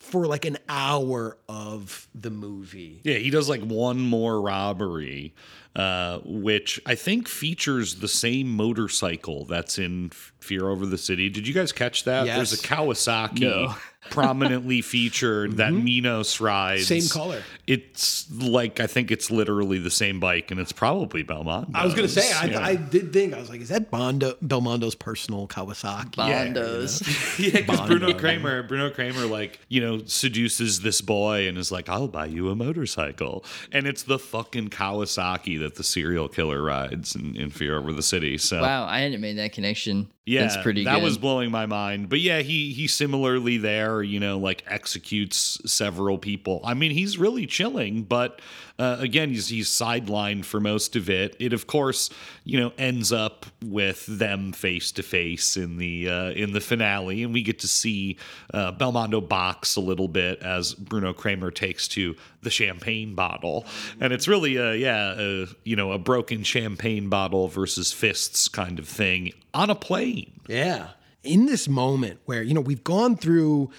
for 0.00 0.26
like 0.26 0.44
an 0.44 0.58
hour 0.68 1.36
of 1.48 2.08
the 2.14 2.30
movie. 2.30 3.00
Yeah, 3.04 3.18
he 3.18 3.30
does 3.30 3.48
like 3.48 3.60
one 3.60 4.00
more 4.00 4.40
robbery, 4.40 5.34
uh, 5.76 6.18
which 6.24 6.80
I 6.86 6.94
think 6.94 7.28
features 7.28 7.96
the 7.96 8.08
same 8.08 8.48
motorcycle 8.50 9.44
that's 9.44 9.78
in 9.78 10.10
Fear 10.40 10.68
Over 10.68 10.86
the 10.86 10.98
City. 10.98 11.28
Did 11.28 11.46
you 11.46 11.54
guys 11.54 11.72
catch 11.72 12.04
that? 12.04 12.26
Yes. 12.26 12.36
There's 12.36 12.52
a 12.54 12.66
Kawasaki 12.66 13.40
No. 13.40 13.74
prominently 14.10 14.80
featured 14.80 15.58
that 15.58 15.74
Minos 15.74 16.40
rides. 16.40 16.86
Same 16.86 17.06
color. 17.08 17.42
It's 17.66 18.30
like 18.32 18.80
I 18.80 18.86
think 18.86 19.10
it's 19.10 19.30
literally 19.30 19.78
the 19.78 19.90
same 19.90 20.18
bike, 20.18 20.50
and 20.50 20.58
it's 20.58 20.72
probably 20.72 21.22
Belmont. 21.22 21.68
I 21.74 21.84
was 21.84 21.94
gonna 21.94 22.08
say, 22.08 22.32
I, 22.32 22.46
Yeah. 22.46 22.64
I 22.64 22.76
did 22.76 23.12
think 23.12 23.34
I 23.34 23.38
was 23.38 23.50
like, 23.50 23.60
is 23.60 23.68
that 23.68 23.90
Bondo, 23.90 24.34
Belmondo's 24.40 24.94
personal 24.94 25.46
Kawasaki? 25.46 26.12
Bondos. 26.16 27.38
Yeah, 27.38 27.60
because 27.60 27.80
Bruno 27.86 28.14
Cremer, 28.14 28.62
Bruno 28.62 28.88
Cremer, 28.90 29.26
like 29.26 29.60
you 29.68 29.82
know, 29.82 29.98
seduces 30.06 30.80
this 30.80 31.02
boy 31.02 31.46
and 31.46 31.58
is 31.58 31.70
like, 31.70 31.88
"I'll 31.90 32.08
buy 32.08 32.26
you 32.26 32.48
a 32.48 32.56
motorcycle," 32.56 33.44
and 33.70 33.86
it's 33.86 34.02
the 34.04 34.18
fucking 34.18 34.70
Kawasaki 34.70 35.59
that 35.60 35.76
the 35.76 35.84
serial 35.84 36.28
killer 36.28 36.62
rides 36.62 37.14
in, 37.14 37.36
in 37.36 37.50
Fear 37.50 37.78
Over 37.78 37.92
the 37.92 38.02
City. 38.02 38.36
So 38.38 38.60
Wow, 38.60 38.86
I 38.86 39.00
hadn't 39.00 39.20
made 39.20 39.38
that 39.38 39.52
connection. 39.52 40.10
Yeah, 40.26 40.42
That's 40.42 40.58
pretty 40.58 40.84
that 40.84 40.96
good. 40.96 41.02
was 41.02 41.18
blowing 41.18 41.50
my 41.50 41.64
mind. 41.66 42.10
But 42.10 42.20
yeah, 42.20 42.40
he 42.40 42.72
he 42.72 42.86
similarly 42.86 43.56
there, 43.56 44.02
you 44.02 44.20
know, 44.20 44.38
like 44.38 44.62
executes 44.66 45.58
several 45.64 46.18
people. 46.18 46.60
I 46.62 46.74
mean, 46.74 46.90
he's 46.90 47.16
really 47.16 47.46
chilling, 47.46 48.02
but 48.02 48.40
uh, 48.78 48.98
again, 49.00 49.30
he's 49.30 49.48
he's 49.48 49.68
sidelined 49.68 50.44
for 50.44 50.60
most 50.60 50.94
of 50.94 51.08
it. 51.08 51.36
It 51.40 51.54
of 51.54 51.66
course, 51.66 52.10
you 52.44 52.60
know, 52.60 52.72
ends 52.76 53.12
up 53.12 53.46
with 53.64 54.04
them 54.06 54.52
face 54.52 54.92
to 54.92 55.02
face 55.02 55.56
in 55.56 55.78
the 55.78 56.10
uh, 56.10 56.30
in 56.32 56.52
the 56.52 56.60
finale, 56.60 57.22
and 57.22 57.32
we 57.32 57.42
get 57.42 57.58
to 57.60 57.68
see 57.68 58.18
uh, 58.52 58.72
Belmondo 58.72 59.26
box 59.26 59.76
a 59.76 59.80
little 59.80 60.08
bit 60.08 60.42
as 60.42 60.74
Bruno 60.74 61.14
Cremer 61.14 61.50
takes 61.50 61.88
to 61.88 62.14
the 62.42 62.50
champagne 62.50 63.14
bottle, 63.14 63.64
and 64.00 64.12
it's 64.12 64.28
really 64.28 64.56
a 64.56 64.74
yeah, 64.74 65.14
a, 65.16 65.46
you 65.64 65.76
know, 65.76 65.92
a 65.92 65.98
broken 65.98 66.42
champagne 66.42 67.08
bottle 67.08 67.48
versus 67.48 67.90
fists 67.90 68.48
kind 68.48 68.78
of 68.78 68.86
thing 68.86 69.32
on 69.54 69.70
a 69.70 69.74
plane. 69.74 70.32
Yeah. 70.48 70.88
In 71.22 71.46
this 71.46 71.68
moment 71.68 72.20
where, 72.24 72.42
you 72.42 72.54
know, 72.54 72.60
we've 72.60 72.84
gone 72.84 73.16
through 73.16 73.70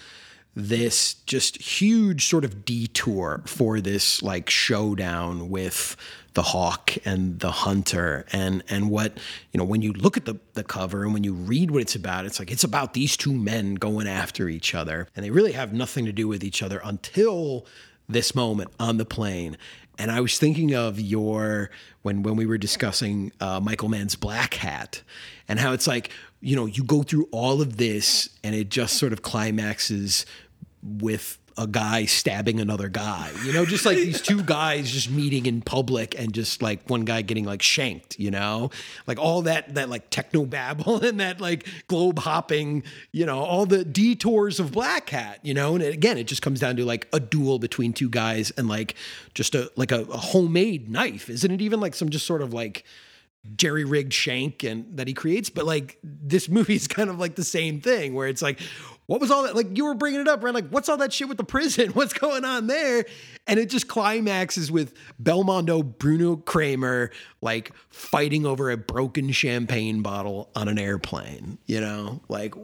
this 0.54 1.14
just 1.26 1.60
huge 1.60 2.26
sort 2.26 2.44
of 2.44 2.64
detour 2.64 3.42
for 3.46 3.80
this 3.80 4.22
like 4.22 4.50
showdown 4.50 5.48
with 5.48 5.96
the 6.34 6.42
hawk 6.42 6.92
and 7.04 7.40
the 7.40 7.50
hunter 7.50 8.26
and 8.32 8.62
and 8.68 8.90
what 8.90 9.16
you 9.52 9.58
know 9.58 9.64
when 9.64 9.80
you 9.80 9.92
look 9.94 10.16
at 10.16 10.26
the 10.26 10.34
the 10.52 10.62
cover 10.62 11.04
and 11.04 11.14
when 11.14 11.24
you 11.24 11.32
read 11.32 11.70
what 11.70 11.80
it's 11.80 11.94
about 11.94 12.26
it's 12.26 12.38
like 12.38 12.50
it's 12.50 12.64
about 12.64 12.92
these 12.92 13.16
two 13.16 13.32
men 13.32 13.74
going 13.74 14.06
after 14.06 14.48
each 14.48 14.74
other 14.74 15.08
and 15.16 15.24
they 15.24 15.30
really 15.30 15.52
have 15.52 15.72
nothing 15.72 16.04
to 16.04 16.12
do 16.12 16.28
with 16.28 16.44
each 16.44 16.62
other 16.62 16.80
until 16.84 17.66
this 18.06 18.34
moment 18.34 18.70
on 18.78 18.98
the 18.98 19.06
plane 19.06 19.56
and 19.98 20.10
I 20.10 20.20
was 20.20 20.38
thinking 20.38 20.74
of 20.74 20.98
your 20.98 21.70
when 22.02 22.22
when 22.22 22.36
we 22.36 22.46
were 22.46 22.58
discussing 22.58 23.32
uh, 23.40 23.60
Michael 23.60 23.88
Mann's 23.88 24.16
Blackhat, 24.16 25.02
and 25.48 25.58
how 25.58 25.72
it's 25.72 25.86
like 25.86 26.10
you 26.40 26.56
know 26.56 26.66
you 26.66 26.84
go 26.84 27.02
through 27.02 27.28
all 27.30 27.62
of 27.62 27.76
this, 27.76 28.28
and 28.42 28.54
it 28.54 28.68
just 28.68 28.98
sort 28.98 29.12
of 29.12 29.22
climaxes 29.22 30.26
with 30.82 31.38
a 31.58 31.66
guy 31.66 32.04
stabbing 32.04 32.60
another 32.60 32.88
guy. 32.88 33.30
You 33.44 33.52
know, 33.52 33.64
just 33.64 33.84
like 33.84 33.96
these 33.96 34.20
two 34.22 34.42
guys 34.42 34.90
just 34.90 35.10
meeting 35.10 35.46
in 35.46 35.62
public, 35.62 36.18
and 36.18 36.32
just 36.32 36.62
like 36.62 36.88
one 36.88 37.04
guy 37.04 37.22
getting 37.22 37.44
like 37.44 37.62
shanked. 37.62 38.18
You 38.18 38.30
know, 38.30 38.70
like 39.06 39.18
all 39.18 39.42
that 39.42 39.74
that 39.74 39.88
like 39.88 40.10
techno 40.10 40.44
babble 40.44 41.04
and 41.04 41.20
that 41.20 41.40
like 41.40 41.66
globe 41.88 42.18
hopping. 42.18 42.82
You 43.12 43.26
know, 43.26 43.38
all 43.40 43.66
the 43.66 43.84
detours 43.84 44.60
of 44.60 44.70
Blackhat. 44.70 45.36
You 45.42 45.54
know, 45.54 45.74
and 45.74 45.84
again, 45.84 46.18
it 46.18 46.24
just 46.24 46.42
comes 46.42 46.60
down 46.60 46.76
to 46.76 46.84
like 46.84 47.08
a 47.12 47.20
duel 47.20 47.58
between 47.58 47.92
two 47.92 48.08
guys 48.08 48.50
and 48.52 48.68
like 48.68 48.94
just 49.34 49.54
a 49.54 49.70
like 49.76 49.92
a, 49.92 50.02
a 50.02 50.16
homemade 50.16 50.90
knife. 50.90 51.28
Isn't 51.28 51.50
it 51.50 51.60
even 51.60 51.80
like 51.80 51.94
some 51.94 52.10
just 52.10 52.26
sort 52.26 52.42
of 52.42 52.52
like 52.52 52.84
jerry 53.56 53.84
rigged 53.84 54.12
shank 54.12 54.62
and 54.62 54.96
that 54.96 55.08
he 55.08 55.14
creates? 55.14 55.50
But 55.50 55.64
like 55.64 55.98
this 56.02 56.48
movie 56.48 56.74
is 56.74 56.88
kind 56.88 57.10
of 57.10 57.18
like 57.18 57.34
the 57.34 57.44
same 57.44 57.80
thing 57.80 58.14
where 58.14 58.28
it's 58.28 58.42
like, 58.42 58.60
what 59.06 59.20
was 59.20 59.30
all 59.30 59.42
that? 59.42 59.56
Like 59.56 59.76
you 59.76 59.84
were 59.84 59.94
bringing 59.94 60.20
it 60.20 60.28
up, 60.28 60.42
right? 60.42 60.54
Like 60.54 60.68
what's 60.68 60.88
all 60.88 60.96
that 60.98 61.12
shit 61.12 61.28
with 61.28 61.36
the 61.36 61.44
prison? 61.44 61.90
What's 61.92 62.12
going 62.12 62.44
on 62.44 62.66
there? 62.66 63.04
And 63.46 63.58
it 63.58 63.68
just 63.68 63.88
climaxes 63.88 64.70
with 64.70 64.94
Belmondo, 65.22 65.82
Bruno 65.82 66.36
Cremer, 66.36 67.10
like 67.42 67.72
fighting 67.90 68.46
over 68.46 68.70
a 68.70 68.76
broken 68.76 69.32
champagne 69.32 70.00
bottle 70.00 70.48
on 70.54 70.68
an 70.68 70.78
airplane. 70.78 71.58
You 71.66 71.80
know, 71.80 72.20
like 72.28 72.54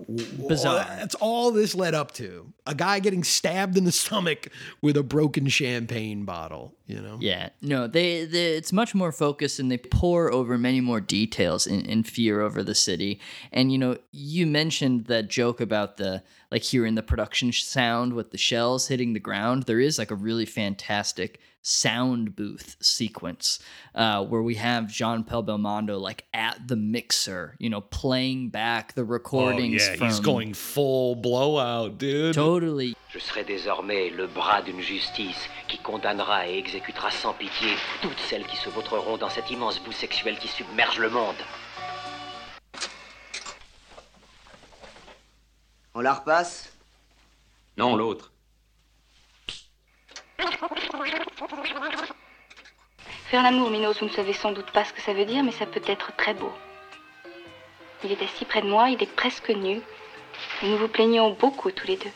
Bizarre. 0.48 0.86
That's 0.88 1.16
all 1.16 1.50
this 1.50 1.74
led 1.74 1.94
up 1.94 2.12
to. 2.12 2.50
A 2.66 2.74
guy 2.74 3.00
getting 3.00 3.24
stabbed 3.24 3.76
in 3.76 3.84
the 3.84 3.92
stomach 3.92 4.48
with 4.80 4.96
a 4.96 5.02
broken 5.02 5.48
champagne 5.48 6.24
bottle. 6.24 6.74
You 6.86 7.02
know. 7.02 7.18
Yeah, 7.20 7.50
no, 7.60 7.86
they, 7.86 8.24
they 8.24 8.56
it's 8.56 8.72
much 8.72 8.94
more 8.94 9.12
focused 9.12 9.59
and 9.59 9.70
they 9.70 9.76
pour 9.76 10.32
over 10.32 10.56
many 10.56 10.80
more 10.80 11.00
details 11.00 11.66
in, 11.66 11.84
in 11.84 12.05
Fear 12.05 12.40
Over 12.40 12.62
the 12.62 12.74
City. 12.74 13.20
And 13.52 13.70
you 13.72 13.78
know, 13.78 13.98
you 14.12 14.46
mentioned 14.46 15.06
that 15.06 15.28
joke 15.28 15.60
about 15.60 15.96
the 15.98 16.22
like 16.51 16.62
hearing 16.62 16.95
the 16.95 17.03
production 17.03 17.53
sound 17.53 18.12
with 18.12 18.31
the 18.31 18.39
shells 18.39 18.89
hitting 18.89 19.12
the 19.12 19.20
ground. 19.20 19.65
There 19.65 19.81
is 19.81 19.99
like 19.99 20.11
a 20.11 20.15
really 20.16 20.47
fantastic 20.47 21.41
sound 21.62 22.35
booth 22.35 22.77
sequence 22.81 23.59
uh, 23.95 24.25
where 24.25 24.43
we 24.43 24.55
have 24.55 24.87
Jean 24.89 25.25
Paul 25.25 25.45
Belmondo 25.45 26.01
like 26.01 26.25
at 26.33 26.66
the 26.66 26.77
mixer, 26.77 27.57
you 27.59 27.69
know, 27.69 27.81
playing 27.81 28.49
back 28.49 28.95
the 28.95 29.05
recordings. 29.05 29.39
Oh 29.39 29.49
recordings 29.49 29.89
yeah, 29.89 29.97
from 29.97 30.07
he's 30.07 30.20
going 30.20 30.55
full 30.55 31.16
blowout, 31.16 31.99
dude. 31.99 32.35
totally 32.35 32.95
Je 33.11 33.19
serai 33.19 33.43
désormais 33.45 34.11
le 34.11 34.27
bras 34.27 34.62
d'une 34.62 34.81
justice 34.81 35.49
qui 35.66 35.79
condamnera 35.79 36.47
et 36.47 36.59
exécutera 36.59 37.11
sans 37.11 37.33
pitié 37.33 37.70
toutes 38.03 38.19
celles 38.29 38.47
qui 38.47 38.57
se 38.57 38.69
vautreront 38.69 39.16
dans 39.16 39.31
cette 39.31 39.51
immense 39.51 39.81
boue 39.83 39.93
sexuelle 39.93 40.39
qui 40.39 40.49
submerge 40.49 40.99
le 40.99 41.09
monde. 41.09 41.37
On 45.99 46.01
la 46.01 46.15
repasse? 46.15 46.73
Non, 47.77 47.97
l'autre. 47.97 48.31
Faire 53.27 53.43
l'amour, 53.43 53.69
Minos, 53.69 53.99
vous 53.99 54.07
ne 54.07 54.12
savez 54.12 54.33
sans 54.33 54.53
doute 54.53 54.70
pas 54.70 54.85
ce 54.85 54.93
que 54.93 55.01
ça 55.01 55.12
veut 55.12 55.25
dire, 55.25 55.43
mais 55.43 55.51
ça 55.51 55.66
peut 55.66 55.83
être 55.85 56.15
très 56.15 56.35
beau. 56.35 56.53
Il 58.05 58.12
est 58.12 58.23
assis 58.23 58.45
près 58.45 58.62
de 58.62 58.69
moi, 58.69 58.91
il 58.91 59.03
est 59.03 59.12
presque 59.12 59.49
nu. 59.49 59.81
Et 60.62 60.69
nous 60.69 60.79
vous 60.79 60.87
plaignons 60.87 61.33
beaucoup 61.33 61.73
tous 61.73 61.89
les 61.89 61.97
deux. 61.97 62.12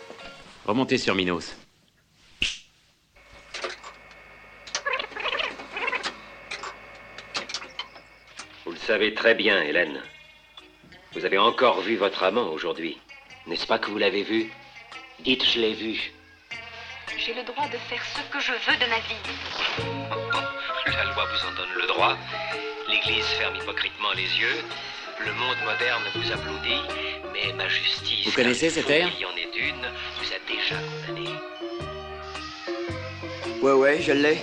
Remontez 0.64 0.96
sur 0.96 1.16
Minos. 1.16 1.56
Vous 8.64 8.70
le 8.70 8.76
savez 8.76 9.12
très 9.12 9.34
bien, 9.34 9.60
Hélène. 9.60 10.00
Vous 11.14 11.24
avez 11.24 11.38
encore 11.38 11.80
vu 11.80 11.96
votre 11.96 12.22
amant 12.22 12.46
aujourd'hui. 12.52 13.01
N'est-ce 13.46 13.66
pas 13.66 13.78
que 13.78 13.90
vous 13.90 13.98
l'avez 13.98 14.22
vu? 14.22 14.50
Dites, 15.20 15.44
je 15.44 15.58
l'ai 15.60 15.74
vu. 15.74 16.12
J'ai 17.18 17.34
le 17.34 17.42
droit 17.42 17.66
de 17.68 17.76
faire 17.88 18.02
ce 18.04 18.22
que 18.32 18.40
je 18.40 18.52
veux 18.52 18.76
de 18.78 18.86
ma 18.86 18.98
vie. 19.00 19.22
La 20.86 21.04
loi 21.04 21.26
vous 21.26 21.46
en 21.46 21.52
donne 21.56 21.74
le 21.76 21.86
droit. 21.86 22.16
L'Église 22.88 23.24
ferme 23.38 23.56
hypocritement 23.56 24.12
les 24.14 24.38
yeux. 24.38 24.64
Le 25.24 25.32
monde 25.34 25.56
moderne 25.64 26.02
vous 26.14 26.32
applaudit. 26.32 26.80
Mais 27.32 27.52
ma 27.54 27.68
justice. 27.68 28.26
Vous 28.26 28.32
connaissez 28.32 28.68
car 28.68 28.76
il 28.76 28.82
cet 28.82 28.84
faut 28.84 28.90
air 28.90 29.10
qu'il 29.10 29.20
y 29.20 29.26
en 29.26 29.36
ait 29.36 29.68
une, 29.68 29.90
vous 30.18 30.32
a 30.32 30.38
déjà 30.48 30.76
condamné. 31.06 31.30
Ouais, 33.62 33.72
ouais, 33.72 34.02
je 34.02 34.12
l'ai. 34.12 34.38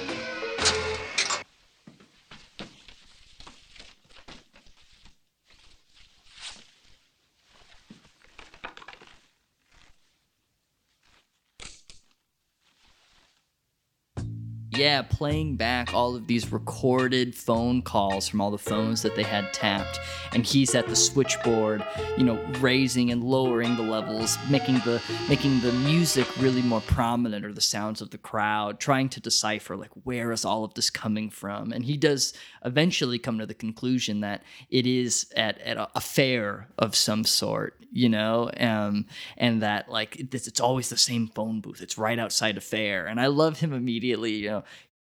Yeah, 14.80 15.02
playing 15.02 15.58
back 15.58 15.94
all 15.94 16.16
of 16.16 16.26
these 16.26 16.54
recorded 16.54 17.36
phone 17.36 17.82
calls 17.82 18.30
from 18.30 18.40
all 18.40 18.50
the 18.50 18.58
phones 18.58 19.02
that 19.02 19.14
they 19.14 19.24
had 19.24 19.52
tapped. 19.52 20.00
And 20.32 20.46
he's 20.46 20.74
at 20.74 20.88
the 20.88 20.96
switchboard, 20.96 21.86
you 22.18 22.24
know, 22.24 22.40
raising 22.60 23.12
and 23.12 23.22
lowering 23.22 23.76
the 23.76 23.84
levels, 23.84 24.38
making 24.50 24.76
the 24.86 25.02
making 25.28 25.60
the 25.60 25.74
music 25.74 26.26
really 26.40 26.62
more 26.62 26.82
prominent 26.82 27.44
or 27.46 27.52
the 27.52 27.60
sounds 27.60 28.00
of 28.00 28.12
the 28.12 28.18
crowd, 28.18 28.80
trying 28.80 29.10
to 29.10 29.20
decipher 29.20 29.76
like 29.76 29.92
where 30.06 30.32
is 30.32 30.46
all 30.46 30.64
of 30.64 30.74
this 30.76 30.90
coming 30.90 31.30
from. 31.30 31.74
And 31.74 31.84
he 31.84 31.98
does 31.98 32.34
eventually 32.64 33.20
come 33.20 33.38
to 33.40 33.46
the 33.46 33.54
conclusion 33.54 34.22
that 34.22 34.44
it 34.70 34.86
is 34.86 35.30
at, 35.36 35.60
at 35.60 35.76
a, 35.76 35.90
a 35.96 36.02
fair 36.02 36.70
of 36.78 36.96
some 36.96 37.26
sort, 37.26 37.76
you 37.92 38.08
know, 38.08 38.50
um, 38.58 39.08
and 39.36 39.62
that 39.62 39.90
like 39.90 40.16
it's, 40.20 40.48
it's 40.48 40.62
always 40.62 40.90
the 40.90 40.98
same 40.98 41.28
phone 41.28 41.60
booth. 41.60 41.82
It's 41.82 41.98
right 41.98 42.20
outside 42.20 42.56
a 42.56 42.62
fair. 42.62 43.08
And 43.08 43.20
I 43.20 43.28
love 43.28 43.60
him 43.60 43.74
immediately, 43.74 44.34
you 44.34 44.50
know, 44.50 44.64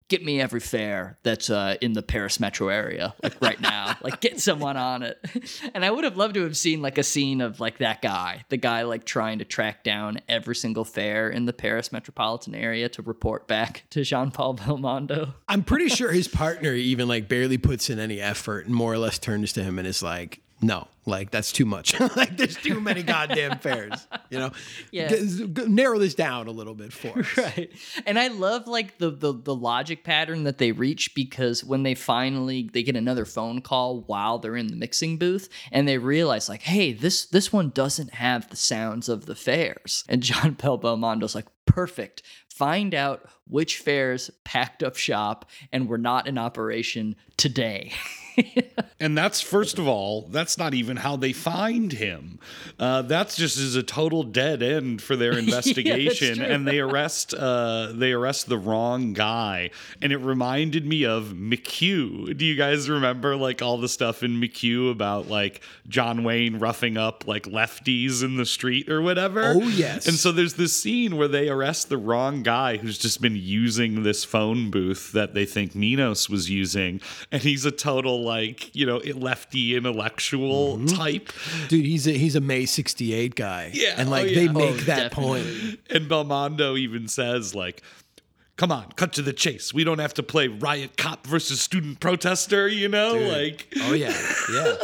get 0.09 0.25
me 0.25 0.41
every 0.41 0.59
fare 0.59 1.17
that's 1.23 1.49
uh, 1.49 1.75
in 1.81 1.93
the 1.93 2.01
Paris 2.01 2.39
metro 2.39 2.67
area, 2.67 3.13
like 3.23 3.39
right 3.41 3.61
now. 3.61 3.95
like 4.01 4.19
get 4.19 4.39
someone 4.39 4.75
on 4.75 5.03
it. 5.03 5.17
And 5.73 5.85
I 5.85 5.91
would 5.91 6.03
have 6.03 6.17
loved 6.17 6.33
to 6.33 6.43
have 6.43 6.57
seen 6.57 6.81
like 6.81 6.97
a 6.97 7.03
scene 7.03 7.41
of 7.41 7.59
like 7.59 7.77
that 7.77 8.01
guy, 8.01 8.43
the 8.49 8.57
guy 8.57 8.81
like 8.83 9.05
trying 9.05 9.39
to 9.39 9.45
track 9.45 9.83
down 9.83 10.19
every 10.27 10.55
single 10.55 10.83
fare 10.83 11.29
in 11.29 11.45
the 11.45 11.53
Paris 11.53 11.91
metropolitan 11.91 12.55
area 12.55 12.89
to 12.89 13.01
report 13.01 13.47
back 13.47 13.83
to 13.91 14.03
Jean 14.03 14.31
Paul 14.31 14.55
Belmondo. 14.55 15.33
I'm 15.47 15.63
pretty 15.63 15.89
sure 15.89 16.11
his 16.11 16.27
partner 16.27 16.73
even 16.73 17.07
like 17.07 17.29
barely 17.29 17.57
puts 17.57 17.89
in 17.89 17.99
any 17.99 18.19
effort 18.19 18.65
and 18.65 18.73
more 18.73 18.91
or 18.91 18.97
less 18.97 19.19
turns 19.19 19.53
to 19.53 19.63
him 19.63 19.77
and 19.77 19.87
is 19.87 20.01
like, 20.01 20.41
no, 20.61 20.87
like 21.05 21.31
that's 21.31 21.51
too 21.51 21.65
much. 21.65 21.97
like 22.17 22.35
there's 22.37 22.57
too 22.57 22.79
many 22.81 23.01
goddamn 23.03 23.59
fairs. 23.59 24.07
You 24.29 24.39
know, 24.39 24.51
Yeah. 24.91 25.07
G- 25.07 25.47
g- 25.47 25.65
narrow 25.67 25.97
this 25.99 26.13
down 26.15 26.47
a 26.47 26.51
little 26.51 26.73
bit 26.75 26.91
for 26.93 27.19
us. 27.19 27.37
right 27.37 27.71
and 28.05 28.19
i 28.19 28.27
love 28.27 28.67
like 28.67 28.97
the, 28.97 29.09
the 29.09 29.33
the 29.33 29.55
logic 29.55 30.03
pattern 30.03 30.43
that 30.43 30.57
they 30.57 30.71
reach 30.71 31.15
because 31.15 31.63
when 31.63 31.83
they 31.83 31.95
finally 31.95 32.69
they 32.73 32.83
get 32.83 32.95
another 32.95 33.25
phone 33.25 33.61
call 33.61 34.01
while 34.01 34.37
they're 34.39 34.55
in 34.57 34.67
the 34.67 34.75
mixing 34.75 35.17
booth 35.17 35.49
and 35.71 35.87
they 35.87 35.97
realize 35.97 36.47
like 36.49 36.61
hey 36.63 36.91
this 36.93 37.25
this 37.25 37.51
one 37.53 37.69
doesn't 37.69 38.13
have 38.15 38.49
the 38.49 38.55
sounds 38.55 39.09
of 39.09 39.25
the 39.25 39.35
fairs 39.35 40.03
and 40.09 40.21
john 40.21 40.51
bell 40.53 40.77
belmondo's 40.81 41.35
like 41.35 41.47
perfect 41.65 42.21
find 42.53 42.93
out 42.93 43.25
which 43.47 43.77
fairs 43.77 44.29
packed 44.43 44.83
up 44.83 44.95
shop 44.97 45.49
and 45.71 45.87
were 45.87 45.97
not 45.97 46.27
in 46.27 46.37
operation 46.37 47.15
today 47.37 47.91
And 49.01 49.17
that's 49.17 49.39
first 49.39 49.79
of 49.79 49.87
all, 49.87 50.27
that's 50.29 50.57
not 50.57 50.73
even 50.73 50.97
how 50.97 51.15
they 51.15 51.31
find 51.31 51.93
him. 51.93 52.37
Uh, 52.77 53.01
that's 53.03 53.37
just 53.37 53.57
is 53.57 53.75
a 53.75 53.83
total 53.83 54.23
dead 54.23 54.61
end 54.61 55.01
for 55.01 55.15
their 55.15 55.31
investigation, 55.37 56.37
true. 56.37 56.45
and 56.45 56.67
they 56.67 56.79
arrest 56.79 57.33
uh, 57.33 57.91
they 57.93 58.11
arrest 58.11 58.49
the 58.49 58.57
wrong 58.57 59.13
guy. 59.13 59.69
And 60.01 60.11
it 60.11 60.17
reminded 60.17 60.85
me 60.85 61.05
of 61.05 61.33
McQ. 61.35 62.37
Do 62.37 62.45
you 62.45 62.55
guys 62.55 62.89
remember 62.89 63.37
like 63.37 63.61
all 63.61 63.77
the 63.77 63.87
stuff 63.87 64.21
in 64.21 64.39
McQ 64.41 64.91
about 64.91 65.29
like 65.29 65.61
John 65.87 66.23
Wayne 66.25 66.59
roughing 66.59 66.97
up 66.97 67.25
like 67.25 67.43
lefties 67.43 68.21
in 68.21 68.35
the 68.35 68.45
street 68.45 68.89
or 68.89 69.01
whatever? 69.01 69.53
Oh, 69.55 69.61
yes. 69.61 70.07
And 70.07 70.17
so 70.17 70.33
there's 70.33 70.55
this 70.55 70.77
scene 70.77 71.15
where 71.15 71.29
they 71.29 71.47
arrest 71.47 71.87
the 71.87 71.97
wrong 71.97 72.43
guy 72.43 72.75
who's 72.77 72.97
just 72.97 73.21
been 73.21 73.35
using 73.37 74.03
this 74.03 74.25
phone 74.25 74.71
booth 74.71 75.13
that 75.13 75.33
they 75.33 75.45
think 75.45 75.73
Minos 75.73 76.29
was 76.29 76.49
using, 76.49 76.99
and 77.31 77.41
he's 77.41 77.63
a 77.63 77.71
total 77.71 78.23
like 78.23 78.75
you 78.75 78.85
know 78.85 78.88
lefty 78.97 79.75
intellectual 79.75 80.77
Mm-hmm. 80.77 80.85
type. 80.97 81.31
Dude, 81.67 81.85
he's 81.85 82.07
a 82.07 82.11
he's 82.11 82.35
a 82.35 82.41
May 82.41 82.65
68 82.65 83.35
guy. 83.35 83.71
Yeah, 83.73 83.95
And 83.97 84.09
like 84.09 84.25
oh, 84.31 84.33
they 84.35 84.47
make 84.47 84.71
Oh, 84.71 84.73
that 84.85 85.11
definitely. 85.11 85.41
point. 85.43 85.79
And 85.89 86.09
Belmondo 86.09 86.77
even 86.77 87.07
says 87.07 87.53
like. 87.55 87.81
Come 88.57 88.73
on, 88.73 88.91
cut 88.97 89.13
to 89.13 89.21
the 89.21 89.31
chase. 89.31 89.73
We 89.73 89.85
don't 89.85 89.99
have 89.99 90.13
to 90.15 90.23
play 90.23 90.49
riot 90.49 90.97
cop 90.97 91.25
versus 91.25 91.61
student 91.61 92.01
protester, 92.01 92.67
you 92.67 92.89
know? 92.89 93.13
Like 93.13 93.73
Oh 93.83 93.93
yeah, 93.93 94.09
yeah. 94.53 94.75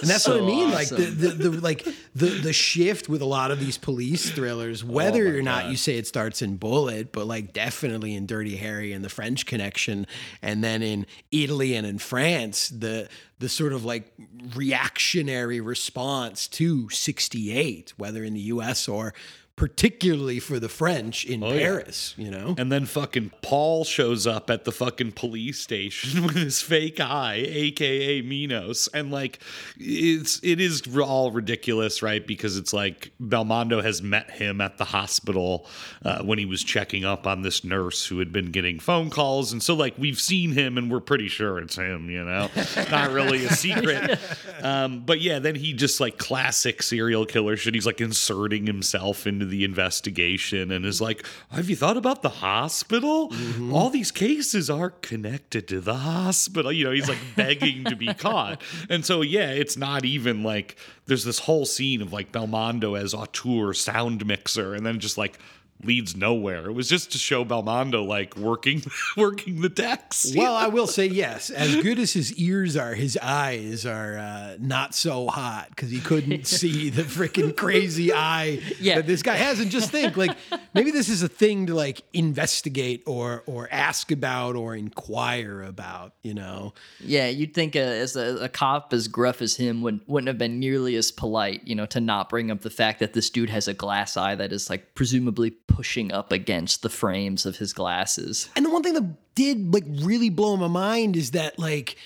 And 0.00 0.08
that's 0.08 0.24
So 0.24 0.34
what 0.34 0.44
I 0.44 0.46
mean. 0.46 0.70
Like 0.70 0.88
the, 0.88 0.96
the, 0.96 1.28
the 1.28 1.50
like 1.60 1.86
the 2.14 2.26
the 2.26 2.52
shift 2.52 3.08
with 3.08 3.22
a 3.22 3.26
lot 3.26 3.50
of 3.50 3.60
these 3.60 3.78
police 3.78 4.30
thrillers, 4.30 4.82
oh 4.82 4.86
whether 4.86 5.26
Oh 5.28 5.38
or 5.38 5.42
not 5.42 5.64
God. 5.64 5.70
you 5.70 5.76
say 5.76 5.96
it 5.96 6.06
starts 6.06 6.42
in 6.42 6.56
Bullitt, 6.56 7.12
but 7.12 7.26
like 7.26 7.52
definitely 7.52 8.14
in 8.14 8.26
Dirty 8.26 8.56
Harry 8.56 8.92
and 8.92 9.04
the 9.04 9.08
French 9.08 9.46
Connection, 9.46 10.06
and 10.42 10.62
then 10.62 10.82
in 10.82 11.06
Italy 11.30 11.74
and 11.74 11.86
in 11.86 11.98
France, 11.98 12.68
the 12.68 13.08
the 13.38 13.48
sort 13.48 13.72
of 13.72 13.84
like 13.84 14.12
reactionary 14.54 15.60
response 15.60 16.48
to 16.48 16.88
'68, 16.90 17.94
whether 17.96 18.24
in 18.24 18.34
the 18.34 18.40
U.S. 18.40 18.88
or 18.88 19.14
particularly 19.58 20.38
for 20.38 20.60
the 20.60 20.68
French 20.68 21.24
in 21.24 21.42
Oh, 21.42 21.52
yeah. 21.52 21.58
Paris, 21.58 22.14
you 22.16 22.30
know. 22.30 22.54
And 22.56 22.70
then 22.70 22.86
fucking 22.86 23.32
Paul 23.42 23.84
shows 23.84 24.24
up 24.26 24.50
at 24.50 24.64
the 24.64 24.70
fucking 24.72 25.12
police 25.12 25.58
station 25.60 26.22
with 26.26 26.36
his 26.36 26.62
fake 26.62 27.00
eye, 27.00 27.44
aka 27.46 28.22
Minos, 28.22 28.88
and 28.94 29.10
like 29.10 29.40
it's 29.76 30.40
it 30.44 30.60
is 30.60 30.82
all 30.96 31.32
ridiculous, 31.32 32.02
right? 32.02 32.24
Because 32.24 32.56
it's 32.56 32.72
like 32.72 33.10
Belmondo 33.20 33.82
has 33.82 34.00
met 34.00 34.30
him 34.30 34.60
at 34.60 34.78
the 34.78 34.84
hospital 34.84 35.66
uh, 36.04 36.22
when 36.22 36.38
he 36.38 36.46
was 36.46 36.62
checking 36.62 37.04
up 37.04 37.26
on 37.26 37.42
this 37.42 37.64
nurse 37.64 38.06
who 38.06 38.20
had 38.20 38.32
been 38.32 38.52
getting 38.52 38.78
phone 38.78 39.10
calls, 39.10 39.52
and 39.52 39.60
so 39.62 39.74
like 39.74 39.94
we've 39.98 40.20
seen 40.20 40.52
him 40.52 40.78
and 40.78 40.88
we're 40.90 41.00
pretty 41.00 41.26
sure 41.28 41.58
it's 41.58 41.74
him, 41.76 42.08
you 42.10 42.24
know, 42.24 42.48
not 42.92 43.10
really 43.10 43.44
a 43.44 43.50
secret. 43.50 44.18
Um, 44.62 45.00
but 45.04 45.20
yeah, 45.20 45.40
then 45.40 45.56
he 45.56 45.72
just 45.72 45.98
like 45.98 46.16
classic 46.16 46.80
serial 46.82 47.26
killer 47.26 47.56
shit. 47.56 47.74
He's 47.74 47.86
like 47.86 48.00
inserting 48.00 48.64
himself 48.66 49.26
into 49.26 49.47
the 49.48 49.64
investigation 49.64 50.70
and 50.70 50.84
is 50.84 51.00
like, 51.00 51.24
Have 51.50 51.68
you 51.68 51.76
thought 51.76 51.96
about 51.96 52.22
the 52.22 52.28
hospital? 52.28 53.30
Mm-hmm. 53.30 53.74
All 53.74 53.90
these 53.90 54.10
cases 54.10 54.70
are 54.70 54.90
connected 54.90 55.68
to 55.68 55.80
the 55.80 55.96
hospital. 55.96 56.72
You 56.72 56.84
know, 56.84 56.92
he's 56.92 57.08
like 57.08 57.18
begging 57.36 57.84
to 57.84 57.96
be 57.96 58.12
caught. 58.14 58.62
And 58.88 59.04
so, 59.04 59.22
yeah, 59.22 59.50
it's 59.50 59.76
not 59.76 60.04
even 60.04 60.42
like 60.42 60.76
there's 61.06 61.24
this 61.24 61.40
whole 61.40 61.64
scene 61.64 62.02
of 62.02 62.12
like 62.12 62.32
Belmondo 62.32 62.98
as 62.98 63.14
auteur 63.14 63.72
sound 63.72 64.26
mixer 64.26 64.74
and 64.74 64.84
then 64.84 65.00
just 65.00 65.18
like 65.18 65.38
leads 65.84 66.16
nowhere. 66.16 66.66
It 66.66 66.72
was 66.72 66.88
just 66.88 67.12
to 67.12 67.18
show 67.18 67.44
Belmondo 67.44 68.06
like 68.06 68.36
working 68.36 68.82
working 69.16 69.60
the 69.60 69.68
decks. 69.68 70.26
Well, 70.38 70.54
I 70.54 70.66
will 70.68 70.86
say 70.86 71.06
yes. 71.06 71.50
As 71.50 71.76
good 71.76 71.98
as 71.98 72.12
his 72.12 72.32
ears 72.34 72.76
are, 72.76 72.94
his 72.94 73.18
eyes 73.20 73.84
are 73.86 74.18
uh, 74.18 74.56
not 74.60 74.94
so 74.94 75.26
hot 75.28 75.68
because 75.70 75.90
he 75.90 76.00
couldn't 76.00 76.46
see 76.58 76.90
the 76.90 77.02
freaking 77.02 77.56
crazy 77.56 78.12
eye 78.12 78.60
Yeah. 78.80 78.96
that 78.96 79.06
this 79.06 79.22
guy 79.22 79.34
has. 79.36 79.58
And 79.60 79.70
just 79.70 79.90
think, 79.90 80.16
like, 80.16 80.36
maybe 80.74 80.90
this 80.90 81.08
is 81.08 81.22
a 81.22 81.28
thing 81.28 81.66
to 81.66 81.74
like 81.74 82.02
investigate 82.12 83.02
or 83.06 83.42
or 83.46 83.68
ask 83.72 84.10
about 84.12 84.54
or 84.56 84.74
inquire 84.76 85.62
about. 85.62 86.12
You 86.22 86.34
know? 86.34 86.74
Yeah, 87.00 87.28
you'd 87.28 87.54
think 87.54 87.74
uh, 87.74 87.80
as 87.80 88.16
a, 88.16 88.36
a 88.44 88.48
cop 88.48 88.92
as 88.92 89.08
gruff 89.08 89.40
as 89.42 89.56
him 89.56 89.82
wouldn't 89.82 90.08
wouldn't 90.08 90.28
have 90.28 90.38
been 90.38 90.58
nearly 90.60 90.94
as 90.96 91.10
polite, 91.10 91.66
you 91.66 91.74
know, 91.74 91.86
to 91.86 92.00
not 92.00 92.28
bring 92.28 92.50
up 92.50 92.60
the 92.60 92.70
fact 92.70 93.00
that 93.00 93.12
this 93.14 93.30
dude 93.30 93.50
has 93.50 93.66
a 93.68 93.74
glass 93.74 94.16
eye 94.16 94.34
that 94.34 94.52
is 94.52 94.68
like 94.70 94.94
presumably 94.94 95.50
pushing 95.68 96.10
up 96.10 96.32
against 96.32 96.82
the 96.82 96.88
frames 96.88 97.46
of 97.46 97.58
his 97.58 97.72
glasses. 97.72 98.48
And 98.56 98.66
the 98.66 98.70
one 98.70 98.82
thing 98.82 98.94
that 98.94 99.34
did 99.36 99.72
like 99.72 99.84
really 99.86 100.30
blow 100.30 100.56
my 100.56 100.66
mind 100.66 101.16
is 101.16 101.30
that 101.30 101.58
like 101.58 101.96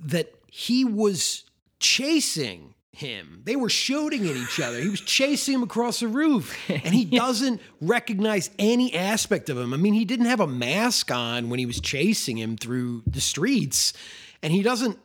that 0.00 0.32
he 0.50 0.84
was 0.84 1.44
chasing 1.80 2.74
him. 2.92 3.42
They 3.44 3.56
were 3.56 3.68
shooting 3.68 4.26
at 4.28 4.36
each 4.36 4.60
other. 4.60 4.80
He 4.80 4.88
was 4.88 5.00
chasing 5.00 5.54
him 5.54 5.62
across 5.62 6.00
the 6.00 6.08
roof 6.08 6.56
and 6.70 6.94
he 6.94 7.04
doesn't 7.16 7.60
recognize 7.80 8.50
any 8.58 8.94
aspect 8.94 9.50
of 9.50 9.58
him. 9.58 9.74
I 9.74 9.76
mean, 9.76 9.94
he 9.94 10.04
didn't 10.04 10.26
have 10.26 10.40
a 10.40 10.46
mask 10.46 11.10
on 11.10 11.50
when 11.50 11.58
he 11.58 11.66
was 11.66 11.80
chasing 11.80 12.38
him 12.38 12.56
through 12.56 13.02
the 13.06 13.20
streets 13.20 13.92
and 14.42 14.52
he 14.52 14.62
doesn't 14.62 14.98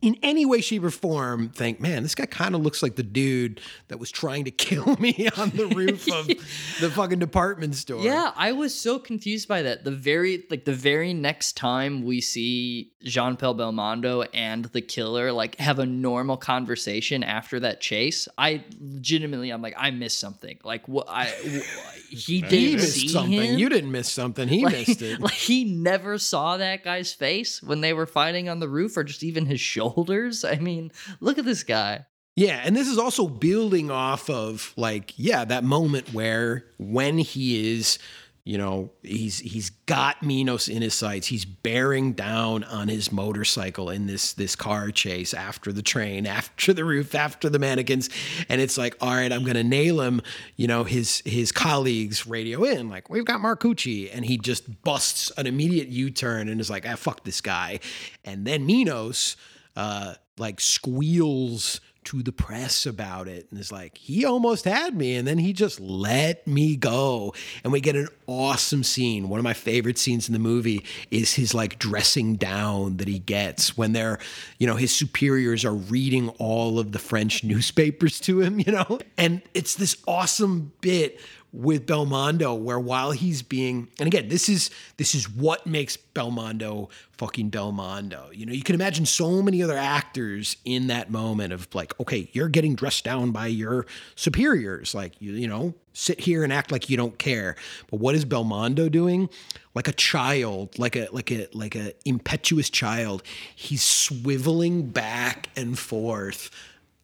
in 0.00 0.16
any 0.22 0.46
way, 0.46 0.60
shape, 0.60 0.84
or 0.84 0.90
form 0.90 1.48
think, 1.48 1.80
man, 1.80 2.02
this 2.02 2.14
guy 2.14 2.26
kind 2.26 2.54
of 2.54 2.60
looks 2.62 2.82
like 2.82 2.96
the 2.96 3.02
dude 3.02 3.60
that 3.88 3.98
was 3.98 4.10
trying 4.10 4.44
to 4.44 4.50
kill 4.68 4.96
me 4.96 5.28
on 5.36 5.50
the 5.50 5.66
roof 5.66 6.10
of 6.12 6.26
the 6.80 6.90
fucking 6.94 7.18
department 7.18 7.74
store. 7.74 8.02
Yeah, 8.02 8.32
I 8.36 8.52
was 8.52 8.74
so 8.74 8.98
confused 8.98 9.48
by 9.48 9.62
that. 9.62 9.84
The 9.84 9.90
very 9.90 10.44
like 10.50 10.64
the 10.64 10.72
very 10.74 11.12
next 11.14 11.56
time 11.56 12.04
we 12.04 12.20
see 12.20 12.92
Jean 13.02 13.36
Paul 13.36 13.54
Belmondo 13.54 14.26
and 14.34 14.66
the 14.66 14.80
killer 14.80 15.32
like 15.32 15.56
have 15.56 15.78
a 15.78 15.86
normal 15.86 16.36
conversation 16.36 17.22
after 17.22 17.60
that 17.60 17.80
chase, 17.80 18.28
I 18.36 18.64
legitimately 18.80 19.50
I'm 19.50 19.62
like 19.62 19.74
I 19.76 19.90
missed 19.90 20.18
something. 20.18 20.58
Like 20.64 20.86
what 20.88 21.08
I 21.08 21.26
wh- 21.26 21.98
he 22.10 22.40
didn't 22.42 22.50
He 22.58 22.76
missed 22.76 23.10
something. 23.10 23.32
him. 23.32 23.58
You 23.58 23.68
didn't 23.68 23.90
miss 23.92 24.10
something. 24.10 24.48
He 24.48 24.64
like, 24.64 24.74
missed 24.86 25.02
it. 25.02 25.20
Like 25.20 25.32
he 25.32 25.64
never 25.64 26.18
saw 26.18 26.56
that 26.56 26.84
guy's 26.84 27.12
face 27.12 27.62
when 27.62 27.80
they 27.80 27.92
were 27.92 28.06
fighting 28.06 28.48
on 28.48 28.60
the 28.60 28.68
roof, 28.68 28.96
or 28.96 29.04
just 29.04 29.22
even 29.22 29.46
his 29.46 29.60
shoulders. 29.94 30.44
I 30.44 30.56
mean, 30.56 30.92
look 31.20 31.38
at 31.38 31.44
this 31.44 31.62
guy. 31.62 32.06
Yeah, 32.36 32.60
and 32.64 32.76
this 32.76 32.86
is 32.86 32.98
also 32.98 33.26
building 33.26 33.90
off 33.90 34.30
of 34.30 34.72
like, 34.76 35.12
yeah, 35.16 35.44
that 35.44 35.64
moment 35.64 36.12
where 36.14 36.66
when 36.78 37.18
he 37.18 37.76
is, 37.76 37.98
You 38.44 38.56
know, 38.56 38.90
he's 39.02 39.40
he's 39.40 39.68
got 39.86 40.22
Minos 40.22 40.68
in 40.68 40.80
his 40.80 40.94
sights. 40.94 41.26
He's 41.26 41.44
bearing 41.44 42.14
down 42.14 42.64
on 42.64 42.88
his 42.88 43.12
motorcycle 43.12 43.90
in 43.90 44.06
this 44.06 44.32
this 44.32 44.56
car 44.56 44.90
chase 44.90 45.34
after 45.34 45.70
the 45.70 45.82
train, 45.82 46.26
after 46.38 46.72
the 46.72 46.84
roof, 46.84 47.14
after 47.14 47.50
the 47.50 47.58
mannequins, 47.58 48.08
and 48.48 48.58
it's 48.62 48.78
like, 48.78 48.96
all 49.02 49.14
right, 49.14 49.30
I'm 49.30 49.44
gonna 49.44 49.62
nail 49.64 50.00
him. 50.00 50.22
You 50.56 50.66
know, 50.66 50.84
his 50.84 51.20
his 51.26 51.52
colleagues 51.52 52.26
radio 52.26 52.64
in 52.64 52.88
like, 52.88 53.10
we've 53.10 53.26
got 53.26 53.40
Marcucci, 53.42 54.08
and 54.14 54.24
he 54.24 54.38
just 54.38 54.82
busts 54.82 55.30
an 55.36 55.46
immediate 55.46 55.88
U-turn 55.88 56.48
and 56.48 56.58
is 56.58 56.70
like, 56.70 56.88
ah, 56.88 56.96
fuck 56.96 57.24
this 57.24 57.42
guy, 57.42 57.80
and 58.24 58.46
then 58.46 58.64
Minos, 58.64 59.36
uh, 59.78 60.14
like 60.38 60.60
squeals 60.60 61.80
to 62.02 62.22
the 62.22 62.32
press 62.32 62.84
about 62.86 63.28
it 63.28 63.46
and 63.50 63.60
is 63.60 63.70
like, 63.70 63.96
he 63.96 64.24
almost 64.24 64.64
had 64.64 64.96
me. 64.96 65.14
And 65.14 65.28
then 65.28 65.38
he 65.38 65.52
just 65.52 65.78
let 65.78 66.46
me 66.46 66.74
go. 66.74 67.34
And 67.62 67.72
we 67.72 67.80
get 67.80 67.96
an 67.96 68.08
awesome 68.26 68.82
scene. 68.82 69.28
One 69.28 69.38
of 69.38 69.44
my 69.44 69.52
favorite 69.52 69.98
scenes 69.98 70.26
in 70.26 70.32
the 70.32 70.38
movie 70.38 70.84
is 71.10 71.34
his 71.34 71.54
like 71.54 71.78
dressing 71.78 72.36
down 72.36 72.96
that 72.96 73.08
he 73.08 73.18
gets 73.18 73.76
when 73.76 73.92
they're, 73.92 74.18
you 74.58 74.66
know, 74.66 74.76
his 74.76 74.92
superiors 74.92 75.64
are 75.64 75.74
reading 75.74 76.30
all 76.38 76.78
of 76.78 76.92
the 76.92 76.98
French 76.98 77.44
newspapers 77.44 78.18
to 78.20 78.40
him, 78.40 78.58
you 78.58 78.72
know? 78.72 78.98
And 79.16 79.42
it's 79.54 79.76
this 79.76 79.96
awesome 80.08 80.72
bit 80.80 81.20
with 81.52 81.86
Belmondo 81.86 82.58
where 82.58 82.78
while 82.78 83.12
he's 83.12 83.42
being 83.42 83.88
and 83.98 84.06
again 84.06 84.28
this 84.28 84.48
is 84.48 84.70
this 84.98 85.14
is 85.14 85.28
what 85.28 85.66
makes 85.66 85.96
Belmondo 85.96 86.90
fucking 87.18 87.50
Belmondo. 87.50 88.34
You 88.34 88.46
know, 88.46 88.52
you 88.52 88.62
can 88.62 88.76
imagine 88.76 89.04
so 89.04 89.42
many 89.42 89.62
other 89.62 89.76
actors 89.76 90.56
in 90.64 90.86
that 90.86 91.10
moment 91.10 91.52
of 91.52 91.72
like, 91.74 91.98
okay, 92.00 92.30
you're 92.32 92.48
getting 92.48 92.76
dressed 92.76 93.04
down 93.04 93.32
by 93.32 93.48
your 93.48 93.86
superiors. 94.14 94.94
Like 94.94 95.20
you, 95.20 95.32
you 95.32 95.48
know, 95.48 95.74
sit 95.92 96.20
here 96.20 96.44
and 96.44 96.52
act 96.52 96.70
like 96.70 96.88
you 96.88 96.96
don't 96.96 97.18
care. 97.18 97.56
But 97.90 97.98
what 97.98 98.14
is 98.14 98.24
Belmondo 98.24 98.90
doing? 98.90 99.28
Like 99.74 99.88
a 99.88 99.92
child, 99.92 100.78
like 100.78 100.96
a 100.96 101.08
like 101.12 101.30
a 101.32 101.48
like 101.52 101.74
a 101.74 101.92
impetuous 102.04 102.70
child. 102.70 103.22
He's 103.54 103.82
swiveling 103.82 104.92
back 104.92 105.48
and 105.56 105.78
forth 105.78 106.50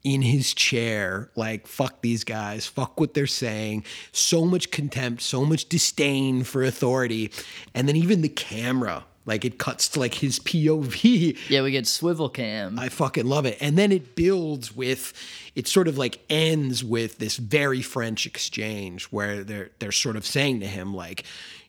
in 0.04 0.20
his 0.20 0.52
chair, 0.52 1.30
like, 1.34 1.66
fuck 1.66 2.02
these 2.02 2.24
guys, 2.24 2.66
fuck 2.66 3.00
what 3.00 3.14
they're 3.14 3.26
saying. 3.26 3.84
So 4.12 4.44
much 4.44 4.70
contempt, 4.70 5.22
so 5.22 5.44
much 5.44 5.68
disdain 5.68 6.44
for 6.44 6.62
authority. 6.62 7.32
And 7.74 7.88
then 7.88 7.96
even 7.96 8.20
the 8.20 8.28
camera, 8.28 9.06
like, 9.24 9.46
it 9.46 9.58
cuts 9.58 9.88
to 9.88 10.00
like 10.00 10.14
his 10.14 10.38
POV. 10.40 11.38
Yeah, 11.48 11.62
we 11.62 11.70
get 11.70 11.86
swivel 11.86 12.28
cam. 12.28 12.78
I 12.78 12.90
fucking 12.90 13.24
love 13.26 13.46
it. 13.46 13.56
And 13.62 13.78
then 13.78 13.90
it 13.90 14.14
builds 14.14 14.76
with, 14.76 15.14
it 15.54 15.66
sort 15.66 15.88
of 15.88 15.96
like 15.96 16.20
ends 16.28 16.84
with 16.84 17.16
this 17.16 17.38
very 17.38 17.80
French 17.80 18.26
exchange 18.26 19.04
where 19.06 19.42
they're 19.42 19.70
they're 19.78 19.92
sort 19.92 20.16
of 20.16 20.26
saying 20.26 20.60
to 20.60 20.66
him, 20.66 20.94
like, 20.94 21.24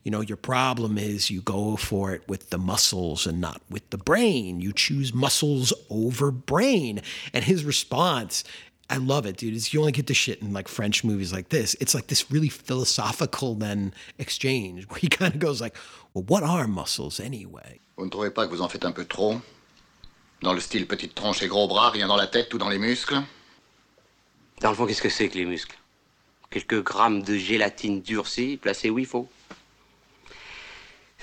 you 0.05 0.11
know, 0.11 0.21
your 0.21 0.37
problem 0.37 0.99
is 0.99 1.31
you 1.31 1.41
go 1.41 1.75
for 1.75 2.13
it 2.13 2.21
with 2.27 2.51
the 2.51 2.59
muscles 2.59 3.25
and 3.25 3.41
not 3.41 3.59
with 3.71 3.89
the 3.89 3.97
brain. 3.97 4.61
You 4.61 4.71
choose 4.71 5.15
muscles 5.15 5.73
over 5.89 6.29
brain. 6.29 7.01
And 7.33 7.43
his 7.43 7.65
response, 7.65 8.43
I 8.87 8.97
love 8.97 9.25
it, 9.25 9.37
dude. 9.37 9.55
Is 9.55 9.73
you 9.73 9.79
only 9.79 9.91
get 9.91 10.05
the 10.05 10.13
shit 10.13 10.43
in 10.43 10.53
like 10.53 10.67
French 10.67 11.03
movies 11.03 11.33
like 11.33 11.49
this. 11.49 11.75
It's 11.81 11.95
like 11.95 12.05
this 12.05 12.29
really 12.29 12.49
philosophical 12.49 13.55
then 13.55 13.95
exchange 14.19 14.83
where 14.89 14.99
he 14.99 15.07
kind 15.09 15.33
of 15.33 15.39
goes 15.39 15.59
like, 15.59 15.75
"Well, 16.13 16.23
what 16.27 16.43
are 16.43 16.67
muscles 16.67 17.19
anyway?" 17.19 17.79
Vous 17.97 18.05
ne 18.05 18.11
trouvez 18.11 18.31
pas 18.31 18.45
que 18.45 18.51
vous 18.55 18.61
en 18.61 18.69
faites 18.69 18.85
un 18.85 18.91
peu 18.91 19.05
trop 19.05 19.41
Dans 20.41 20.53
le 20.53 20.59
style 20.59 20.85
petite 20.85 21.15
tronche 21.15 21.41
et 21.41 21.47
gros 21.47 21.67
bras, 21.67 21.89
rien 21.89 22.07
dans 22.07 22.17
la 22.17 22.27
tête 22.27 22.53
ou 22.53 22.59
dans 22.59 22.69
les 22.69 22.77
muscles 22.77 23.23
Dans 24.61 24.69
le 24.69 24.75
fond, 24.75 24.85
qu'est-ce 24.85 25.01
que 25.01 25.09
c'est 25.09 25.29
que 25.29 25.37
les 25.39 25.45
muscles 25.45 25.75
Quelques 26.51 26.83
grammes 26.83 27.23
de 27.23 27.37
gélatine 27.37 28.01
durcie 28.01 28.57
placés 28.57 28.91
où 28.91 28.99
il 28.99 29.07
faut. 29.07 29.27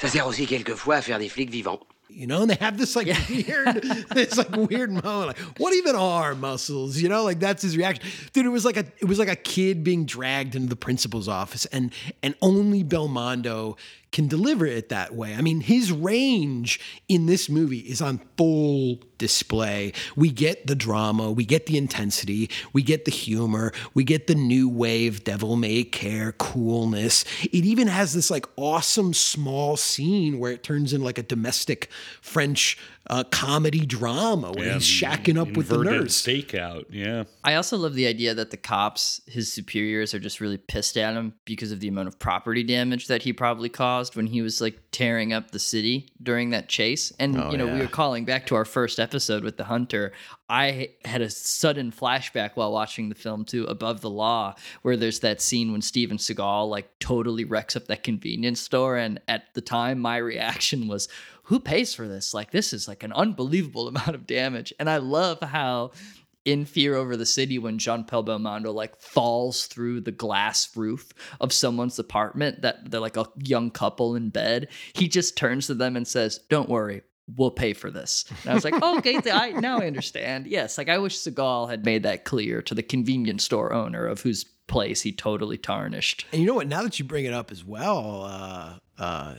Ça 0.03 0.09
sert 0.09 0.27
aussi 0.27 0.47
quelquefois 0.47 0.97
à 0.97 1.01
faire 1.01 1.20
des 1.20 1.29
flics 1.29 1.49
vivants. 1.49 1.79
You 2.11 2.27
know, 2.27 2.43
and 2.43 2.51
they 2.51 2.57
have 2.61 2.77
this 2.77 2.97
like 2.97 3.07
weird, 3.31 3.83
this 4.15 4.37
like 4.37 4.51
weird 4.51 4.91
moment. 4.91 5.29
Like, 5.29 5.39
what 5.59 5.73
even 5.74 5.95
are 5.95 6.35
muscles? 6.35 7.01
You 7.01 7.09
know, 7.09 7.23
like 7.23 7.39
that's 7.39 7.62
his 7.62 7.77
reaction, 7.77 8.05
dude. 8.33 8.45
It 8.45 8.49
was 8.49 8.65
like 8.65 8.77
a, 8.77 8.85
it 9.01 9.07
was 9.07 9.20
like 9.20 9.31
a 9.31 9.37
kid 9.37 9.85
being 9.85 10.05
dragged 10.05 10.57
into 10.57 10.69
the 10.69 10.77
principal's 10.77 11.29
office, 11.29 11.66
and 11.66 11.93
and 12.20 12.35
only 12.43 12.83
Belmondo 12.83 13.79
can 14.13 14.29
deliver 14.29 14.67
it 14.67 14.91
that 14.91 15.15
way. 15.15 15.35
I 15.35 15.41
mean, 15.41 15.61
his 15.61 15.91
range 15.91 16.79
in 17.09 17.27
this 17.27 17.49
movie 17.49 17.79
is 17.79 18.01
on 18.03 18.21
full 18.37 19.01
display. 19.19 19.93
We 20.17 20.31
get 20.31 20.67
the 20.67 20.75
drama, 20.75 21.31
we 21.31 21.45
get 21.45 21.67
the 21.67 21.79
intensity, 21.79 22.51
we 22.73 22.83
get 22.83 23.05
the 23.05 23.11
humor, 23.11 23.73
we 23.95 24.05
get 24.05 24.27
the 24.27 24.35
new 24.35 24.69
wave 24.69 25.25
devil 25.25 25.57
may 25.57 25.85
care 25.85 26.33
coolness. 26.33 27.25
It 27.45 27.65
even 27.65 27.89
has 27.89 28.13
this 28.13 28.31
like 28.31 28.47
awesome 28.57 29.15
small 29.15 29.77
scene 29.77 30.39
where 30.39 30.53
it 30.53 30.63
turns 30.63 30.93
into 30.93 31.05
like 31.05 31.19
a 31.19 31.23
domestic 31.23 31.89
French 32.21 32.77
uh, 33.09 33.25
comedy 33.25 33.87
drama 33.87 34.53
where 34.53 34.67
Yeah, 34.67 34.75
he's 34.75 34.85
shacking 34.85 35.39
up 35.39 35.57
with 35.57 35.69
the 35.69 35.77
inverted 35.77 36.03
nurse. 36.03 36.23
Stakeout. 36.23 36.87
Yeah. 36.91 37.25
I 37.45 37.55
also 37.55 37.77
love 37.77 37.95
the 37.95 38.07
idea 38.07 38.35
that 38.35 38.51
the 38.51 38.57
cops, 38.57 39.21
his 39.27 39.53
superiors, 39.53 40.15
are 40.15 40.21
just 40.21 40.41
really 40.41 40.59
pissed 40.59 40.97
at 40.97 41.15
him 41.15 41.35
because 41.45 41.73
of 41.73 41.81
the 41.81 41.89
amount 41.89 42.09
of 42.09 42.19
property 42.19 42.63
damage 42.63 43.07
that 43.09 43.23
he 43.23 43.33
probably 43.33 43.69
caused 43.69 44.02
when 44.15 44.27
he 44.27 44.43
was 44.43 44.61
like 44.61 44.79
tearing 44.91 45.33
up 45.33 45.51
the 45.51 45.59
city 45.59 46.09
during 46.23 46.51
that 46.51 46.69
chase. 46.69 47.12
And, 47.19 47.37
Oh, 47.39 47.51
you 47.51 47.57
know, 47.57 47.66
we 47.73 47.81
were 47.81 47.87
calling 47.87 48.24
back 48.24 48.47
to 48.47 48.55
our 48.55 48.65
first 48.65 48.99
episode 48.99 49.45
with 49.45 49.57
the 49.57 49.65
hunter. 49.65 50.12
I 50.49 50.91
had 51.05 51.23
a 51.23 51.31
sudden 51.31 51.91
flashback 51.93 52.51
while 52.55 52.73
watching 52.73 53.09
the 53.09 53.15
film 53.15 53.45
too, 53.45 53.65
Above 53.65 54.01
the 54.01 54.11
Law, 54.11 54.55
where 54.83 54.97
there's 54.97 55.20
that 55.20 55.41
scene 55.41 55.73
when 55.73 55.81
Steven 55.83 56.19
Seagal 56.19 56.69
like 56.69 56.99
totally 56.99 57.45
wrecks 57.45 57.77
up 57.77 57.87
that 57.87 58.03
convenience 58.03 58.61
store. 58.61 58.97
And 58.97 59.20
at 59.29 59.55
the 59.55 59.61
time, 59.62 59.99
my 60.01 60.19
reaction 60.19 60.89
was, 60.89 61.09
who 61.45 61.59
pays 61.59 61.95
for 61.95 62.07
this? 62.07 62.33
Like, 62.33 62.51
this 62.53 62.73
is 62.73 62.87
like 62.87 63.03
an 63.03 63.12
unbelievable 63.12 63.89
amount 63.93 64.15
of 64.15 64.27
damage. 64.27 64.73
And 64.79 64.89
I 64.89 64.99
love 64.99 65.41
how 65.43 65.93
in 66.44 66.64
Fear 66.64 66.97
Over 66.97 67.16
the 67.16 67.27
City 67.27 67.59
when 67.59 67.78
Jean 67.78 68.05
Paul 68.05 68.24
Belmondo 68.24 68.74
like 68.74 69.01
falls 69.01 69.66
through 69.66 70.01
the 70.01 70.12
glass 70.12 70.77
roof 70.77 71.12
of 71.40 71.52
someone's 71.52 71.98
apartment 71.98 72.62
that 72.62 72.90
they're 72.90 73.01
like 73.01 73.16
a 73.16 73.28
young 73.39 73.70
couple 73.70 74.16
in 74.16 74.31
bed. 74.31 74.69
He 74.94 75.09
just 75.09 75.36
turns 75.36 75.66
to 75.69 75.74
them 75.74 75.97
and 75.97 76.06
says, 76.06 76.40
Don't 76.48 76.69
worry, 76.69 77.02
we'll 77.36 77.51
pay 77.51 77.73
for 77.73 77.90
this. 77.90 78.24
And 78.43 78.51
I 78.51 78.55
was 78.55 78.64
like, 78.64 78.74
oh, 78.82 78.98
okay, 78.98 79.20
I 79.31 79.52
now 79.52 79.81
I 79.81 79.86
understand. 79.86 80.47
Yes, 80.47 80.78
like 80.78 80.89
I 80.89 80.98
wish 80.98 81.19
Seagal 81.19 81.70
had 81.70 81.85
made 81.85 82.02
that 82.02 82.24
clear 82.24 82.62
to 82.62 82.74
the 82.74 82.82
convenience 82.82 83.44
store 83.44 83.73
owner 83.73 84.06
of 84.06 84.20
whose 84.20 84.44
place 84.66 85.02
he 85.02 85.12
totally 85.12 85.59
tarnished. 85.59 86.27
And 86.32 86.40
you 86.40 86.47
know 86.47 86.55
what? 86.55 86.66
Now 86.66 86.82
that 86.82 86.98
you 86.98 87.05
bring 87.05 87.24
it 87.24 87.32
up 87.32 87.51
as 87.51 87.64
well, 87.64 88.24
uh, 88.24 88.74
uh, 88.98 89.35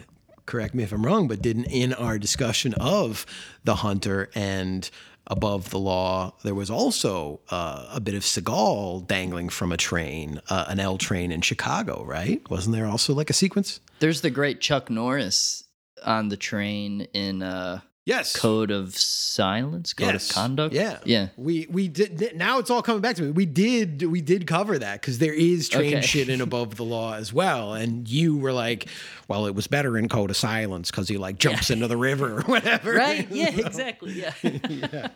correct 0.46 0.74
me 0.74 0.84
if 0.84 0.92
I'm 0.92 1.06
wrong, 1.06 1.28
but 1.28 1.42
didn't 1.42 1.66
in 1.66 1.94
our 1.94 2.20
discussion 2.20 2.74
of 2.76 3.26
the 3.64 3.76
hunter 3.76 4.30
and 4.36 4.90
above 5.28 5.70
the 5.70 5.80
law, 5.80 6.34
there 6.44 6.56
was 6.56 6.70
also 6.70 7.40
uh, 7.50 7.88
a 7.92 8.00
bit 8.00 8.14
of 8.14 8.24
Seagal 8.24 9.08
dangling 9.08 9.50
from 9.50 9.72
a 9.72 9.78
train, 9.78 10.42
uh, 10.50 10.66
an 10.68 10.80
L 10.80 10.98
train 10.98 11.32
in 11.32 11.42
Chicago, 11.42 12.04
right? 12.04 12.42
Wasn't 12.50 12.76
there 12.76 12.86
also 12.86 13.14
like 13.14 13.30
a 13.30 13.34
sequence? 13.34 13.80
There's 14.00 14.22
the 14.22 14.30
great 14.30 14.60
Chuck 14.60 14.90
Norris 14.90 15.64
on 16.06 16.30
the 16.30 16.38
train 16.38 17.02
in 17.14 17.42
uh 17.42 17.80
Yes. 18.06 18.36
Code 18.36 18.70
of 18.70 18.98
Silence, 18.98 19.94
Code 19.94 20.14
Yes. 20.14 20.30
of 20.30 20.36
Conduct. 20.36 20.76
Yeah. 20.76 21.00
Yeah. 21.06 21.30
We 21.38 21.68
we 21.70 21.88
did 21.88 22.36
now 22.36 22.60
it's 22.60 22.70
all 22.70 22.82
coming 22.82 23.02
back 23.02 23.16
to 23.16 23.22
me. 23.22 23.32
We 23.32 23.46
did 23.46 24.02
we 24.04 24.20
did 24.20 24.46
cover 24.46 24.78
that 24.78 25.00
because 25.00 25.20
there 25.20 25.34
is 25.34 25.70
train 25.70 25.94
Okay. 25.98 26.02
shit 26.06 26.28
in 26.28 26.42
above 26.42 26.76
the 26.76 26.84
law 26.84 27.14
as 27.14 27.32
well. 27.32 27.74
And 27.74 28.06
you 28.10 28.38
were 28.38 28.52
like, 28.52 28.88
well, 29.30 29.46
it 29.46 29.56
was 29.56 29.68
better 29.68 29.98
in 29.98 30.10
Code 30.10 30.30
of 30.32 30.36
Silence 30.38 30.92
because 30.92 31.08
he 31.08 31.18
like 31.18 31.38
jumps 31.40 31.70
into 31.70 31.88
the 31.88 31.96
river 31.98 32.40
or 32.40 32.42
whatever. 32.44 32.94
Right? 32.96 33.30
Yeah, 33.32 33.52
exactly. 33.56 34.22
Yeah. 34.44 35.10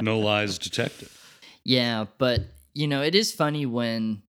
No 0.00 0.18
lies 0.18 0.58
detected. 0.58 1.08
Yeah, 1.64 2.04
but 2.18 2.40
you 2.74 2.86
know, 2.86 3.00
it 3.02 3.14
is 3.14 3.32
funny 3.32 3.64
when 3.64 4.22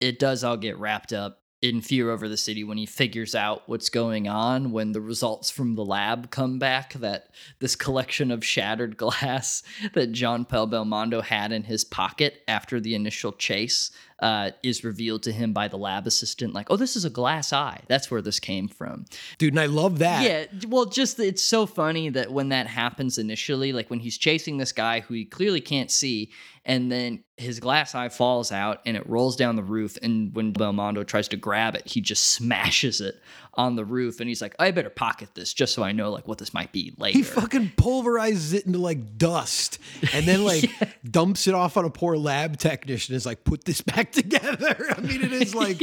it 0.00 0.18
does 0.18 0.42
all 0.42 0.56
get 0.56 0.78
wrapped 0.78 1.12
up 1.12 1.42
in 1.62 1.80
Fear 1.80 2.10
Over 2.10 2.28
the 2.28 2.36
City 2.36 2.64
when 2.64 2.76
he 2.76 2.86
figures 2.86 3.34
out 3.34 3.62
what's 3.66 3.88
going 3.88 4.28
on 4.28 4.72
when 4.72 4.92
the 4.92 5.00
results 5.00 5.50
from 5.50 5.74
the 5.74 5.84
lab 5.84 6.30
come 6.30 6.58
back 6.58 6.92
that 6.94 7.28
this 7.60 7.74
collection 7.74 8.30
of 8.30 8.44
shattered 8.44 8.96
glass 8.96 9.62
that 9.94 10.12
Jean 10.12 10.44
Paul 10.44 10.68
Belmondo 10.68 11.22
had 11.22 11.52
in 11.52 11.62
his 11.62 11.84
pocket 11.84 12.42
after 12.46 12.78
the 12.78 12.94
initial 12.94 13.32
chase 13.32 13.90
uh, 14.20 14.50
is 14.62 14.82
revealed 14.82 15.22
to 15.22 15.32
him 15.32 15.52
by 15.52 15.68
the 15.68 15.76
lab 15.76 16.06
assistant 16.06 16.54
like, 16.54 16.68
"Oh, 16.70 16.76
this 16.76 16.96
is 16.96 17.04
a 17.04 17.10
glass 17.10 17.52
eye. 17.52 17.82
That's 17.86 18.10
where 18.10 18.22
this 18.22 18.40
came 18.40 18.66
from." 18.66 19.04
Dude, 19.38 19.52
and 19.52 19.60
I 19.60 19.66
love 19.66 19.98
that. 19.98 20.22
Yeah, 20.22 20.68
well, 20.68 20.86
just 20.86 21.20
it's 21.20 21.44
so 21.44 21.66
funny 21.66 22.08
that 22.10 22.32
when 22.32 22.48
that 22.48 22.66
happens 22.66 23.18
initially, 23.18 23.72
like 23.72 23.90
when 23.90 24.00
he's 24.00 24.16
chasing 24.16 24.56
this 24.56 24.72
guy 24.72 25.00
who 25.00 25.14
he 25.14 25.26
clearly 25.26 25.60
can't 25.60 25.90
see, 25.90 26.30
and 26.66 26.90
then 26.90 27.22
his 27.36 27.60
glass 27.60 27.94
eye 27.94 28.08
falls 28.08 28.50
out 28.50 28.80
and 28.84 28.96
it 28.96 29.08
rolls 29.08 29.36
down 29.36 29.54
the 29.54 29.62
roof. 29.62 29.96
And 30.02 30.34
when 30.34 30.52
Belmondo 30.52 31.06
tries 31.06 31.28
to 31.28 31.36
grab 31.36 31.76
it, 31.76 31.86
he 31.86 32.00
just 32.00 32.24
smashes 32.32 33.00
it 33.00 33.14
on 33.56 33.76
the 33.76 33.84
roof. 33.84 34.20
And 34.20 34.28
he's 34.28 34.42
like, 34.42 34.54
I 34.58 34.70
better 34.70 34.90
pocket 34.90 35.30
this 35.34 35.52
just 35.52 35.74
so 35.74 35.82
I 35.82 35.92
know 35.92 36.10
like 36.10 36.28
what 36.28 36.38
this 36.38 36.52
might 36.52 36.72
be 36.72 36.94
later. 36.98 37.18
He 37.18 37.22
fucking 37.22 37.72
pulverizes 37.76 38.54
it 38.54 38.66
into 38.66 38.78
like 38.78 39.18
dust 39.18 39.78
and 40.12 40.26
then 40.26 40.44
like 40.44 40.70
dumps 41.08 41.46
it 41.46 41.54
off 41.54 41.76
on 41.76 41.84
a 41.84 41.90
poor 41.90 42.16
lab 42.16 42.58
technician. 42.58 43.14
Is 43.14 43.26
like, 43.26 43.44
put 43.44 43.64
this 43.64 43.80
back 43.82 44.12
together. 44.12 44.86
I 44.96 45.00
mean, 45.00 45.22
it 45.22 45.32
is 45.32 45.54
like, 45.54 45.82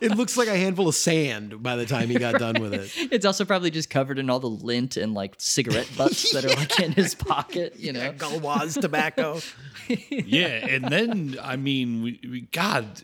it 0.00 0.16
looks 0.16 0.36
like 0.36 0.48
a 0.48 0.56
handful 0.56 0.88
of 0.88 0.94
sand 0.94 1.62
by 1.62 1.76
the 1.76 1.86
time 1.86 2.08
he 2.08 2.18
got 2.18 2.38
done 2.38 2.60
with 2.60 2.74
it. 2.74 2.90
it's 3.12 3.24
also 3.24 3.44
probably 3.44 3.70
just 3.70 3.90
covered 3.90 4.18
in 4.18 4.30
all 4.30 4.40
the 4.40 4.48
lint 4.48 4.96
and 4.96 5.14
like 5.14 5.34
cigarette 5.38 5.88
butts 5.96 6.32
that 6.32 6.44
are 6.44 6.54
like 6.56 6.78
in 6.80 6.92
his 6.92 7.14
pocket, 7.14 7.76
you 7.78 7.92
know? 7.92 8.12
Gauloise 8.12 8.74
tobacco. 8.74 9.40
yeah, 9.88 10.66
and 10.66 10.84
then 10.84 11.38
I 11.42 11.56
mean, 11.56 12.02
we, 12.02 12.20
we 12.28 12.40
God, 12.42 13.02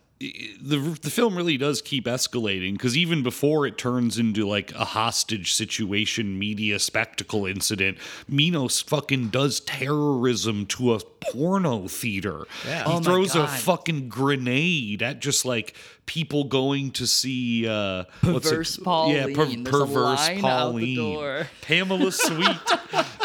the 0.61 0.99
the 1.03 1.11
film 1.11 1.37
really 1.37 1.57
does 1.57 1.83
keep 1.83 2.05
escalating 2.05 2.73
because 2.73 2.97
even 2.97 3.23
before 3.23 3.67
it 3.67 3.77
turns 3.79 4.19
into 4.19 4.47
like 4.47 4.73
a 4.73 4.85
hostage 4.85 5.53
situation, 5.53 6.39
media 6.39 6.79
spectacle 6.79 7.47
incident, 7.47 7.99
Minos 8.29 8.81
fucking 8.81 9.29
does 9.29 9.61
terrorism 9.61 10.67
to 10.67 10.95
a 10.95 11.01
porno 11.33 11.89
theater. 11.89 12.47
Yeah. 12.67 12.85
He 12.85 12.93
Oh 12.93 13.01
throws 13.01 13.35
a 13.35 13.47
fucking 13.47 14.09
grenade 14.09 15.03
at 15.03 15.21
just 15.21 15.45
like 15.45 15.75
people 16.07 16.45
going 16.45 16.91
to 16.91 17.07
see 17.07 17.67
uh 17.67 18.05
what's 18.23 18.47
it- 18.47 18.51
Perverse 18.51 18.77
Pauline. 18.79 19.33
There's 19.33 19.55
a 19.55 19.57
perverse 19.63 20.29
line 20.29 20.45
out 20.45 20.77
the 20.77 20.97
Pauline. 20.97 20.97
door. 20.97 21.47
Pamela 21.63 22.13
Sweet 22.13 22.59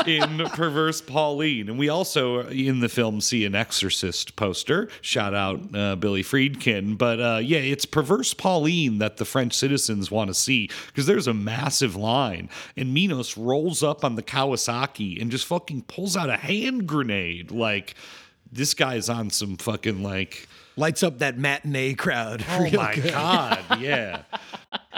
in 0.05 0.37
Perverse 0.49 1.01
Pauline. 1.01 1.69
And 1.69 1.77
we 1.77 1.89
also, 1.89 2.41
uh, 2.43 2.49
in 2.49 2.79
the 2.79 2.87
film, 2.87 3.19
see 3.19 3.43
an 3.45 3.55
Exorcist 3.55 4.35
poster. 4.35 4.89
Shout 5.01 5.33
out 5.33 5.59
uh, 5.75 5.95
Billy 5.97 6.23
Friedkin. 6.23 6.97
But 6.97 7.19
uh, 7.19 7.39
yeah, 7.43 7.57
it's 7.59 7.85
Perverse 7.85 8.33
Pauline 8.33 8.99
that 8.99 9.17
the 9.17 9.25
French 9.25 9.53
citizens 9.53 10.09
want 10.11 10.29
to 10.29 10.33
see 10.33 10.69
because 10.87 11.05
there's 11.07 11.27
a 11.27 11.33
massive 11.33 11.95
line. 11.95 12.49
And 12.77 12.93
Minos 12.93 13.37
rolls 13.37 13.83
up 13.83 14.05
on 14.05 14.15
the 14.15 14.23
Kawasaki 14.23 15.21
and 15.21 15.29
just 15.31 15.45
fucking 15.45 15.81
pulls 15.83 16.15
out 16.15 16.29
a 16.29 16.37
hand 16.37 16.87
grenade. 16.87 17.51
Like, 17.51 17.95
this 18.51 18.73
guy's 18.73 19.09
on 19.09 19.29
some 19.29 19.57
fucking 19.57 20.03
like. 20.03 20.47
Lights 20.77 21.03
up 21.03 21.19
that 21.19 21.37
matinee 21.37 21.95
crowd. 21.95 22.45
Oh 22.49 22.61
real 22.63 22.73
my 22.81 22.95
good. 22.95 23.11
god, 23.11 23.79
yeah. 23.79 24.21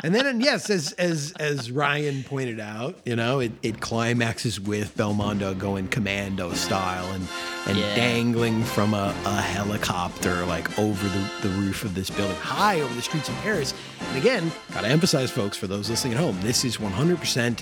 And 0.01 0.15
then, 0.15 0.25
and 0.25 0.41
yes, 0.41 0.69
as 0.69 0.93
as 0.93 1.33
as 1.41 1.69
Ryan 1.71 2.23
pointed 2.23 2.61
out, 2.61 2.97
you 3.03 3.17
know, 3.17 3.41
it, 3.41 3.51
it 3.61 3.81
climaxes 3.81 4.57
with 4.57 4.95
Belmondo 4.95 5.57
going 5.59 5.89
commando 5.89 6.53
style 6.53 7.05
and 7.11 7.27
and 7.67 7.77
Yeah. 7.77 7.95
dangling 7.95 8.63
from 8.63 8.93
a, 8.93 9.13
a 9.25 9.41
helicopter 9.41 10.45
like 10.45 10.79
over 10.79 11.05
the, 11.05 11.29
the 11.41 11.49
roof 11.55 11.83
of 11.83 11.95
this 11.95 12.09
building, 12.09 12.37
high 12.37 12.79
over 12.79 12.93
the 12.93 13.01
streets 13.01 13.27
of 13.27 13.35
Paris. 13.41 13.73
And 14.07 14.17
again, 14.17 14.49
gotta 14.73 14.87
emphasize, 14.87 15.31
folks, 15.31 15.57
for 15.57 15.67
those 15.67 15.89
listening 15.89 16.13
at 16.13 16.19
home, 16.21 16.39
this 16.39 16.63
is 16.63 16.77
100% 16.77 17.61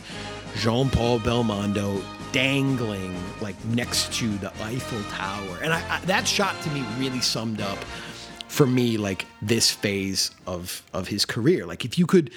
Jean-Paul 0.57 1.19
Belmondo 1.21 2.03
dangling 2.37 3.15
like 3.41 3.55
next 3.65 4.13
to 4.13 4.27
the 4.37 4.53
Eiffel 4.61 5.01
Tower. 5.09 5.57
And 5.63 5.73
I, 5.73 5.81
I, 5.89 5.99
that 6.01 6.27
shot 6.27 6.55
to 6.61 6.69
me 6.69 6.85
really 6.99 7.19
summed 7.19 7.61
up 7.61 7.79
for 8.47 8.67
me 8.67 8.95
like 8.95 9.25
this 9.41 9.71
phase 9.71 10.29
of 10.45 10.83
of 10.93 11.07
his 11.07 11.25
career 11.25 11.65
like 11.65 11.83
if 11.83 11.97
you 11.97 12.05
could 12.05 12.29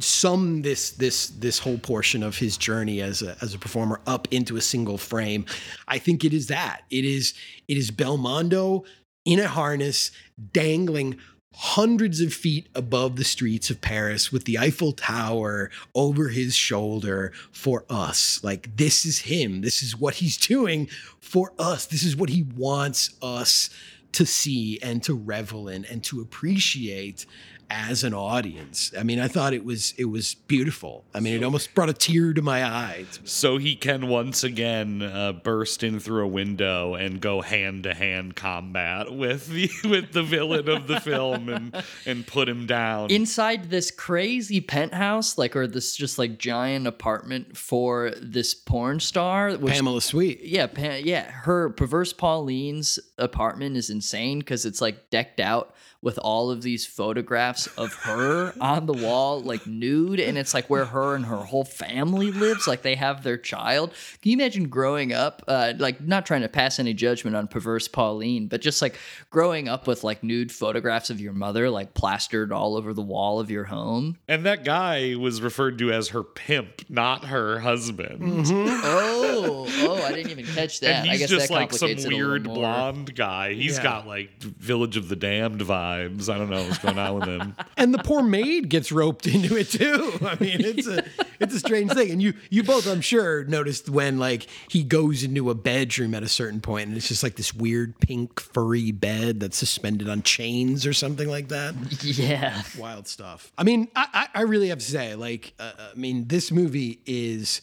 sum 0.00 0.60
this 0.60 0.90
this 0.90 1.28
this 1.28 1.58
whole 1.58 1.78
portion 1.78 2.22
of 2.22 2.36
his 2.36 2.58
journey 2.58 3.00
as 3.00 3.22
a 3.22 3.36
as 3.40 3.54
a 3.54 3.58
performer 3.58 4.00
up 4.06 4.28
into 4.30 4.56
a 4.56 4.60
single 4.60 4.96
frame 4.96 5.44
i 5.88 5.98
think 5.98 6.24
it 6.24 6.32
is 6.32 6.46
that 6.46 6.82
it 6.90 7.04
is 7.04 7.34
it 7.66 7.76
is 7.76 7.90
belmondo 7.90 8.84
in 9.24 9.40
a 9.40 9.48
harness 9.48 10.12
dangling 10.52 11.16
hundreds 11.54 12.20
of 12.20 12.32
feet 12.32 12.68
above 12.74 13.16
the 13.16 13.24
streets 13.24 13.70
of 13.70 13.80
Paris 13.80 14.30
with 14.30 14.44
the 14.44 14.58
Eiffel 14.58 14.92
Tower 14.92 15.70
over 15.94 16.28
his 16.28 16.54
shoulder 16.54 17.32
for 17.50 17.84
us. 17.90 18.42
Like, 18.44 18.76
this 18.76 19.04
is 19.04 19.20
him. 19.20 19.62
This 19.62 19.82
is 19.82 19.96
what 19.98 20.14
he's 20.14 20.36
doing 20.36 20.88
for 21.20 21.52
us. 21.58 21.86
This 21.86 22.04
is 22.04 22.16
what 22.16 22.30
he 22.30 22.42
wants 22.42 23.14
us 23.22 23.70
to 24.12 24.24
see 24.24 24.78
and 24.82 25.02
to 25.02 25.14
revel 25.14 25.68
in 25.68 25.84
and 25.84 26.02
to 26.04 26.20
appreciate 26.20 27.26
as 27.70 28.04
an 28.04 28.14
audience. 28.14 28.92
I 28.98 29.02
mean, 29.02 29.20
I 29.20 29.28
thought 29.28 29.52
it 29.52 29.64
was 29.64 29.94
it 29.98 30.06
was 30.06 30.34
beautiful. 30.34 31.04
I 31.14 31.20
mean, 31.20 31.34
it 31.34 31.44
almost 31.44 31.74
brought 31.74 31.88
a 31.88 31.92
tear 31.92 32.32
to 32.32 32.42
my 32.42 32.64
eye. 32.64 33.06
So 33.24 33.58
he 33.58 33.76
can 33.76 34.08
once 34.08 34.42
again 34.42 35.02
uh, 35.02 35.32
burst 35.32 35.82
in 35.82 36.00
through 36.00 36.24
a 36.24 36.28
window 36.28 36.94
and 36.94 37.20
go 37.20 37.42
hand 37.42 37.84
to 37.84 37.94
hand 37.94 38.36
combat 38.36 39.12
with 39.12 39.48
the 39.48 39.70
with 39.84 40.12
the 40.12 40.22
villain 40.22 40.68
of 40.68 40.86
the 40.86 41.00
film 41.00 41.48
and 41.48 41.84
and 42.06 42.26
put 42.26 42.48
him 42.48 42.66
down. 42.66 43.10
Inside 43.10 43.70
this 43.70 43.90
crazy 43.90 44.60
penthouse, 44.60 45.36
like, 45.36 45.54
or 45.54 45.66
this 45.66 45.94
just 45.94 46.18
like 46.18 46.38
giant 46.38 46.86
apartment 46.86 47.56
for 47.56 48.12
this 48.20 48.54
porn 48.54 49.00
star, 49.00 49.56
which, 49.56 49.74
Pamela 49.74 50.00
Sweet. 50.00 50.40
Yeah, 50.42 50.66
Pa- 50.66 51.00
yeah. 51.02 51.30
Her 51.30 51.70
perverse 51.70 52.12
Pauline's 52.12 52.98
apartment 53.18 53.76
is 53.76 53.90
insane 53.90 54.38
because 54.38 54.64
it's 54.64 54.80
like 54.80 55.10
decked 55.10 55.40
out 55.40 55.74
with 56.00 56.16
all 56.18 56.50
of 56.52 56.62
these 56.62 56.86
photographs 56.86 57.66
of 57.76 57.92
her 57.92 58.52
on 58.60 58.86
the 58.86 58.92
wall, 58.92 59.40
like 59.40 59.66
nude, 59.66 60.20
and 60.20 60.38
it's 60.38 60.54
like 60.54 60.70
where 60.70 60.84
her 60.84 61.16
and 61.16 61.26
her 61.26 61.38
whole 61.38 61.64
family 61.64 62.30
lives. 62.30 62.66
Like 62.68 62.82
they 62.82 62.94
have 62.94 63.24
their 63.24 63.36
child. 63.36 63.90
Can 64.22 64.30
you 64.30 64.36
imagine 64.36 64.68
growing 64.68 65.12
up, 65.12 65.42
uh, 65.48 65.72
like 65.78 66.00
not 66.00 66.24
trying 66.24 66.42
to 66.42 66.48
pass 66.48 66.78
any 66.78 66.94
judgment 66.94 67.34
on 67.34 67.48
perverse 67.48 67.88
Pauline, 67.88 68.46
but 68.46 68.60
just 68.60 68.80
like 68.80 68.96
growing 69.30 69.68
up 69.68 69.86
with 69.88 70.04
like 70.04 70.22
nude 70.22 70.52
photographs 70.52 71.10
of 71.10 71.20
your 71.20 71.32
mother, 71.32 71.68
like 71.68 71.94
plastered 71.94 72.52
all 72.52 72.76
over 72.76 72.94
the 72.94 73.02
wall 73.02 73.40
of 73.40 73.50
your 73.50 73.64
home? 73.64 74.16
and 74.28 74.46
that 74.46 74.62
guy 74.64 75.14
was 75.16 75.42
referred 75.42 75.78
to 75.78 75.92
as 75.92 76.08
her 76.10 76.22
pimp, 76.22 76.82
not 76.88 77.24
her 77.24 77.58
husband. 77.58 78.44
Oh, 78.84 79.66
oh, 79.80 80.02
I 80.04 80.12
didn't 80.12 80.30
even 80.30 80.46
catch 80.46 80.80
that. 80.80 80.88
And 81.00 81.08
I 81.08 81.12
he's 81.12 81.20
guess 81.20 81.30
just 81.30 81.48
that 81.48 81.54
like 81.54 81.72
some 81.72 81.88
complicates 81.88 82.04
it 82.04 82.12
a 82.12 82.16
little 82.16 82.28
weird 82.30 82.44
blonde 82.44 83.14
guy. 83.14 83.54
He's 83.54 83.76
Yeah. 83.78 83.82
got 83.82 84.06
like 84.06 84.40
Village 84.42 84.96
of 84.96 85.08
the 85.08 85.16
Damned 85.16 85.62
vibes. 85.88 86.32
I 86.32 86.38
don't 86.38 86.50
know 86.50 86.62
what's 86.62 86.78
going 86.78 86.98
on 86.98 87.14
with 87.14 87.28
him. 87.28 87.54
and 87.76 87.92
the 87.92 87.98
poor 87.98 88.22
maid 88.22 88.68
gets 88.68 88.92
roped 88.92 89.26
into 89.26 89.56
it 89.56 89.70
too. 89.70 90.18
I 90.26 90.36
mean, 90.40 90.60
it's 90.60 90.86
a 90.86 91.04
it's 91.40 91.54
a 91.54 91.58
strange 91.60 91.92
thing. 91.92 92.10
And 92.10 92.22
you 92.22 92.34
you 92.50 92.62
both, 92.62 92.86
I'm 92.86 93.00
sure, 93.00 93.44
noticed 93.44 93.88
when 93.88 94.18
like 94.18 94.46
he 94.68 94.82
goes 94.82 95.22
into 95.22 95.50
a 95.50 95.54
bedroom 95.54 96.14
at 96.14 96.22
a 96.22 96.28
certain 96.28 96.60
point, 96.60 96.88
and 96.88 96.96
it's 96.96 97.08
just 97.08 97.22
like 97.22 97.36
this 97.36 97.54
weird 97.54 97.98
pink 98.00 98.40
furry 98.40 98.92
bed 98.92 99.40
that's 99.40 99.56
suspended 99.56 100.08
on 100.08 100.22
chains 100.22 100.86
or 100.86 100.92
something 100.92 101.28
like 101.28 101.48
that. 101.48 101.74
Yeah. 102.18 102.62
Wild 102.78 103.06
stuff. 103.06 103.52
I 103.58 103.64
mean, 103.64 103.88
I 103.94 104.28
I, 104.34 104.40
I 104.40 104.42
really 104.42 104.68
have 104.68 104.78
to 104.78 104.84
say, 104.84 105.14
like, 105.14 105.52
uh, 105.58 105.72
I 105.92 105.94
mean, 105.94 106.26
this 106.28 106.50
movie 106.50 107.00
is, 107.06 107.60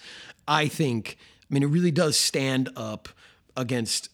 I 0.48 0.68
think, 0.68 1.18
I 1.50 1.54
mean, 1.54 1.64
it 1.64 1.68
really 1.68 1.92
does 1.92 2.18
stand 2.18 2.70
up 2.76 3.10
against 3.58 4.10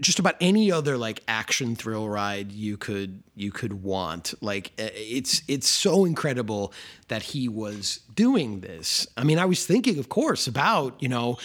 just 0.00 0.18
about 0.18 0.36
any 0.40 0.70
other 0.70 0.96
like 0.96 1.22
action 1.26 1.74
thrill 1.74 2.08
ride 2.08 2.52
you 2.52 2.76
could 2.76 3.22
you 3.34 3.50
could 3.50 3.82
want 3.82 4.34
like 4.40 4.72
it's 4.76 5.42
it's 5.48 5.68
so 5.68 6.04
incredible 6.04 6.72
that 7.08 7.22
he 7.22 7.48
was 7.48 8.00
doing 8.14 8.60
this 8.60 9.06
i 9.16 9.24
mean 9.24 9.38
i 9.38 9.44
was 9.44 9.66
thinking 9.66 9.98
of 9.98 10.08
course 10.08 10.46
about 10.46 11.00
you 11.02 11.08
know 11.08 11.36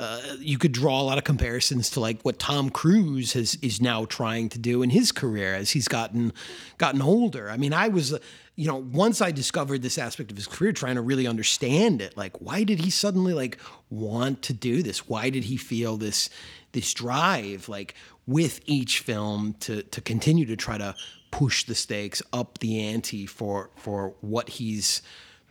uh, 0.00 0.18
you 0.38 0.56
could 0.56 0.72
draw 0.72 0.98
a 0.98 1.04
lot 1.04 1.18
of 1.18 1.24
comparisons 1.24 1.90
to 1.90 2.00
like 2.00 2.22
what 2.22 2.38
Tom 2.38 2.70
Cruise 2.70 3.34
has 3.34 3.56
is 3.56 3.82
now 3.82 4.06
trying 4.06 4.48
to 4.48 4.58
do 4.58 4.82
in 4.82 4.88
his 4.88 5.12
career 5.12 5.54
as 5.54 5.72
he's 5.72 5.88
gotten 5.88 6.32
gotten 6.78 7.02
older. 7.02 7.50
I 7.50 7.58
mean, 7.58 7.74
I 7.74 7.88
was, 7.88 8.18
you 8.56 8.66
know, 8.66 8.76
once 8.76 9.20
I 9.20 9.30
discovered 9.30 9.82
this 9.82 9.98
aspect 9.98 10.30
of 10.30 10.38
his 10.38 10.46
career, 10.46 10.72
trying 10.72 10.94
to 10.94 11.02
really 11.02 11.26
understand 11.26 12.00
it, 12.00 12.16
like 12.16 12.40
why 12.40 12.64
did 12.64 12.80
he 12.80 12.88
suddenly 12.88 13.34
like 13.34 13.58
want 13.90 14.40
to 14.44 14.54
do 14.54 14.82
this? 14.82 15.06
Why 15.06 15.28
did 15.28 15.44
he 15.44 15.58
feel 15.58 15.98
this 15.98 16.30
this 16.72 16.92
drive 16.94 17.68
like 17.68 17.94
with 18.26 18.60
each 18.66 19.00
film 19.00 19.54
to 19.60 19.82
to 19.82 20.00
continue 20.00 20.46
to 20.46 20.56
try 20.56 20.78
to 20.78 20.94
push 21.30 21.64
the 21.64 21.74
stakes 21.74 22.22
up 22.32 22.58
the 22.58 22.80
ante 22.80 23.26
for 23.26 23.70
for 23.76 24.14
what 24.20 24.48
he's 24.50 25.02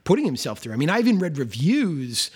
putting 0.04 0.26
himself 0.26 0.60
through. 0.60 0.74
I 0.74 0.78
mean, 0.78 0.90
I 0.90 1.00
even 1.00 1.20
read 1.20 1.38
reviews 1.38 2.32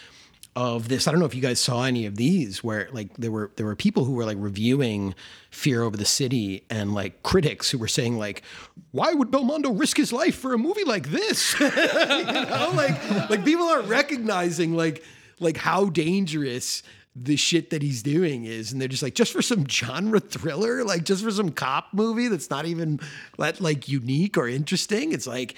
of 0.55 0.88
this. 0.88 1.07
I 1.07 1.11
don't 1.11 1.19
know 1.19 1.26
if 1.26 1.34
you 1.34 1.41
guys 1.41 1.60
saw 1.60 1.84
any 1.84 2.05
of 2.05 2.15
these 2.15 2.64
where 2.64 2.88
like 2.91 3.15
there 3.18 3.31
were 3.31 3.51
there 3.55 3.65
were 3.65 3.76
people 3.76 4.05
who 4.05 4.14
were 4.14 4.26
like 4.26 4.38
reviewing 4.39 5.15
Fear 5.49 5.84
Over 5.84 5.97
the 5.97 6.05
City 6.05 6.65
and 6.69 6.93
like 6.93 7.23
critics 7.23 7.72
who 7.72 7.77
were 7.77 7.88
saying 7.88 8.18
like, 8.18 8.43
why 8.91 9.14
would 9.14 9.31
Belmondo 9.31 9.77
risk 9.77 9.97
his 9.97 10.14
life 10.14 10.35
for 10.35 10.53
a 10.53 10.57
movie 10.57 10.84
like 10.84 11.10
this? 11.10 11.60
you 11.60 11.69
know, 11.69 12.72
like 12.76 13.30
like 13.30 13.43
people 13.43 13.65
are 13.65 13.81
recognizing 13.81 14.76
like 14.76 15.03
like 15.39 15.57
how 15.57 15.85
dangerous 15.85 16.84
the 17.15 17.35
shit 17.35 17.69
that 17.69 17.81
he's 17.81 18.02
doing 18.02 18.45
is 18.45 18.72
and 18.72 18.81
they're 18.81 18.88
just 18.88 19.03
like 19.03 19.14
just 19.14 19.31
for 19.31 19.41
some 19.41 19.68
genre 19.68 20.19
thriller 20.19 20.84
like 20.84 21.03
just 21.03 21.23
for 21.23 21.30
some 21.30 21.52
cop 21.52 21.88
movie 21.94 22.27
that's 22.27 22.49
not 22.49 22.65
even 22.65 22.99
that 23.38 23.61
like 23.61 23.88
unique 23.88 24.38
or 24.38 24.48
interesting 24.48 25.11
it's 25.11 25.27
like 25.27 25.56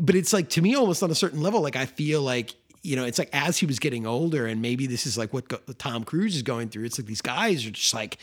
but 0.00 0.14
it's 0.14 0.32
like 0.32 0.48
to 0.48 0.62
me 0.62 0.74
almost 0.74 1.02
on 1.02 1.10
a 1.10 1.14
certain 1.14 1.42
level 1.42 1.60
like 1.60 1.74
i 1.74 1.84
feel 1.84 2.22
like 2.22 2.54
you 2.82 2.94
know 2.94 3.04
it's 3.04 3.18
like 3.18 3.30
as 3.32 3.58
he 3.58 3.66
was 3.66 3.80
getting 3.80 4.06
older 4.06 4.46
and 4.46 4.62
maybe 4.62 4.86
this 4.86 5.04
is 5.04 5.18
like 5.18 5.32
what 5.32 5.48
go- 5.48 5.58
tom 5.78 6.04
cruise 6.04 6.36
is 6.36 6.42
going 6.42 6.68
through 6.68 6.84
it's 6.84 6.98
like 6.98 7.06
these 7.06 7.22
guys 7.22 7.66
are 7.66 7.70
just 7.70 7.92
like 7.94 8.18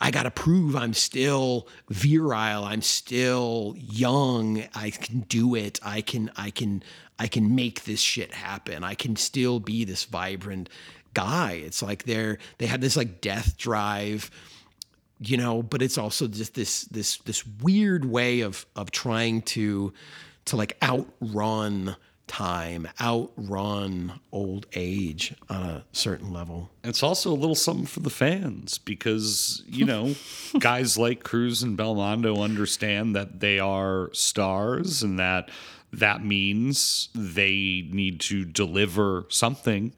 I 0.00 0.12
got 0.12 0.22
to 0.22 0.30
prove 0.30 0.76
I'm 0.76 0.94
still 0.94 1.66
virile. 1.90 2.64
I'm 2.64 2.82
still 2.82 3.74
young. 3.76 4.62
I 4.74 4.90
can 4.90 5.20
do 5.22 5.56
it. 5.56 5.80
I 5.84 6.02
can 6.02 6.30
I 6.36 6.50
can 6.50 6.82
I 7.18 7.26
can 7.26 7.54
make 7.54 7.84
this 7.84 8.00
shit 8.00 8.32
happen. 8.32 8.84
I 8.84 8.94
can 8.94 9.16
still 9.16 9.58
be 9.58 9.84
this 9.84 10.04
vibrant 10.04 10.68
guy. 11.14 11.52
It's 11.64 11.82
like 11.82 12.04
they're 12.04 12.38
they 12.58 12.66
have 12.66 12.80
this 12.80 12.96
like 12.96 13.20
death 13.20 13.56
drive, 13.56 14.30
you 15.20 15.36
know, 15.36 15.62
but 15.62 15.82
it's 15.82 15.98
also 15.98 16.28
just 16.28 16.54
this 16.54 16.84
this 16.84 17.18
this 17.18 17.46
weird 17.46 18.04
way 18.04 18.40
of 18.40 18.66
of 18.76 18.90
trying 18.90 19.42
to 19.42 19.92
to 20.46 20.56
like 20.56 20.76
outrun 20.82 21.96
time, 22.28 22.86
outrun 23.00 24.20
old 24.30 24.66
age 24.74 25.34
on 25.48 25.62
a 25.62 25.84
certain 25.92 26.32
level. 26.32 26.70
It's 26.84 27.02
also 27.02 27.32
a 27.32 27.34
little 27.34 27.56
something 27.56 27.86
for 27.86 28.00
the 28.00 28.10
fans 28.10 28.78
because, 28.78 29.64
you 29.66 29.84
know, 29.84 30.14
guys 30.58 30.96
like 30.96 31.24
Cruise 31.24 31.62
and 31.62 31.76
Belmondo 31.76 32.42
understand 32.42 33.16
that 33.16 33.40
they 33.40 33.58
are 33.58 34.10
stars 34.12 35.02
and 35.02 35.18
that 35.18 35.50
that 35.90 36.22
means 36.22 37.08
they 37.14 37.88
need 37.90 38.20
to 38.20 38.44
deliver 38.44 39.24
something 39.30 39.94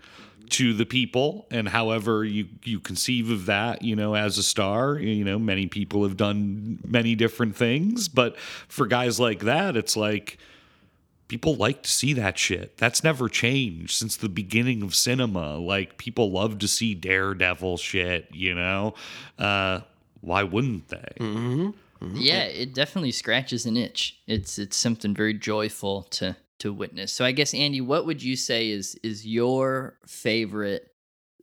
to 0.50 0.74
the 0.74 0.86
people 0.86 1.46
and 1.50 1.68
however 1.68 2.24
you 2.24 2.46
you 2.64 2.80
conceive 2.80 3.30
of 3.30 3.46
that 3.46 3.82
you 3.82 3.94
know 3.94 4.14
as 4.14 4.38
a 4.38 4.42
star 4.42 4.98
you 4.98 5.24
know 5.24 5.38
many 5.38 5.66
people 5.66 6.02
have 6.02 6.16
done 6.16 6.78
many 6.84 7.14
different 7.14 7.56
things 7.56 8.08
but 8.08 8.38
for 8.38 8.86
guys 8.86 9.18
like 9.20 9.40
that 9.40 9.76
it's 9.76 9.96
like 9.96 10.38
people 11.30 11.54
like 11.54 11.84
to 11.84 11.90
see 11.90 12.12
that 12.12 12.36
shit. 12.36 12.76
That's 12.76 13.04
never 13.04 13.28
changed 13.28 13.92
since 13.92 14.16
the 14.16 14.28
beginning 14.28 14.82
of 14.82 14.96
cinema. 14.96 15.58
Like 15.58 15.96
people 15.96 16.32
love 16.32 16.58
to 16.58 16.66
see 16.66 16.92
Daredevil 16.92 17.76
shit, 17.76 18.26
you 18.32 18.52
know? 18.52 18.94
Uh, 19.38 19.80
why 20.22 20.42
wouldn't 20.42 20.88
they? 20.88 21.12
Mm-hmm. 21.20 22.16
Yeah, 22.16 22.42
it 22.42 22.74
definitely 22.74 23.12
scratches 23.12 23.64
an 23.64 23.76
itch. 23.76 24.18
It's 24.26 24.58
it's 24.58 24.76
something 24.76 25.14
very 25.14 25.34
joyful 25.34 26.02
to 26.04 26.36
to 26.60 26.72
witness. 26.72 27.12
So 27.12 27.24
I 27.24 27.32
guess 27.32 27.52
Andy, 27.54 27.80
what 27.80 28.06
would 28.06 28.22
you 28.22 28.36
say 28.36 28.70
is 28.70 28.94
is 29.02 29.26
your 29.26 29.98
favorite 30.06 30.90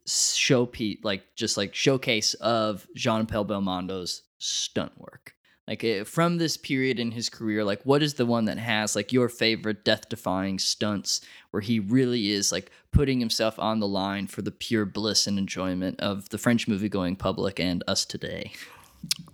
show? 0.06 0.66
showpiece, 0.66 1.04
like 1.04 1.34
just 1.36 1.56
like 1.56 1.74
showcase 1.74 2.34
of 2.34 2.86
Jean 2.96 3.26
Paul 3.26 3.44
Belmondo's 3.44 4.22
stunt 4.38 4.92
work? 4.98 5.34
Like 5.66 5.84
uh, 5.84 6.04
from 6.04 6.38
this 6.38 6.56
period 6.56 6.98
in 6.98 7.10
his 7.10 7.28
career, 7.28 7.62
like 7.62 7.82
what 7.84 8.02
is 8.02 8.14
the 8.14 8.24
one 8.24 8.46
that 8.46 8.56
has 8.56 8.96
like 8.96 9.12
your 9.12 9.28
favorite 9.28 9.84
death-defying 9.84 10.58
stunts 10.60 11.20
where 11.50 11.60
he 11.60 11.78
really 11.78 12.30
is 12.30 12.50
like 12.50 12.70
putting 12.90 13.20
himself 13.20 13.58
on 13.58 13.78
the 13.78 13.86
line 13.86 14.26
for 14.26 14.40
the 14.40 14.50
pure 14.50 14.86
bliss 14.86 15.26
and 15.26 15.38
enjoyment 15.38 16.00
of 16.00 16.30
the 16.30 16.38
French 16.38 16.66
movie-going 16.68 17.16
public 17.16 17.60
and 17.60 17.84
us 17.86 18.06
today? 18.06 18.52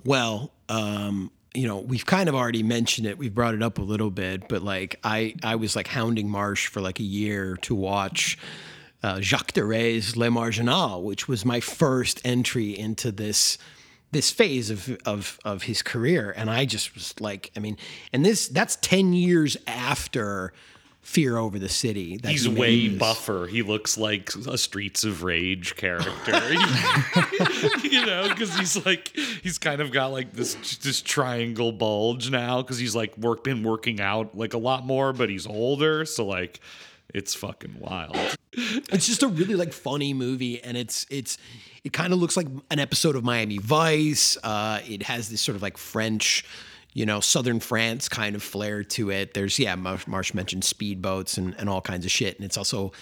Well, 0.05 0.53
um, 0.69 1.31
you 1.55 1.69
know, 1.69 1.79
we've 1.79 2.05
kind 2.05 2.29
of 2.29 2.35
already 2.35 2.65
mentioned 2.65 3.07
it. 3.07 3.17
We've 3.17 3.35
brought 3.35 3.55
it 3.55 3.63
up 3.63 3.79
a 3.79 3.83
little 3.83 4.11
bit, 4.11 4.49
but 4.49 4.63
like 4.63 4.99
I, 5.05 5.35
I 5.43 5.55
was 5.55 5.77
like 5.77 5.87
hounding 5.87 6.29
Marsh 6.29 6.67
for 6.67 6.81
like 6.81 6.99
a 6.99 7.05
year 7.05 7.57
to 7.63 7.75
watch 7.75 8.37
uh, 9.05 9.21
Jacques 9.21 9.53
Deray's 9.53 10.17
Le 10.17 10.31
Marginal, 10.31 11.03
which 11.03 11.29
was 11.29 11.45
my 11.45 11.61
first 11.61 12.21
entry 12.25 12.77
into 12.77 13.13
this 13.13 13.59
this 14.11 14.31
phase 14.31 14.71
of 14.71 14.97
of 15.05 15.39
of 15.45 15.65
his 15.65 15.83
career, 15.83 16.33
and 16.37 16.49
I 16.49 16.65
just 16.65 16.95
was 16.95 17.15
like, 17.21 17.51
I 17.57 17.61
mean, 17.61 17.77
and 18.13 18.25
this 18.25 18.49
that's 18.49 18.77
ten 18.77 19.13
years 19.13 19.57
after 19.67 20.53
Fear 21.05 21.37
Over 21.37 21.59
the 21.59 21.69
City. 21.69 22.17
that 22.17 22.31
He's 22.31 22.45
he 22.45 22.49
way 22.55 22.89
this. 22.89 22.99
buffer. 22.99 23.47
He 23.47 23.63
looks 23.63 23.97
like 23.97 24.35
a 24.49 24.59
Streets 24.59 25.05
of 25.05 25.23
Rage 25.23 25.77
character, 25.77 26.53
you 27.83 28.05
know, 28.05 28.29
because 28.29 28.57
he's 28.57 28.85
like 28.85 29.09
he's 29.43 29.59
kind 29.59 29.81
of 29.81 29.93
got 29.93 30.07
like 30.09 30.33
this 30.33 30.55
this 30.79 31.01
triangle 31.03 31.73
bulge 31.73 32.31
now 32.31 32.63
because 32.63 32.79
he's 32.79 32.97
like 32.97 33.17
work 33.19 33.45
been 33.45 33.63
working 33.63 34.01
out 34.01 34.37
like 34.37 34.55
a 34.55 34.59
lot 34.59 34.85
more, 34.85 35.13
but 35.13 35.29
he's 35.29 35.47
older, 35.47 36.05
so 36.05 36.25
like 36.27 36.61
it's 37.13 37.35
fucking 37.35 37.77
wild. 37.79 38.17
It's 38.53 39.07
just 39.07 39.23
a 39.23 39.29
really 39.29 39.55
like 39.55 39.73
funny 39.73 40.15
movie, 40.15 40.63
and 40.63 40.77
it's 40.77 41.07
it's 41.11 41.39
it 41.85 41.93
kind 41.93 42.13
of 42.13 42.19
looks 42.19 42.37
like 42.37 42.47
an 42.71 42.79
episode 42.79 43.15
of 43.15 43.23
Miami 43.25 43.59
Vice. 43.59 44.37
Uh, 44.43 44.81
it 44.89 45.03
has 45.05 45.29
this 45.29 45.43
sort 45.43 45.55
of 45.55 45.63
like 45.63 45.77
French, 45.77 46.45
you 46.95 47.05
know, 47.05 47.21
Southern 47.21 47.61
France 47.61 48.09
kind 48.09 48.35
of 48.35 48.43
flair 48.43 48.85
to 48.85 49.11
it. 49.11 49.35
There's 49.35 49.59
yeah, 49.59 49.75
Marsh, 49.75 50.07
Marsh 50.07 50.33
mentioned 50.33 50.63
speedboats 50.63 51.37
and 51.37 51.55
and 51.59 51.69
all 51.69 51.81
kinds 51.83 52.05
of 52.05 52.11
shit, 52.11 52.37
and 52.37 52.45
it's 52.45 52.57
also 52.57 52.93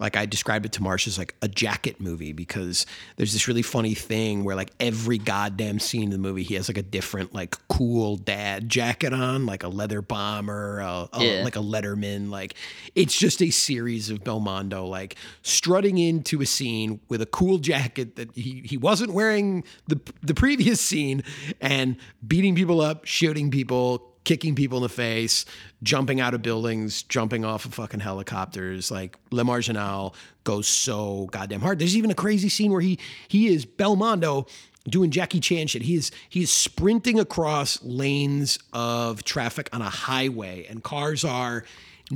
like 0.00 0.16
I 0.16 0.26
described 0.26 0.66
it 0.66 0.72
to 0.72 0.82
Marsh 0.82 1.06
as 1.06 1.18
like 1.18 1.34
a 1.42 1.46
jacket 1.48 2.00
movie 2.00 2.32
because 2.32 2.86
there's 3.16 3.32
this 3.32 3.46
really 3.46 3.62
funny 3.62 3.94
thing 3.94 4.42
where 4.42 4.56
like 4.56 4.72
every 4.80 5.18
goddamn 5.18 5.78
scene 5.78 6.04
in 6.04 6.10
the 6.10 6.18
movie 6.18 6.42
he 6.42 6.54
has 6.54 6.68
like 6.68 6.78
a 6.78 6.82
different 6.82 7.34
like 7.34 7.56
cool 7.68 8.16
dad 8.16 8.68
jacket 8.68 9.12
on, 9.12 9.46
like 9.46 9.62
a 9.62 9.68
leather 9.68 10.02
bomber, 10.02 10.80
a, 10.80 11.08
a- 11.12 11.24
Yeah. 11.24 11.44
like 11.44 11.56
a 11.56 11.60
Letterman. 11.60 12.30
Like 12.30 12.54
it's 12.94 13.16
just 13.16 13.40
a 13.42 13.50
series 13.50 14.10
of 14.10 14.24
Belmondo 14.24 14.88
like 14.88 15.16
strutting 15.42 15.98
into 15.98 16.40
a 16.40 16.46
scene 16.46 17.00
with 17.08 17.20
a 17.22 17.26
cool 17.26 17.58
jacket 17.58 18.16
that 18.16 18.34
he 18.34 18.62
he 18.64 18.76
wasn't 18.76 19.12
wearing 19.12 19.64
the 19.86 20.00
the 20.22 20.34
previous 20.34 20.80
scene 20.80 21.22
and 21.60 21.96
beating 22.26 22.54
people 22.54 22.80
up, 22.80 23.04
shooting 23.04 23.50
people, 23.50 24.09
kicking 24.30 24.54
people 24.54 24.78
in 24.78 24.84
the 24.84 24.88
face, 24.88 25.44
jumping 25.82 26.20
out 26.20 26.34
of 26.34 26.40
buildings, 26.40 27.02
jumping 27.02 27.44
off 27.44 27.64
of 27.64 27.74
fucking 27.74 27.98
helicopters. 27.98 28.88
Like 28.88 29.18
Le 29.32 29.42
Marginal 29.42 30.14
goes 30.44 30.68
so 30.68 31.26
goddamn 31.32 31.60
hard. 31.60 31.80
There's 31.80 31.96
even 31.96 32.12
a 32.12 32.14
crazy 32.14 32.48
scene 32.48 32.70
where 32.70 32.80
he 32.80 32.96
he 33.26 33.48
is 33.48 33.66
Belmondo 33.66 34.48
doing 34.88 35.10
Jackie 35.10 35.40
Chan 35.40 35.66
shit. 35.66 35.82
He 35.82 35.96
is 35.96 36.12
he 36.28 36.42
is 36.42 36.52
sprinting 36.52 37.18
across 37.18 37.82
lanes 37.82 38.60
of 38.72 39.24
traffic 39.24 39.68
on 39.72 39.82
a 39.82 39.90
highway, 39.90 40.64
and 40.70 40.84
cars 40.84 41.24
are 41.24 41.64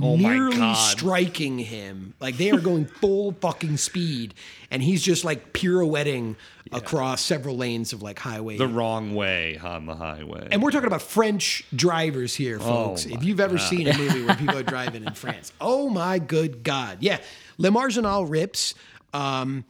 Oh 0.00 0.16
nearly 0.16 0.74
striking 0.74 1.58
him. 1.58 2.14
Like 2.20 2.36
they 2.36 2.50
are 2.50 2.60
going 2.60 2.86
full 2.86 3.32
fucking 3.40 3.76
speed, 3.76 4.34
and 4.70 4.82
he's 4.82 5.02
just 5.02 5.24
like 5.24 5.52
pirouetting 5.52 6.36
across 6.72 7.20
several 7.20 7.56
lanes 7.56 7.92
of 7.92 8.02
like 8.02 8.18
highway. 8.18 8.56
The 8.56 8.66
wrong 8.66 9.14
way 9.14 9.56
on 9.58 9.86
the 9.86 9.94
highway. 9.94 10.48
And 10.50 10.62
we're 10.62 10.72
talking 10.72 10.88
about 10.88 11.02
French 11.02 11.64
drivers 11.74 12.34
here, 12.34 12.58
folks. 12.58 13.06
Oh 13.08 13.14
if 13.14 13.22
you've 13.22 13.40
ever 13.40 13.56
God. 13.56 13.68
seen 13.68 13.86
a 13.86 13.96
movie 13.96 14.24
where 14.24 14.34
people 14.34 14.58
are 14.58 14.62
driving 14.64 15.04
in 15.04 15.14
France, 15.14 15.52
oh 15.60 15.88
my 15.88 16.18
good 16.18 16.64
God. 16.64 16.98
Yeah. 17.00 17.18
Le 17.58 17.70
Marginal 17.70 18.26
rips. 18.26 18.74
Um, 19.12 19.64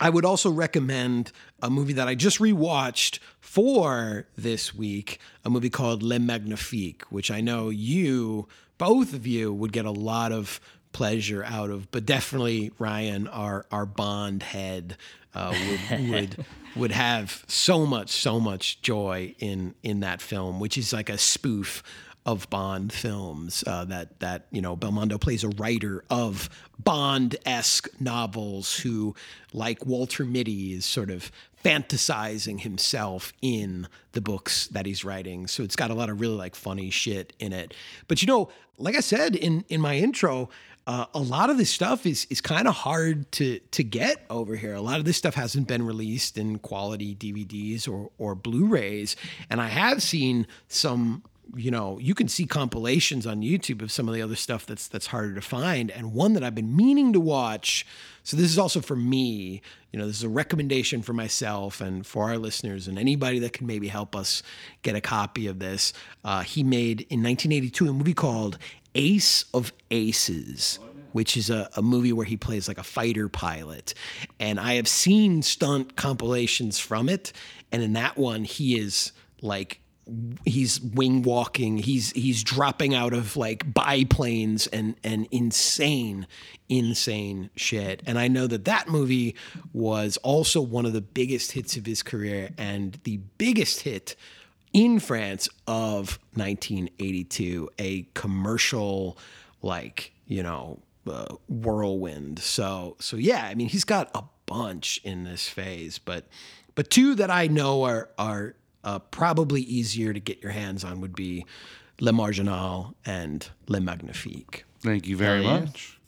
I 0.00 0.10
would 0.10 0.24
also 0.24 0.50
recommend 0.50 1.32
a 1.60 1.68
movie 1.68 1.94
that 1.94 2.08
I 2.08 2.14
just 2.14 2.38
rewatched 2.38 3.18
for 3.40 4.26
this 4.36 4.74
week, 4.74 5.18
a 5.44 5.50
movie 5.50 5.70
called 5.70 6.02
Le 6.02 6.18
Magnifique, 6.18 7.02
which 7.10 7.30
I 7.30 7.40
know 7.40 7.68
you, 7.68 8.46
both 8.78 9.12
of 9.12 9.26
you, 9.26 9.52
would 9.52 9.72
get 9.72 9.84
a 9.84 9.90
lot 9.90 10.32
of 10.32 10.60
pleasure 10.92 11.44
out 11.44 11.70
of, 11.70 11.90
but 11.90 12.06
definitely 12.06 12.72
Ryan, 12.78 13.28
our 13.28 13.66
our 13.70 13.86
Bond 13.86 14.42
head, 14.42 14.96
uh, 15.34 15.54
would 15.90 16.08
would 16.10 16.46
would 16.76 16.92
have 16.92 17.44
so 17.48 17.86
much 17.86 18.10
so 18.10 18.40
much 18.40 18.80
joy 18.82 19.34
in 19.38 19.74
in 19.82 20.00
that 20.00 20.20
film, 20.20 20.60
which 20.60 20.78
is 20.78 20.92
like 20.92 21.08
a 21.10 21.18
spoof 21.18 21.82
of 22.26 22.48
Bond 22.50 22.92
films. 22.92 23.64
Uh, 23.66 23.84
that 23.86 24.20
that 24.20 24.46
you 24.50 24.60
know 24.60 24.76
Belmondo 24.76 25.20
plays 25.20 25.44
a 25.44 25.48
writer 25.50 26.04
of 26.10 26.48
Bond 26.78 27.36
esque 27.44 27.88
novels 28.00 28.78
who, 28.80 29.14
like 29.52 29.84
Walter 29.86 30.24
Mitty, 30.24 30.72
is 30.72 30.84
sort 30.84 31.10
of 31.10 31.30
fantasizing 31.64 32.60
himself 32.60 33.32
in 33.42 33.88
the 34.12 34.20
books 34.20 34.68
that 34.68 34.86
he's 34.86 35.04
writing. 35.04 35.46
So 35.46 35.62
it's 35.62 35.76
got 35.76 35.90
a 35.90 35.94
lot 35.94 36.10
of 36.10 36.20
really 36.20 36.36
like 36.36 36.54
funny 36.54 36.90
shit 36.90 37.32
in 37.38 37.52
it. 37.52 37.74
But 38.06 38.22
you 38.22 38.26
know, 38.26 38.50
like 38.76 38.96
I 38.96 39.00
said 39.00 39.36
in 39.36 39.64
in 39.68 39.80
my 39.80 39.96
intro. 39.96 40.48
Uh, 40.86 41.04
a 41.12 41.20
lot 41.20 41.50
of 41.50 41.58
this 41.58 41.68
stuff 41.68 42.06
is 42.06 42.26
is 42.30 42.40
kind 42.40 42.66
of 42.66 42.74
hard 42.74 43.30
to 43.30 43.58
to 43.72 43.84
get 43.84 44.24
over 44.30 44.56
here. 44.56 44.72
A 44.72 44.80
lot 44.80 44.98
of 44.98 45.04
this 45.04 45.18
stuff 45.18 45.34
hasn't 45.34 45.68
been 45.68 45.84
released 45.84 46.38
in 46.38 46.58
quality 46.60 47.14
DVDs 47.14 47.86
or 47.86 48.10
or 48.16 48.34
Blu-rays, 48.34 49.14
and 49.50 49.60
I 49.60 49.66
have 49.68 50.02
seen 50.02 50.46
some. 50.66 51.22
You 51.56 51.70
know, 51.70 51.98
you 51.98 52.14
can 52.14 52.28
see 52.28 52.46
compilations 52.46 53.26
on 53.26 53.40
YouTube 53.40 53.80
of 53.82 53.90
some 53.90 54.08
of 54.08 54.14
the 54.14 54.22
other 54.22 54.36
stuff 54.36 54.66
that's 54.66 54.86
that's 54.88 55.06
harder 55.06 55.34
to 55.34 55.40
find, 55.40 55.90
and 55.90 56.12
one 56.12 56.34
that 56.34 56.44
I've 56.44 56.54
been 56.54 56.76
meaning 56.76 57.12
to 57.14 57.20
watch. 57.20 57.86
So 58.22 58.36
this 58.36 58.50
is 58.50 58.58
also 58.58 58.80
for 58.80 58.96
me. 58.96 59.62
You 59.92 59.98
know, 59.98 60.06
this 60.06 60.16
is 60.16 60.24
a 60.24 60.28
recommendation 60.28 61.00
for 61.00 61.14
myself 61.14 61.80
and 61.80 62.06
for 62.06 62.24
our 62.24 62.36
listeners 62.36 62.88
and 62.88 62.98
anybody 62.98 63.38
that 63.38 63.54
can 63.54 63.66
maybe 63.66 63.88
help 63.88 64.14
us 64.14 64.42
get 64.82 64.94
a 64.94 65.00
copy 65.00 65.46
of 65.46 65.58
this. 65.58 65.94
Uh, 66.22 66.42
he 66.42 66.62
made 66.62 67.00
in 67.08 67.22
1982 67.22 67.88
a 67.88 67.92
movie 67.94 68.12
called 68.12 68.58
Ace 68.94 69.44
of 69.54 69.72
Aces, 69.90 70.78
which 71.12 71.36
is 71.36 71.48
a, 71.48 71.70
a 71.76 71.82
movie 71.82 72.12
where 72.12 72.26
he 72.26 72.36
plays 72.36 72.68
like 72.68 72.78
a 72.78 72.82
fighter 72.82 73.28
pilot. 73.28 73.94
And 74.38 74.60
I 74.60 74.74
have 74.74 74.88
seen 74.88 75.40
stunt 75.42 75.96
compilations 75.96 76.78
from 76.78 77.08
it. 77.08 77.32
And 77.72 77.82
in 77.82 77.94
that 77.94 78.18
one, 78.18 78.44
he 78.44 78.78
is 78.78 79.12
like 79.40 79.80
he's 80.44 80.80
wing 80.80 81.22
walking. 81.22 81.76
He's 81.78 82.12
he's 82.12 82.42
dropping 82.42 82.94
out 82.94 83.12
of 83.12 83.36
like 83.36 83.72
biplanes 83.72 84.66
and 84.68 84.94
and 85.04 85.26
insane, 85.30 86.26
insane 86.68 87.50
shit. 87.56 88.02
And 88.06 88.18
I 88.18 88.28
know 88.28 88.46
that 88.46 88.64
that 88.64 88.88
movie 88.88 89.34
was 89.72 90.16
also 90.18 90.60
one 90.60 90.86
of 90.86 90.92
the 90.92 91.00
biggest 91.00 91.52
hits 91.52 91.76
of 91.76 91.86
his 91.86 92.02
career 92.02 92.50
and 92.56 92.98
the 93.04 93.18
biggest 93.38 93.82
hit 93.82 94.16
in 94.72 95.00
France 95.00 95.48
of 95.66 96.18
1982, 96.34 97.70
a 97.78 98.02
commercial 98.14 99.18
like 99.62 100.12
you 100.26 100.42
know 100.42 100.80
uh, 101.06 101.34
whirlwind. 101.48 102.38
So 102.38 102.96
so 103.00 103.16
yeah, 103.16 103.44
I 103.44 103.54
mean 103.54 103.68
he's 103.68 103.84
got 103.84 104.10
a 104.14 104.22
bunch 104.46 105.00
in 105.04 105.24
this 105.24 105.48
phase, 105.48 105.98
but 105.98 106.26
but 106.74 106.90
two 106.90 107.14
that 107.16 107.30
I 107.30 107.46
know 107.48 107.82
are 107.84 108.08
are 108.18 108.54
uh, 108.88 108.98
probably 108.98 109.60
easier 109.62 110.14
to 110.14 110.20
get 110.20 110.42
your 110.42 110.52
hands 110.52 110.82
on 110.82 111.00
would 111.02 111.14
be 111.14 111.44
Le 112.00 112.12
Marginal 112.12 112.94
and 113.04 113.50
Le 113.68 113.80
Magnifique. 113.80 114.64
Thank 114.80 115.06
you 115.06 115.16
very 115.16 115.42
much. 115.42 116.00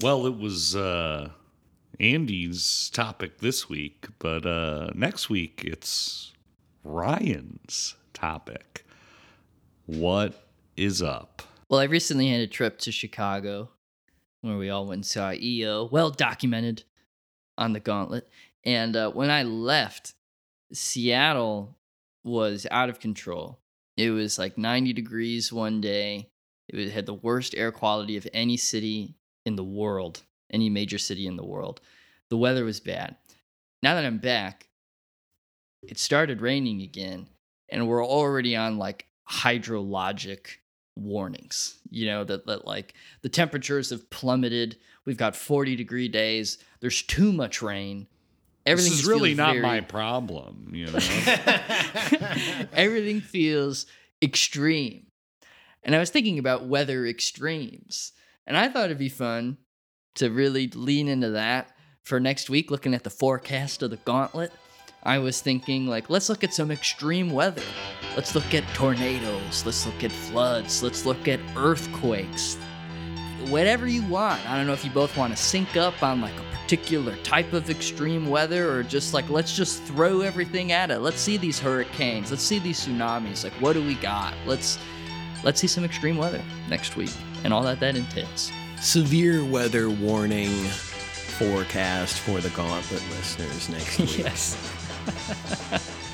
Well, 0.00 0.26
it 0.26 0.38
was 0.38 0.76
uh, 0.76 1.30
Andy's 1.98 2.90
topic 2.92 3.38
this 3.38 3.68
week, 3.68 4.06
but 4.20 4.46
uh, 4.46 4.90
next 4.94 5.28
week 5.28 5.64
it's 5.64 6.32
Ryan's 6.84 7.96
topic. 8.12 8.86
What 9.86 10.46
is 10.76 11.02
up? 11.02 11.42
Well, 11.68 11.80
I 11.80 11.84
recently 11.84 12.28
had 12.28 12.40
a 12.40 12.46
trip 12.46 12.78
to 12.80 12.92
Chicago 12.92 13.70
where 14.42 14.58
we 14.58 14.70
all 14.70 14.86
went 14.86 14.98
and 14.98 15.06
saw 15.06 15.32
EO, 15.32 15.88
well 15.90 16.10
documented 16.10 16.84
on 17.58 17.72
the 17.72 17.80
gauntlet. 17.80 18.28
And 18.64 18.94
uh, 18.94 19.10
when 19.10 19.30
I 19.30 19.42
left, 19.42 20.14
Seattle 20.74 21.76
was 22.24 22.66
out 22.70 22.88
of 22.88 23.00
control. 23.00 23.58
It 23.96 24.10
was 24.10 24.38
like 24.38 24.58
90 24.58 24.92
degrees 24.92 25.52
one 25.52 25.80
day. 25.80 26.28
It 26.68 26.90
had 26.90 27.06
the 27.06 27.14
worst 27.14 27.54
air 27.54 27.70
quality 27.70 28.16
of 28.16 28.26
any 28.32 28.56
city 28.56 29.14
in 29.44 29.56
the 29.56 29.64
world, 29.64 30.22
any 30.50 30.70
major 30.70 30.98
city 30.98 31.26
in 31.26 31.36
the 31.36 31.44
world. 31.44 31.80
The 32.30 32.36
weather 32.36 32.64
was 32.64 32.80
bad. 32.80 33.16
Now 33.82 33.94
that 33.94 34.04
I'm 34.04 34.18
back, 34.18 34.68
it 35.82 35.98
started 35.98 36.40
raining 36.40 36.80
again, 36.80 37.28
and 37.68 37.86
we're 37.86 38.04
already 38.04 38.56
on 38.56 38.78
like 38.78 39.06
hydrologic 39.30 40.46
warnings. 40.96 41.78
You 41.90 42.06
know, 42.06 42.24
that, 42.24 42.46
that 42.46 42.66
like 42.66 42.94
the 43.22 43.28
temperatures 43.28 43.90
have 43.90 44.08
plummeted. 44.10 44.78
We've 45.04 45.18
got 45.18 45.36
40 45.36 45.76
degree 45.76 46.08
days. 46.08 46.58
There's 46.80 47.02
too 47.02 47.32
much 47.32 47.60
rain. 47.60 48.06
Everything 48.66 48.92
this 48.92 49.00
is 49.00 49.06
really 49.06 49.34
not 49.34 49.52
very... 49.52 49.62
my 49.62 49.80
problem, 49.80 50.72
you 50.72 50.86
know. 50.86 50.98
Everything 52.72 53.20
feels 53.20 53.86
extreme. 54.22 55.06
And 55.82 55.94
I 55.94 55.98
was 55.98 56.10
thinking 56.10 56.38
about 56.38 56.66
weather 56.66 57.06
extremes. 57.06 58.12
And 58.46 58.56
I 58.56 58.68
thought 58.68 58.86
it'd 58.86 58.98
be 58.98 59.10
fun 59.10 59.58
to 60.14 60.30
really 60.30 60.68
lean 60.68 61.08
into 61.08 61.30
that 61.30 61.76
for 62.02 62.20
next 62.20 62.48
week, 62.48 62.70
looking 62.70 62.94
at 62.94 63.04
the 63.04 63.10
forecast 63.10 63.82
of 63.82 63.90
the 63.90 63.96
gauntlet. 63.96 64.52
I 65.02 65.18
was 65.18 65.42
thinking, 65.42 65.86
like, 65.86 66.08
let's 66.08 66.30
look 66.30 66.42
at 66.42 66.54
some 66.54 66.70
extreme 66.70 67.30
weather. 67.30 67.62
Let's 68.16 68.34
look 68.34 68.54
at 68.54 68.64
tornadoes. 68.74 69.66
Let's 69.66 69.84
look 69.84 70.02
at 70.02 70.10
floods. 70.10 70.82
Let's 70.82 71.04
look 71.04 71.28
at 71.28 71.40
earthquakes. 71.56 72.56
Whatever 73.48 73.86
you 73.86 74.02
want. 74.06 74.48
I 74.48 74.56
don't 74.56 74.66
know 74.66 74.72
if 74.72 74.84
you 74.84 74.90
both 74.90 75.14
want 75.18 75.36
to 75.36 75.42
sync 75.42 75.76
up 75.76 76.02
on 76.02 76.22
like 76.22 76.32
a 76.38 76.53
particular 76.64 77.14
type 77.16 77.52
of 77.52 77.68
extreme 77.68 78.30
weather 78.30 78.70
or 78.72 78.82
just 78.82 79.12
like, 79.12 79.28
let's 79.28 79.54
just 79.54 79.82
throw 79.82 80.22
everything 80.22 80.72
at 80.72 80.90
it. 80.90 81.00
Let's 81.00 81.20
see 81.20 81.36
these 81.36 81.60
hurricanes. 81.60 82.30
Let's 82.30 82.42
see 82.42 82.58
these 82.58 82.86
tsunamis. 82.86 83.44
Like, 83.44 83.52
what 83.54 83.74
do 83.74 83.84
we 83.84 83.96
got? 83.96 84.34
Let's 84.46 84.78
let's 85.42 85.60
see 85.60 85.66
some 85.66 85.84
extreme 85.84 86.16
weather 86.16 86.42
next 86.70 86.96
week 86.96 87.10
and 87.44 87.52
all 87.52 87.62
that 87.64 87.80
that 87.80 87.96
entails. 87.96 88.50
Severe 88.80 89.44
weather 89.44 89.90
warning 89.90 90.50
forecast 91.38 92.18
for 92.20 92.40
the 92.40 92.48
gauntlet 92.50 93.02
listeners 93.10 93.68
next 93.68 93.98
week. 93.98 94.18
yes. 94.18 94.56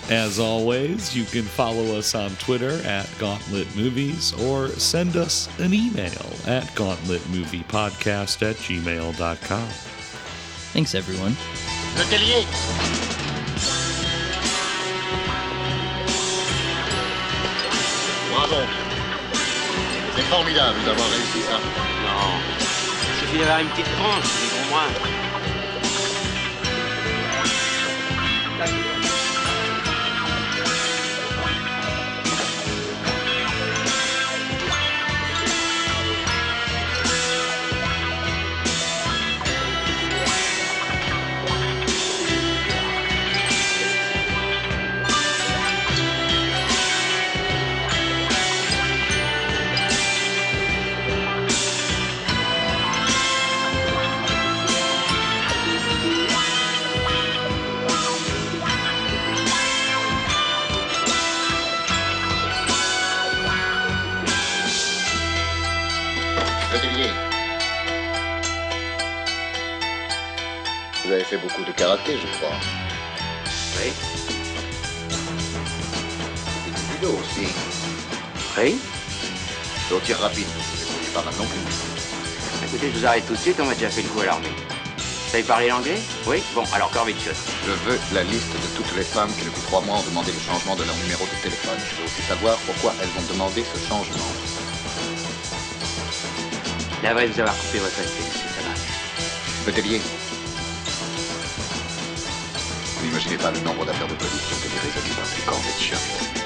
As 0.11 0.41
always, 0.41 1.17
you 1.17 1.25
can 1.25 1.45
follow 1.45 1.97
us 1.97 2.17
on 2.17 2.31
Twitter 2.37 2.83
at 2.85 3.09
Gauntlet 3.21 3.77
Movies 3.77 4.33
or 4.43 4.71
send 4.71 5.17
us 5.17 5.49
an 5.61 5.73
email 5.73 6.27
at 6.49 6.65
gauntletmoviepodcast 6.75 8.51
at 8.51 8.57
gmail.com. 8.57 9.90
Thanks, 10.73 10.95
everyone. 10.95 11.35
Letellier 11.99 12.47
Bravo 18.31 18.63
C'est 20.15 20.23
formidable 20.23 20.77
d'avoir 20.85 21.09
réussi 21.11 21.43
ça. 21.43 21.59
Non, 21.59 22.39
il 23.03 23.21
suffit 23.21 23.39
d'avoir 23.39 23.59
une 23.59 23.69
petite 23.69 23.91
tranche, 23.97 24.25
mais 24.41 24.49
pour 24.61 24.71
moi. 24.71 24.83
Fait 71.31 71.37
beaucoup 71.37 71.63
de 71.63 71.71
karaté, 71.71 72.19
je 72.19 72.27
crois. 72.39 72.57
Oui. 73.79 73.93
Et 76.67 76.71
du 76.73 76.83
judo 76.93 77.21
aussi. 77.21 77.47
Oui. 78.59 78.81
Et 79.89 79.95
au 79.95 80.01
tir 80.01 80.19
rapide, 80.19 80.49
c'est 81.05 81.15
pas 81.15 81.23
mal 81.23 81.33
non 81.39 81.45
plus. 81.45 82.67
Écoutez, 82.67 82.91
je 82.93 82.99
vous 82.99 83.07
arrête 83.07 83.25
tout 83.29 83.35
de 83.35 83.39
suite, 83.39 83.61
on 83.61 83.67
m'a 83.67 83.75
déjà 83.75 83.91
fait 83.91 84.03
le 84.03 84.09
coup 84.09 84.21
à 84.23 84.27
l'armée. 84.27 84.49
Vous 84.99 85.31
savez 85.31 85.45
parler 85.45 85.69
l'anglais? 85.69 86.01
Oui? 86.27 86.43
Bon, 86.53 86.65
alors 86.73 86.91
Corvitchus. 86.91 87.39
Je 87.65 87.71
veux 87.89 88.01
la 88.13 88.25
liste 88.25 88.51
de 88.51 88.77
toutes 88.77 88.97
les 88.97 89.05
femmes 89.05 89.33
qui 89.39 89.45
depuis 89.45 89.63
trois 89.63 89.83
mois 89.83 89.99
ont 89.99 90.03
demandé 90.11 90.33
le 90.33 90.41
changement 90.41 90.75
de 90.75 90.83
leur 90.83 90.97
numéro 90.97 91.25
de 91.27 91.43
téléphone. 91.45 91.79
Je 91.79 91.95
veux 91.95 92.07
aussi 92.07 92.23
savoir 92.23 92.57
pourquoi 92.67 92.93
elles 93.01 93.23
ont 93.23 93.33
demandé 93.33 93.65
ce 93.73 93.79
changement. 93.89 94.33
La 97.05 97.15
vraie 97.15 97.29
vous 97.29 97.39
avoir 97.39 97.57
coupé 97.57 97.79
votre 97.79 97.97
respect, 97.97 98.25
monsieur 98.27 98.49
Savage. 98.49 99.67
Letellier 99.69 100.01
je 103.21 103.29
n'ai 103.29 103.37
pas 103.37 103.51
le 103.51 103.61
nombre 103.61 103.85
d'affaires 103.85 104.09
de 104.09 104.15
police 104.15 104.47
qui 104.47 104.55
ont 104.55 104.57
été 104.57 104.79
résolus 104.79 105.15
dans 105.15 105.27
ces 105.27 105.43
corps 105.43 105.61
de 105.61 106.40